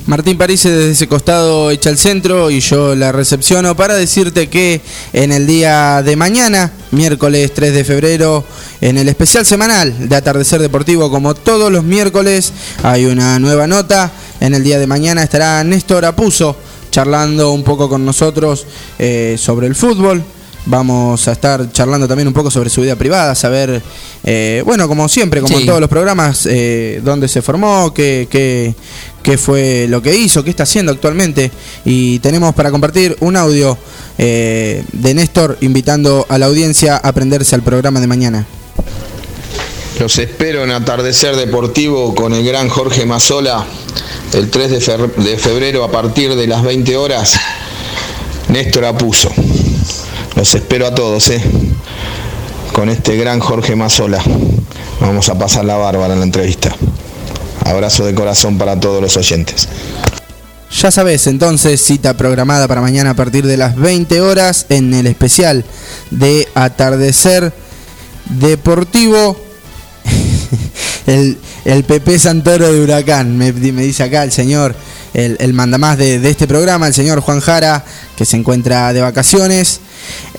Martín 0.07 0.37
París 0.37 0.65
desde 0.65 0.91
ese 0.91 1.07
costado 1.07 1.71
echa 1.71 1.89
el 1.89 1.97
centro 1.97 2.51
y 2.51 2.59
yo 2.59 2.97
la 2.97 3.13
recepciono 3.13 3.77
para 3.77 3.95
decirte 3.95 4.49
que 4.49 4.81
en 5.13 5.31
el 5.31 5.47
día 5.47 6.03
de 6.03 6.17
mañana, 6.17 6.73
miércoles 6.91 7.55
3 7.55 7.73
de 7.73 7.85
febrero, 7.85 8.45
en 8.81 8.99
el 8.99 9.09
especial 9.09 9.47
semanal 9.47 10.09
de 10.09 10.17
Atardecer 10.17 10.61
Deportivo, 10.61 11.09
como 11.09 11.35
todos 11.35 11.71
los 11.71 11.85
miércoles, 11.85 12.53
hay 12.83 13.07
una 13.07 13.39
nueva 13.39 13.69
nota. 13.69 14.11
En 14.41 14.55
el 14.55 14.65
día 14.65 14.81
de 14.81 14.89
mañana 14.89 15.23
estará 15.23 15.63
Néstor 15.63 16.05
Apuso 16.05 16.57
charlando 16.91 17.53
un 17.53 17.63
poco 17.63 17.89
con 17.89 18.05
nosotros 18.05 18.67
eh, 18.99 19.37
sobre 19.39 19.69
el 19.69 19.77
fútbol. 19.77 20.23
Vamos 20.65 21.27
a 21.27 21.33
estar 21.33 21.73
charlando 21.73 22.07
también 22.07 22.29
un 22.29 22.35
poco 22.35 22.49
sobre 22.51 22.71
su 22.71 22.83
vida 22.83 22.95
privada, 22.95 23.35
saber, 23.35 23.83
eh, 24.23 24.63
bueno, 24.65 24.87
como 24.87 25.09
siempre, 25.09 25.41
como 25.41 25.57
Sí. 25.57 25.63
en 25.63 25.67
todos 25.67 25.81
los 25.81 25.89
programas, 25.91 26.47
eh, 26.49 27.01
dónde 27.03 27.27
se 27.27 27.43
formó, 27.43 27.93
qué, 27.93 28.29
qué, 28.31 28.73
qué 29.25 29.37
fue 29.39 29.87
lo 29.89 30.01
que 30.01 30.15
hizo, 30.15 30.45
qué 30.45 30.51
está 30.51 30.63
haciendo 30.63 30.93
actualmente. 30.93 31.51
Y 31.85 32.21
tenemos 32.21 32.55
para 32.55 32.71
compartir 32.71 33.17
un 33.21 33.37
audio 33.37 33.77
eh, 34.19 34.85
de 34.93 35.15
Néstor 35.15 35.59
invitando 35.63 36.27
a 36.29 36.39
la 36.39 36.47
audiencia 36.47 36.97
a 36.97 37.13
prenderse 37.13 37.57
al 37.57 37.63
programa 37.63 37.99
de 38.01 38.07
mañana. 38.07 38.47
Los 39.99 40.17
espero 40.19 40.63
en 40.65 40.71
Atardecer 40.71 41.35
Deportivo 41.37 42.15
con 42.15 42.33
el 42.35 42.45
gran 42.45 42.69
Jorge 42.69 43.05
Mazola 43.05 43.67
el 44.33 44.49
3 44.49 44.71
de 44.71 44.81
fe- 44.81 44.97
de 45.17 45.37
febrero 45.39 45.83
a 45.85 45.91
partir 45.91 46.35
de 46.37 46.47
las 46.47 46.63
20 46.63 46.97
horas. 46.97 47.35
Néstor 48.49 48.85
Apuso. 48.85 49.31
Los 50.37 50.55
espero 50.55 50.87
a 50.87 50.95
todos, 50.95 51.29
¿eh? 51.31 51.43
Con 52.73 52.89
este 52.89 53.17
gran 53.17 53.39
Jorge 53.41 53.77
Mazola. 53.77 54.23
Vamos 55.01 55.29
a 55.29 55.39
pasar 55.39 55.65
la 55.65 55.77
bárbara 55.77 56.15
en 56.15 56.21
la 56.21 56.27
entrevista. 56.27 56.75
Abrazo 57.65 58.05
de 58.05 58.15
corazón 58.15 58.57
para 58.57 58.79
todos 58.81 59.03
los 59.03 59.17
oyentes. 59.17 59.69
Ya 60.81 60.91
sabes, 60.91 61.27
entonces, 61.27 61.85
cita 61.85 62.17
programada 62.17 62.67
para 62.67 62.81
mañana 62.81 63.11
a 63.11 63.15
partir 63.15 63.47
de 63.47 63.59
las 63.59 63.77
20 63.77 64.23
horas 64.23 64.67
en 64.71 64.95
el 64.95 65.07
especial 65.07 65.65
de 66.11 66.49
Atardecer 66.55 67.53
Deportivo. 68.25 69.37
el, 71.07 71.37
el 71.67 71.85
Pepe 71.85 72.19
Santoro 72.19 72.73
de 72.73 72.81
Huracán, 72.81 73.37
me, 73.37 73.53
me 73.53 73.83
dice 73.83 74.03
acá 74.03 74.25
el 74.25 74.33
señor, 74.33 74.75
el, 75.15 75.37
el 75.41 75.53
mandamás 75.53 75.99
de, 75.99 76.19
de 76.19 76.31
este 76.31 76.47
programa, 76.47 76.87
el 76.87 76.95
señor 76.95 77.21
Juan 77.21 77.41
Jara, 77.41 77.85
que 78.17 78.25
se 78.25 78.37
encuentra 78.37 78.93
de 78.93 79.01
vacaciones. 79.01 79.81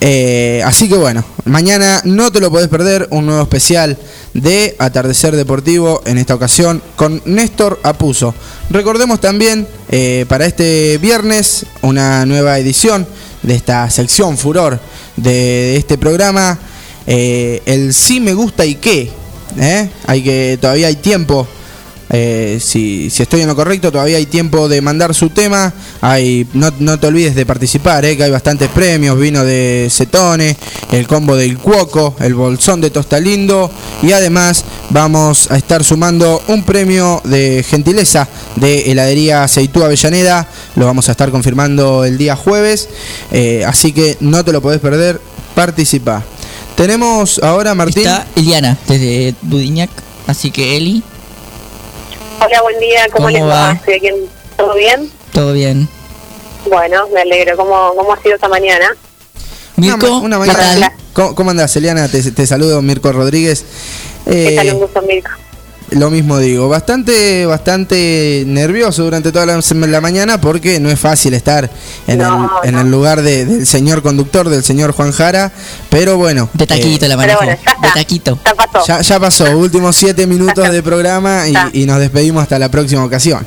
Eh, 0.02 0.62
así 0.66 0.90
que 0.90 0.96
bueno, 0.96 1.24
mañana 1.46 2.02
no 2.04 2.32
te 2.32 2.40
lo 2.40 2.52
podés 2.52 2.68
perder, 2.68 3.08
un 3.12 3.26
nuevo 3.26 3.42
especial 3.42 3.98
de 4.34 4.76
Atardecer 4.80 5.36
Deportivo, 5.36 6.02
en 6.06 6.18
esta 6.18 6.36
ocasión 6.36 6.82
con 6.96 7.22
Néstor 7.26 7.80
Apuso. 7.84 8.34
Recordemos 8.70 9.22
también 9.22 9.68
eh, 9.90 10.26
para 10.28 10.46
este 10.46 10.98
viernes 10.98 11.66
una 11.82 12.26
nueva 12.26 12.58
edición 12.58 13.08
de 13.42 13.56
esta 13.56 13.90
sección 13.90 14.38
Furor 14.38 14.80
de 15.18 15.78
este 15.78 15.98
programa, 15.98 16.58
eh, 17.06 17.62
el 17.66 17.94
sí 17.94 18.20
me 18.20 18.34
gusta 18.34 18.66
y 18.66 18.76
qué. 18.76 19.12
Hay 20.08 20.24
que, 20.24 20.58
todavía 20.60 20.88
hay 20.88 20.96
tiempo. 20.96 21.48
Eh, 22.16 22.60
si, 22.62 23.08
estoy 23.08 23.42
en 23.42 23.48
lo 23.48 23.56
correcto, 23.56 23.92
todavía 23.92 24.18
hay 24.18 24.28
tiempo 24.28 24.70
de 24.70 24.82
mandar 24.82 25.16
su 25.16 25.32
tema. 25.32 25.74
Hay, 26.00 26.48
no, 26.54 26.72
no 26.78 27.00
te 27.00 27.08
olvides 27.08 27.34
de 27.34 27.44
participar, 27.44 28.06
eh, 28.06 28.16
que 28.16 28.24
hay 28.24 28.30
bastantes 28.30 28.70
premios. 28.70 29.18
Vino 29.18 29.44
de 29.44 29.88
Cetone, 29.90 30.56
el 30.92 31.08
combo 31.08 31.36
del 31.36 31.58
Cuoco, 31.58 32.16
el 32.20 32.36
bolsón 32.36 32.82
de 32.82 32.92
Tostalindo. 32.92 33.72
Y 34.04 34.12
además 34.12 34.64
vamos 34.92 35.50
a 35.50 35.58
estar 35.58 35.84
sumando 35.84 36.44
un 36.50 36.62
premio 36.62 37.20
de 37.24 37.66
gentileza 37.68 38.28
de 38.58 38.92
heladería 38.92 39.44
Aceitú 39.44 39.84
Avellaneda. 39.84 40.48
Lo 40.76 40.86
vamos 40.86 41.10
a 41.10 41.14
estar 41.14 41.32
confirmando 41.32 42.06
el 42.06 42.20
día 42.20 42.36
jueves. 42.36 42.90
eh, 43.32 43.64
así 43.66 43.92
que 43.92 44.18
no 44.20 44.46
te 44.46 44.52
lo 44.52 44.62
podés 44.62 44.80
perder. 44.80 45.20
Participa. 45.56 46.24
Tenemos 46.76 47.40
ahora, 47.40 47.74
Martín. 47.74 48.04
Está 48.04 48.28
Eliana 48.36 48.78
desde 48.88 49.34
Dudiñac, 49.42 49.90
así 50.28 50.52
que 50.52 50.78
Eli, 50.78 51.04
Hola, 52.46 52.62
buen 52.62 52.80
día, 52.80 53.06
¿cómo, 53.12 53.28
¿Cómo 53.28 53.30
les 53.30 53.44
va? 53.44 53.80
¿Todo 54.58 54.74
bien? 54.76 55.10
todo 55.32 55.54
bien. 55.54 55.88
Bueno, 56.70 57.08
me 57.14 57.22
alegro. 57.22 57.58
¿Cómo, 57.58 57.94
cómo 57.96 58.14
ha 58.14 58.22
sido 58.22 58.36
esta 58.36 58.48
mañana? 58.48 58.96
Mirko, 59.76 60.06
una, 60.20 60.20
¿qué 60.20 60.26
una 60.26 60.38
mañana. 60.40 60.60
tal? 60.90 60.92
¿Cómo, 61.14 61.36
cómo 61.36 61.50
andás, 61.52 61.76
Eliana? 61.76 62.08
Te, 62.08 62.22
te 62.32 62.48
saludo, 62.48 62.82
Mirko 62.82 63.12
Rodríguez. 63.12 63.66
¿Qué 64.26 64.54
tal? 64.56 64.68
Eh, 64.68 64.74
Un 64.74 64.80
gusto, 64.80 65.02
Mirko. 65.02 65.30
Lo 65.92 66.10
mismo 66.10 66.40
digo, 66.40 66.70
bastante, 66.70 67.46
bastante 67.46 68.44
nervioso 68.48 69.04
durante 69.04 69.32
toda 69.32 69.46
la, 69.46 69.60
la 69.62 70.02
mañana 70.02 70.42
porque 70.42 70.80
no 70.80 70.90
es 70.90 71.00
fácil 71.00 71.34
estar 71.34 71.70
en, 72.08 72.18
No, 72.20 72.50
el, 72.64 72.70
en 72.70 72.80
el 72.80 72.90
lugar 72.90 73.22
de- 73.22 73.46
del 73.46 73.68
señor 73.68 74.02
conductor, 74.02 74.50
del 74.50 74.64
señor 74.64 74.92
Juan 74.94 75.12
Jara, 75.12 75.52
pero 75.90 76.18
bueno. 76.18 76.50
De 76.54 76.66
taquito 76.66 77.06
eh, 77.06 77.10
la 77.10 77.18
manejó. 77.18 77.46
de 77.46 77.58
taquito. 77.94 78.40
ya, 78.88 79.02
ya 79.02 79.20
pasó, 79.20 79.46
últimos 79.58 79.96
siete 79.96 80.26
minutos 80.26 80.70
de 80.72 80.82
programa 80.82 81.48
y, 81.48 81.56
y 81.84 81.86
nos 81.86 82.00
despedimos 82.00 82.42
hasta 82.44 82.58
la 82.58 82.70
próxima 82.70 83.04
ocasión. 83.06 83.46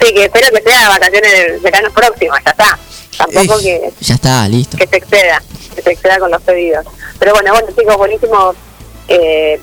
Sí, 0.00 0.12
que 0.14 0.24
espero 0.26 0.48
que 0.54 0.62
sea 0.70 0.88
vacaciones 0.90 1.32
de 1.32 1.58
verano 1.62 1.88
próximas, 1.92 2.40
ya 2.44 2.50
está. 2.50 2.78
Tampoco 3.16 3.58
que, 3.60 3.90
Ya 4.00 4.14
está, 4.14 4.46
listo. 4.46 4.76
que 4.76 4.86
se 4.86 4.96
exceda, 4.98 5.42
que 5.74 5.80
se 5.82 5.90
exceda 5.92 6.18
con 6.18 6.30
los 6.30 6.42
pedidos. 6.42 6.84
Pero 7.18 7.32
bueno, 7.32 7.50
bueno 7.52 7.68
chicos, 7.76 7.96
buenísimo 7.96 8.54
eh, 9.08 9.60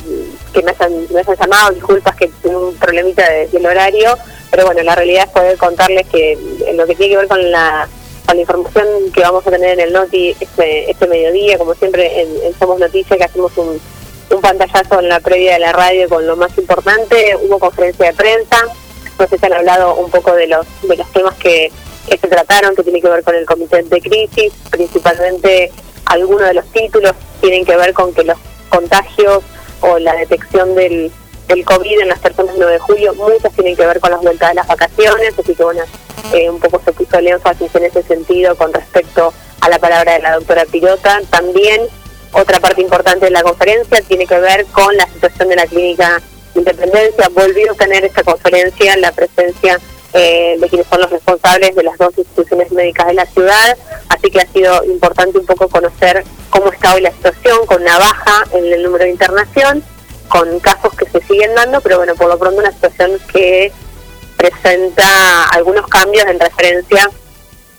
que 0.54 0.62
me 0.64 0.72
hayan, 0.72 1.08
me 1.12 1.20
hayan 1.20 1.36
llamado, 1.38 1.72
disculpas 1.74 2.16
que 2.16 2.28
tengo 2.42 2.70
un 2.70 2.76
problemita 2.78 3.30
de- 3.30 3.48
del 3.48 3.66
horario, 3.66 4.18
pero 4.52 4.66
bueno, 4.66 4.82
la 4.84 4.96
realidad 4.96 5.26
es 5.26 5.32
poder 5.32 5.58
contarles 5.58 6.08
que 6.08 6.38
en 6.68 6.78
lo 6.78 6.86
que 6.86 6.96
tiene 6.96 7.14
que 7.14 7.18
ver 7.18 7.28
con 7.28 7.52
la, 7.52 7.88
con 8.26 8.36
la 8.36 8.42
información 8.42 8.88
que 9.14 9.22
vamos 9.22 9.46
a 9.46 9.52
tener 9.52 9.72
en 9.72 9.80
el 9.88 9.94
Noti 9.94 10.36
este, 10.40 10.90
este 10.92 11.08
mediodía, 11.08 11.58
como 11.58 11.74
siempre 11.74 12.22
en, 12.22 12.30
Somos 12.60 12.80
Noticias, 12.80 13.18
que 13.18 13.24
hacemos 13.26 13.52
un, 13.58 13.80
un 14.30 14.42
pantallazo 14.42 15.00
en 15.00 15.10
la 15.10 15.20
previa 15.20 15.54
de 15.54 15.60
la 15.60 15.74
radio 15.74 16.08
con 16.08 16.26
lo 16.26 16.36
más 16.38 16.56
importante, 16.58 17.36
hubo 17.42 17.60
conferencia 17.60 18.06
de 18.08 18.14
prensa, 18.14 18.58
no 19.20 19.28
han 19.42 19.54
hablado 19.54 19.96
un 19.96 20.10
poco 20.12 20.34
de 20.36 20.48
los, 20.48 20.66
de 20.84 20.96
los 20.98 21.12
temas 21.12 21.34
que, 21.36 21.72
que 22.10 22.18
se 22.18 22.28
trataron, 22.28 22.76
que 22.76 22.84
tiene 22.84 23.02
que 23.02 23.10
ver 23.10 23.24
con 23.24 23.36
el 23.36 23.46
comité 23.46 23.82
de 23.84 24.02
crisis, 24.02 24.52
principalmente 24.70 25.72
algunos 26.06 26.48
de 26.48 26.54
los 26.56 26.66
títulos 26.72 27.14
tienen 27.42 27.66
que 27.66 27.76
ver 27.78 27.94
con 27.94 28.14
que 28.14 28.24
los 28.24 28.38
contagios 28.74 29.44
o 29.82 30.00
la 30.00 30.16
detección 30.16 30.76
del, 30.76 31.12
del 31.48 31.66
COVID 31.66 32.02
en 32.02 32.08
las 32.08 32.20
personas 32.20 32.54
el 32.54 32.60
9 32.60 32.74
de 32.74 32.80
julio, 32.80 33.14
muchas 33.16 33.54
tienen 33.54 33.76
que 33.76 33.86
ver 33.86 34.00
con 34.00 34.12
las 34.12 34.22
vueltas 34.22 34.50
de 34.50 34.56
las 34.56 34.68
vacaciones, 34.68 35.34
así 35.38 35.56
que 35.56 35.64
bueno, 35.64 35.84
eh, 36.34 36.50
un 36.50 36.60
poco 36.60 36.82
se 36.84 36.94
puso 36.94 37.18
el 37.18 37.28
énfasis 37.28 37.74
en 37.76 37.84
ese 37.84 38.04
sentido 38.04 38.56
con 38.56 38.74
respecto 38.74 39.34
a 39.62 39.70
la 39.70 39.80
palabra 39.80 40.14
de 40.14 40.20
la 40.20 40.36
doctora 40.36 40.66
Pirota. 40.66 41.22
También 41.30 41.82
otra 42.32 42.60
parte 42.60 42.82
importante 42.82 43.26
de 43.26 43.32
la 43.32 43.44
conferencia 43.44 44.02
tiene 44.02 44.26
que 44.26 44.40
ver 44.40 44.66
con 44.68 44.96
la 44.98 45.08
situación 45.08 45.50
de 45.50 45.56
la 45.56 45.68
clínica 45.68 46.22
Independencia. 46.56 47.30
Volvió 47.30 47.72
a 47.72 47.76
tener 47.76 48.06
esta 48.06 48.24
conferencia 48.24 48.96
la 48.98 49.12
presencia 49.12 49.80
eh, 50.14 50.58
de 50.60 50.70
quienes 50.70 50.88
son 50.88 51.02
los 51.02 51.10
responsables 51.10 51.76
de 51.76 51.84
las 51.84 51.98
dos 51.98 52.18
instituciones 52.18 52.72
médicas 52.72 53.08
de 53.08 53.14
la 53.14 53.26
ciudad, 53.26 53.78
así 54.10 54.30
que 54.30 54.40
ha 54.40 54.48
sido 54.52 54.84
importante 54.86 55.40
un 55.40 55.46
poco 55.46 55.68
conocer 55.68 56.24
cómo 56.50 56.72
está 56.72 56.94
hoy 56.96 57.02
la 57.02 57.12
situación, 57.12 57.66
con 57.66 57.82
una 57.82 57.98
baja 57.98 58.44
en 58.54 58.66
el 58.66 58.84
número 58.84 59.06
de 59.06 59.12
internación, 59.12 59.84
con 60.28 60.60
casos 60.60 60.94
que 60.96 61.06
se 61.06 61.20
siguen 61.26 61.56
dando, 61.56 61.82
pero 61.82 61.98
bueno, 61.98 62.16
por 62.16 62.28
lo 62.28 62.38
pronto 62.38 62.60
una 62.60 62.72
situación 62.72 63.12
que 63.32 63.72
presenta 64.38 65.46
algunos 65.50 65.88
cambios 65.88 66.26
en 66.26 66.40
referencia 66.40 67.10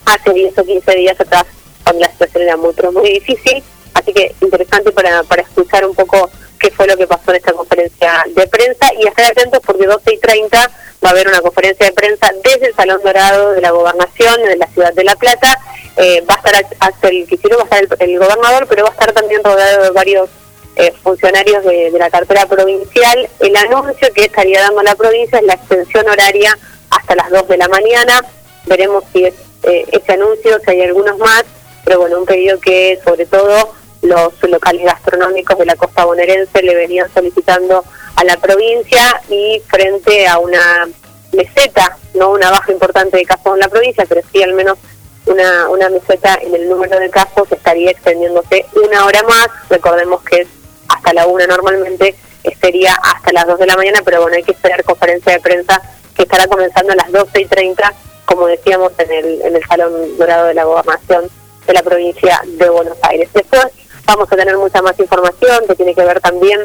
hace 0.07 0.33
10 0.33 0.59
o 0.59 0.65
15 0.65 0.97
días 0.97 1.21
atrás, 1.21 1.45
cuando 1.83 2.03
la 2.03 2.11
situación 2.11 2.43
era 2.43 2.57
muy, 2.57 2.75
muy 2.93 3.11
difícil. 3.11 3.63
Así 3.95 4.13
que 4.13 4.35
interesante 4.41 4.91
para, 4.91 5.23
para 5.23 5.43
escuchar 5.43 5.87
un 5.87 5.95
poco 5.95 6.31
qué 6.59 6.71
fue 6.71 6.87
lo 6.87 6.97
que 6.97 7.07
pasó 7.07 7.31
en 7.31 7.37
esta 7.37 7.53
conferencia 7.53 8.25
de 8.35 8.47
prensa 8.49 8.87
y 8.99 9.07
estar 9.07 9.27
atentos 9.27 9.61
porque 9.65 9.87
12 9.87 10.15
y 10.15 10.19
30 10.19 10.71
va 11.05 11.11
a 11.11 11.13
haber 11.13 11.29
una 11.29 11.41
conferencia 11.41 11.87
de 11.87 11.93
prensa 11.93 12.31
desde 12.43 12.69
el 12.69 12.75
Salón 12.75 13.01
Dorado 13.05 13.53
de 13.53 13.61
la 13.61 13.71
Gobernación 13.71 14.43
de 14.43 14.57
la 14.57 14.67
Ciudad 14.69 14.93
de 14.95 15.05
La 15.05 15.17
Plata. 15.17 15.59
Eh, 15.97 16.25
va 16.29 16.35
a 16.35 16.37
estar 16.39 16.67
Axel 16.81 17.27
Kicillof, 17.29 17.61
va 17.61 17.77
a 17.77 17.81
estar 17.81 17.99
el, 18.01 18.11
el 18.11 18.19
gobernador, 18.19 18.67
pero 18.69 18.85
va 18.85 18.89
a 18.91 18.93
estar 18.93 19.13
también 19.13 19.45
rodeado 19.45 19.85
de 19.85 19.91
varios 19.91 20.31
eh, 20.77 20.93
funcionarios 21.03 21.65
de, 21.65 21.91
de 21.91 21.99
la 21.99 22.11
cartera 22.11 22.47
provincial. 22.47 23.29
El 23.41 23.57
anuncio 23.57 24.09
que 24.15 24.25
estaría 24.25 24.61
dando 24.61 24.83
la 24.83 24.95
provincia 24.95 25.39
es 25.39 25.45
la 25.45 25.55
extensión 25.55 26.09
horaria 26.09 26.57
hasta 26.91 27.15
las 27.15 27.31
2 27.31 27.49
de 27.49 27.57
la 27.59 27.69
mañana. 27.69 28.25
Veremos 28.67 29.05
si 29.13 29.25
es 29.25 29.35
eh, 29.65 29.87
ese 29.93 30.13
anuncio, 30.13 30.59
si 30.65 30.71
hay 30.71 30.83
algunos 30.83 31.19
más, 31.19 31.45
pero 31.85 32.01
bueno, 32.01 32.19
un 32.19 32.27
pedido 32.27 32.59
que 32.61 32.99
sobre 33.05 33.27
todo 33.27 33.75
los 34.03 34.33
locales 34.43 34.85
gastronómicos 34.85 35.59
de 35.59 35.67
la 35.67 35.77
costa 35.77 36.05
bonaerense 36.05 36.63
le 36.63 36.75
venían 36.75 37.09
solicitando 37.15 37.85
a 38.17 38.25
la 38.25 38.37
provincia 38.37 39.21
y 39.29 39.61
frente 39.67 40.27
a 40.27 40.39
una 40.39 40.89
meseta, 41.33 41.97
no 42.15 42.31
una 42.31 42.51
baja 42.51 42.73
importante 42.73 43.17
de 43.17 43.25
casos 43.25 43.55
en 43.55 43.61
la 43.61 43.69
provincia, 43.69 44.05
pero 44.09 44.21
sí 44.33 44.43
al 44.43 44.53
menos 44.55 44.79
una, 45.27 45.69
una 45.69 45.89
meseta 45.89 46.39
en 46.41 46.55
el 46.55 46.69
número 46.69 46.99
de 46.99 47.11
casos 47.11 47.51
estaría 47.51 47.91
extendiéndose 47.91 48.67
una 48.75 49.05
hora 49.07 49.23
más, 49.25 49.49
recordemos 49.69 50.23
que 50.23 50.43
es 50.43 50.49
hasta 50.89 51.13
la 51.13 51.27
una 51.27 51.47
normalmente, 51.47 52.15
sería 52.61 52.95
hasta 52.95 53.33
las 53.33 53.47
2 53.47 53.59
de 53.59 53.67
la 53.67 53.77
mañana, 53.77 54.01
pero 54.05 54.23
bueno, 54.23 54.37
hay 54.37 54.43
que 54.43 54.53
esperar 54.53 54.83
conferencia 54.85 55.33
de 55.33 55.41
prensa 55.41 55.81
que 56.17 56.23
estará 56.23 56.47
comenzando 56.47 56.93
a 56.93 56.97
las 56.97 57.13
12 57.13 57.41
y 57.43 57.47
30, 57.47 57.93
como 58.25 58.47
decíamos, 58.47 58.93
en 58.99 59.13
el, 59.13 59.43
en 59.43 59.57
el 59.57 59.65
Salón 59.67 59.93
Dorado 60.17 60.47
de 60.47 60.55
la 60.55 60.65
Gobernación 60.65 61.29
de 61.67 61.73
la 61.73 61.83
provincia 61.83 62.41
de 62.45 62.69
Buenos 62.71 62.97
Aires. 63.03 63.29
Después 63.35 63.67
vamos 64.07 64.31
a 64.31 64.37
tener 64.37 64.57
mucha 64.57 64.83
más 64.83 64.99
información 64.99 65.67
que 65.67 65.75
tiene 65.75 65.95
que 65.95 66.05
ver 66.05 66.21
también 66.21 66.61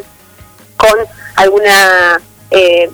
con 0.79 0.97
alguna 1.35 2.21
eh, 2.51 2.89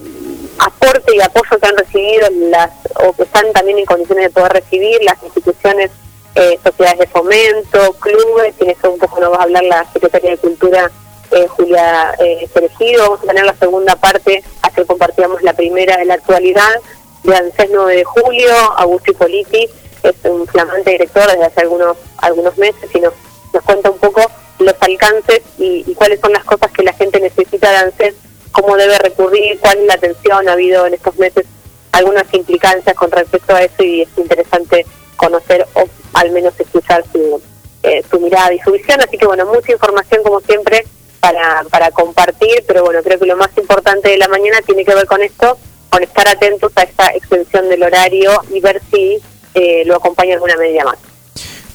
aporte 0.60 1.16
y 1.16 1.22
apoyo 1.22 1.60
que 1.60 1.68
han 1.68 1.78
recibido 1.78 2.28
las 2.50 2.72
o 2.96 3.14
que 3.14 3.24
están 3.24 3.52
también 3.54 3.80
en 3.80 3.86
condiciones 3.86 4.26
de 4.26 4.30
poder 4.32 4.54
recibir 4.54 5.02
las 5.04 5.22
instituciones, 5.24 5.92
eh, 6.36 6.60
sociedades 6.64 7.00
de 7.00 7.08
fomento, 7.08 7.94
clubes, 8.00 8.56
y 8.60 8.70
eso 8.70 8.92
un 8.92 9.00
poco 9.00 9.20
nos 9.20 9.32
va 9.32 9.38
a 9.38 9.44
hablar 9.44 9.64
la 9.64 9.86
Secretaria 9.94 10.32
de 10.32 10.38
Cultura 10.38 10.92
eh, 11.32 11.48
Julia 11.48 12.16
eh. 12.20 12.50
Vamos 12.98 13.20
a 13.24 13.28
tener 13.28 13.46
la 13.46 13.56
segunda 13.56 13.96
parte, 13.96 14.44
ayer 14.62 14.86
compartíamos 14.86 15.42
la 15.42 15.54
primera 15.54 15.98
de 15.98 16.06
la 16.06 16.16
actualidad 16.16 16.82
de 17.24 17.36
ANSES 17.36 17.70
9 17.72 17.96
de 17.96 18.04
julio, 18.04 18.54
Augusto 18.78 19.14
Politi 19.14 19.68
es 20.04 20.16
un 20.24 20.46
flamante 20.48 20.92
director 20.92 21.28
desde 21.28 21.46
hace 21.46 21.62
algunos 21.62 21.98
algunos 22.20 22.56
meses 22.58 22.90
y 22.94 23.00
nos, 23.00 23.14
nos 23.54 23.64
cuenta 23.64 23.90
un 23.90 23.98
poco 23.98 24.22
los 24.60 24.76
alcances 24.80 25.42
y, 25.58 25.84
y 25.88 25.94
cuáles 25.96 26.20
son 26.20 26.34
las 26.34 26.44
cosas 26.44 26.72
que 26.72 26.84
la 26.84 26.94
gente 26.94 27.20
necesita 27.20 27.72
de 27.72 27.78
ANSES, 27.78 28.16
cómo 28.52 28.78
debe 28.78 28.98
recurrir, 29.00 29.60
cuál 29.60 29.80
es 29.80 29.86
la 29.86 29.94
atención, 29.96 30.48
ha 30.48 30.54
habido 30.54 30.86
en 30.88 30.94
estos 30.94 31.18
meses 31.18 31.46
algunas 31.92 32.26
implicancias 32.34 32.96
con 32.96 33.12
respecto 33.12 33.56
a 33.56 33.64
eso 33.64 33.84
y 33.84 34.02
es 34.02 34.10
interesante 34.18 34.86
conocer 35.16 35.66
o 35.74 35.86
al 36.14 36.32
menos 36.32 36.54
escuchar 36.60 37.04
su, 37.12 37.42
eh, 37.84 38.04
su 38.10 38.20
mirada 38.20 38.54
y 38.54 38.60
su 38.60 38.72
visión, 38.72 39.00
así 39.02 39.18
que 39.18 39.26
bueno, 39.26 39.46
mucha 39.46 39.72
información 39.72 40.24
como 40.24 40.40
siempre 40.42 40.86
para, 41.20 41.64
para 41.70 41.92
compartir, 41.92 42.64
pero 42.68 42.84
bueno, 42.84 43.02
creo 43.04 43.20
que 43.20 43.26
lo 43.26 43.38
más 43.38 43.50
importante 43.58 44.10
de 44.10 44.18
la 44.18 44.28
mañana 44.28 44.62
tiene 44.66 44.86
que 44.86 44.94
ver 44.94 45.06
con 45.06 45.22
esto, 45.22 45.58
con 45.90 46.04
estar 46.04 46.28
atentos 46.28 46.72
a 46.76 46.84
esta 46.84 47.08
extensión 47.14 47.70
del 47.70 47.84
horario 47.84 48.32
y 48.52 48.60
ver 48.60 48.82
si 48.92 49.22
eh, 49.54 49.84
lo 49.86 49.96
acompaña 49.96 50.36
alguna 50.36 50.58
medida 50.58 50.84
más. 50.84 50.98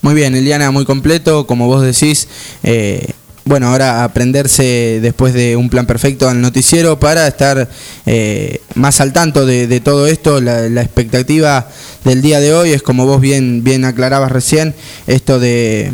Muy 0.02 0.14
bien, 0.14 0.34
Eliana, 0.34 0.70
muy 0.70 0.84
completo, 0.84 1.46
como 1.46 1.66
vos 1.66 1.82
decís. 1.82 2.28
eh, 2.62 3.06
bueno, 3.46 3.68
ahora 3.68 4.04
aprenderse 4.04 5.00
después 5.02 5.34
de 5.34 5.56
un 5.56 5.70
plan 5.70 5.84
perfecto 5.86 6.28
al 6.28 6.40
noticiero 6.40 7.00
para 7.00 7.26
estar 7.26 7.68
eh, 8.06 8.60
más 8.74 9.00
al 9.00 9.12
tanto 9.12 9.44
de, 9.44 9.80
todo 9.80 10.06
esto. 10.06 10.40
La, 10.40 10.66
expectativa 10.82 11.66
del 12.04 12.22
día 12.22 12.38
de 12.38 12.52
hoy 12.54 12.70
es, 12.70 12.82
como 12.82 13.06
vos 13.06 13.20
bien, 13.20 13.64
bien 13.64 13.84
aclarabas 13.84 14.30
recién, 14.30 14.74
esto 15.08 15.40
de, 15.40 15.92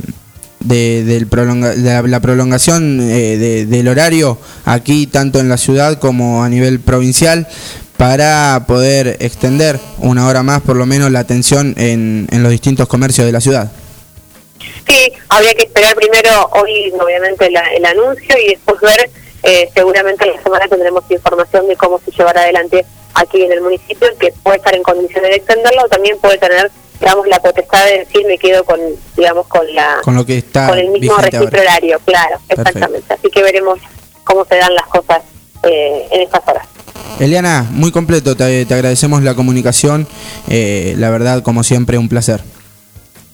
prolonga- 1.31 1.75
la, 2.07 2.21
prolongación 2.21 3.01
eh, 3.01 3.39
de- 3.39 3.67
del 3.67 3.89
horario 3.89 4.39
aquí, 4.67 5.07
tanto 5.07 5.41
en 5.41 5.49
la 5.49 5.57
ciudad 5.57 5.99
como 5.99 6.45
a 6.45 6.49
nivel 6.51 6.81
provincial, 6.81 7.49
para 7.97 8.65
poder 8.67 9.17
extender 9.21 9.81
una 9.99 10.27
hora 10.27 10.43
más, 10.43 10.61
por 10.61 10.77
lo 10.77 10.85
menos, 10.85 11.11
la 11.11 11.21
atención 11.21 11.75
en, 11.79 12.27
en 12.31 12.43
los 12.43 12.53
distintos 12.53 12.87
comercios 12.87 13.25
de 13.25 13.33
la 13.33 13.41
ciudad. 13.41 13.73
Sí, 14.89 15.13
habría 15.29 15.55
que 15.55 15.65
esperar 15.65 15.95
primero 15.95 16.49
hoy, 16.53 16.93
obviamente, 17.01 17.51
la- 17.51 17.69
el 17.75 17.85
anuncio 17.85 18.37
y 18.39 18.49
después 18.51 18.81
ver, 18.81 19.11
eh, 19.43 19.69
seguramente 19.75 20.25
en 20.29 20.37
la 20.37 20.43
semana 20.43 20.67
tendremos 20.69 21.05
información 21.11 21.69
de 21.69 21.77
cómo 21.77 22.01
se 22.05 22.11
llevará 22.13 22.43
adelante 22.43 22.85
aquí 23.15 23.43
en 23.43 23.53
el 23.53 23.61
municipio, 23.63 24.09
que 24.19 24.33
puede 24.43 24.59
estar 24.59 24.75
en 24.75 24.83
condiciones 24.83 25.31
de 25.31 25.37
extenderlo 25.37 25.83
o 25.85 25.89
también 25.89 26.19
puede 26.19 26.39
tener, 26.39 26.71
digamos, 27.01 27.27
la 27.29 27.39
potestad 27.41 27.85
de 27.87 27.99
decir 28.01 28.27
me 28.27 28.39
quedo 28.39 28.65
con, 28.65 28.79
digamos, 29.17 29.47
con 29.49 29.73
la 29.75 29.99
Con 30.03 30.15
lo 30.17 30.25
que 30.27 30.39
está 30.39 30.69
con 30.69 30.79
el 30.79 30.89
mismo 30.91 31.17
registro 31.17 31.61
horario, 31.61 31.99
claro, 32.05 32.37
Perfecto. 32.47 32.63
exactamente. 32.71 33.15
Así 33.15 33.31
que 33.31 33.43
veremos 33.43 33.79
cómo 34.25 34.45
se 34.45 34.57
dan 34.57 34.75
las 34.75 34.87
cosas 34.87 35.21
eh, 35.63 36.07
en 36.13 36.21
estas 36.23 36.43
horas. 36.47 36.67
Eliana, 37.19 37.67
muy 37.71 37.91
completo, 37.93 38.37
te, 38.37 38.67
te 38.67 38.75
agradecemos 38.75 39.23
la 39.23 39.35
comunicación. 39.35 40.07
eh, 40.51 40.95
la 40.99 41.11
verdad, 41.11 41.43
como 41.43 41.63
siempre, 41.63 41.97
un 41.99 42.09
placer. 42.09 42.41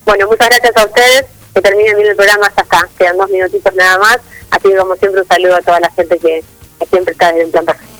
Bueno, 0.05 0.27
muchas 0.27 0.49
gracias 0.49 0.77
a 0.77 0.85
ustedes. 0.87 1.25
Que 1.55 1.61
terminen 1.61 1.97
bien 1.97 2.09
el 2.09 2.17
programa 2.17 2.47
hasta 2.47 2.63
acá. 2.63 2.89
Quedan 2.99 3.19
dos 3.19 3.31
minutitos 3.31 3.75
nada 3.75 3.99
más. 3.99 4.19
Así 4.51 4.69
que, 4.69 4.77
como 4.77 4.97
siempre, 4.97 5.21
un 5.21 5.29
saludo 5.29 5.57
a 5.57 5.61
toda 5.61 5.81
la 5.81 5.91
gente 5.91 6.19
que, 6.19 6.43
siempre 6.91 7.13
está 7.13 7.31
el 7.31 7.49
plan 7.49 7.65
perfecto. 7.65 7.93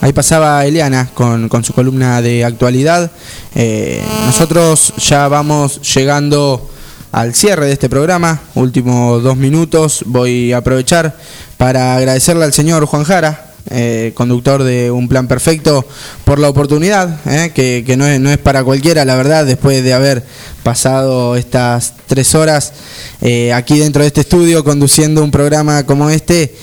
Ahí 0.00 0.12
pasaba 0.12 0.64
Eliana 0.64 1.10
con, 1.14 1.48
con 1.48 1.64
su 1.64 1.72
columna 1.72 2.22
de 2.22 2.44
actualidad. 2.44 3.10
Eh, 3.54 4.02
nosotros 4.24 4.94
ya 4.96 5.28
vamos 5.28 5.80
llegando 5.94 6.70
al 7.12 7.34
cierre 7.34 7.66
de 7.66 7.72
este 7.72 7.88
programa. 7.88 8.40
Últimos 8.54 9.22
dos 9.22 9.36
minutos. 9.36 10.02
Voy 10.06 10.52
a 10.52 10.58
aprovechar 10.58 11.16
para 11.56 11.96
agradecerle 11.96 12.44
al 12.44 12.52
señor 12.52 12.86
Juan 12.86 13.04
Jara, 13.04 13.47
eh, 13.70 14.12
conductor 14.14 14.62
de 14.62 14.90
Un 14.90 15.08
Plan 15.08 15.28
Perfecto, 15.28 15.86
por 16.24 16.38
la 16.38 16.48
oportunidad, 16.48 17.20
eh, 17.26 17.52
que, 17.54 17.96
no, 17.96 18.06
es, 18.06 18.20
no 18.20 18.30
es 18.30 18.38
para 18.38 18.64
cualquiera, 18.64 19.04
la 19.04 19.14
verdad, 19.16 19.44
después 19.44 19.82
de 19.84 19.92
haber 19.92 20.24
pasado 20.62 21.36
estas 21.36 21.94
tres 22.06 22.34
horas 22.34 22.72
eh, 23.20 23.52
aquí 23.52 23.78
dentro 23.78 24.02
de 24.02 24.08
este 24.08 24.20
estudio 24.20 24.64
conduciendo 24.64 25.22
un 25.22 25.30
programa 25.30 25.84
como 25.84 26.10
este, 26.10 26.54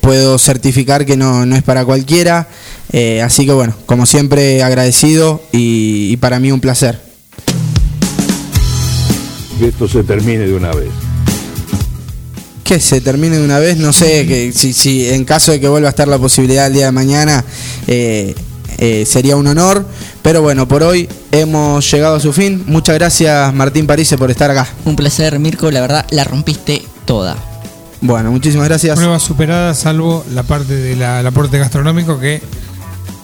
puedo 0.00 0.38
certificar 0.38 1.04
que 1.04 1.16
no, 1.16 1.44
no 1.46 1.56
es 1.56 1.62
para 1.62 1.84
cualquiera. 1.84 2.48
Así 3.22 3.46
que 3.46 3.52
bueno, 3.52 3.74
como 3.86 4.06
siempre 4.06 4.62
agradecido 4.62 5.42
y, 5.52 6.12
y 6.12 6.16
para 6.16 6.40
mí 6.40 6.52
un 6.52 6.60
placer. 6.60 7.00
Que 9.58 9.68
esto 9.68 9.88
se 9.88 10.02
termine 10.02 10.46
de 10.46 10.54
una 10.54 10.72
vez. 10.72 10.90
Que 12.72 12.80
se 12.80 13.02
termine 13.02 13.36
de 13.36 13.44
una 13.44 13.58
vez, 13.58 13.76
no 13.76 13.92
sé, 13.92 14.26
que 14.26 14.50
si, 14.50 14.72
si 14.72 15.06
en 15.06 15.26
caso 15.26 15.52
de 15.52 15.60
que 15.60 15.68
vuelva 15.68 15.88
a 15.88 15.90
estar 15.90 16.08
la 16.08 16.16
posibilidad 16.16 16.68
el 16.68 16.72
día 16.72 16.86
de 16.86 16.92
mañana, 16.92 17.44
eh, 17.86 18.34
eh, 18.78 19.04
sería 19.06 19.36
un 19.36 19.46
honor. 19.46 19.84
Pero 20.22 20.40
bueno, 20.40 20.66
por 20.66 20.82
hoy 20.82 21.06
hemos 21.32 21.90
llegado 21.90 22.16
a 22.16 22.20
su 22.20 22.32
fin. 22.32 22.64
Muchas 22.66 22.94
gracias 22.94 23.52
Martín 23.52 23.86
Parise 23.86 24.16
por 24.16 24.30
estar 24.30 24.50
acá. 24.50 24.66
Un 24.86 24.96
placer, 24.96 25.38
Mirko, 25.38 25.70
la 25.70 25.82
verdad 25.82 26.06
la 26.12 26.24
rompiste 26.24 26.80
toda. 27.04 27.36
Bueno, 28.00 28.32
muchísimas 28.32 28.68
gracias. 28.68 28.96
Prueba 28.96 29.18
superada, 29.18 29.74
salvo 29.74 30.24
la 30.32 30.42
parte 30.42 30.74
del 30.74 31.02
aporte 31.02 31.58
gastronómico 31.58 32.18
que 32.18 32.40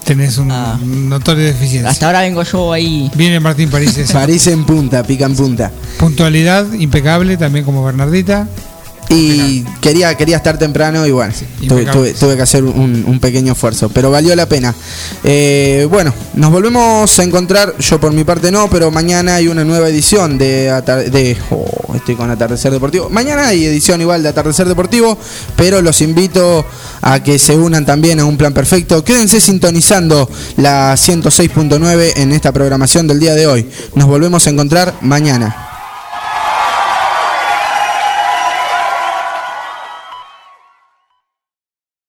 tenés 0.05 0.37
un 0.37 1.09
notorio 1.09 1.45
deficiencia. 1.45 1.89
Ah. 1.89 1.93
Hasta 1.93 2.05
ahora 2.05 2.21
vengo 2.21 2.43
yo 2.43 2.71
ahí. 2.71 3.11
Viene 3.15 3.41
Martín 3.41 3.71
París. 3.71 3.99
París 4.13 4.47
en 4.49 4.67
punta, 4.67 5.03
pica 5.05 5.25
en 5.25 5.35
punta. 5.35 5.73
Puntualidad 5.99 6.71
impecable, 6.75 7.39
también 7.39 7.65
como 7.65 7.83
Bernardita. 7.83 8.47
Y 9.11 9.63
quería, 9.81 10.15
quería 10.17 10.37
estar 10.37 10.59
temprano 10.59 11.07
y 11.07 11.11
bueno, 11.11 11.33
tuve, 11.33 11.81
impecable. 11.83 11.93
tuve- 12.13 12.15
tuve 12.19 12.37
que 12.37 12.43
hacer 12.43 12.63
un, 12.65 13.05
un 13.07 13.21
pequeño 13.21 13.53
esfuerzo, 13.53 13.89
pero 13.89 14.11
valió 14.11 14.37
la 14.37 14.47
pena. 14.47 14.75
Eh, 15.25 15.87
bueno, 15.91 16.13
nos 16.35 16.51
volvemos 16.53 17.19
a 17.19 17.23
encontrar, 17.23 17.75
yo 17.79 17.99
por 17.99 18.13
mi 18.13 18.25
parte 18.25 18.51
no, 18.51 18.69
pero 18.69 18.91
mañana 18.91 19.37
hay 19.37 19.49
una 19.49 19.65
nueva 19.65 19.89
edición 19.89 20.37
de, 20.37 20.65
de 21.11 21.37
oh, 21.51 21.95
estoy 21.95 22.17
con 22.17 22.31
Atardecer 22.31 22.71
Deportivo. 22.71 23.09
Mañana 23.09 23.49
hay 23.49 23.65
edición 23.65 24.01
igual 24.03 24.23
de 24.23 24.29
Atardecer 24.29 24.69
Deportivo, 24.69 25.17
pero 25.57 25.81
los 25.81 26.03
invito 26.03 26.67
a 27.01 27.23
que 27.23 27.39
se 27.39 27.57
unan 27.57 27.87
también 27.87 28.21
a 28.21 28.27
un 28.27 28.37
plan 28.37 28.53
perfecto. 28.53 29.03
Quédense 29.05 29.41
sintonizando 29.41 30.29
la 30.59 30.93
106.9 30.95 32.13
en 32.17 32.33
esta 32.33 32.53
programación 32.53 33.07
del 33.07 33.21
día 33.21 33.35
de 33.35 33.47
hoy. 33.47 33.67
Nos 33.95 34.07
volvemos 34.07 34.47
a 34.47 34.51
encontrar 34.51 34.95
mañana. 35.01 35.65